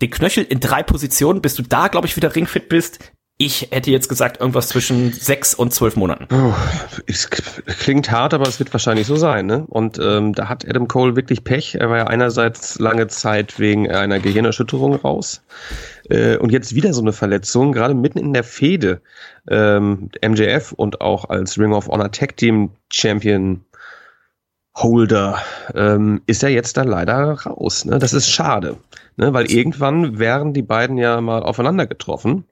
Den 0.00 0.10
Knöchel 0.10 0.44
in 0.44 0.60
drei 0.60 0.82
Positionen, 0.82 1.40
bis 1.40 1.54
du 1.54 1.62
da, 1.62 1.88
glaube 1.88 2.06
ich, 2.06 2.16
wieder 2.16 2.34
ringfit 2.34 2.68
bist, 2.68 3.12
ich 3.38 3.68
hätte 3.70 3.90
jetzt 3.90 4.08
gesagt, 4.08 4.40
irgendwas 4.40 4.68
zwischen 4.68 5.12
sechs 5.12 5.54
und 5.54 5.74
zwölf 5.74 5.94
Monaten. 5.96 6.26
Es 7.06 7.28
klingt 7.28 8.10
hart, 8.10 8.32
aber 8.32 8.48
es 8.48 8.58
wird 8.58 8.72
wahrscheinlich 8.72 9.06
so 9.06 9.16
sein. 9.16 9.44
Ne? 9.44 9.64
Und 9.68 9.98
ähm, 9.98 10.32
da 10.32 10.48
hat 10.48 10.66
Adam 10.66 10.88
Cole 10.88 11.16
wirklich 11.16 11.44
Pech. 11.44 11.74
Er 11.74 11.90
war 11.90 11.98
ja 11.98 12.06
einerseits 12.06 12.78
lange 12.78 13.08
Zeit 13.08 13.58
wegen 13.58 13.90
einer 13.90 14.20
Gehirnerschütterung 14.20 14.94
raus. 14.94 15.42
Äh, 16.08 16.38
und 16.38 16.50
jetzt 16.50 16.74
wieder 16.74 16.94
so 16.94 17.02
eine 17.02 17.12
Verletzung, 17.12 17.72
gerade 17.72 17.92
mitten 17.92 18.18
in 18.18 18.32
der 18.32 18.44
Fehde. 18.44 19.02
Ähm, 19.50 20.08
MJF 20.26 20.72
und 20.72 21.02
auch 21.02 21.28
als 21.28 21.58
Ring 21.58 21.74
of 21.74 21.88
Honor 21.88 22.10
Tag 22.10 22.38
Team 22.38 22.70
Champion 22.90 23.66
Holder 24.76 25.38
ähm, 25.74 26.22
ist 26.26 26.42
er 26.42 26.50
jetzt 26.50 26.78
da 26.78 26.84
leider 26.84 27.32
raus. 27.32 27.84
Ne? 27.84 27.98
Das 27.98 28.14
ist 28.14 28.30
schade, 28.30 28.76
ne? 29.16 29.34
weil 29.34 29.50
irgendwann 29.50 30.18
wären 30.18 30.54
die 30.54 30.62
beiden 30.62 30.96
ja 30.96 31.20
mal 31.20 31.42
aufeinander 31.42 31.86
getroffen. 31.86 32.44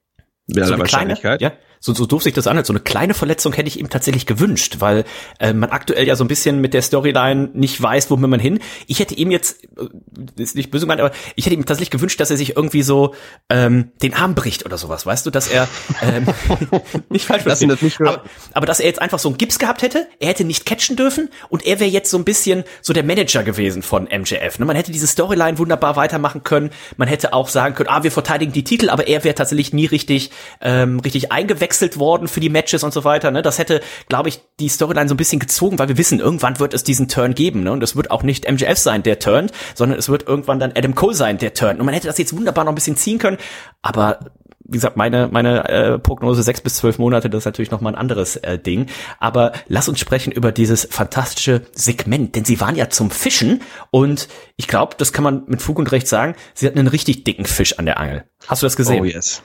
Mit 0.46 0.66
so 0.66 0.74
eine 0.74 0.84
kleine, 0.84 1.18
ja, 1.40 1.52
so, 1.84 1.92
so 1.92 2.06
doof 2.06 2.22
sich 2.22 2.32
das 2.32 2.46
anhört, 2.46 2.64
so 2.64 2.72
eine 2.72 2.80
kleine 2.80 3.12
Verletzung 3.12 3.52
hätte 3.52 3.68
ich 3.68 3.78
ihm 3.78 3.90
tatsächlich 3.90 4.24
gewünscht, 4.24 4.76
weil 4.78 5.04
äh, 5.38 5.52
man 5.52 5.68
aktuell 5.68 6.06
ja 6.06 6.16
so 6.16 6.24
ein 6.24 6.28
bisschen 6.28 6.62
mit 6.62 6.72
der 6.72 6.80
Storyline 6.80 7.50
nicht 7.52 7.80
weiß, 7.80 8.10
wo 8.10 8.16
man 8.16 8.40
hin. 8.40 8.60
Ich 8.86 9.00
hätte 9.00 9.14
ihm 9.14 9.30
jetzt, 9.30 9.64
äh, 9.76 10.42
ist 10.42 10.56
nicht 10.56 10.70
böse 10.70 10.86
gemeint, 10.86 11.02
aber 11.02 11.12
ich 11.36 11.44
hätte 11.44 11.54
ihm 11.54 11.66
tatsächlich 11.66 11.90
gewünscht, 11.90 12.18
dass 12.20 12.30
er 12.30 12.38
sich 12.38 12.56
irgendwie 12.56 12.80
so 12.80 13.14
ähm, 13.50 13.92
den 14.02 14.14
Arm 14.14 14.34
bricht 14.34 14.64
oder 14.64 14.78
sowas, 14.78 15.04
weißt 15.04 15.26
du, 15.26 15.30
dass 15.30 15.48
er 15.48 15.68
ähm, 16.00 16.26
nicht 17.10 17.26
falsch 17.26 17.42
verstehen, 17.42 17.68
das 17.68 17.82
nicht 17.82 18.00
aber, 18.00 18.24
aber 18.54 18.64
dass 18.64 18.80
er 18.80 18.86
jetzt 18.86 19.02
einfach 19.02 19.18
so 19.18 19.28
einen 19.28 19.36
Gips 19.36 19.58
gehabt 19.58 19.82
hätte, 19.82 20.08
er 20.20 20.28
hätte 20.28 20.44
nicht 20.44 20.64
catchen 20.64 20.96
dürfen 20.96 21.28
und 21.50 21.66
er 21.66 21.80
wäre 21.80 21.90
jetzt 21.90 22.10
so 22.10 22.16
ein 22.16 22.24
bisschen 22.24 22.64
so 22.80 22.94
der 22.94 23.04
Manager 23.04 23.42
gewesen 23.42 23.82
von 23.82 24.04
MJF. 24.04 24.58
Ne? 24.58 24.64
Man 24.64 24.76
hätte 24.76 24.90
diese 24.90 25.06
Storyline 25.06 25.58
wunderbar 25.58 25.96
weitermachen 25.96 26.44
können, 26.44 26.70
man 26.96 27.08
hätte 27.08 27.34
auch 27.34 27.50
sagen 27.50 27.74
können, 27.74 27.90
ah, 27.90 28.02
wir 28.04 28.10
verteidigen 28.10 28.52
die 28.54 28.64
Titel, 28.64 28.88
aber 28.88 29.06
er 29.06 29.22
wäre 29.22 29.34
tatsächlich 29.34 29.74
nie 29.74 29.84
richtig, 29.84 30.30
ähm, 30.62 31.00
richtig 31.00 31.30
eingewechselt 31.30 31.73
gewechselt 31.74 31.98
worden 31.98 32.28
für 32.28 32.40
die 32.40 32.48
Matches 32.48 32.84
und 32.84 32.92
so 32.92 33.04
weiter. 33.04 33.30
Ne? 33.30 33.42
Das 33.42 33.58
hätte, 33.58 33.80
glaube 34.08 34.28
ich, 34.28 34.40
die 34.60 34.68
Storyline 34.68 35.08
so 35.08 35.14
ein 35.14 35.18
bisschen 35.18 35.40
gezogen, 35.40 35.78
weil 35.78 35.88
wir 35.88 35.98
wissen, 35.98 36.20
irgendwann 36.20 36.60
wird 36.60 36.74
es 36.74 36.84
diesen 36.84 37.08
Turn 37.08 37.34
geben. 37.34 37.64
Ne? 37.64 37.72
Und 37.72 37.82
es 37.82 37.96
wird 37.96 38.10
auch 38.10 38.22
nicht 38.22 38.50
MJF 38.50 38.78
sein, 38.78 39.02
der 39.02 39.18
turnt, 39.18 39.52
sondern 39.74 39.98
es 39.98 40.08
wird 40.08 40.26
irgendwann 40.26 40.58
dann 40.58 40.72
Adam 40.74 40.94
Cole 40.94 41.14
sein, 41.14 41.38
der 41.38 41.54
turnt. 41.54 41.80
Und 41.80 41.86
man 41.86 41.94
hätte 41.94 42.06
das 42.06 42.18
jetzt 42.18 42.36
wunderbar 42.36 42.64
noch 42.64 42.72
ein 42.72 42.76
bisschen 42.76 42.96
ziehen 42.96 43.18
können. 43.18 43.38
Aber 43.82 44.20
wie 44.66 44.78
gesagt, 44.78 44.96
meine, 44.96 45.28
meine 45.30 45.68
äh, 45.68 45.98
Prognose 45.98 46.42
sechs 46.42 46.60
bis 46.60 46.76
zwölf 46.76 46.98
Monate, 46.98 47.28
das 47.28 47.40
ist 47.40 47.44
natürlich 47.44 47.70
nochmal 47.70 47.92
ein 47.92 47.98
anderes 47.98 48.36
äh, 48.36 48.58
Ding. 48.58 48.86
Aber 49.18 49.52
lass 49.68 49.88
uns 49.88 50.00
sprechen 50.00 50.32
über 50.32 50.52
dieses 50.52 50.88
fantastische 50.90 51.62
Segment, 51.74 52.34
denn 52.34 52.46
sie 52.46 52.60
waren 52.60 52.74
ja 52.74 52.88
zum 52.88 53.10
Fischen 53.10 53.60
und 53.90 54.26
ich 54.56 54.66
glaube, 54.66 54.94
das 54.96 55.12
kann 55.12 55.22
man 55.22 55.44
mit 55.48 55.60
Fug 55.60 55.78
und 55.78 55.92
Recht 55.92 56.08
sagen, 56.08 56.34
sie 56.54 56.66
hatten 56.66 56.78
einen 56.78 56.88
richtig 56.88 57.24
dicken 57.24 57.44
Fisch 57.44 57.78
an 57.78 57.84
der 57.84 58.00
Angel. 58.00 58.24
Hast 58.46 58.62
du 58.62 58.66
das 58.66 58.76
gesehen? 58.76 59.02
Oh 59.02 59.04
yes. 59.04 59.42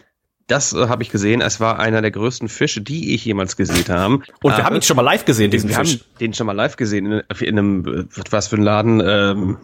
Das 0.50 0.74
äh, 0.74 0.88
habe 0.88 1.04
ich 1.04 1.10
gesehen. 1.10 1.42
Es 1.42 1.60
war 1.60 1.80
einer 1.80 2.02
der 2.02 2.12
größten 2.12 2.50
Fische, 2.50 2.82
die 2.82 3.14
ich 3.14 3.24
jemals 3.24 3.56
gesehen 3.56 3.86
habe. 3.88 4.16
Und 4.42 4.58
wir 4.58 4.66
haben 4.66 4.76
ihn 4.76 4.82
schon 4.82 4.98
mal 4.98 5.04
live 5.04 5.24
gesehen, 5.24 5.52
diesen 5.52 5.70
wir 5.70 5.78
Fisch. 5.78 5.94
Wir 5.94 6.00
haben 6.00 6.20
den 6.20 6.34
schon 6.34 6.48
mal 6.48 6.54
live 6.54 6.76
gesehen 6.76 7.06
in, 7.06 7.22
in 7.40 7.60
einem, 7.60 8.10
was 8.32 8.48
für 8.48 8.58
ein 8.58 8.64
Laden? 8.64 9.02
Ähm, 9.06 9.58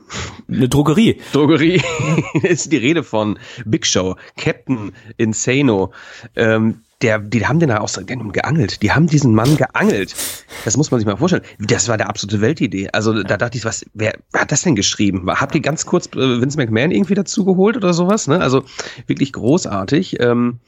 Eine 0.47 0.69
Drogerie. 0.69 1.19
Drogerie. 1.33 1.81
ist 2.43 2.71
die 2.71 2.77
Rede 2.77 3.03
von 3.03 3.39
Big 3.65 3.85
Show, 3.85 4.15
Captain 4.37 4.93
Insano. 5.17 5.91
Ähm, 6.35 6.81
der, 7.01 7.19
die 7.19 7.45
haben 7.45 7.59
den 7.59 7.69
da 7.69 7.77
aus 7.77 7.93
dem 7.93 8.31
geangelt. 8.31 8.81
Die 8.81 8.91
haben 8.91 9.07
diesen 9.07 9.35
Mann 9.35 9.57
geangelt. 9.57 10.15
Das 10.63 10.77
muss 10.77 10.91
man 10.91 10.99
sich 10.99 11.05
mal 11.05 11.17
vorstellen. 11.17 11.43
Das 11.59 11.87
war 11.87 11.97
der 11.97 12.07
absolute 12.07 12.41
Weltidee. 12.41 12.89
Also 12.93 13.21
da 13.23 13.37
dachte 13.37 13.57
ich, 13.57 13.65
was, 13.65 13.85
wer, 13.93 14.13
wer 14.31 14.41
hat 14.41 14.51
das 14.51 14.61
denn 14.61 14.75
geschrieben? 14.75 15.29
Habt 15.29 15.55
ihr 15.55 15.61
ganz 15.61 15.85
kurz 15.85 16.07
äh, 16.07 16.41
Vince 16.41 16.57
McMahon 16.57 16.91
irgendwie 16.91 17.15
dazugeholt 17.15 17.75
oder 17.75 17.93
sowas? 17.93 18.27
Ne? 18.27 18.39
Also 18.39 18.63
wirklich 19.07 19.33
großartig. 19.33 20.19
Ähm, 20.21 20.59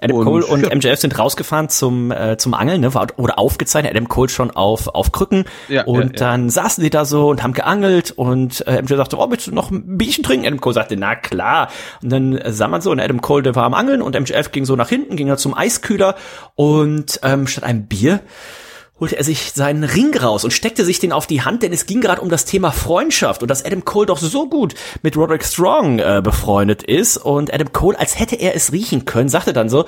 Adam 0.00 0.16
und, 0.18 0.24
Cole 0.24 0.46
und 0.46 0.62
ja. 0.68 0.74
MJF 0.74 0.98
sind 0.98 1.18
rausgefahren 1.18 1.68
zum 1.68 2.10
äh, 2.10 2.36
zum 2.36 2.54
Angeln, 2.54 2.80
ne? 2.80 2.94
War, 2.94 3.08
oder 3.16 3.38
aufgezeichnet. 3.38 3.92
Adam 3.92 4.08
Cole 4.08 4.28
schon 4.28 4.50
auf 4.50 4.88
auf 4.88 5.12
Krücken 5.12 5.44
ja, 5.68 5.84
und 5.84 6.18
ja, 6.20 6.26
dann 6.26 6.50
saßen 6.50 6.82
die 6.82 6.90
da 6.90 7.04
so 7.04 7.28
und 7.28 7.42
haben 7.42 7.52
geangelt 7.52 8.10
und 8.10 8.66
äh, 8.66 8.82
MJF 8.82 8.96
sagte, 8.96 9.18
oh, 9.18 9.30
willst 9.30 9.46
du 9.46 9.52
noch 9.52 9.70
ein 9.70 9.98
Bierchen 9.98 10.24
trinken? 10.24 10.46
Adam 10.46 10.60
Cole 10.60 10.74
sagte, 10.74 10.96
na 10.96 11.14
klar. 11.14 11.68
Und 12.02 12.10
dann 12.10 12.36
äh, 12.36 12.52
sah 12.52 12.68
man 12.68 12.80
so 12.80 12.90
und 12.90 13.00
Adam 13.00 13.20
Cole, 13.20 13.42
der 13.42 13.54
war 13.54 13.64
am 13.64 13.74
Angeln 13.74 14.02
und 14.02 14.18
MJF 14.18 14.52
ging 14.52 14.64
so 14.64 14.76
nach 14.76 14.88
hinten, 14.88 15.16
ging 15.16 15.28
da 15.28 15.36
zum 15.36 15.56
Eiskühler 15.56 16.16
und 16.54 17.20
ähm, 17.22 17.46
statt 17.46 17.64
einem 17.64 17.86
Bier 17.86 18.20
holte 18.98 19.16
er 19.16 19.24
sich 19.24 19.52
seinen 19.52 19.84
Ring 19.84 20.16
raus 20.16 20.44
und 20.44 20.52
steckte 20.52 20.84
sich 20.84 20.98
den 20.98 21.12
auf 21.12 21.26
die 21.26 21.42
Hand, 21.42 21.62
denn 21.62 21.72
es 21.72 21.86
ging 21.86 22.00
gerade 22.00 22.22
um 22.22 22.30
das 22.30 22.44
Thema 22.44 22.72
Freundschaft 22.72 23.42
und 23.42 23.50
dass 23.50 23.64
Adam 23.64 23.84
Cole 23.84 24.06
doch 24.06 24.18
so 24.18 24.48
gut 24.48 24.74
mit 25.02 25.16
Roderick 25.16 25.44
Strong 25.44 25.98
äh, 25.98 26.20
befreundet 26.22 26.82
ist 26.82 27.18
und 27.18 27.52
Adam 27.52 27.72
Cole, 27.72 27.98
als 27.98 28.18
hätte 28.18 28.36
er 28.36 28.54
es 28.54 28.72
riechen 28.72 29.04
können, 29.04 29.28
sagte 29.28 29.52
dann 29.52 29.68
so, 29.68 29.84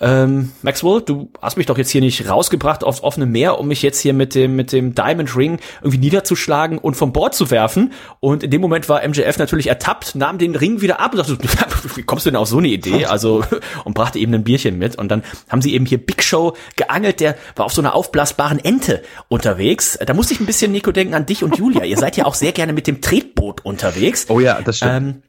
ähm, 0.00 0.52
Maxwell, 0.62 1.02
du 1.02 1.30
hast 1.40 1.56
mich 1.56 1.66
doch 1.66 1.78
jetzt 1.78 1.90
hier 1.90 2.00
nicht 2.00 2.28
rausgebracht 2.28 2.84
aufs 2.84 3.02
offene 3.02 3.26
Meer, 3.26 3.58
um 3.58 3.68
mich 3.68 3.82
jetzt 3.82 4.00
hier 4.00 4.14
mit 4.14 4.34
dem, 4.34 4.56
mit 4.56 4.72
dem 4.72 4.94
Diamond 4.94 5.36
Ring 5.36 5.58
irgendwie 5.80 5.98
niederzuschlagen 5.98 6.78
und 6.78 6.94
vom 6.94 7.12
Bord 7.12 7.34
zu 7.34 7.50
werfen. 7.50 7.92
Und 8.20 8.42
in 8.42 8.50
dem 8.50 8.60
Moment 8.60 8.88
war 8.88 9.06
MJF 9.06 9.38
natürlich 9.38 9.68
ertappt, 9.68 10.14
nahm 10.14 10.38
den 10.38 10.56
Ring 10.56 10.80
wieder 10.80 11.00
ab 11.00 11.12
und 11.12 11.18
dachte, 11.18 11.38
wie 11.96 12.02
kommst 12.02 12.26
du 12.26 12.30
denn 12.30 12.36
auf 12.36 12.48
so 12.48 12.58
eine 12.58 12.68
Idee? 12.68 13.06
Also, 13.06 13.44
und 13.84 13.94
brachte 13.94 14.18
eben 14.18 14.34
ein 14.34 14.44
Bierchen 14.44 14.78
mit. 14.78 14.96
Und 14.96 15.08
dann 15.08 15.22
haben 15.48 15.62
sie 15.62 15.74
eben 15.74 15.86
hier 15.86 15.98
Big 15.98 16.22
Show 16.22 16.54
geangelt, 16.76 17.20
der 17.20 17.36
war 17.56 17.66
auf 17.66 17.72
so 17.72 17.82
einer 17.82 17.94
aufblasbaren 17.94 18.58
Ente 18.58 19.02
unterwegs. 19.28 19.98
Da 20.04 20.14
musste 20.14 20.34
ich 20.34 20.40
ein 20.40 20.46
bisschen, 20.46 20.72
Nico, 20.72 20.92
denken 20.92 21.14
an 21.14 21.26
dich 21.26 21.44
und 21.44 21.56
Julia. 21.56 21.84
Ihr 21.84 21.98
seid 21.98 22.16
ja 22.16 22.24
auch 22.24 22.34
sehr 22.34 22.52
gerne 22.52 22.72
mit 22.72 22.86
dem 22.86 23.00
Tretboot 23.00 23.64
unterwegs. 23.64 24.26
Oh 24.28 24.40
ja, 24.40 24.60
das 24.62 24.78
stimmt. 24.78 24.92
Ähm, 24.92 25.22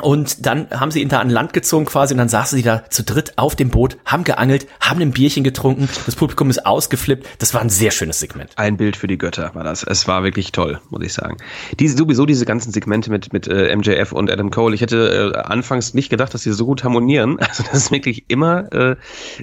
Und 0.00 0.46
dann 0.46 0.70
haben 0.70 0.92
sie 0.92 1.02
ihn 1.02 1.08
da 1.08 1.18
an 1.18 1.28
Land 1.28 1.52
gezogen 1.52 1.84
quasi 1.84 2.14
und 2.14 2.18
dann 2.18 2.28
saßen 2.28 2.56
sie 2.56 2.62
da 2.62 2.88
zu 2.88 3.02
dritt 3.02 3.32
auf 3.36 3.56
dem 3.56 3.70
Boot, 3.70 3.98
haben 4.04 4.22
geangelt, 4.22 4.68
haben 4.80 5.00
ein 5.00 5.10
Bierchen 5.10 5.42
getrunken, 5.42 5.88
das 6.06 6.14
Publikum 6.14 6.50
ist 6.50 6.64
ausgeflippt. 6.64 7.26
Das 7.38 7.52
war 7.52 7.60
ein 7.60 7.68
sehr 7.68 7.90
schönes 7.90 8.20
Segment. 8.20 8.52
Ein 8.56 8.76
Bild 8.76 8.96
für 8.96 9.08
die 9.08 9.18
Götter 9.18 9.54
war 9.54 9.64
das. 9.64 9.82
Es 9.82 10.06
war 10.06 10.22
wirklich 10.22 10.52
toll, 10.52 10.80
muss 10.90 11.02
ich 11.02 11.12
sagen. 11.12 11.38
Diese, 11.80 11.96
sowieso 11.96 12.26
diese 12.26 12.44
ganzen 12.44 12.70
Segmente 12.70 13.10
mit, 13.10 13.32
mit 13.32 13.48
äh, 13.48 13.74
MJF 13.74 14.12
und 14.12 14.30
Adam 14.30 14.50
Cole. 14.50 14.74
Ich 14.74 14.82
hätte 14.82 15.32
äh, 15.34 15.38
anfangs 15.38 15.94
nicht 15.94 16.10
gedacht, 16.10 16.32
dass 16.32 16.42
sie 16.42 16.52
so 16.52 16.64
gut 16.64 16.84
harmonieren. 16.84 17.38
Also 17.48 17.62
das 17.62 17.84
ist 17.84 17.90
wirklich 17.90 18.26
immer 18.28 18.70
äh, 18.74 18.96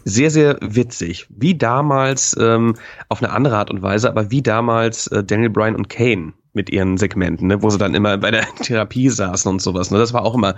sehr, 0.03 0.30
sehr 0.30 0.60
witzig. 0.62 1.26
Wie 1.30 1.58
damals, 1.58 2.36
ähm, 2.39 2.76
auf 3.10 3.22
eine 3.22 3.34
andere 3.34 3.58
Art 3.58 3.72
und 3.72 3.82
Weise, 3.82 4.10
aber 4.10 4.30
wie 4.30 4.43
damals 4.43 5.08
äh, 5.08 5.24
Daniel 5.24 5.49
Bryan 5.49 5.76
und 5.76 5.89
Kane 5.89 6.34
mit 6.56 6.70
ihren 6.70 6.97
Segmenten, 6.97 7.47
ne, 7.47 7.62
wo 7.62 7.70
sie 7.70 7.78
dann 7.78 7.93
immer 7.95 8.18
bei 8.18 8.32
der 8.32 8.45
Therapie 8.62 9.10
saßen 9.10 9.49
und 9.51 9.62
sowas. 9.62 9.91
Ne? 9.91 9.97
Das 9.99 10.14
war 10.14 10.24
auch 10.24 10.36
immer 10.36 10.56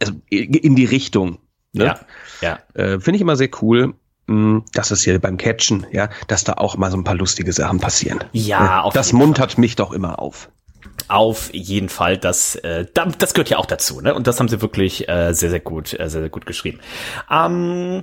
also 0.00 0.14
in 0.30 0.76
die 0.76 0.84
Richtung. 0.86 1.38
Ne? 1.72 1.84
Ja, 1.84 2.00
ja. 2.40 2.58
Äh, 2.74 3.00
Finde 3.00 3.16
ich 3.16 3.20
immer 3.20 3.36
sehr 3.36 3.50
cool. 3.62 3.94
mh, 4.26 4.62
dass 4.72 4.90
es 4.90 5.02
hier 5.02 5.18
beim 5.18 5.36
Catchen, 5.36 5.86
ja, 5.92 6.08
dass 6.28 6.44
da 6.44 6.54
auch 6.54 6.76
mal 6.76 6.90
so 6.90 6.96
ein 6.96 7.04
paar 7.04 7.14
lustige 7.16 7.52
Sachen 7.52 7.80
passieren. 7.80 8.24
Ja, 8.32 8.82
auf 8.82 8.94
das 8.94 9.12
muntert 9.12 9.58
mich 9.58 9.76
doch 9.76 9.92
immer 9.92 10.18
auf. 10.18 10.48
Auf 11.08 11.52
jeden 11.52 11.88
Fall, 11.88 12.16
das, 12.18 12.54
äh, 12.56 12.86
da- 12.94 13.06
das 13.06 13.34
gehört 13.34 13.50
ja 13.50 13.58
auch 13.58 13.66
dazu, 13.66 14.00
ne? 14.00 14.14
Und 14.14 14.26
das 14.26 14.38
haben 14.38 14.48
sie 14.48 14.62
wirklich 14.62 15.08
äh, 15.08 15.32
sehr, 15.34 15.50
sehr 15.50 15.60
gut, 15.60 15.92
äh, 15.92 16.08
sehr, 16.08 16.20
sehr 16.20 16.28
gut 16.30 16.46
geschrieben. 16.46 16.78
Ähm, 17.30 18.00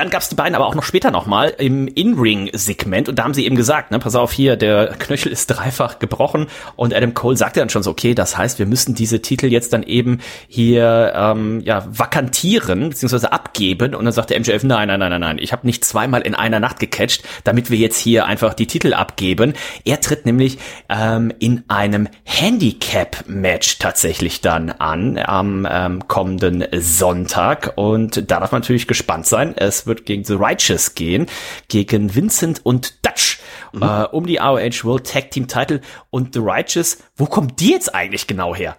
dann 0.00 0.08
gab's 0.08 0.30
die 0.30 0.34
beiden 0.34 0.54
aber 0.54 0.66
auch 0.66 0.74
noch 0.74 0.82
später 0.82 1.10
nochmal 1.10 1.52
im 1.58 1.86
In-Ring-Segment 1.86 3.10
und 3.10 3.18
da 3.18 3.24
haben 3.24 3.34
sie 3.34 3.44
eben 3.44 3.54
gesagt, 3.54 3.90
ne, 3.90 3.98
pass 3.98 4.14
auf 4.14 4.32
hier, 4.32 4.56
der 4.56 4.94
Knöchel 4.98 5.30
ist 5.30 5.46
dreifach 5.50 5.98
gebrochen 5.98 6.46
und 6.74 6.94
Adam 6.94 7.12
Cole 7.12 7.36
sagte 7.36 7.60
dann 7.60 7.68
schon 7.68 7.82
so, 7.82 7.90
okay, 7.90 8.14
das 8.14 8.38
heißt, 8.38 8.58
wir 8.58 8.64
müssen 8.64 8.94
diese 8.94 9.20
Titel 9.20 9.48
jetzt 9.48 9.74
dann 9.74 9.82
eben 9.82 10.20
hier 10.48 11.12
ähm, 11.14 11.60
ja 11.60 11.86
vakantieren 11.86 12.88
beziehungsweise 12.88 13.30
abgeben 13.30 13.94
und 13.94 14.06
dann 14.06 14.14
sagt 14.14 14.30
der 14.30 14.40
MJF, 14.40 14.64
nein, 14.64 14.88
nein, 14.88 15.00
nein, 15.00 15.10
nein, 15.10 15.20
nein, 15.20 15.38
ich 15.38 15.52
habe 15.52 15.66
nicht 15.66 15.84
zweimal 15.84 16.22
in 16.22 16.34
einer 16.34 16.60
Nacht 16.60 16.80
gecatcht, 16.80 17.22
damit 17.44 17.70
wir 17.70 17.76
jetzt 17.76 17.98
hier 17.98 18.24
einfach 18.24 18.54
die 18.54 18.66
Titel 18.66 18.94
abgeben. 18.94 19.52
Er 19.84 20.00
tritt 20.00 20.24
nämlich 20.24 20.56
ähm, 20.88 21.30
in 21.40 21.64
einem 21.68 22.08
Handicap-Match 22.24 23.78
tatsächlich 23.78 24.40
dann 24.40 24.70
an 24.70 25.18
am 25.18 25.68
ähm, 25.70 26.08
kommenden 26.08 26.64
Sonntag 26.78 27.74
und 27.76 28.30
da 28.30 28.40
darf 28.40 28.52
man 28.52 28.62
natürlich 28.62 28.86
gespannt 28.86 29.26
sein. 29.26 29.54
Es 29.58 29.89
wird 29.90 30.06
gegen 30.06 30.24
The 30.24 30.34
Righteous 30.34 30.94
gehen, 30.94 31.26
gegen 31.68 32.14
Vincent 32.14 32.60
und 32.64 33.04
Dutch 33.06 33.38
äh, 33.78 34.04
um 34.04 34.24
die 34.26 34.38
ROH 34.38 34.84
World 34.84 35.06
Tag 35.06 35.30
Team 35.30 35.46
Title 35.48 35.82
und 36.08 36.32
The 36.34 36.40
Righteous. 36.42 36.96
Wo 37.16 37.26
kommt 37.26 37.60
die 37.60 37.70
jetzt 37.72 37.94
eigentlich 37.94 38.26
genau 38.26 38.54
her? 38.54 38.76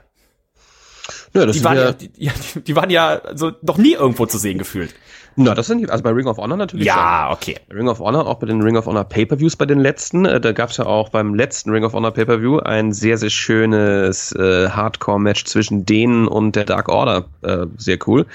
Ja, 1.34 1.45
das 1.45 1.55
Die 1.57 1.64
waren 1.64 1.78
ja, 1.78 1.91
die, 1.93 2.09
die- 2.09 2.30
die 2.62 2.76
waren 2.76 2.89
ja 2.89 3.22
so 3.36 3.51
noch 3.62 3.78
nie 3.78 3.93
irgendwo 3.93 4.26
zu 4.26 4.38
sehen 4.38 4.57
gefühlt. 4.57 4.93
na, 5.38 5.55
das 5.55 5.68
sind 5.68 5.89
also 5.89 6.03
bei 6.03 6.09
Ring 6.12 6.28
of 6.28 6.38
Honor 6.38 6.57
natürlich. 6.57 6.88
schon. 6.88 6.97
Ja, 6.97 7.32
okay. 7.32 7.55
Ring 7.72 7.88
of 7.88 7.99
Honor, 7.99 8.28
auch 8.28 8.36
bei 8.39 8.47
den 8.47 8.62
Ring 8.62 8.76
of 8.78 8.86
Honor 8.86 9.05
Pay-Per-Views 9.05 9.55
bei 9.55 9.66
den 9.66 9.80
letzten. 9.80 10.26
Äh, 10.26 10.41
da 10.41 10.51
gab 10.51 10.70
es 10.72 10.78
ja 10.78 10.86
auch 10.86 11.07
beim 11.09 11.34
letzten 11.34 11.72
Ring 11.72 11.86
of 11.86 11.93
Honor 11.93 12.12
Pay-Per-View 12.12 12.59
ein 12.59 12.91
sehr, 12.91 13.18
sehr 13.18 13.30
schönes 13.30 14.34
äh, 14.34 14.70
Hardcore-Match 14.70 15.45
zwischen 15.45 15.86
denen 15.86 16.28
und 16.28 16.55
der 16.57 16.66
Dark 16.66 16.89
Order. 16.89 17.26
Äh, 17.43 17.66
sehr 17.78 17.97
cool. 18.07 18.26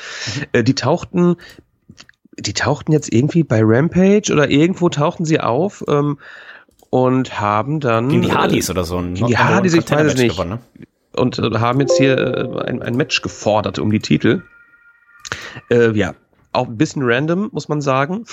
Äh, 0.52 0.64
die 0.64 0.74
tauchten, 0.74 1.36
die 2.46 2.52
tauchten 2.52 2.92
jetzt 2.92 3.12
irgendwie 3.12 3.42
bei 3.42 3.60
Rampage 3.62 4.32
oder 4.32 4.48
irgendwo 4.50 4.88
tauchten 4.88 5.24
sie 5.24 5.40
auf 5.40 5.84
ähm, 5.88 6.18
und 6.90 7.40
haben 7.40 7.80
dann 7.80 8.08
Gegen 8.08 8.22
die 8.22 8.32
Hardys 8.32 8.70
oder 8.70 8.84
so 8.84 8.98
ein 8.98 9.14
gegen 9.14 9.26
die 9.26 9.38
Hardys, 9.38 9.74
ich 9.74 9.90
weiß 9.90 10.12
es 10.12 10.16
nicht. 10.16 10.36
gewonnen, 10.36 10.60
ne? 10.78 10.86
und 11.16 11.38
äh, 11.38 11.58
haben 11.58 11.80
jetzt 11.80 11.98
hier 11.98 12.16
äh, 12.16 12.68
ein, 12.68 12.82
ein 12.82 12.96
Match 12.96 13.22
gefordert 13.22 13.78
um 13.78 13.90
die 13.90 14.00
Titel. 14.00 14.42
Äh, 15.70 15.92
ja, 15.92 16.14
auch 16.56 16.66
ein 16.66 16.76
bisschen 16.76 17.02
random, 17.04 17.50
muss 17.52 17.68
man 17.68 17.80
sagen. 17.80 18.24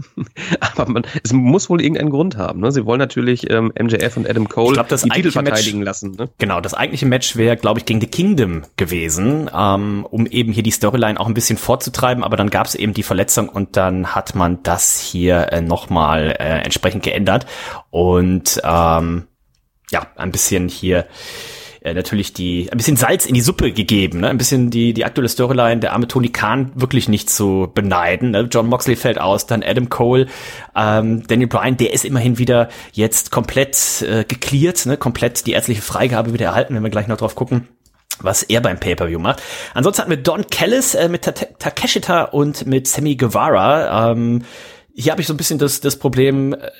Aber 0.60 0.90
man, 0.90 1.04
es 1.22 1.32
muss 1.32 1.70
wohl 1.70 1.80
irgendeinen 1.80 2.10
Grund 2.10 2.36
haben. 2.36 2.60
Ne? 2.60 2.72
Sie 2.72 2.84
wollen 2.84 2.98
natürlich 2.98 3.50
ähm, 3.50 3.72
MJF 3.78 4.16
und 4.16 4.28
Adam 4.28 4.48
Cole 4.48 4.68
Ich 4.68 4.74
glaub, 4.74 4.88
das 4.88 5.02
die 5.02 5.10
Titel 5.10 5.28
eigentliche 5.28 5.42
Match- 5.42 5.48
verteidigen 5.54 5.82
lassen. 5.82 6.12
Ne? 6.12 6.30
Genau, 6.38 6.60
das 6.60 6.74
eigentliche 6.74 7.06
Match 7.06 7.36
wäre, 7.36 7.56
glaube 7.56 7.80
ich, 7.80 7.86
gegen 7.86 8.00
The 8.00 8.06
Kingdom 8.06 8.62
gewesen, 8.76 9.50
ähm, 9.54 10.06
um 10.10 10.26
eben 10.26 10.52
hier 10.52 10.62
die 10.62 10.70
Storyline 10.70 11.18
auch 11.20 11.26
ein 11.26 11.34
bisschen 11.34 11.58
vorzutreiben, 11.58 12.24
aber 12.24 12.36
dann 12.36 12.50
gab 12.50 12.66
es 12.66 12.74
eben 12.74 12.94
die 12.94 13.02
Verletzung 13.02 13.48
und 13.48 13.76
dann 13.76 14.14
hat 14.14 14.34
man 14.34 14.62
das 14.62 14.98
hier 14.98 15.52
äh, 15.52 15.60
nochmal 15.60 16.36
äh, 16.38 16.62
entsprechend 16.62 17.02
geändert 17.02 17.46
und 17.90 18.60
ähm, 18.64 19.24
ja, 19.90 20.06
ein 20.16 20.32
bisschen 20.32 20.68
hier 20.68 21.06
äh, 21.82 21.94
natürlich 21.94 22.32
die, 22.32 22.68
ein 22.70 22.76
bisschen 22.76 22.96
Salz 22.96 23.26
in 23.26 23.34
die 23.34 23.40
Suppe 23.40 23.72
gegeben, 23.72 24.20
ne? 24.20 24.28
ein 24.28 24.38
bisschen 24.38 24.70
die, 24.70 24.92
die 24.92 25.04
aktuelle 25.04 25.28
Storyline, 25.28 25.80
der 25.80 25.92
arme 25.92 26.08
Tony 26.08 26.28
Khan 26.28 26.72
wirklich 26.74 27.08
nicht 27.08 27.30
zu 27.30 27.70
beneiden. 27.74 28.32
Ne? 28.32 28.48
John 28.50 28.66
Moxley 28.66 28.96
fällt 28.96 29.20
aus, 29.20 29.46
dann 29.46 29.62
Adam 29.62 29.88
Cole, 29.88 30.26
ähm, 30.74 31.26
Daniel 31.26 31.48
Bryan, 31.48 31.76
der 31.76 31.92
ist 31.92 32.04
immerhin 32.04 32.38
wieder 32.38 32.68
jetzt 32.92 33.30
komplett 33.30 34.02
äh, 34.02 34.24
geklärt, 34.24 34.86
ne? 34.86 34.96
komplett 34.96 35.46
die 35.46 35.52
ärztliche 35.52 35.82
Freigabe 35.82 36.32
wieder 36.32 36.46
erhalten, 36.46 36.74
wenn 36.74 36.82
wir 36.82 36.90
gleich 36.90 37.08
noch 37.08 37.16
drauf 37.18 37.34
gucken 37.34 37.68
was 38.20 38.42
er 38.42 38.60
beim 38.60 38.80
Pay-Per-View 38.80 39.20
macht. 39.20 39.42
Ansonsten 39.74 40.02
hatten 40.02 40.10
wir 40.10 40.16
Don 40.16 40.46
Callis 40.48 40.96
äh, 40.96 41.08
mit 41.08 41.22
Ta 41.22 41.32
Takeshita 41.32 42.24
und 42.24 42.66
mit 42.66 42.88
Sammy 42.88 43.14
Guevara. 43.14 44.10
Ähm, 44.10 44.42
hier 44.98 45.12
habe 45.12 45.20
ich 45.20 45.28
so 45.28 45.34
ein 45.34 45.36
bisschen 45.36 45.58
das, 45.58 45.80
das 45.80 45.96
Problem, 45.96 46.54
äh, 46.54 46.70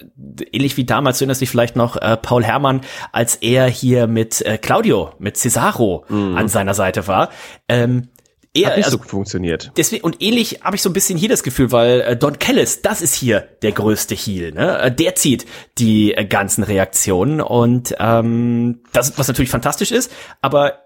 ähnlich 0.52 0.76
wie 0.76 0.84
damals, 0.84 1.18
du 1.18 1.24
erinnerst 1.24 1.40
dich 1.40 1.50
vielleicht 1.50 1.76
noch, 1.76 1.96
äh, 1.96 2.16
Paul 2.16 2.44
Herrmann, 2.44 2.80
als 3.12 3.36
er 3.36 3.66
hier 3.66 4.06
mit 4.06 4.42
äh, 4.42 4.58
Claudio, 4.58 5.12
mit 5.18 5.36
Cesaro 5.36 6.04
an 6.08 6.48
seiner 6.48 6.74
Seite 6.74 7.06
war. 7.06 7.30
Ähm, 7.68 8.08
er, 8.54 8.70
Hat 8.70 8.76
nicht 8.76 8.86
also, 8.86 8.98
so 8.98 9.04
funktioniert. 9.04 9.72
Deswegen, 9.76 10.04
und 10.04 10.20
ähnlich 10.20 10.60
habe 10.62 10.74
ich 10.74 10.82
so 10.82 10.88
ein 10.88 10.94
bisschen 10.94 11.18
hier 11.18 11.28
das 11.28 11.42
Gefühl, 11.42 11.70
weil 11.70 12.00
äh, 12.00 12.16
Don 12.16 12.38
Callis, 12.38 12.82
das 12.82 13.02
ist 13.02 13.14
hier 13.14 13.40
der 13.62 13.72
größte 13.72 14.14
Heel, 14.14 14.52
ne? 14.52 14.80
Äh, 14.80 14.92
Der 14.92 15.14
zieht 15.14 15.46
die 15.78 16.14
äh, 16.14 16.24
ganzen 16.24 16.64
Reaktionen 16.64 17.40
und 17.40 17.94
ähm, 18.00 18.80
das, 18.92 19.16
was 19.18 19.28
natürlich 19.28 19.50
fantastisch 19.50 19.92
ist, 19.92 20.10
aber 20.40 20.80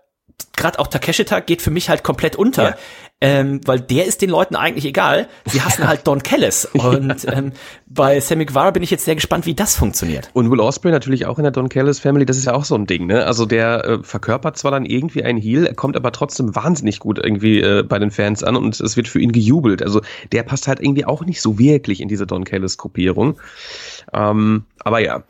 gerade 0.56 0.78
auch 0.80 0.88
Takeshita 0.88 1.40
geht 1.40 1.62
für 1.62 1.70
mich 1.70 1.88
halt 1.88 2.02
komplett 2.02 2.36
unter, 2.36 2.70
Ja. 2.70 2.76
Ähm, 3.22 3.60
weil 3.66 3.78
der 3.78 4.06
ist 4.06 4.20
den 4.20 4.30
Leuten 4.30 4.56
eigentlich 4.56 4.84
egal. 4.84 5.28
Sie 5.46 5.62
hassen 5.62 5.86
halt 5.88 6.06
Don 6.08 6.24
Callis 6.24 6.64
und 6.66 7.24
ähm, 7.28 7.52
bei 7.86 8.18
Sammy 8.18 8.46
Guevara 8.46 8.72
bin 8.72 8.82
ich 8.82 8.90
jetzt 8.90 9.04
sehr 9.04 9.14
gespannt, 9.14 9.46
wie 9.46 9.54
das 9.54 9.76
funktioniert. 9.76 10.28
Und 10.32 10.50
Will 10.50 10.58
Ospreay 10.58 10.90
natürlich 10.90 11.24
auch 11.26 11.38
in 11.38 11.44
der 11.44 11.52
Don 11.52 11.68
Callis 11.68 12.00
Family, 12.00 12.26
das 12.26 12.36
ist 12.36 12.46
ja 12.46 12.54
auch 12.54 12.64
so 12.64 12.74
ein 12.74 12.86
Ding, 12.86 13.06
ne? 13.06 13.24
Also 13.24 13.46
der 13.46 13.84
äh, 13.84 14.02
verkörpert 14.02 14.58
zwar 14.58 14.72
dann 14.72 14.84
irgendwie 14.84 15.22
ein 15.22 15.36
Heel, 15.36 15.72
kommt 15.74 15.96
aber 15.96 16.10
trotzdem 16.10 16.56
wahnsinnig 16.56 16.98
gut 16.98 17.20
irgendwie 17.22 17.60
äh, 17.60 17.84
bei 17.84 18.00
den 18.00 18.10
Fans 18.10 18.42
an 18.42 18.56
und 18.56 18.80
es 18.80 18.96
wird 18.96 19.06
für 19.06 19.20
ihn 19.20 19.30
gejubelt. 19.30 19.84
Also 19.84 20.00
der 20.32 20.42
passt 20.42 20.66
halt 20.66 20.80
irgendwie 20.80 21.04
auch 21.04 21.24
nicht 21.24 21.40
so 21.40 21.60
wirklich 21.60 22.00
in 22.00 22.08
diese 22.08 22.26
Don 22.26 22.42
Callis 22.44 22.76
Gruppierung. 22.76 23.38
Ähm, 24.12 24.64
aber 24.80 24.98
ja. 24.98 25.22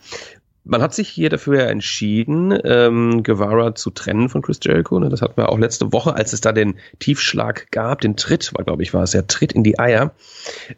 Man 0.64 0.80
hat 0.80 0.94
sich 0.94 1.08
hier 1.08 1.28
dafür 1.28 1.66
entschieden, 1.66 2.56
ähm, 2.64 3.22
Guevara 3.24 3.74
zu 3.74 3.90
trennen 3.90 4.28
von 4.28 4.42
Chris 4.42 4.60
Jericho. 4.62 4.98
Ne? 4.98 5.08
Das 5.08 5.20
hatten 5.22 5.36
wir 5.36 5.48
auch 5.48 5.58
letzte 5.58 5.92
Woche, 5.92 6.14
als 6.14 6.32
es 6.32 6.40
da 6.40 6.52
den 6.52 6.76
Tiefschlag 7.00 7.70
gab, 7.72 8.00
den 8.00 8.16
Tritt, 8.16 8.52
war 8.54 8.64
glaube 8.64 8.82
ich, 8.82 8.94
war 8.94 9.02
es 9.02 9.12
ja, 9.12 9.22
Tritt 9.22 9.52
in 9.52 9.64
die 9.64 9.78
Eier. 9.78 10.14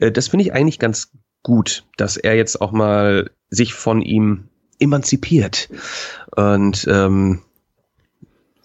Äh, 0.01 0.11
das 0.11 0.28
finde 0.28 0.45
ich 0.45 0.55
eigentlich 0.55 0.78
ganz 0.78 1.12
gut, 1.43 1.85
dass 1.97 2.16
er 2.16 2.35
jetzt 2.35 2.61
auch 2.61 2.72
mal 2.72 3.30
sich 3.51 3.74
von 3.74 4.01
ihm 4.01 4.49
emanzipiert. 4.78 5.68
Und 6.35 6.87
ähm, 6.89 7.43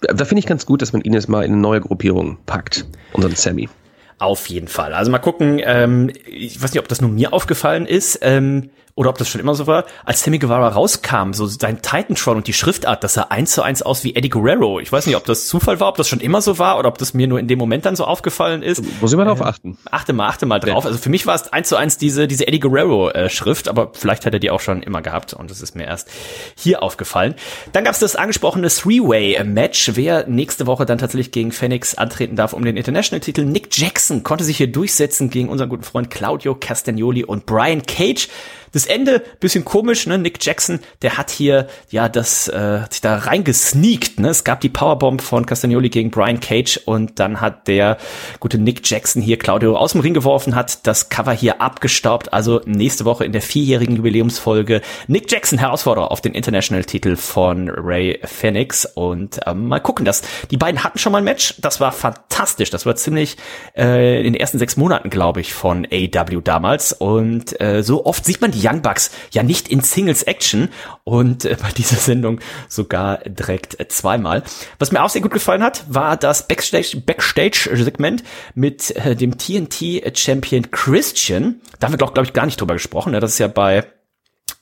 da 0.02 0.26
finde 0.26 0.40
ich 0.40 0.46
ganz 0.46 0.66
gut, 0.66 0.82
dass 0.82 0.94
man 0.94 1.02
ihn 1.02 1.14
jetzt 1.14 1.28
mal 1.28 1.44
in 1.44 1.52
eine 1.52 1.62
neue 1.62 1.82
Gruppierung 1.82 2.38
packt, 2.46 2.86
unseren 3.12 3.36
Sammy. 3.36 3.70
Auf 4.18 4.48
jeden 4.48 4.68
Fall. 4.68 4.94
Also 4.94 5.12
mal 5.12 5.20
gucken, 5.20 5.62
ähm, 5.64 6.12
ich 6.26 6.62
weiß 6.62 6.74
nicht, 6.74 6.82
ob 6.82 6.88
das 6.88 7.02
nur 7.02 7.10
mir 7.10 7.32
aufgefallen 7.32 7.86
ist, 7.86 8.20
ähm, 8.22 8.70
oder 9.00 9.12
ob 9.12 9.18
das 9.18 9.30
schon 9.30 9.39
immer 9.39 9.56
so 9.56 9.66
war, 9.66 9.86
als 10.04 10.24
Sammy 10.24 10.39
Guevara 10.39 10.68
rauskam, 10.68 11.32
so 11.32 11.45
sein 11.45 11.82
Titantron 11.82 12.36
und 12.36 12.47
die 12.47 12.54
Schriftart, 12.54 13.02
das 13.02 13.14
sah 13.14 13.28
eins 13.30 13.54
zu 13.54 13.62
eins 13.62 13.82
aus 13.82 14.04
wie 14.04 14.14
Eddie 14.14 14.28
Guerrero. 14.28 14.82
Ich 14.82 14.91
weiß 14.91 15.06
nicht, 15.06 15.16
ob 15.16 15.24
das 15.24 15.47
Zufall 15.47 15.80
war, 15.80 15.88
ob 15.88 15.95
das 15.95 16.10
schon 16.10 16.20
immer 16.20 16.41
so 16.41 16.60
war 16.60 16.78
oder 16.78 16.89
ob 16.89 16.97
das 16.97 17.14
mir 17.14 17.26
nur 17.26 17.39
in 17.39 17.47
dem 17.47 17.58
Moment 17.58 17.86
dann 17.86 17.95
so 17.95 18.04
aufgefallen 18.04 18.62
ist. 18.62 18.84
Muss 19.00 19.14
ich 19.14 19.18
mal 19.18 19.24
darauf 19.24 19.41
achten. 19.41 19.78
Achte 19.89 20.12
mal, 20.12 20.28
achte 20.28 20.45
mal 20.45 20.60
drauf. 20.60 20.86
Also 20.86 20.97
für 20.97 21.10
mich 21.10 21.26
war 21.26 21.36
es 21.36 21.47
eins 21.54 21.70
zu 21.70 21.78
eins 21.78 21.97
diese, 21.97 22.28
diese 22.28 22.45
Eddie 22.45 22.60
Guerrero 22.60 23.10
äh, 23.12 23.30
Schrift, 23.30 23.70
aber 23.70 23.93
vielleicht 23.93 24.26
hat 24.26 24.34
er 24.34 24.39
die 24.41 24.52
auch 24.52 24.60
schon 24.60 24.84
immer 24.84 25.02
gehabt 25.02 25.32
und 25.34 25.50
das 25.50 25.62
ist 25.62 25.78
mir 25.78 25.86
erst 25.86 26.10
hier 26.58 26.84
aufgefallen. 26.84 27.36
Dann 27.72 27.86
gab 27.86 27.93
es 27.93 28.00
das 28.00 28.18
angesprochene 28.18 28.68
Three-Way-Match, 28.68 29.91
wer 29.93 30.28
nächste 30.28 30.68
Woche 30.68 30.86
dann 30.86 30.97
tatsächlich 30.97 31.32
gegen 31.32 31.54
Phoenix 31.54 31.95
antreten 31.95 32.36
darf 32.36 32.52
um 32.52 32.66
den 32.66 32.76
International-Titel. 32.76 33.45
Nick 33.45 33.70
Jackson 33.72 34.24
konnte 34.24 34.43
sich 34.43 34.58
hier 34.58 34.70
durchsetzen 34.70 35.30
gegen 35.30 35.47
unseren 35.47 35.70
guten 35.70 35.84
Freund 35.84 36.10
Claudio 36.10 36.54
Castagnoli 36.54 37.24
und 37.24 37.45
Brian 37.45 37.84
Cage. 37.86 38.28
Das 38.72 38.86
Ende, 38.86 39.22
bisschen 39.40 39.66
komisch, 39.66 40.08
ne? 40.08 40.18
Nick 40.18 40.44
Jackson, 40.44 40.80
der 41.02 41.18
hat 41.18 41.30
hier, 41.30 41.68
ja, 41.90 42.10
das, 42.10 42.48
äh, 42.48 42.80
hat 42.82 42.94
sich 42.94 43.02
da 43.02 43.18
reingesneakt, 43.18 44.20
ne? 44.20 44.30
Es 44.30 44.44
gab 44.44 44.62
die 44.62 44.70
Powerbomb 44.70 45.22
von 45.22 45.46
Castagnoli 45.46 45.90
gegen 45.90 46.12
Brian 46.12 46.40
Cage 46.40 46.80
und 46.86 47.20
dann 47.20 47.42
hat 47.42 47.68
der 47.68 47.98
gute 48.40 48.58
Nick 48.58 48.88
Jackson 48.88 49.22
hier 49.22 49.38
Claudio 49.38 49.78
aus 49.78 49.94
dem 49.94 50.02
Ring 50.02 50.14
geworfen, 50.14 50.56
hat 50.56 50.86
das 50.88 51.10
Cover 51.10 51.34
hier 51.34 51.62
abgestaubt. 51.62 52.34
Also 52.34 52.62
nächste 52.66 53.06
Woche 53.06 53.26
in 53.26 53.32
der 53.32 53.42
vierjährigen 53.42 53.96
Jubiläumsfolge 53.96 54.82
Nick 55.08 55.32
Jackson 55.32 55.60
Herausforderer 55.60 56.12
auf 56.12 56.22
den 56.22 56.34
International-Titel 56.34 57.16
von 57.16 57.70
Ray 57.70 58.20
Phoenix 58.24 58.86
und 58.86 59.40
ähm, 59.46 59.68
mal 59.68 59.80
gucken, 59.80 60.06
dass 60.06 60.22
die 60.52 60.58
beiden 60.58 60.84
hatten 60.84 61.00
schon 61.00 61.12
mal 61.12 61.20
ein 61.20 61.24
Match. 61.24 61.56
Das 61.60 61.80
war 61.80 61.92
fantastisch. 61.92 62.70
Das 62.70 62.86
war 62.86 62.96
ziemlich 62.96 63.38
äh, 63.78 64.20
in 64.20 64.34
den 64.34 64.36
ersten 64.36 64.60
sechs 64.60 64.78
Monaten, 64.78 65.10
glaube 65.10 65.42
ich, 65.42 65.54
von 65.54 65.88
AW 65.92 66.42
damals. 66.44 66.94
Und 66.94 67.60
äh, 67.62 67.84
so 67.84 68.06
oft 68.06 68.26
sieht 68.26 68.42
man 68.42 68.52
die 68.52 68.59
Young 68.62 68.82
Bucks 68.82 69.12
ja 69.32 69.43
nicht 69.43 69.68
in 69.68 69.82
Singles 69.82 70.24
Action 70.24 70.70
und 71.03 71.45
äh, 71.45 71.57
bei 71.62 71.70
dieser 71.70 71.97
Sendung 71.97 72.39
sogar 72.68 73.18
direkt 73.20 73.80
äh, 73.80 73.88
zweimal. 73.88 74.43
Was 74.78 74.91
mir 74.91 75.03
auch 75.03 75.10
sehr 75.10 75.22
gut 75.22 75.34
gefallen 75.34 75.64
hat, 75.64 75.86
war 75.88 76.18
das 76.18 76.47
Backstage 76.47 77.01
Backstage 77.05 77.70
Segment 77.74 78.24
mit 78.55 78.95
äh, 78.95 79.16
dem 79.16 79.38
TNT 79.38 80.18
Champion 80.18 80.72
Christian. 80.72 81.62
Da 81.80 81.88
haben 81.88 81.93
wir 81.93 81.97
doch 81.97 82.14
glaube 82.14 82.28
ich 82.28 82.34
gar 82.34 82.45
nicht 82.45 82.60
drüber 82.60 82.74
gesprochen. 82.74 83.12
Ne? 83.12 83.20
Das 83.20 83.32
ist 83.34 83.39
ja 83.39 83.47
bei 83.47 83.86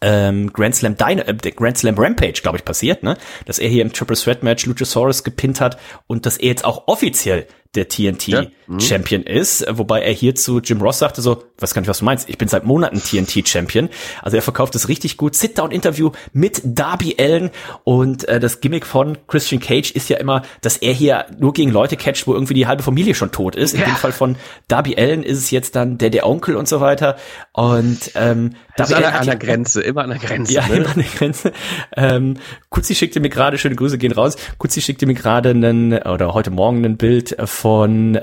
ähm, 0.01 0.53
Grand 0.53 0.75
Slam 0.75 0.95
Dyna 0.95 1.27
äh, 1.27 1.33
Grand 1.33 1.77
Slam 1.77 1.97
Rampage, 1.97 2.41
glaube 2.41 2.57
ich, 2.57 2.65
passiert, 2.65 3.03
ne? 3.03 3.17
Dass 3.45 3.59
er 3.59 3.69
hier 3.69 3.81
im 3.81 3.93
Triple 3.93 4.15
Threat 4.15 4.43
Match 4.43 4.65
Luchasaurus 4.65 5.23
gepinnt 5.23 5.59
hat 5.59 5.79
und 6.05 6.25
dass 6.25 6.37
er 6.37 6.47
jetzt 6.47 6.65
auch 6.65 6.87
offiziell 6.87 7.47
der 7.77 7.87
TNT 7.87 8.27
ja. 8.27 8.45
mhm. 8.67 8.79
Champion 8.79 9.23
ist, 9.23 9.65
wobei 9.69 10.01
er 10.01 10.11
hier 10.11 10.35
zu 10.35 10.59
Jim 10.59 10.81
Ross 10.81 10.99
sagte 10.99 11.21
so, 11.21 11.43
weiß 11.59 11.73
gar 11.73 11.81
nicht, 11.81 11.89
was 11.89 11.99
du 11.99 12.05
meinst, 12.05 12.27
ich 12.29 12.37
bin 12.37 12.47
seit 12.47 12.65
Monaten 12.65 13.01
TNT 13.01 13.47
Champion. 13.47 13.89
Also 14.21 14.35
er 14.35 14.43
verkauft 14.43 14.75
es 14.75 14.89
richtig 14.89 15.17
gut. 15.17 15.35
Sit-Down-Interview 15.35 16.11
mit 16.33 16.61
Darby 16.63 17.15
Allen 17.19 17.51
und 17.83 18.27
äh, 18.27 18.39
das 18.39 18.59
Gimmick 18.59 18.85
von 18.85 19.17
Christian 19.27 19.61
Cage 19.61 19.91
ist 19.91 20.09
ja 20.09 20.17
immer, 20.17 20.41
dass 20.61 20.77
er 20.77 20.93
hier 20.93 21.25
nur 21.39 21.53
gegen 21.53 21.71
Leute 21.71 21.95
catcht, 21.95 22.27
wo 22.27 22.33
irgendwie 22.33 22.53
die 22.53 22.67
halbe 22.67 22.83
Familie 22.83 23.15
schon 23.15 23.31
tot 23.31 23.55
ist. 23.55 23.73
In 23.73 23.81
ja. 23.81 23.85
dem 23.85 23.95
Fall 23.95 24.11
von 24.11 24.35
Darby 24.67 24.97
Allen 24.97 25.23
ist 25.23 25.37
es 25.37 25.51
jetzt 25.51 25.75
dann 25.75 25.97
der, 25.97 26.09
der 26.09 26.27
Onkel 26.27 26.55
und 26.55 26.67
so 26.67 26.81
weiter. 26.81 27.15
Und 27.53 28.11
ähm, 28.15 28.55
das 28.75 28.89
Darby 28.89 29.03
ist 29.03 29.09
an, 29.09 29.19
an 29.19 29.25
der 29.27 29.35
Grenze, 29.37 29.81
immer 29.81 30.03
an 30.03 30.09
der 30.09 30.19
Grenze. 30.19 30.53
Ja, 30.53 30.67
ne? 30.67 30.77
immer 30.77 30.89
an 30.89 30.95
der 30.95 31.05
Grenze. 31.05 31.53
Ähm, 31.95 32.37
Kutzi 32.69 32.95
schickte 32.95 33.19
mir 33.19 33.29
gerade, 33.29 33.57
schöne 33.57 33.75
Grüße 33.75 33.97
gehen 33.97 34.11
raus, 34.11 34.35
Kutzi 34.57 34.81
schickte 34.81 35.05
mir 35.05 35.13
gerade 35.13 35.51
einen, 35.51 35.93
oder 35.93 36.33
heute 36.33 36.51
Morgen 36.51 36.83
ein 36.85 36.97
Bild 36.97 37.35
von 37.45 37.66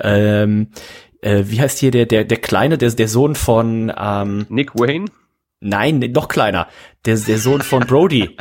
ähm, 0.03 0.69
äh, 1.21 1.45
wie 1.47 1.61
heißt 1.61 1.79
hier 1.79 1.91
der 1.91 2.07
der 2.07 2.25
der 2.25 2.39
kleine 2.39 2.79
der 2.79 2.91
der 2.91 3.09
Sohn 3.09 3.35
von 3.35 3.93
ähm, 3.97 4.47
Nick 4.49 4.75
Wayne? 4.75 5.07
Nein, 5.61 5.99
noch 6.13 6.29
kleiner 6.29 6.69
der, 7.05 7.17
der 7.17 7.39
Sohn 7.39 7.63
von 7.63 7.85
Brody. 7.87 8.37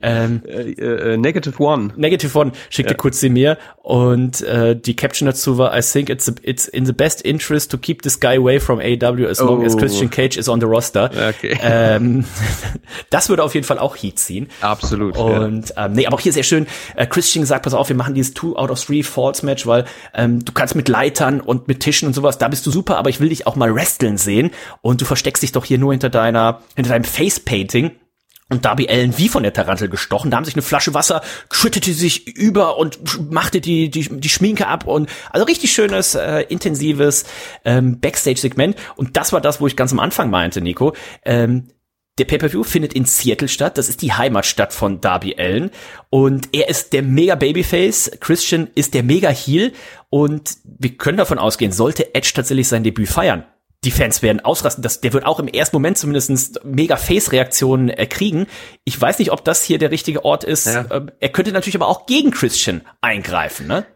ähm, 0.00 0.42
äh, 0.46 0.72
äh, 0.72 1.16
Negative 1.16 1.62
One. 1.62 1.92
Negative 1.96 2.38
One 2.38 2.52
schickte 2.70 2.94
ja. 2.94 2.96
kurz 2.96 3.20
sie 3.20 3.28
mir 3.28 3.58
und 3.82 4.42
äh, 4.42 4.74
die 4.74 4.96
Caption 4.96 5.26
dazu 5.26 5.58
war, 5.58 5.76
I 5.76 5.80
think 5.80 6.08
it's, 6.08 6.28
a, 6.28 6.32
it's 6.42 6.66
in 6.66 6.86
the 6.86 6.92
best 6.92 7.22
interest 7.22 7.70
to 7.70 7.78
keep 7.78 8.02
this 8.02 8.18
guy 8.18 8.36
away 8.36 8.58
from 8.58 8.80
AW 8.80 9.26
as 9.26 9.40
long 9.40 9.62
oh. 9.62 9.66
as 9.66 9.76
Christian 9.76 10.10
Cage 10.10 10.36
is 10.36 10.48
on 10.48 10.60
the 10.60 10.66
roster. 10.66 11.10
Okay. 11.28 11.58
Ähm, 11.60 12.24
das 13.10 13.28
würde 13.28 13.42
auf 13.42 13.54
jeden 13.54 13.66
Fall 13.66 13.78
auch 13.78 13.96
Heat 13.96 14.18
ziehen. 14.18 14.48
Absolut. 14.60 15.16
Und 15.16 15.70
ja. 15.70 15.86
ähm, 15.86 15.92
nee, 15.92 16.06
aber 16.06 16.16
auch 16.16 16.20
hier 16.20 16.32
sehr 16.32 16.42
schön, 16.42 16.66
äh, 16.96 17.06
Christian 17.06 17.44
sagt, 17.44 17.64
pass 17.64 17.74
auf, 17.74 17.88
wir 17.88 17.96
machen 17.96 18.14
dieses 18.14 18.34
Two 18.34 18.56
out 18.56 18.70
of 18.70 18.82
Three 18.82 19.02
Falls 19.02 19.42
Match, 19.42 19.66
weil 19.66 19.84
ähm, 20.14 20.44
du 20.44 20.52
kannst 20.52 20.74
mit 20.74 20.88
Leitern 20.88 21.40
und 21.40 21.68
mit 21.68 21.80
Tischen 21.80 22.08
und 22.08 22.14
sowas, 22.14 22.38
da 22.38 22.48
bist 22.48 22.66
du 22.66 22.70
super, 22.70 22.96
aber 22.96 23.10
ich 23.10 23.20
will 23.20 23.28
dich 23.28 23.46
auch 23.46 23.56
mal 23.56 23.74
wresteln 23.74 24.16
sehen 24.16 24.50
und 24.80 25.00
du 25.00 25.04
versteckst 25.04 25.42
dich 25.42 25.52
doch 25.52 25.64
hier 25.64 25.78
nur 25.78 25.92
hinter 25.92 26.10
deiner, 26.10 26.60
hinter 26.74 26.90
deinem 26.90 27.04
Face 27.04 27.40
Painting 27.40 27.92
und 28.48 28.64
Darby 28.64 28.88
Allen 28.88 29.18
wie 29.18 29.28
von 29.28 29.42
der 29.42 29.52
Tarantel 29.52 29.88
gestochen. 29.88 30.30
Da 30.30 30.36
haben 30.36 30.44
sich 30.44 30.54
eine 30.54 30.62
Flasche 30.62 30.94
Wasser, 30.94 31.22
schüttete 31.50 31.92
sich 31.92 32.26
über 32.36 32.78
und 32.78 33.30
machte 33.30 33.60
die, 33.60 33.90
die, 33.90 34.08
die 34.08 34.28
Schminke 34.28 34.68
ab 34.68 34.86
und 34.86 35.10
also 35.30 35.44
richtig 35.46 35.72
schönes, 35.72 36.14
äh, 36.14 36.42
intensives 36.42 37.24
ähm, 37.64 37.98
Backstage-Segment. 38.00 38.76
Und 38.96 39.16
das 39.16 39.32
war 39.32 39.40
das, 39.40 39.60
wo 39.60 39.66
ich 39.66 39.76
ganz 39.76 39.92
am 39.92 39.98
Anfang 39.98 40.30
meinte, 40.30 40.60
Nico. 40.60 40.94
Ähm, 41.24 41.68
der 42.18 42.24
Pay-Per-View 42.24 42.62
findet 42.64 42.94
in 42.94 43.04
Seattle 43.04 43.48
statt. 43.48 43.76
Das 43.76 43.90
ist 43.90 44.00
die 44.00 44.12
Heimatstadt 44.12 44.72
von 44.72 45.02
Darby 45.02 45.36
Allen. 45.38 45.70
Und 46.08 46.48
er 46.52 46.68
ist 46.70 46.94
der 46.94 47.02
mega 47.02 47.34
Babyface. 47.34 48.12
Christian 48.20 48.68
ist 48.74 48.94
der 48.94 49.02
mega 49.02 49.28
Heel. 49.28 49.72
Und 50.08 50.56
wir 50.64 50.96
können 50.96 51.18
davon 51.18 51.38
ausgehen, 51.38 51.72
sollte 51.72 52.14
Edge 52.14 52.32
tatsächlich 52.34 52.68
sein 52.68 52.84
Debüt 52.84 53.08
feiern, 53.08 53.44
die 53.86 53.92
Fans 53.92 54.20
werden 54.20 54.40
ausrasten. 54.40 54.82
Das, 54.82 55.00
der 55.00 55.12
wird 55.12 55.24
auch 55.24 55.40
im 55.40 55.48
ersten 55.48 55.76
Moment 55.76 55.96
zumindest 55.96 56.60
mega 56.64 56.96
Face-Reaktionen 56.96 57.88
äh, 57.88 58.06
kriegen. 58.06 58.46
Ich 58.84 59.00
weiß 59.00 59.18
nicht, 59.20 59.30
ob 59.30 59.44
das 59.44 59.62
hier 59.62 59.78
der 59.78 59.90
richtige 59.90 60.24
Ort 60.24 60.44
ist. 60.44 60.66
Ja. 60.66 60.84
Ähm, 60.90 61.10
er 61.20 61.28
könnte 61.28 61.52
natürlich 61.52 61.76
aber 61.76 61.88
auch 61.88 62.06
gegen 62.06 62.32
Christian 62.32 62.82
eingreifen, 63.00 63.66
ne? 63.66 63.86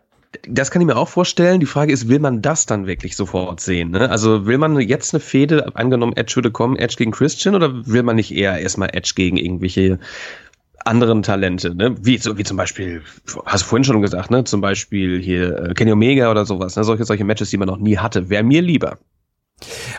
Das 0.49 0.71
kann 0.71 0.81
ich 0.81 0.87
mir 0.87 0.97
auch 0.97 1.09
vorstellen. 1.09 1.59
Die 1.59 1.67
Frage 1.67 1.93
ist, 1.93 2.09
will 2.09 2.21
man 2.21 2.41
das 2.41 2.65
dann 2.65 2.87
wirklich 2.87 3.17
sofort 3.17 3.59
sehen? 3.59 3.91
Ne? 3.91 4.09
Also 4.11 4.47
will 4.47 4.59
man 4.59 4.79
jetzt 4.79 5.13
eine 5.13 5.21
Fehde, 5.21 5.75
angenommen 5.75 6.17
Edge 6.17 6.37
würde 6.37 6.53
kommen, 6.53 6.77
Edge 6.77 6.95
gegen 6.97 7.11
Christian, 7.11 7.57
oder 7.57 7.85
will 7.85 8.05
man 8.05 8.15
nicht 8.15 8.33
eher 8.33 8.57
erstmal 8.61 8.91
Edge 8.93 9.15
gegen 9.17 9.37
irgendwelche 9.37 9.99
anderen 10.85 11.23
Talente, 11.23 11.75
ne? 11.75 11.97
Wie, 12.01 12.17
so, 12.19 12.39
wie 12.39 12.45
zum 12.45 12.57
Beispiel, 12.57 13.03
hast 13.45 13.65
du 13.65 13.69
vorhin 13.69 13.85
schon 13.85 14.01
gesagt, 14.03 14.31
ne? 14.31 14.45
Zum 14.45 14.61
Beispiel 14.61 15.21
hier 15.21 15.71
äh, 15.71 15.75
Kenny 15.75 15.93
Omega 15.93 16.31
oder 16.31 16.47
sowas, 16.47 16.77
ne? 16.77 16.85
Solche, 16.85 17.05
solche 17.05 17.25
Matches, 17.25 17.51
die 17.51 17.59
man 17.59 17.69
noch 17.69 17.79
nie 17.79 17.99
hatte. 17.99 18.31
Wäre 18.31 18.45
mir 18.45 18.63
lieber. 18.63 18.99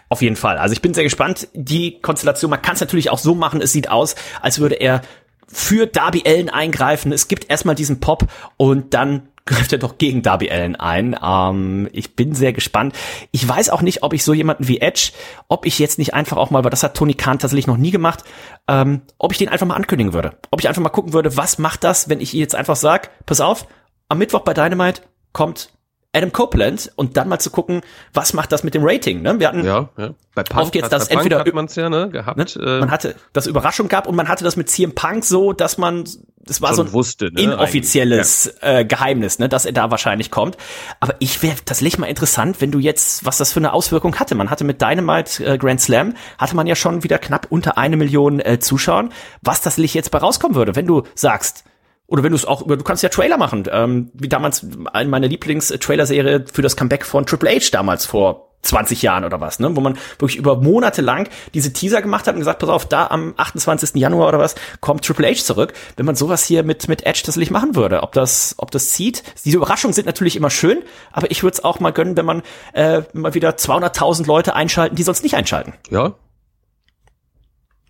Auf 0.09 0.21
jeden 0.21 0.35
Fall. 0.35 0.57
Also 0.57 0.73
ich 0.73 0.81
bin 0.81 0.93
sehr 0.93 1.03
gespannt. 1.03 1.47
Die 1.53 1.99
Konstellation, 2.01 2.49
man 2.49 2.61
kann 2.61 2.75
es 2.75 2.81
natürlich 2.81 3.09
auch 3.09 3.19
so 3.19 3.35
machen, 3.35 3.61
es 3.61 3.71
sieht 3.71 3.89
aus, 3.89 4.15
als 4.41 4.59
würde 4.59 4.75
er 4.75 5.01
für 5.47 5.85
Darby 5.85 6.23
Allen 6.25 6.49
eingreifen. 6.49 7.11
Es 7.11 7.27
gibt 7.27 7.49
erstmal 7.49 7.75
diesen 7.75 7.99
Pop 7.99 8.27
und 8.57 8.93
dann 8.93 9.27
greift 9.45 9.73
er 9.73 9.79
doch 9.79 9.97
gegen 9.97 10.21
Darby 10.21 10.51
Allen 10.51 10.75
ein. 10.75 11.17
Ähm, 11.21 11.89
ich 11.91 12.15
bin 12.15 12.35
sehr 12.35 12.53
gespannt. 12.53 12.95
Ich 13.31 13.47
weiß 13.47 13.69
auch 13.69 13.81
nicht, 13.81 14.03
ob 14.03 14.13
ich 14.13 14.23
so 14.23 14.33
jemanden 14.33 14.67
wie 14.67 14.79
Edge, 14.79 15.11
ob 15.47 15.65
ich 15.65 15.79
jetzt 15.79 15.97
nicht 15.97 16.13
einfach 16.13 16.37
auch 16.37 16.51
mal, 16.51 16.63
weil 16.63 16.69
das 16.69 16.83
hat 16.83 16.95
Tony 16.95 17.15
Khan 17.15 17.39
tatsächlich 17.39 17.67
noch 17.67 17.77
nie 17.77 17.91
gemacht, 17.91 18.23
ähm, 18.67 19.01
ob 19.17 19.31
ich 19.31 19.39
den 19.39 19.49
einfach 19.49 19.65
mal 19.65 19.75
ankündigen 19.75 20.13
würde. 20.13 20.37
Ob 20.51 20.61
ich 20.61 20.67
einfach 20.67 20.81
mal 20.81 20.89
gucken 20.89 21.13
würde, 21.13 21.37
was 21.37 21.57
macht 21.57 21.83
das, 21.83 22.07
wenn 22.07 22.21
ich 22.21 22.33
jetzt 22.33 22.55
einfach 22.55 22.75
sag, 22.75 23.09
pass 23.25 23.41
auf, 23.41 23.67
am 24.09 24.19
Mittwoch 24.19 24.41
bei 24.41 24.53
Dynamite 24.53 25.01
kommt 25.33 25.71
Adam 26.13 26.31
Copeland 26.31 26.91
und 26.95 27.15
dann 27.15 27.29
mal 27.29 27.39
zu 27.39 27.51
gucken, 27.51 27.81
was 28.13 28.33
macht 28.33 28.51
das 28.51 28.63
mit 28.63 28.73
dem 28.73 28.83
Rating. 28.83 29.21
Ne? 29.21 29.39
Wir 29.39 29.47
hatten 29.47 29.63
ja, 29.63 29.89
ja. 29.97 30.13
Bei 30.35 30.43
Punk, 30.43 30.61
oft 30.61 30.75
jetzt, 30.75 30.89
bei 30.89 30.97
entweder 30.97 31.39
hat 31.39 31.53
man's 31.53 31.75
ja, 31.75 31.89
ne, 31.89 32.09
gehabt, 32.09 32.37
ne? 32.37 32.45
Äh, 32.61 32.79
man 32.79 32.91
hatte 32.91 33.15
das 33.33 33.47
Überraschung 33.47 33.87
gab 33.87 34.07
und 34.07 34.15
man 34.15 34.27
hatte 34.27 34.43
das 34.43 34.55
mit 34.55 34.69
CM 34.69 34.93
Punk 34.93 35.23
so, 35.25 35.53
dass 35.53 35.77
man 35.77 36.05
das 36.43 36.61
war 36.61 36.73
so 36.73 36.83
ein 36.83 36.93
wusste, 36.93 37.31
ne, 37.31 37.41
inoffizielles 37.41 38.53
ja. 38.61 38.79
äh, 38.79 38.85
Geheimnis, 38.85 39.39
ne, 39.39 39.47
dass 39.47 39.65
er 39.65 39.73
da 39.73 39.91
wahrscheinlich 39.91 40.31
kommt. 40.31 40.57
Aber 40.99 41.15
ich 41.19 41.43
wäre 41.43 41.55
tatsächlich 41.63 41.97
mal 41.97 42.07
interessant, 42.07 42.61
wenn 42.61 42.71
du 42.71 42.79
jetzt, 42.79 43.25
was 43.25 43.37
das 43.37 43.53
für 43.53 43.59
eine 43.59 43.73
Auswirkung 43.73 44.19
hatte. 44.19 44.35
Man 44.35 44.49
hatte 44.49 44.63
mit 44.63 44.81
Dynamite 44.81 45.45
äh, 45.45 45.57
Grand 45.57 45.81
Slam 45.81 46.15
hatte 46.37 46.55
man 46.55 46.67
ja 46.67 46.75
schon 46.75 47.03
wieder 47.03 47.19
knapp 47.19 47.47
unter 47.49 47.77
eine 47.77 47.95
Million 47.95 48.39
äh, 48.39 48.59
Zuschauern. 48.59 49.13
Was 49.41 49.61
das 49.61 49.77
jetzt 49.77 50.11
bei 50.11 50.17
rauskommen 50.17 50.55
würde, 50.55 50.75
wenn 50.75 50.87
du 50.87 51.03
sagst, 51.15 51.63
oder 52.11 52.23
wenn 52.23 52.31
du 52.31 52.35
es 52.35 52.43
auch, 52.43 52.67
du 52.67 52.83
kannst 52.83 53.03
ja 53.03 53.09
Trailer 53.09 53.37
machen, 53.37 53.63
ähm, 53.71 54.11
wie 54.13 54.27
damals 54.27 54.63
in 54.63 55.09
meiner 55.09 55.27
Lieblings-Trailer-Serie 55.27 56.43
für 56.51 56.61
das 56.61 56.75
Comeback 56.75 57.05
von 57.05 57.25
Triple 57.25 57.49
H 57.49 57.69
damals 57.71 58.05
vor 58.05 58.49
20 58.63 59.01
Jahren 59.01 59.23
oder 59.23 59.39
was, 59.39 59.59
ne? 59.59 59.73
wo 59.77 59.79
man 59.79 59.97
wirklich 60.19 60.35
über 60.37 60.57
Monate 60.57 61.01
lang 61.01 61.29
diese 61.53 61.71
Teaser 61.71 62.01
gemacht 62.01 62.27
hat 62.27 62.35
und 62.35 62.41
gesagt, 62.41 62.59
pass 62.59 62.67
auf, 62.69 62.85
da 62.85 63.07
am 63.07 63.33
28. 63.37 63.95
Januar 63.95 64.27
oder 64.27 64.39
was 64.39 64.55
kommt 64.81 65.05
Triple 65.05 65.25
H 65.25 65.35
zurück. 65.45 65.71
Wenn 65.95 66.05
man 66.05 66.17
sowas 66.17 66.43
hier 66.43 66.63
mit 66.63 66.89
mit 66.89 67.05
Edge 67.05 67.21
tatsächlich 67.23 67.49
machen 67.49 67.77
würde, 67.77 68.03
ob 68.03 68.11
das 68.11 68.55
ob 68.57 68.71
das 68.71 68.89
zieht. 68.89 69.23
Diese 69.45 69.55
Überraschungen 69.55 69.93
sind 69.93 70.05
natürlich 70.05 70.35
immer 70.35 70.49
schön, 70.49 70.83
aber 71.13 71.31
ich 71.31 71.43
würde 71.43 71.53
es 71.53 71.63
auch 71.63 71.79
mal 71.79 71.91
gönnen, 71.91 72.17
wenn 72.17 72.25
man 72.25 72.43
äh, 72.73 73.03
mal 73.13 73.33
wieder 73.33 73.51
200.000 73.51 74.27
Leute 74.27 74.53
einschalten, 74.53 74.97
die 74.97 75.03
sonst 75.03 75.23
nicht 75.23 75.35
einschalten. 75.35 75.73
Ja. 75.89 76.15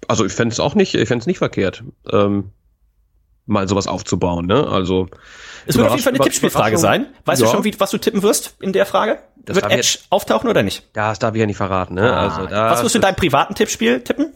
Also 0.08 0.26
ich 0.26 0.34
fände 0.34 0.54
es 0.54 0.60
auch 0.60 0.76
nicht, 0.76 0.94
ich 0.94 1.08
fände 1.08 1.24
es 1.24 1.28
nicht 1.28 1.40
verkehrt. 1.40 1.84
Ähm 2.12 2.52
mal 3.52 3.68
sowas 3.68 3.88
aufzubauen. 3.88 4.46
Ne? 4.48 4.68
Also 4.68 5.08
es 5.68 5.78
wird 5.78 5.88
auf 5.88 5.94
jeden 5.94 6.04
Fall 6.04 6.14
eine 6.14 6.24
Tippspielfrage 6.24 6.78
sein. 6.78 7.08
Weißt 7.26 7.42
ja. 7.42 7.48
du 7.48 7.54
schon, 7.54 7.64
wie, 7.64 7.80
was 7.80 7.92
du 7.92 7.98
tippen 7.98 8.24
wirst 8.24 8.56
in 8.60 8.74
der 8.74 8.86
Frage? 8.86 9.20
Das 9.46 9.56
wird 9.56 9.66
Edge 9.66 9.76
jetzt, 9.76 10.06
auftauchen 10.10 10.50
oder 10.50 10.64
nicht? 10.64 10.88
Ja, 10.96 11.10
das 11.10 11.20
darf 11.20 11.34
ich 11.36 11.40
ja 11.40 11.46
nicht 11.46 11.58
verraten. 11.58 11.96
Ne? 11.96 12.14
Ah, 12.14 12.28
also, 12.28 12.48
da, 12.48 12.72
was 12.72 12.84
wirst 12.84 12.96
du 12.96 13.00
in 13.00 13.04
deinem 13.04 13.16
privaten 13.16 13.56
Tippspiel 13.56 14.02
tippen? 14.02 14.34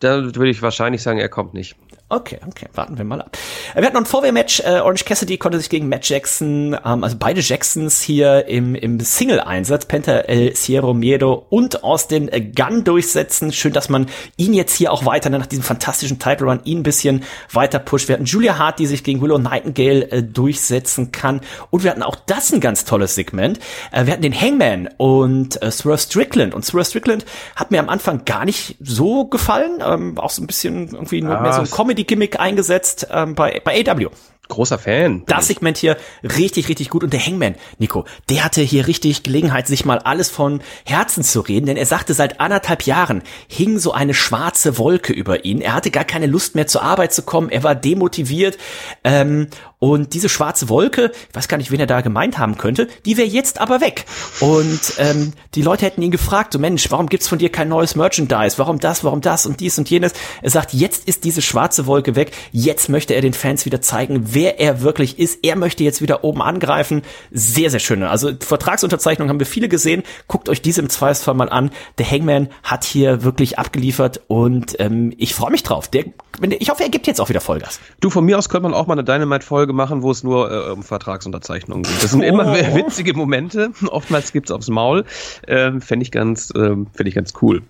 Da 0.00 0.22
würde 0.22 0.50
ich 0.50 0.62
wahrscheinlich 0.62 1.02
sagen, 1.02 1.18
er 1.18 1.28
kommt 1.28 1.54
nicht. 1.54 1.76
Okay, 2.12 2.38
okay, 2.46 2.66
warten 2.74 2.98
wir 2.98 3.06
mal 3.06 3.22
ab. 3.22 3.38
Äh, 3.74 3.80
wir 3.80 3.86
hatten 3.86 3.94
noch 3.94 4.02
ein 4.02 4.06
Vorwehr-Match. 4.06 4.60
Äh, 4.60 4.80
Orange 4.80 5.06
Cassidy 5.06 5.38
konnte 5.38 5.58
sich 5.58 5.70
gegen 5.70 5.88
Matt 5.88 6.06
Jackson, 6.06 6.76
ähm, 6.84 7.04
also 7.04 7.16
beide 7.18 7.40
Jacksons 7.40 8.02
hier 8.02 8.46
im, 8.48 8.74
im 8.74 9.00
Single-Einsatz, 9.00 9.86
Penta 9.86 10.18
El 10.18 10.54
Sierro 10.54 10.92
Miedo 10.92 11.46
und 11.48 11.82
Austin 11.82 12.30
Gunn 12.54 12.84
durchsetzen. 12.84 13.50
Schön, 13.50 13.72
dass 13.72 13.88
man 13.88 14.08
ihn 14.36 14.52
jetzt 14.52 14.76
hier 14.76 14.92
auch 14.92 15.06
weiter, 15.06 15.30
nach 15.30 15.46
diesem 15.46 15.64
fantastischen 15.64 16.18
Title 16.18 16.48
Run, 16.48 16.60
ihn 16.64 16.80
ein 16.80 16.82
bisschen 16.82 17.24
weiter 17.50 17.78
pusht. 17.78 18.08
Wir 18.08 18.16
hatten 18.16 18.26
Julia 18.26 18.58
Hart, 18.58 18.78
die 18.78 18.86
sich 18.86 19.04
gegen 19.04 19.22
Willow 19.22 19.38
Nightingale 19.38 20.10
äh, 20.10 20.22
durchsetzen 20.22 21.12
kann. 21.12 21.40
Und 21.70 21.82
wir 21.82 21.90
hatten 21.90 22.02
auch 22.02 22.16
das 22.16 22.52
ein 22.52 22.60
ganz 22.60 22.84
tolles 22.84 23.14
Segment. 23.14 23.58
Äh, 23.90 24.04
wir 24.04 24.12
hatten 24.12 24.22
den 24.22 24.38
Hangman 24.38 24.90
und 24.98 25.62
äh, 25.62 25.70
Swerve 25.70 25.96
Strickland. 25.96 26.52
Und 26.52 26.62
Swerve 26.62 26.84
Strickland 26.84 27.24
hat 27.56 27.70
mir 27.70 27.80
am 27.80 27.88
Anfang 27.88 28.26
gar 28.26 28.44
nicht 28.44 28.76
so 28.80 29.24
gefallen. 29.24 29.82
Ähm, 29.82 30.18
auch 30.18 30.28
so 30.28 30.42
ein 30.42 30.46
bisschen 30.46 30.88
irgendwie 30.88 31.22
nur 31.22 31.38
ah, 31.38 31.40
mehr 31.40 31.54
so 31.54 31.62
ein 31.62 31.70
Comedy 31.70 32.01
Comedy-Gimmick 32.02 32.38
eingesetzt 32.40 33.06
ähm, 33.10 33.34
bei, 33.34 33.60
bei 33.64 33.84
AW. 33.86 34.10
Großer 34.48 34.78
Fan. 34.78 35.22
Das 35.26 35.46
Segment 35.46 35.78
hier 35.78 35.96
richtig, 36.22 36.68
richtig 36.68 36.90
gut. 36.90 37.04
Und 37.04 37.12
der 37.12 37.24
Hangman, 37.24 37.54
Nico, 37.78 38.04
der 38.28 38.44
hatte 38.44 38.60
hier 38.60 38.86
richtig 38.86 39.22
Gelegenheit, 39.22 39.66
sich 39.66 39.84
mal 39.84 39.98
alles 39.98 40.30
von 40.30 40.60
Herzen 40.84 41.22
zu 41.22 41.40
reden, 41.40 41.66
denn 41.66 41.76
er 41.76 41.86
sagte, 41.86 42.12
seit 42.12 42.40
anderthalb 42.40 42.82
Jahren 42.82 43.22
hing 43.46 43.78
so 43.78 43.92
eine 43.92 44.14
schwarze 44.14 44.78
Wolke 44.78 45.12
über 45.12 45.44
ihn. 45.44 45.60
Er 45.60 45.74
hatte 45.74 45.90
gar 45.90 46.04
keine 46.04 46.26
Lust 46.26 46.54
mehr 46.54 46.66
zur 46.66 46.82
Arbeit 46.82 47.14
zu 47.14 47.22
kommen. 47.22 47.50
Er 47.50 47.62
war 47.62 47.74
demotiviert. 47.74 48.58
Ähm, 49.04 49.48
und 49.82 50.14
diese 50.14 50.28
schwarze 50.28 50.68
Wolke, 50.68 51.10
ich 51.28 51.34
weiß 51.34 51.48
gar 51.48 51.56
nicht, 51.56 51.72
wen 51.72 51.80
er 51.80 51.88
da 51.88 52.02
gemeint 52.02 52.38
haben 52.38 52.56
könnte, 52.56 52.86
die 53.04 53.16
wäre 53.16 53.26
jetzt 53.26 53.60
aber 53.60 53.80
weg. 53.80 54.04
Und 54.38 54.80
ähm, 54.98 55.32
die 55.56 55.62
Leute 55.62 55.84
hätten 55.86 56.02
ihn 56.02 56.12
gefragt, 56.12 56.52
so 56.52 56.60
Mensch, 56.60 56.88
warum 56.90 57.08
gibt's 57.08 57.26
von 57.26 57.38
dir 57.38 57.50
kein 57.50 57.68
neues 57.68 57.96
Merchandise? 57.96 58.58
Warum 58.58 58.78
das, 58.78 59.02
warum 59.02 59.22
das 59.22 59.44
und 59.44 59.58
dies 59.58 59.76
und 59.78 59.90
jenes? 59.90 60.12
Er 60.40 60.50
sagt, 60.50 60.72
jetzt 60.72 61.08
ist 61.08 61.24
diese 61.24 61.42
schwarze 61.42 61.86
Wolke 61.86 62.14
weg. 62.14 62.30
Jetzt 62.52 62.90
möchte 62.90 63.14
er 63.14 63.22
den 63.22 63.32
Fans 63.32 63.66
wieder 63.66 63.80
zeigen, 63.80 64.31
wer 64.34 64.60
er 64.60 64.82
wirklich 64.82 65.18
ist. 65.18 65.40
Er 65.42 65.56
möchte 65.56 65.84
jetzt 65.84 66.02
wieder 66.02 66.24
oben 66.24 66.42
angreifen. 66.42 67.02
Sehr, 67.30 67.70
sehr 67.70 67.80
schön. 67.80 68.02
Also 68.02 68.30
Vertragsunterzeichnung 68.38 69.28
haben 69.28 69.38
wir 69.38 69.46
viele 69.46 69.68
gesehen. 69.68 70.02
Guckt 70.28 70.48
euch 70.48 70.62
diese 70.62 70.80
im 70.80 70.88
Zweifelsfall 70.88 71.34
mal 71.34 71.48
an. 71.48 71.70
Der 71.98 72.10
Hangman 72.10 72.48
hat 72.62 72.84
hier 72.84 73.24
wirklich 73.24 73.58
abgeliefert 73.58 74.20
und 74.28 74.76
ähm, 74.80 75.14
ich 75.16 75.34
freue 75.34 75.50
mich 75.50 75.62
drauf. 75.62 75.88
Der, 75.88 76.04
ich 76.58 76.70
hoffe, 76.70 76.82
er 76.82 76.88
gibt 76.90 77.06
jetzt 77.06 77.20
auch 77.20 77.28
wieder 77.28 77.40
Vollgas. 77.40 77.80
Du, 78.00 78.10
von 78.10 78.24
mir 78.24 78.38
aus 78.38 78.48
könnte 78.48 78.68
man 78.68 78.74
auch 78.74 78.86
mal 78.86 78.94
eine 78.94 79.04
Dynamite-Folge 79.04 79.62
Folge 79.62 79.72
machen, 79.74 80.02
wo 80.02 80.10
es 80.10 80.24
nur 80.24 80.50
äh, 80.50 80.70
um 80.70 80.82
Vertragsunterzeichnungen 80.82 81.84
geht. 81.84 82.02
Das 82.02 82.10
sind 82.10 82.22
immer 82.22 82.46
oh. 82.48 82.52
witzige 82.74 83.14
Momente. 83.14 83.70
Oftmals 83.88 84.32
gibt's 84.32 84.50
aufs 84.50 84.68
Maul. 84.68 85.04
Ähm, 85.46 85.80
Fände 85.80 86.02
ich 86.02 86.10
ganz, 86.10 86.52
ähm, 86.56 86.88
fände 86.92 87.08
ich 87.08 87.14
ganz 87.14 87.32
cool. 87.42 87.62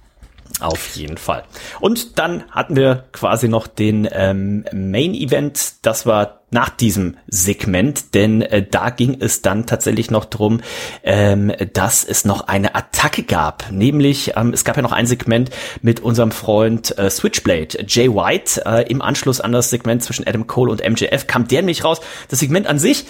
Auf 0.61 0.95
jeden 0.95 1.17
Fall. 1.17 1.45
Und 1.81 2.19
dann 2.19 2.45
hatten 2.51 2.77
wir 2.77 3.05
quasi 3.13 3.49
noch 3.49 3.67
den 3.67 4.09
ähm, 4.13 4.65
Main 4.73 5.15
Event. 5.15 5.75
Das 5.83 6.07
war 6.07 6.43
nach 6.51 6.69
diesem 6.69 7.17
Segment, 7.27 8.15
denn 8.15 8.43
äh, 8.43 8.65
da 8.69 8.91
ging 8.91 9.17
es 9.21 9.43
dann 9.43 9.67
tatsächlich 9.67 10.11
noch 10.11 10.27
drum, 10.27 10.61
ähm, 11.03 11.53
dass 11.73 12.05
es 12.05 12.25
noch 12.25 12.47
eine 12.49 12.75
Attacke 12.75 13.23
gab. 13.23 13.71
Nämlich, 13.73 14.35
ähm, 14.37 14.53
es 14.53 14.65
gab 14.65 14.77
ja 14.77 14.83
noch 14.83 14.93
ein 14.93 15.07
Segment 15.07 15.51
mit 15.81 16.01
unserem 16.01 16.31
Freund 16.31 16.97
äh, 16.99 17.09
Switchblade, 17.11 17.85
Jay 17.89 18.09
White. 18.09 18.63
Äh, 18.67 18.91
Im 18.91 19.01
Anschluss 19.01 19.41
an 19.41 19.53
das 19.53 19.71
Segment 19.71 20.03
zwischen 20.03 20.27
Adam 20.27 20.47
Cole 20.47 20.71
und 20.71 20.87
MJF 20.87 21.27
kam 21.27 21.49
der 21.49 21.63
nämlich 21.63 21.85
raus. 21.85 22.01
Das 22.29 22.41
Segment 22.41 22.67
an 22.67 22.79
sich 22.79 23.07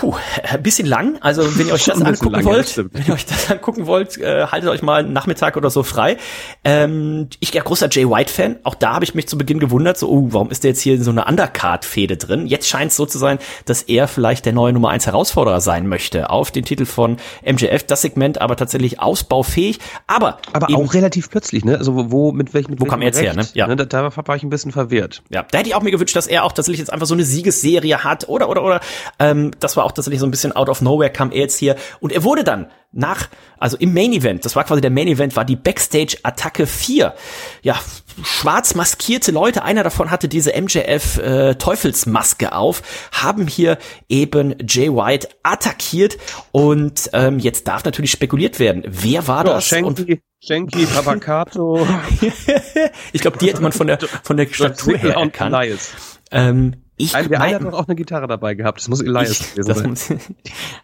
Puh, 0.00 0.14
ein 0.44 0.62
bisschen 0.62 0.86
lang. 0.86 1.18
Also 1.20 1.42
wenn 1.58 1.66
ihr 1.66 1.74
euch 1.74 1.84
das 1.86 2.00
angucken 2.00 2.36
lang, 2.36 2.44
wollt, 2.46 2.74
ja, 2.74 2.84
wenn 2.90 3.04
ihr 3.06 3.12
euch 3.12 3.26
das 3.26 3.50
angucken 3.50 3.86
wollt, 3.86 4.16
äh, 4.16 4.46
haltet 4.46 4.70
euch 4.70 4.80
mal 4.80 5.00
einen 5.00 5.12
Nachmittag 5.12 5.58
oder 5.58 5.68
so 5.68 5.82
frei. 5.82 6.16
Ähm, 6.64 7.28
ich 7.38 7.52
ja 7.52 7.62
großer 7.62 7.90
Jay 7.90 8.08
White 8.08 8.32
Fan. 8.32 8.56
Auch 8.62 8.74
da 8.74 8.94
habe 8.94 9.04
ich 9.04 9.14
mich 9.14 9.28
zu 9.28 9.36
Beginn 9.36 9.58
gewundert, 9.58 9.98
so, 9.98 10.08
oh, 10.08 10.28
warum 10.30 10.50
ist 10.50 10.64
der 10.64 10.70
jetzt 10.70 10.80
hier 10.80 10.94
in 10.94 11.02
so 11.02 11.10
einer 11.10 11.28
Undercard-Fehde 11.28 12.16
drin? 12.16 12.46
Jetzt 12.46 12.66
scheint 12.66 12.92
es 12.92 12.96
so 12.96 13.04
zu 13.04 13.18
sein, 13.18 13.38
dass 13.66 13.82
er 13.82 14.08
vielleicht 14.08 14.46
der 14.46 14.54
neue 14.54 14.72
Nummer 14.72 14.88
1 14.88 15.04
Herausforderer 15.04 15.60
sein 15.60 15.86
möchte 15.86 16.30
auf 16.30 16.50
den 16.50 16.64
Titel 16.64 16.86
von 16.86 17.18
MJF. 17.44 17.82
Das 17.84 18.00
Segment 18.00 18.40
aber 18.40 18.56
tatsächlich 18.56 19.00
ausbaufähig. 19.00 19.80
Aber 20.06 20.38
aber 20.54 20.70
eben, 20.70 20.82
auch 20.82 20.94
relativ 20.94 21.28
plötzlich, 21.28 21.62
ne? 21.62 21.76
Also 21.76 21.94
wo, 21.94 22.10
wo 22.10 22.32
mit 22.32 22.54
welchem 22.54 22.70
mit 22.70 22.80
wo 22.80 22.86
kam 22.86 23.02
er 23.02 23.08
jetzt 23.08 23.20
her? 23.20 23.34
Ne? 23.34 23.46
Ja, 23.52 23.66
ne? 23.66 23.76
Da, 23.76 23.84
da 23.84 24.16
war 24.16 24.36
ich 24.36 24.42
ein 24.44 24.48
bisschen 24.48 24.72
verwirrt. 24.72 25.22
Ja, 25.28 25.44
da 25.50 25.58
hätte 25.58 25.68
ich 25.68 25.74
auch 25.74 25.82
mir 25.82 25.90
gewünscht, 25.90 26.16
dass 26.16 26.26
er 26.26 26.44
auch 26.44 26.52
tatsächlich 26.52 26.78
jetzt 26.78 26.90
einfach 26.90 27.06
so 27.06 27.12
eine 27.12 27.24
Siegesserie 27.24 28.02
hat 28.02 28.30
oder 28.30 28.48
oder 28.48 28.62
oder. 28.62 28.80
Ähm, 29.18 29.50
das 29.60 29.76
war 29.76 29.84
auch 29.84 29.89
tatsächlich 29.92 30.20
so 30.20 30.26
ein 30.26 30.30
bisschen 30.30 30.52
out 30.52 30.68
of 30.68 30.80
nowhere 30.80 31.10
kam 31.10 31.30
er 31.30 31.40
jetzt 31.40 31.58
hier 31.58 31.76
und 32.00 32.12
er 32.12 32.24
wurde 32.24 32.44
dann 32.44 32.70
nach, 32.92 33.28
also 33.58 33.76
im 33.76 33.94
Main 33.94 34.12
Event, 34.12 34.44
das 34.44 34.56
war 34.56 34.64
quasi 34.64 34.80
der 34.80 34.90
Main 34.90 35.06
Event, 35.06 35.36
war 35.36 35.44
die 35.44 35.54
Backstage 35.54 36.16
Attacke 36.24 36.66
4. 36.66 37.14
Ja, 37.62 37.78
schwarz 38.24 38.74
maskierte 38.74 39.30
Leute, 39.30 39.62
einer 39.62 39.84
davon 39.84 40.10
hatte 40.10 40.28
diese 40.28 40.60
MJF 40.60 41.18
äh, 41.18 41.54
Teufelsmaske 41.54 42.52
auf, 42.52 42.82
haben 43.12 43.46
hier 43.46 43.78
eben 44.08 44.56
Jay 44.66 44.90
White 44.90 45.28
attackiert 45.42 46.18
und 46.50 47.10
ähm, 47.12 47.38
jetzt 47.38 47.68
darf 47.68 47.84
natürlich 47.84 48.10
spekuliert 48.10 48.58
werden, 48.58 48.82
wer 48.86 49.28
war 49.28 49.46
ja, 49.46 49.54
das? 49.54 49.66
Schenki, 49.66 49.86
und 49.86 50.20
Schenki, 50.40 50.86
Papacato. 50.94 51.86
ich 53.12 53.20
glaube, 53.20 53.38
die 53.38 53.48
hätte 53.48 53.62
man 53.62 53.72
von 53.72 53.86
der 53.86 53.98
von 54.22 54.36
der 54.36 54.46
Statur 54.50 54.96
her 54.96 55.14
erkannt. 55.14 55.78
Ähm, 56.32 56.76
ich 57.00 57.14
Ein, 57.14 57.28
der 57.28 57.40
eine 57.40 57.54
hat 57.56 57.62
doch 57.62 57.72
auch 57.72 57.86
eine 57.86 57.96
Gitarre 57.96 58.26
dabei 58.26 58.54
gehabt. 58.54 58.80
Das 58.80 58.88
muss 58.88 59.00
Elias 59.00 59.40
ich, 59.40 59.54
gewesen 59.54 59.96
sein. 59.96 60.20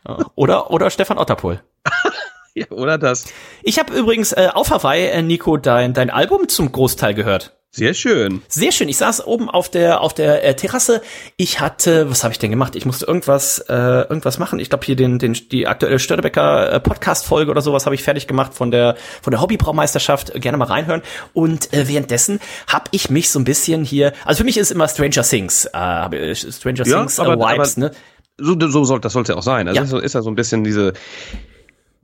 oder, 0.34 0.70
oder 0.70 0.90
Stefan 0.90 1.18
Otterpohl. 1.18 1.62
ja, 2.54 2.66
oder 2.70 2.98
das. 2.98 3.26
Ich 3.62 3.78
habe 3.78 3.94
übrigens 3.94 4.32
äh, 4.32 4.48
auf 4.52 4.70
Hawaii, 4.70 5.06
äh, 5.06 5.22
Nico, 5.22 5.56
dein, 5.56 5.94
dein 5.94 6.10
Album 6.10 6.48
zum 6.48 6.72
Großteil 6.72 7.14
gehört. 7.14 7.56
Sehr 7.76 7.92
schön. 7.92 8.40
Sehr 8.48 8.72
schön. 8.72 8.88
Ich 8.88 8.96
saß 8.96 9.26
oben 9.26 9.50
auf 9.50 9.68
der 9.68 10.00
auf 10.00 10.14
der 10.14 10.42
äh, 10.42 10.56
Terrasse. 10.56 11.02
Ich 11.36 11.60
hatte, 11.60 12.08
was 12.10 12.24
habe 12.24 12.32
ich 12.32 12.38
denn 12.38 12.50
gemacht? 12.50 12.74
Ich 12.74 12.86
musste 12.86 13.04
irgendwas 13.04 13.58
äh, 13.68 13.74
irgendwas 13.74 14.38
machen. 14.38 14.58
Ich 14.60 14.70
glaube 14.70 14.86
hier 14.86 14.96
den 14.96 15.18
den 15.18 15.34
die 15.34 15.66
aktuelle 15.66 15.98
Störtebecker 15.98 16.72
äh, 16.72 16.80
Podcast 16.80 17.26
Folge 17.26 17.50
oder 17.50 17.60
sowas 17.60 17.84
habe 17.84 17.94
ich 17.94 18.02
fertig 18.02 18.26
gemacht 18.26 18.54
von 18.54 18.70
der 18.70 18.96
von 19.20 19.30
der 19.30 19.42
Hobbybraumeisterschaft. 19.42 20.32
Gerne 20.40 20.56
mal 20.56 20.64
reinhören. 20.64 21.02
Und 21.34 21.70
äh, 21.74 21.86
währenddessen 21.86 22.40
habe 22.66 22.86
ich 22.92 23.10
mich 23.10 23.28
so 23.28 23.38
ein 23.38 23.44
bisschen 23.44 23.84
hier. 23.84 24.14
Also 24.24 24.38
für 24.38 24.44
mich 24.44 24.56
ist 24.56 24.70
immer 24.70 24.88
Stranger 24.88 25.22
Things, 25.22 25.66
äh, 25.66 26.34
Stranger 26.34 26.86
ja, 26.86 26.98
Things 27.00 27.18
äh, 27.18 27.22
aber, 27.22 27.36
Vibes. 27.36 27.76
Aber 27.76 27.88
ne? 27.88 27.92
So, 28.38 28.56
so 28.58 28.84
soll 28.84 29.00
das 29.00 29.12
sollte 29.12 29.36
auch 29.36 29.42
sein. 29.42 29.68
Also 29.68 29.96
ja. 29.96 29.98
ist, 29.98 30.04
ist 30.06 30.14
ja 30.14 30.22
so 30.22 30.30
ein 30.30 30.34
bisschen 30.34 30.64
diese 30.64 30.94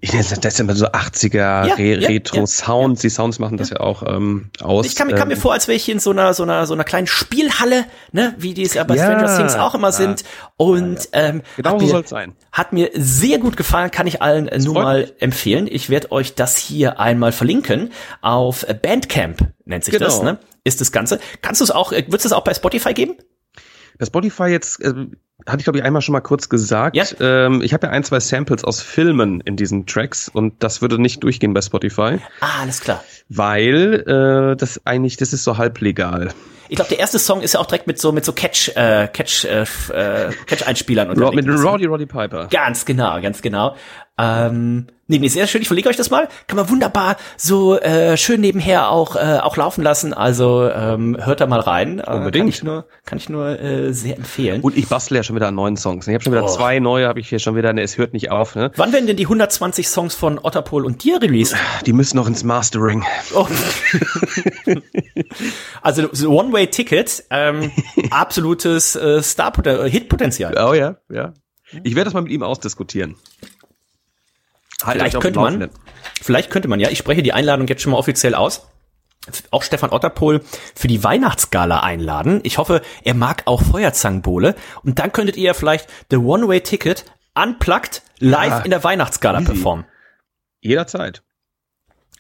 ich 0.05 0.13
nenne 0.13 0.25
das 0.41 0.59
immer 0.59 0.75
so 0.75 0.87
80er 0.87 1.37
ja, 1.37 1.63
Re 1.63 2.01
ja, 2.01 2.09
Retro-Sounds. 2.09 3.03
Ja, 3.03 3.09
die 3.09 3.15
Sounds 3.15 3.39
machen 3.39 3.57
das 3.57 3.71
ja, 3.71 3.79
auch 3.79 4.03
ähm, 4.05 4.51
aus. 4.61 4.85
Ich 4.85 4.97
kam, 4.97 5.09
ähm, 5.09 5.15
kam 5.15 5.29
mir 5.29 5.37
vor, 5.37 5.53
als 5.53 5.69
wäre 5.69 5.77
ich 5.77 5.89
in 5.89 6.01
so 6.01 6.11
einer, 6.11 6.35
so 6.35 6.43
einer, 6.43 6.67
so 6.67 6.75
einer 6.75 6.83
kleinen 6.83 7.07
Spielhalle, 7.07 7.85
ne, 8.11 8.35
wie 8.37 8.53
die 8.53 8.65
es 8.65 8.75
ja 8.75 8.83
bei 8.83 8.97
Stranger 8.97 9.37
Things 9.37 9.55
auch 9.55 9.77
immer 9.77 9.93
sind. 9.93 10.25
Und 10.57 11.09
ähm, 11.13 11.43
genau 11.57 11.79
so 11.79 11.87
soll 11.87 12.07
sein. 12.07 12.35
Hat 12.51 12.73
mir 12.73 12.91
sehr 12.95 13.39
gut 13.39 13.57
gefallen, 13.57 13.93
kann 13.93 14.09
ich 14.09 14.21
allen 14.21 14.47
das 14.47 14.65
nur 14.65 14.75
mal 14.75 15.03
mich. 15.03 15.23
empfehlen. 15.23 15.69
Ich 15.71 15.89
werde 15.89 16.11
euch 16.11 16.35
das 16.35 16.57
hier 16.57 16.99
einmal 16.99 17.31
verlinken 17.31 17.93
auf 18.23 18.67
Bandcamp 18.83 19.53
nennt 19.65 19.85
sich 19.85 19.93
genau. 19.93 20.07
das, 20.07 20.23
ne? 20.23 20.39
Ist 20.65 20.81
das 20.81 20.91
Ganze. 20.91 21.21
Kannst 21.43 21.61
du 21.61 21.65
es 21.65 21.71
auch, 21.71 21.93
äh, 21.93 22.05
würdest 22.09 22.25
du 22.25 22.29
es 22.29 22.33
auch 22.33 22.45
bei 22.45 22.55
Spotify 22.55 22.93
geben? 22.93 23.15
Bei 23.99 24.07
Spotify 24.07 24.47
jetzt 24.47 24.81
äh, 24.81 25.07
hatte 25.47 25.59
ich 25.59 25.65
glaube 25.65 25.79
ich 25.79 25.85
einmal 25.85 26.03
schon 26.03 26.13
mal 26.13 26.21
kurz 26.21 26.49
gesagt. 26.49 26.97
Ja. 26.97 27.05
Ähm, 27.21 27.63
ich 27.63 27.73
habe 27.73 27.87
ja 27.87 27.93
ein, 27.93 28.05
zwei 28.05 28.21
Samples 28.21 28.65
aus 28.65 28.83
Filmen 28.83 29.41
in 29.41 29.57
diesen 29.57 29.87
Tracks 29.87 30.29
und 30.29 30.63
das 30.63 30.83
würde 30.83 31.01
nicht 31.01 31.23
durchgehen 31.23 31.55
bei 31.55 31.63
Spotify. 31.63 32.19
Ah, 32.41 32.63
alles 32.63 32.81
klar. 32.81 33.03
Weil 33.29 34.05
äh, 34.53 34.57
das 34.57 34.81
eigentlich, 34.85 35.17
das 35.17 35.33
ist 35.33 35.45
so 35.45 35.59
halblegal. 35.59 36.33
Ich 36.69 36.77
glaube, 36.77 36.89
der 36.89 37.01
erste 37.01 37.19
Song 37.19 37.43
ist 37.43 37.53
ja 37.53 37.61
auch 37.61 37.67
direkt 37.67 37.87
mit 37.87 37.99
so 37.99 38.13
mit 38.13 38.25
so 38.25 38.33
Catch 38.33 38.71
äh, 38.77 39.07
Catch 39.13 39.45
äh, 39.45 39.63
äh 39.63 40.33
Catch 40.47 40.67
Einspielern 40.67 41.11
und 41.21 41.35
mit 41.35 41.47
Roddy 41.47 41.85
Roddy 41.85 42.07
Piper. 42.07 42.49
Ganz 42.51 42.87
genau, 42.87 43.21
ganz 43.21 43.43
genau. 43.43 43.77
Ähm, 44.19 44.89
nee, 45.07 45.19
nee, 45.19 45.29
sehr 45.29 45.47
schön. 45.47 45.63
Ich 45.63 45.69
verlege 45.69 45.89
euch 45.89 45.97
das 45.97 46.11
mal. 46.11 46.29
Kann 46.47 46.57
man 46.57 46.69
wunderbar 46.69 47.17
so 47.39 47.79
äh, 47.79 48.17
schön 48.19 48.43
nebenher 48.43 48.91
auch 48.91 49.17
äh, 49.17 49.39
auch 49.41 49.57
laufen 49.57 49.83
lassen. 49.83 50.13
Also 50.13 50.69
ähm, 50.69 51.17
hört 51.19 51.41
da 51.41 51.47
mal 51.47 51.61
rein. 51.61 51.99
Äh, 51.99 52.11
Unbedingt. 52.11 52.45
Kann 52.45 52.49
ich 52.49 52.63
nur, 52.63 52.87
kann 53.07 53.19
ich 53.19 53.29
nur 53.31 53.59
äh, 53.59 53.93
sehr 53.95 54.17
empfehlen. 54.17 54.61
Und 54.61 54.77
ich 54.77 54.89
bastle 54.89 55.17
ja 55.17 55.23
schon 55.23 55.35
wieder 55.35 55.49
an 55.49 55.55
neuen 55.55 55.79
Songs. 55.79 56.07
Ich 56.07 56.15
habe 56.15 56.23
schon 56.23 56.33
wieder 56.33 56.45
oh. 56.45 56.49
zwei 56.49 56.79
neue, 56.79 57.09
habe 57.09 57.21
ich 57.21 57.29
hier 57.31 57.39
schon 57.39 57.57
wieder. 57.57 57.73
Ne, 57.73 57.83
es 57.83 57.97
hört 57.97 58.13
nicht 58.13 58.31
auf. 58.31 58.55
Ne? 58.55 58.71
Wann 58.77 58.93
werden 58.93 59.07
denn 59.07 59.17
die 59.17 59.25
120 59.25 59.89
Songs 59.89 60.15
von 60.15 60.39
Otterpol 60.39 60.85
und 60.85 61.03
dir 61.03 61.21
released? 61.23 61.57
Die 61.87 61.95
müssen 61.95 62.17
noch 62.17 62.27
ins 62.27 62.45
Mastering. 62.45 63.05
Oh. 63.35 63.47
also 65.83 66.09
so 66.13 66.39
One-Way-Ticket, 66.39 67.25
ähm, 67.31 67.71
absolutes 68.11 68.95
äh, 68.95 69.23
Star-Hit-Potenzial. 69.23 70.55
Oh 70.59 70.75
ja, 70.75 70.97
ja. 71.11 71.33
Ich 71.85 71.95
werde 71.95 72.05
das 72.05 72.15
mal 72.15 72.23
mit 72.23 72.33
ihm 72.33 72.43
ausdiskutieren. 72.43 73.17
Halt 74.87 74.99
vielleicht 74.99 75.21
könnte 75.21 75.41
man, 75.41 75.71
vielleicht 76.21 76.51
könnte 76.51 76.69
man, 76.69 76.81
ja, 76.81 76.91
ich 76.91 76.99
spreche 76.99 77.23
die 77.23 77.33
Einladung 77.33 77.67
jetzt 77.67 77.83
schon 77.83 77.93
mal 77.93 77.99
offiziell 77.99 78.35
aus. 78.35 78.69
Auch 79.53 79.63
Stefan 79.63 79.91
Otterpohl 79.91 80.41
für 80.75 80.89
die 80.89 81.05
Weihnachtsgala 81.05 81.81
einladen. 81.81 82.41
Ich 82.43 82.59
hoffe, 82.59 82.83
er 83.05 83.15
mag 83.15 83.43
auch 83.45 83.63
Feuerzangenbowle. 83.63 84.57
Und 84.83 84.99
dann 84.99 85.13
könntet 85.13 85.37
ihr 85.37 85.55
vielleicht 85.55 85.89
The 86.11 86.17
One-Way-Ticket 86.17 87.05
unplugged 87.35 88.03
live 88.19 88.51
ja, 88.51 88.59
in 88.61 88.71
der 88.71 88.83
Weihnachtsgala 88.83 89.39
easy. 89.39 89.53
performen. 89.53 89.85
Jederzeit. 90.61 91.23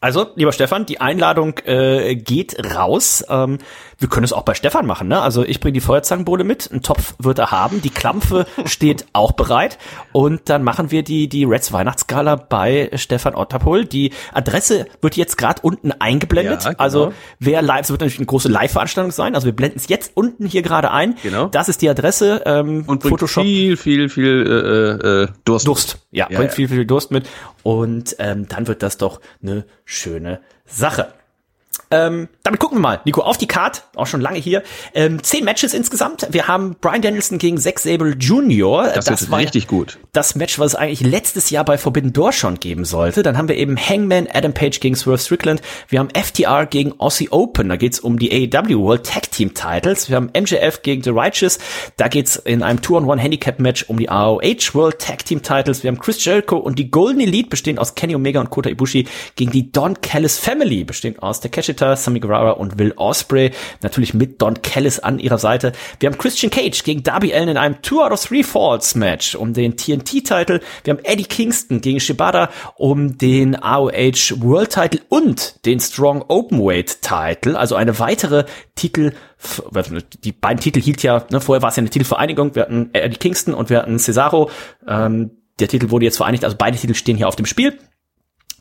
Also, 0.00 0.32
lieber 0.34 0.50
Stefan, 0.50 0.84
die 0.84 1.00
Einladung 1.00 1.58
äh, 1.64 2.16
geht 2.16 2.56
raus. 2.74 3.24
Ähm, 3.28 3.58
wir 4.02 4.08
können 4.08 4.24
es 4.24 4.32
auch 4.32 4.42
bei 4.42 4.54
Stefan 4.54 4.84
machen, 4.84 5.08
ne? 5.08 5.22
Also 5.22 5.44
ich 5.44 5.60
bringe 5.60 5.74
die 5.74 5.80
Feuerzangenbowle 5.80 6.42
mit, 6.44 6.70
einen 6.70 6.82
Topf 6.82 7.14
wird 7.18 7.38
er 7.38 7.52
haben, 7.52 7.80
die 7.80 7.90
Klampfe 7.90 8.46
steht 8.64 9.06
auch 9.12 9.32
bereit 9.32 9.78
und 10.10 10.48
dann 10.50 10.64
machen 10.64 10.90
wir 10.90 11.04
die, 11.04 11.28
die 11.28 11.44
Reds 11.44 11.72
Weihnachtsgala 11.72 12.34
bei 12.36 12.90
Stefan 12.96 13.34
Ottapol. 13.34 13.84
Die 13.84 14.12
Adresse 14.34 14.86
wird 15.00 15.16
jetzt 15.16 15.38
gerade 15.38 15.62
unten 15.62 15.92
eingeblendet. 15.92 16.64
Ja, 16.64 16.70
genau. 16.70 16.82
Also 16.82 17.12
wer 17.38 17.62
live, 17.62 17.82
es 17.82 17.90
wird 17.90 18.00
natürlich 18.00 18.18
eine 18.18 18.26
große 18.26 18.48
Live-Veranstaltung 18.48 19.12
sein. 19.12 19.34
Also 19.36 19.46
wir 19.46 19.54
blenden 19.54 19.78
es 19.78 19.88
jetzt 19.88 20.12
unten 20.14 20.46
hier 20.46 20.62
gerade 20.62 20.90
ein. 20.90 21.14
Genau. 21.22 21.46
Das 21.46 21.68
ist 21.68 21.80
die 21.80 21.88
Adresse. 21.88 22.42
Ähm, 22.44 22.84
und 22.86 23.00
bringt 23.00 23.20
Photoshop. 23.20 23.44
viel, 23.44 23.76
viel, 23.76 24.08
viel 24.08 24.46
äh, 24.46 25.22
äh, 25.22 25.28
Durst. 25.44 25.66
Durst, 25.66 25.98
ja, 26.10 26.26
ja 26.28 26.38
bringt 26.38 26.50
ja. 26.50 26.56
viel, 26.56 26.68
viel 26.68 26.86
Durst 26.86 27.12
mit. 27.12 27.28
Und 27.62 28.16
ähm, 28.18 28.48
dann 28.48 28.66
wird 28.66 28.82
das 28.82 28.96
doch 28.96 29.20
eine 29.42 29.64
schöne 29.84 30.40
Sache. 30.66 31.12
Ähm, 31.92 32.28
damit 32.42 32.58
gucken 32.58 32.78
wir 32.78 32.80
mal, 32.80 33.00
Nico, 33.04 33.20
auf 33.20 33.36
die 33.36 33.46
Card, 33.46 33.84
auch 33.96 34.06
schon 34.06 34.22
lange 34.22 34.38
hier. 34.38 34.62
Ähm, 34.94 35.22
zehn 35.22 35.44
Matches 35.44 35.74
insgesamt. 35.74 36.26
Wir 36.30 36.48
haben 36.48 36.74
Brian 36.80 37.02
Danielson 37.02 37.36
gegen 37.38 37.58
Zack 37.58 37.78
Sable 37.78 38.14
Jr. 38.18 38.90
Das, 38.94 39.04
das 39.04 39.30
war 39.30 39.38
richtig 39.38 39.66
gut. 39.66 39.98
Das 40.12 40.34
Match, 40.34 40.58
was 40.58 40.72
es 40.72 40.74
eigentlich 40.74 41.00
letztes 41.00 41.50
Jahr 41.50 41.64
bei 41.64 41.76
Forbidden 41.76 42.14
Door 42.14 42.32
schon 42.32 42.58
geben 42.58 42.86
sollte. 42.86 43.22
Dann 43.22 43.36
haben 43.36 43.48
wir 43.48 43.56
eben 43.56 43.76
Hangman 43.76 44.26
Adam 44.32 44.54
Page 44.54 44.80
gegen 44.80 44.96
Swerve 44.96 45.18
Strickland. 45.18 45.60
Wir 45.88 45.98
haben 45.98 46.08
FTR 46.10 46.64
gegen 46.64 46.98
Aussie 46.98 47.28
Open. 47.30 47.68
Da 47.68 47.76
geht's 47.76 48.00
um 48.00 48.18
die 48.18 48.32
AEW 48.32 48.80
World 48.80 49.06
Tag 49.06 49.30
Team 49.30 49.52
Titles. 49.52 50.08
Wir 50.08 50.16
haben 50.16 50.30
MJF 50.34 50.82
gegen 50.82 51.02
The 51.02 51.10
Righteous. 51.10 51.58
Da 51.98 52.08
geht's 52.08 52.36
in 52.36 52.62
einem 52.62 52.80
Two-on-One-Handicap-Match 52.80 53.84
um 53.88 53.98
die 53.98 54.06
ROH 54.06 54.72
World 54.72 54.98
Tag 54.98 55.26
Team 55.26 55.42
Titles. 55.42 55.82
Wir 55.82 55.88
haben 55.88 55.98
Chris 55.98 56.24
Jericho 56.24 56.56
und 56.56 56.78
die 56.78 56.90
Golden 56.90 57.20
Elite, 57.20 57.50
bestehend 57.50 57.78
aus 57.78 57.94
Kenny 57.94 58.14
Omega 58.14 58.40
und 58.40 58.48
Kota 58.48 58.70
Ibushi, 58.70 59.06
gegen 59.36 59.50
die 59.50 59.70
Don 59.70 60.00
Callis 60.00 60.38
Family, 60.38 60.84
bestehend 60.84 61.22
aus 61.22 61.40
der 61.40 61.50
Takeshi 61.50 61.74
Hayter, 61.82 61.96
Sammy 61.96 62.20
Guevara 62.20 62.52
und 62.52 62.78
Will 62.78 62.92
Osprey. 62.96 63.50
Natürlich 63.82 64.14
mit 64.14 64.40
Don 64.40 64.62
Callis 64.62 65.00
an 65.00 65.18
ihrer 65.18 65.38
Seite. 65.38 65.72
Wir 66.00 66.08
haben 66.08 66.18
Christian 66.18 66.50
Cage 66.50 66.82
gegen 66.84 67.02
Darby 67.02 67.34
Allen 67.34 67.48
in 67.48 67.56
einem 67.56 67.82
Two 67.82 68.02
out 68.02 68.12
of 68.12 68.24
Three 68.24 68.42
Falls 68.42 68.94
Match 68.94 69.34
um 69.34 69.52
den 69.52 69.76
TNT-Titel. 69.76 70.60
Wir 70.84 70.94
haben 70.94 71.04
Eddie 71.04 71.24
Kingston 71.24 71.80
gegen 71.80 72.00
Shibata 72.00 72.50
um 72.76 73.18
den 73.18 73.56
ROH 73.56 74.40
World 74.40 74.70
Title 74.70 75.00
und 75.08 75.64
den 75.66 75.80
Strong 75.80 76.24
Openweight 76.28 77.02
Title. 77.02 77.58
Also 77.58 77.74
eine 77.74 77.98
weitere 77.98 78.44
Titel 78.74 79.12
die 80.22 80.30
beiden 80.30 80.60
Titel 80.60 80.80
hielt 80.80 81.02
ja, 81.02 81.26
ne, 81.30 81.40
vorher 81.40 81.62
war 81.62 81.70
es 81.70 81.76
ja 81.76 81.80
eine 81.80 81.90
Titelvereinigung, 81.90 82.54
wir 82.54 82.62
hatten 82.62 82.90
Eddie 82.92 83.16
Kingston 83.16 83.54
und 83.54 83.70
wir 83.70 83.78
hatten 83.78 83.98
Cesaro. 83.98 84.50
Ähm, 84.86 85.32
der 85.58 85.66
Titel 85.66 85.90
wurde 85.90 86.04
jetzt 86.04 86.18
vereinigt, 86.18 86.44
also 86.44 86.56
beide 86.56 86.78
Titel 86.78 86.94
stehen 86.94 87.16
hier 87.16 87.26
auf 87.26 87.34
dem 87.34 87.46
Spiel. 87.46 87.76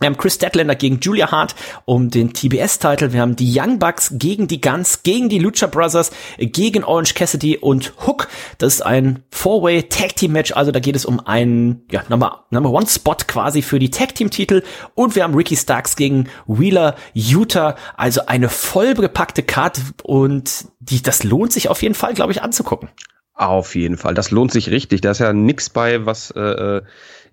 Wir 0.01 0.07
haben 0.07 0.17
Chris 0.17 0.33
Statlander 0.33 0.73
gegen 0.73 0.99
Julia 0.99 1.29
Hart 1.29 1.53
um 1.85 2.09
den 2.09 2.33
TBS-Titel. 2.33 3.13
Wir 3.13 3.21
haben 3.21 3.35
die 3.35 3.55
Young 3.55 3.77
Bucks 3.77 4.13
gegen 4.15 4.47
die 4.47 4.59
Guns, 4.59 5.03
gegen 5.03 5.29
die 5.29 5.37
Lucha 5.37 5.67
Brothers, 5.67 6.09
gegen 6.39 6.83
Orange 6.83 7.13
Cassidy 7.13 7.57
und 7.57 7.93
Hook. 8.07 8.27
Das 8.57 8.73
ist 8.73 8.81
ein 8.81 9.21
Four-Way 9.29 9.89
Tag 9.89 10.15
Team 10.15 10.31
Match. 10.31 10.53
Also 10.53 10.71
da 10.71 10.79
geht 10.79 10.95
es 10.95 11.05
um 11.05 11.19
einen, 11.19 11.85
ja, 11.91 12.01
Number, 12.09 12.45
Number 12.49 12.71
One 12.71 12.87
Spot 12.87 13.15
quasi 13.27 13.61
für 13.61 13.77
die 13.77 13.91
Tag 13.91 14.15
Team 14.15 14.31
Titel. 14.31 14.63
Und 14.95 15.15
wir 15.15 15.21
haben 15.21 15.35
Ricky 15.35 15.55
Starks 15.55 15.95
gegen 15.95 16.29
Wheeler 16.47 16.95
Utah. 17.13 17.75
Also 17.95 18.25
eine 18.25 18.49
vollgepackte 18.49 19.43
Card 19.43 19.81
und 20.01 20.65
die, 20.79 21.03
das 21.03 21.23
lohnt 21.23 21.53
sich 21.53 21.69
auf 21.69 21.83
jeden 21.83 21.93
Fall, 21.93 22.15
glaube 22.15 22.31
ich, 22.31 22.41
anzugucken. 22.41 22.89
Auf 23.35 23.75
jeden 23.75 23.97
Fall. 23.97 24.15
Das 24.15 24.31
lohnt 24.31 24.51
sich 24.51 24.71
richtig. 24.71 25.01
Da 25.01 25.11
ist 25.11 25.19
ja 25.19 25.31
nix 25.31 25.69
bei, 25.69 26.07
was, 26.07 26.31
äh, 26.31 26.39
äh 26.39 26.81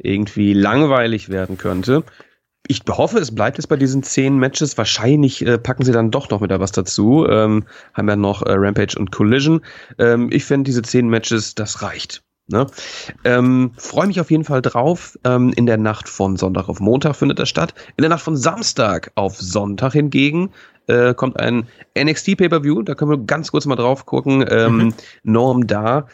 irgendwie 0.00 0.52
langweilig 0.52 1.28
werden 1.28 1.58
könnte. 1.58 2.04
Ich 2.70 2.82
hoffe, 2.86 3.18
es 3.18 3.34
bleibt 3.34 3.56
jetzt 3.56 3.68
bei 3.68 3.76
diesen 3.76 4.02
zehn 4.02 4.36
Matches. 4.38 4.76
Wahrscheinlich 4.76 5.44
äh, 5.44 5.58
packen 5.58 5.84
sie 5.84 5.92
dann 5.92 6.10
doch 6.10 6.28
noch 6.28 6.42
wieder 6.42 6.60
was 6.60 6.70
dazu. 6.70 7.26
Ähm, 7.26 7.64
haben 7.94 8.08
ja 8.08 8.16
noch 8.16 8.42
äh, 8.42 8.52
Rampage 8.52 8.98
und 8.98 9.10
Collision. 9.10 9.62
Ähm, 9.98 10.28
ich 10.30 10.44
finde 10.44 10.64
diese 10.64 10.82
zehn 10.82 11.08
Matches, 11.08 11.54
das 11.54 11.80
reicht. 11.82 12.22
Ne? 12.46 12.66
Ähm, 13.24 13.72
Freue 13.78 14.06
mich 14.06 14.20
auf 14.20 14.30
jeden 14.30 14.44
Fall 14.44 14.60
drauf. 14.60 15.18
Ähm, 15.24 15.52
in 15.56 15.64
der 15.64 15.78
Nacht 15.78 16.10
von 16.10 16.36
Sonntag 16.36 16.68
auf 16.68 16.78
Montag 16.78 17.16
findet 17.16 17.38
das 17.38 17.48
statt. 17.48 17.74
In 17.96 18.02
der 18.02 18.10
Nacht 18.10 18.22
von 18.22 18.36
Samstag 18.36 19.12
auf 19.14 19.38
Sonntag 19.38 19.94
hingegen 19.94 20.50
äh, 20.88 21.14
kommt 21.14 21.40
ein 21.40 21.68
NXT 21.98 22.36
Pay-per-View. 22.36 22.82
Da 22.82 22.94
können 22.94 23.10
wir 23.10 23.18
ganz 23.18 23.50
kurz 23.50 23.64
mal 23.64 23.76
drauf 23.76 24.04
gucken. 24.04 24.44
Ähm, 24.46 24.76
mhm. 24.76 24.94
Norm 25.22 25.66
da 25.66 26.06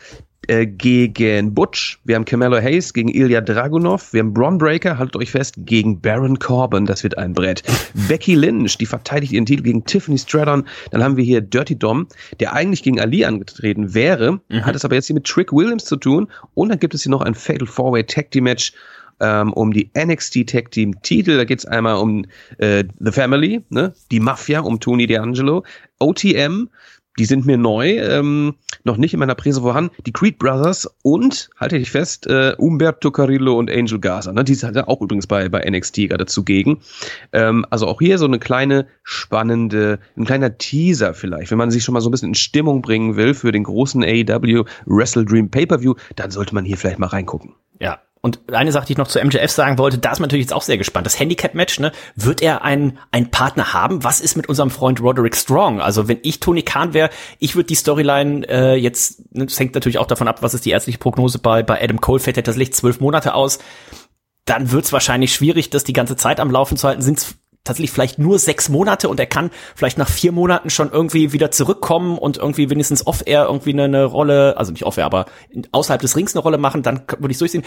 äh, 0.49 0.67
gegen 0.67 1.55
Butch, 1.55 1.99
wir 2.05 2.17
haben 2.17 2.25
Camelo 2.25 2.57
Hayes 2.57 2.93
gegen 2.93 3.09
Ilya 3.09 3.41
Dragunov, 3.41 4.13
wir 4.13 4.21
haben 4.21 4.33
Braun 4.33 4.59
Breaker, 4.59 4.99
haltet 4.99 5.17
euch 5.17 5.31
fest, 5.31 5.55
gegen 5.59 6.01
Baron 6.01 6.39
Corbin, 6.39 6.87
das 6.87 7.03
wird 7.03 7.19
ein 7.19 7.33
Brett. 7.33 7.63
Becky 8.09 8.35
Lynch, 8.35 8.79
die 8.79 8.87
verteidigt 8.87 9.33
ihren 9.33 9.47
Titel 9.47 9.63
gegen 9.63 9.85
Tiffany 9.85 10.19
Stratton. 10.19 10.67
Dann 10.91 11.03
haben 11.03 11.17
wir 11.17 11.25
hier 11.25 11.41
Dirty 11.41 11.79
Dom, 11.79 12.07
der 12.41 12.53
eigentlich 12.53 12.83
gegen 12.83 13.01
Ali 13.01 13.25
angetreten 13.25 13.95
wäre, 13.95 14.41
mhm. 14.49 14.65
hat 14.65 14.75
es 14.75 14.85
aber 14.85 14.95
jetzt 14.95 15.07
hier 15.07 15.15
mit 15.15 15.25
Trick 15.25 15.53
Williams 15.53 15.85
zu 15.85 15.97
tun. 15.97 16.29
Und 16.55 16.69
dann 16.69 16.79
gibt 16.79 16.95
es 16.95 17.03
hier 17.03 17.11
noch 17.11 17.23
ein 17.23 17.35
Fatal 17.35 17.67
Four-Way 17.67 18.05
Tag 18.05 18.31
Team 18.31 18.45
Match 18.45 18.73
ähm, 19.21 19.53
um 19.53 19.73
die 19.73 19.91
NXT 19.97 20.49
Tag 20.49 20.71
Team 20.71 21.01
Titel. 21.03 21.37
Da 21.37 21.45
geht 21.45 21.61
es 21.61 21.67
einmal 21.67 21.97
um 21.97 22.27
äh, 22.59 22.85
The 22.99 23.13
Family, 23.13 23.65
ne? 23.71 23.95
die 24.11 24.21
Mafia, 24.21 24.61
um 24.61 24.81
Tony 24.81 25.05
D'Angelo, 25.07 25.65
OTM, 25.99 26.69
die 27.19 27.25
sind 27.25 27.47
mir 27.47 27.57
neu, 27.57 27.99
ähm, 27.99 28.55
noch 28.83 28.97
nicht 28.97 29.15
in 29.15 29.21
meiner 29.21 29.35
Präse 29.35 29.61
vorhanden. 29.61 29.95
Die 30.07 30.13
Creed 30.13 30.39
Brothers 30.39 30.89
und, 31.03 31.51
halte 31.57 31.77
ich 31.77 31.91
fest, 31.91 32.27
äh, 32.27 32.55
Umberto 32.59 33.11
Carrillo 33.11 33.59
und 33.59 33.71
Angel 33.71 34.01
Gaza. 34.01 34.33
Ne? 34.33 34.45
Die 34.45 34.55
sind 34.55 34.77
ja 34.77 34.89
auch 34.89 35.01
übrigens 35.01 35.27
bei, 35.27 35.49
bei 35.49 35.69
NXT 35.69 36.09
gerade 36.09 36.27
zugegen. 36.27 36.81
Ähm, 37.33 37.65
also 37.71 37.87
auch 37.87 38.01
hier 38.01 38.19
so 38.19 38.27
eine 38.27 38.39
kleine, 38.39 38.87
spannende, 39.03 40.01
ein 40.17 40.25
kleiner 40.25 40.59
Teaser 40.59 41.15
vielleicht. 41.15 41.51
Wenn 41.51 41.59
man 41.59 41.71
sich 41.71 41.85
schon 41.85 41.93
mal 41.93 42.01
so 42.01 42.09
ein 42.09 42.13
bisschen 42.13 42.31
in 42.31 42.35
Stimmung 42.35 42.83
bringen 42.83 43.17
will 43.17 43.35
für 43.35 43.53
den 43.53 43.65
großen 43.65 44.03
AEW 44.03 44.65
Wrestle 44.87 45.25
Dream 45.25 45.51
Pay-Per-View, 45.51 45.95
dann 46.17 46.31
sollte 46.31 46.55
man 46.55 46.65
hier 46.65 46.77
vielleicht 46.77 46.99
mal 46.99 47.07
reingucken. 47.07 47.55
Ja, 47.81 48.01
und 48.25 48.41
eine 48.55 48.73
Sache, 48.73 48.87
die 48.87 48.93
ich 48.95 48.99
noch 48.99 49.07
zu 49.07 49.23
MJF 49.23 49.51
sagen 49.51 49.77
wollte, 49.77 49.99
da 49.99 50.11
ist 50.11 50.19
man 50.19 50.29
natürlich 50.29 50.47
jetzt 50.47 50.55
auch 50.55 50.63
sehr 50.63 50.79
gespannt. 50.79 51.05
Das 51.05 51.21
Handicap-Match, 51.21 51.79
ne? 51.79 51.93
Wird 52.17 52.41
er 52.41 52.63
einen, 52.63 52.99
einen 53.11 53.31
Partner 53.31 53.75
haben? 53.75 54.03
Was 54.03 54.21
ist 54.21 54.35
mit 54.35 54.49
unserem 54.49 54.71
Freund 54.71 55.03
Roderick 55.03 55.37
Strong? 55.37 55.83
Also 55.83 56.09
wenn 56.09 56.21
ich 56.23 56.41
Tony 56.41 56.63
Khan 56.63 56.95
wäre, 56.95 57.11
ich 57.39 57.55
würde 57.55 57.67
die 57.67 57.75
Storyline 57.75 58.49
äh, 58.49 58.77
jetzt, 58.77 59.35
ne, 59.35 59.45
das 59.45 59.61
hängt 59.61 59.75
natürlich 59.75 59.99
auch 59.99 60.07
davon 60.07 60.27
ab, 60.27 60.43
was 60.43 60.55
ist 60.55 60.65
die 60.65 60.71
ärztliche 60.71 60.99
Prognose 60.99 61.39
bei, 61.39 61.63
bei 61.63 61.83
Adam 61.83 62.01
Cole, 62.01 62.19
fällt 62.19 62.49
das 62.49 62.57
Licht 62.57 62.75
zwölf 62.75 62.99
Monate 62.99 63.35
aus. 63.35 63.59
Dann 64.47 64.73
wird 64.73 64.87
es 64.87 64.95
wahrscheinlich 64.95 65.35
schwierig, 65.35 65.69
das 65.69 65.85
die 65.85 65.93
ganze 65.93 66.17
Zeit 66.17 66.41
am 66.41 66.51
Laufen 66.51 66.79
zu 66.79 66.89
halten. 66.89 67.03
Sind 67.03 67.37
tatsächlich 67.65 67.91
vielleicht 67.91 68.19
nur 68.19 68.39
sechs 68.39 68.69
Monate 68.69 69.09
und 69.09 69.19
er 69.19 69.27
kann 69.27 69.51
vielleicht 69.75 69.97
nach 69.97 70.09
vier 70.09 70.33
Monaten 70.33 70.69
schon 70.71 70.93
irgendwie 70.93 71.33
wieder 71.33 71.51
zurückkommen 71.51 72.19
und 72.19 72.37
irgendwie 72.37 72.69
wenigstens 72.69 73.07
off-air 73.07 73.47
irgendwie 73.47 73.73
eine, 73.73 73.85
eine 73.85 74.05
Rolle, 74.05 74.57
also 74.59 74.71
nicht 74.71 74.85
off-air, 74.85 75.07
aber 75.07 75.25
außerhalb 75.73 76.01
des 76.01 76.15
Rings 76.15 76.35
eine 76.35 76.43
Rolle 76.43 76.59
machen, 76.59 76.83
dann 76.83 77.03
würde 77.19 77.33
ich 77.33 77.39
durchsehen. 77.39 77.65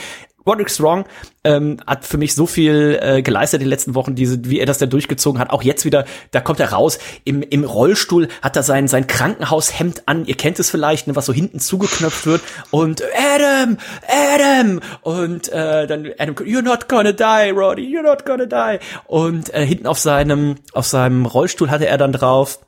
Roderick 0.47 0.71
Strong 0.71 1.05
ähm, 1.43 1.77
hat 1.85 2.05
für 2.05 2.17
mich 2.17 2.35
so 2.35 2.45
viel 2.45 2.99
äh, 3.01 3.21
geleistet 3.21 3.61
in 3.61 3.65
den 3.65 3.69
letzten 3.69 3.95
Wochen, 3.95 4.15
diese, 4.15 4.45
wie 4.45 4.59
er 4.59 4.65
das 4.65 4.77
da 4.77 4.85
durchgezogen 4.85 5.39
hat. 5.39 5.49
Auch 5.49 5.63
jetzt 5.63 5.85
wieder, 5.85 6.05
da 6.31 6.41
kommt 6.41 6.59
er 6.59 6.71
raus. 6.71 6.99
Im, 7.23 7.41
im 7.41 7.63
Rollstuhl 7.63 8.27
hat 8.41 8.55
er 8.55 8.63
sein, 8.63 8.87
sein 8.87 9.07
Krankenhaushemd 9.07 10.07
an. 10.07 10.25
Ihr 10.25 10.35
kennt 10.35 10.59
es 10.59 10.69
vielleicht, 10.69 11.07
ne, 11.07 11.15
was 11.15 11.25
so 11.25 11.33
hinten 11.33 11.59
zugeknöpft 11.59 12.25
wird. 12.25 12.41
Und 12.71 13.03
Adam, 13.35 13.77
Adam! 14.07 14.79
Und 15.01 15.49
äh, 15.49 15.87
dann 15.87 16.11
Adam, 16.17 16.35
you're 16.35 16.61
not 16.61 16.87
gonna 16.87 17.11
die, 17.11 17.51
Roddy, 17.51 17.83
you're 17.83 18.03
not 18.03 18.25
gonna 18.25 18.45
die. 18.45 18.79
Und 19.05 19.53
äh, 19.53 19.65
hinten 19.65 19.87
auf 19.87 19.99
seinem, 19.99 20.55
auf 20.73 20.85
seinem 20.85 21.25
Rollstuhl 21.25 21.69
hatte 21.69 21.87
er 21.87 21.97
dann 21.97 22.13
drauf 22.13 22.59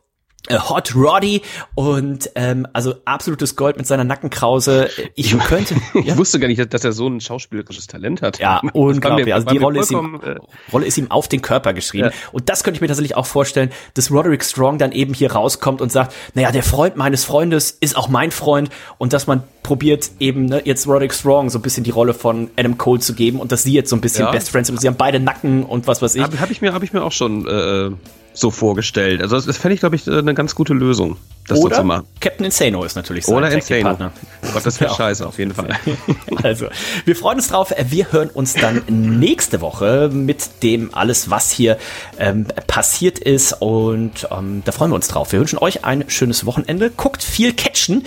Hot 0.50 0.96
Roddy 0.96 1.42
und 1.76 2.32
ähm, 2.36 2.68
also 2.74 2.96
absolutes 3.06 3.56
Gold 3.56 3.78
mit 3.78 3.86
seiner 3.88 4.04
Nackenkrause. 4.04 4.90
Ich 5.16 5.38
könnte. 5.38 5.76
ich 5.94 6.06
ja. 6.06 6.18
wusste 6.18 6.40
gar 6.40 6.48
nicht, 6.48 6.74
dass 6.74 6.84
er 6.84 6.92
so 6.92 7.08
ein 7.08 7.22
schauspielerisches 7.22 7.88
Talent 7.88 8.22
hat. 8.22 8.40
Ja, 8.40 8.62
unglaublich. 8.74 9.26
Mir, 9.26 9.36
also 9.36 9.48
die 9.48 9.58
Rolle 9.58 9.82
ist, 9.82 9.92
ihm, 9.92 10.20
äh, 10.24 10.36
Rolle 10.72 10.86
ist 10.86 10.98
ihm 10.98 11.12
auf 11.12 11.28
den 11.28 11.42
Körper 11.42 11.74
geschrieben. 11.74 12.06
Ja. 12.06 12.30
Und 12.32 12.50
das 12.50 12.64
könnte 12.64 12.78
ich 12.78 12.82
mir 12.82 12.88
tatsächlich 12.88 13.16
auch 13.16 13.26
vorstellen, 13.26 13.72
dass 13.94 14.12
Roderick 14.12 14.44
Strong 14.44 14.78
dann 14.78 14.92
eben 14.92 15.14
hier 15.14 15.34
rauskommt 15.34 15.82
und 15.82 15.92
sagt, 15.92 16.16
naja, 16.34 16.52
der 16.52 16.64
Freund 16.64 16.96
meines 16.96 17.26
Freundes 17.26 17.72
ist 17.72 17.96
auch 17.98 18.08
mein 18.08 18.32
Freund 18.32 18.70
und 18.98 19.14
dass 19.14 19.28
man 19.28 19.44
probiert 19.64 20.10
eben 20.20 20.46
ne, 20.46 20.62
jetzt 20.64 20.88
Roderick 20.88 21.14
Strong 21.14 21.50
so 21.50 21.60
ein 21.60 21.62
bisschen 21.62 21.84
die 21.84 21.92
Rolle 21.92 22.14
von 22.14 22.50
Adam 22.56 22.78
Cole 22.78 23.00
zu 23.00 23.14
geben 23.14 23.40
und 23.40 23.52
dass 23.52 23.64
sie 23.64 23.74
jetzt 23.74 23.90
so 23.90 23.96
ein 23.96 24.02
bisschen 24.02 24.26
ja. 24.26 24.32
Best 24.32 24.50
Friends 24.50 24.68
sind. 24.68 24.80
Sie 24.80 24.88
haben 24.88 24.98
beide 24.98 25.20
Nacken 25.20 25.64
und 25.64 25.86
was 25.86 26.02
weiß 26.02 26.16
ich. 26.16 26.24
Habe 26.24 26.40
hab 26.40 26.50
ich 26.50 26.62
mir, 26.62 26.74
habe 26.74 26.86
ich 26.86 26.94
mir 26.94 27.04
auch 27.04 27.12
schon 27.12 27.46
äh, 27.48 27.92
so 28.40 28.52
vorgestellt. 28.52 29.22
Also 29.22 29.36
das, 29.36 29.46
das 29.46 29.58
fände 29.58 29.76
ich, 29.76 29.80
glaube 29.80 29.96
ich, 29.96 30.08
eine 30.08 30.34
ganz 30.34 30.56
gute 30.56 30.74
Lösung, 30.74 31.18
das 31.48 31.60
Oder 31.60 31.76
so 31.76 31.82
zu 31.82 31.88
machen. 31.88 32.06
Captain 32.20 32.46
Insano 32.46 32.84
ist 32.84 32.96
natürlich 32.96 33.26
sein 33.26 33.36
Oder 33.36 33.52
Insano. 33.52 33.84
Partner. 33.84 34.12
Gott, 34.54 34.66
das 34.66 34.80
wäre 34.80 34.94
scheiße, 34.96 35.26
auf 35.26 35.38
jeden 35.38 35.54
Fall. 35.54 35.70
also, 36.44 36.68
wir 37.06 37.16
freuen 37.16 37.38
uns 37.38 37.50
drauf. 37.50 37.74
Wir 37.90 38.12
hören 38.12 38.30
uns 38.30 38.54
dann 38.54 38.84
nächste 38.88 39.62
Woche 39.62 40.10
mit 40.12 40.64
dem 40.64 40.94
alles, 40.94 41.30
was 41.30 41.52
hier 41.52 41.78
ähm, 42.18 42.48
passiert 42.68 43.20
ist. 43.20 43.54
Und 43.60 44.28
ähm, 44.32 44.62
da 44.66 44.72
freuen 44.72 44.92
wir 44.92 44.96
uns 44.96 45.08
drauf. 45.08 45.32
Wir 45.32 45.40
wünschen 45.40 45.60
euch 45.60 45.86
ein 45.86 46.06
schönes 46.08 46.46
Wochenende. 46.46 46.90
Guckt 46.90 47.24
viel 47.24 47.54
Catchen 47.54 48.06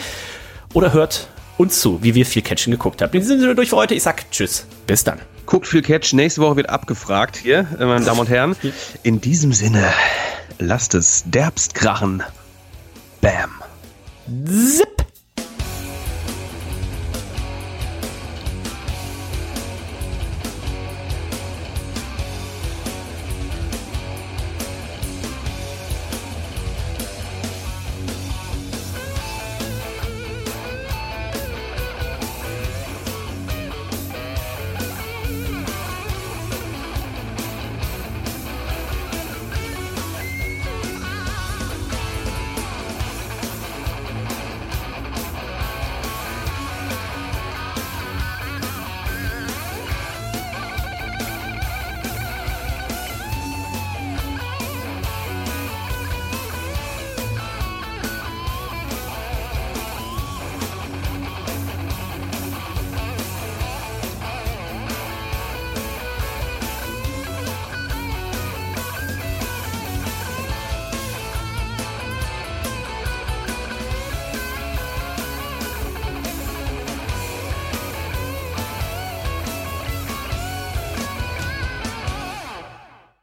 oder 0.72 0.92
hört 0.92 1.28
uns 1.58 1.80
zu, 1.80 2.02
wie 2.02 2.14
wir 2.14 2.26
viel 2.26 2.42
Catchen 2.42 2.70
geguckt 2.70 3.02
haben. 3.02 3.12
In 3.12 3.20
diesem 3.20 3.40
Sinne 3.40 3.54
durch 3.54 3.70
für 3.70 3.76
heute. 3.76 3.94
Ich 3.94 4.02
sag 4.02 4.30
Tschüss. 4.30 4.66
Bis 4.86 5.04
dann. 5.04 5.20
Guckt 5.46 5.66
viel 5.66 5.82
Catch. 5.82 6.12
Nächste 6.12 6.40
Woche 6.40 6.56
wird 6.56 6.70
abgefragt 6.70 7.36
hier, 7.36 7.66
meine 7.78 8.04
Damen 8.04 8.20
und 8.20 8.28
Herren. 8.28 8.56
In 9.02 9.20
diesem 9.20 9.52
Sinne, 9.52 9.92
lasst 10.58 10.94
es 10.94 11.24
derbst 11.26 11.74
krachen. 11.74 12.22
Bam. 13.20 13.50
Zip. 14.48 14.88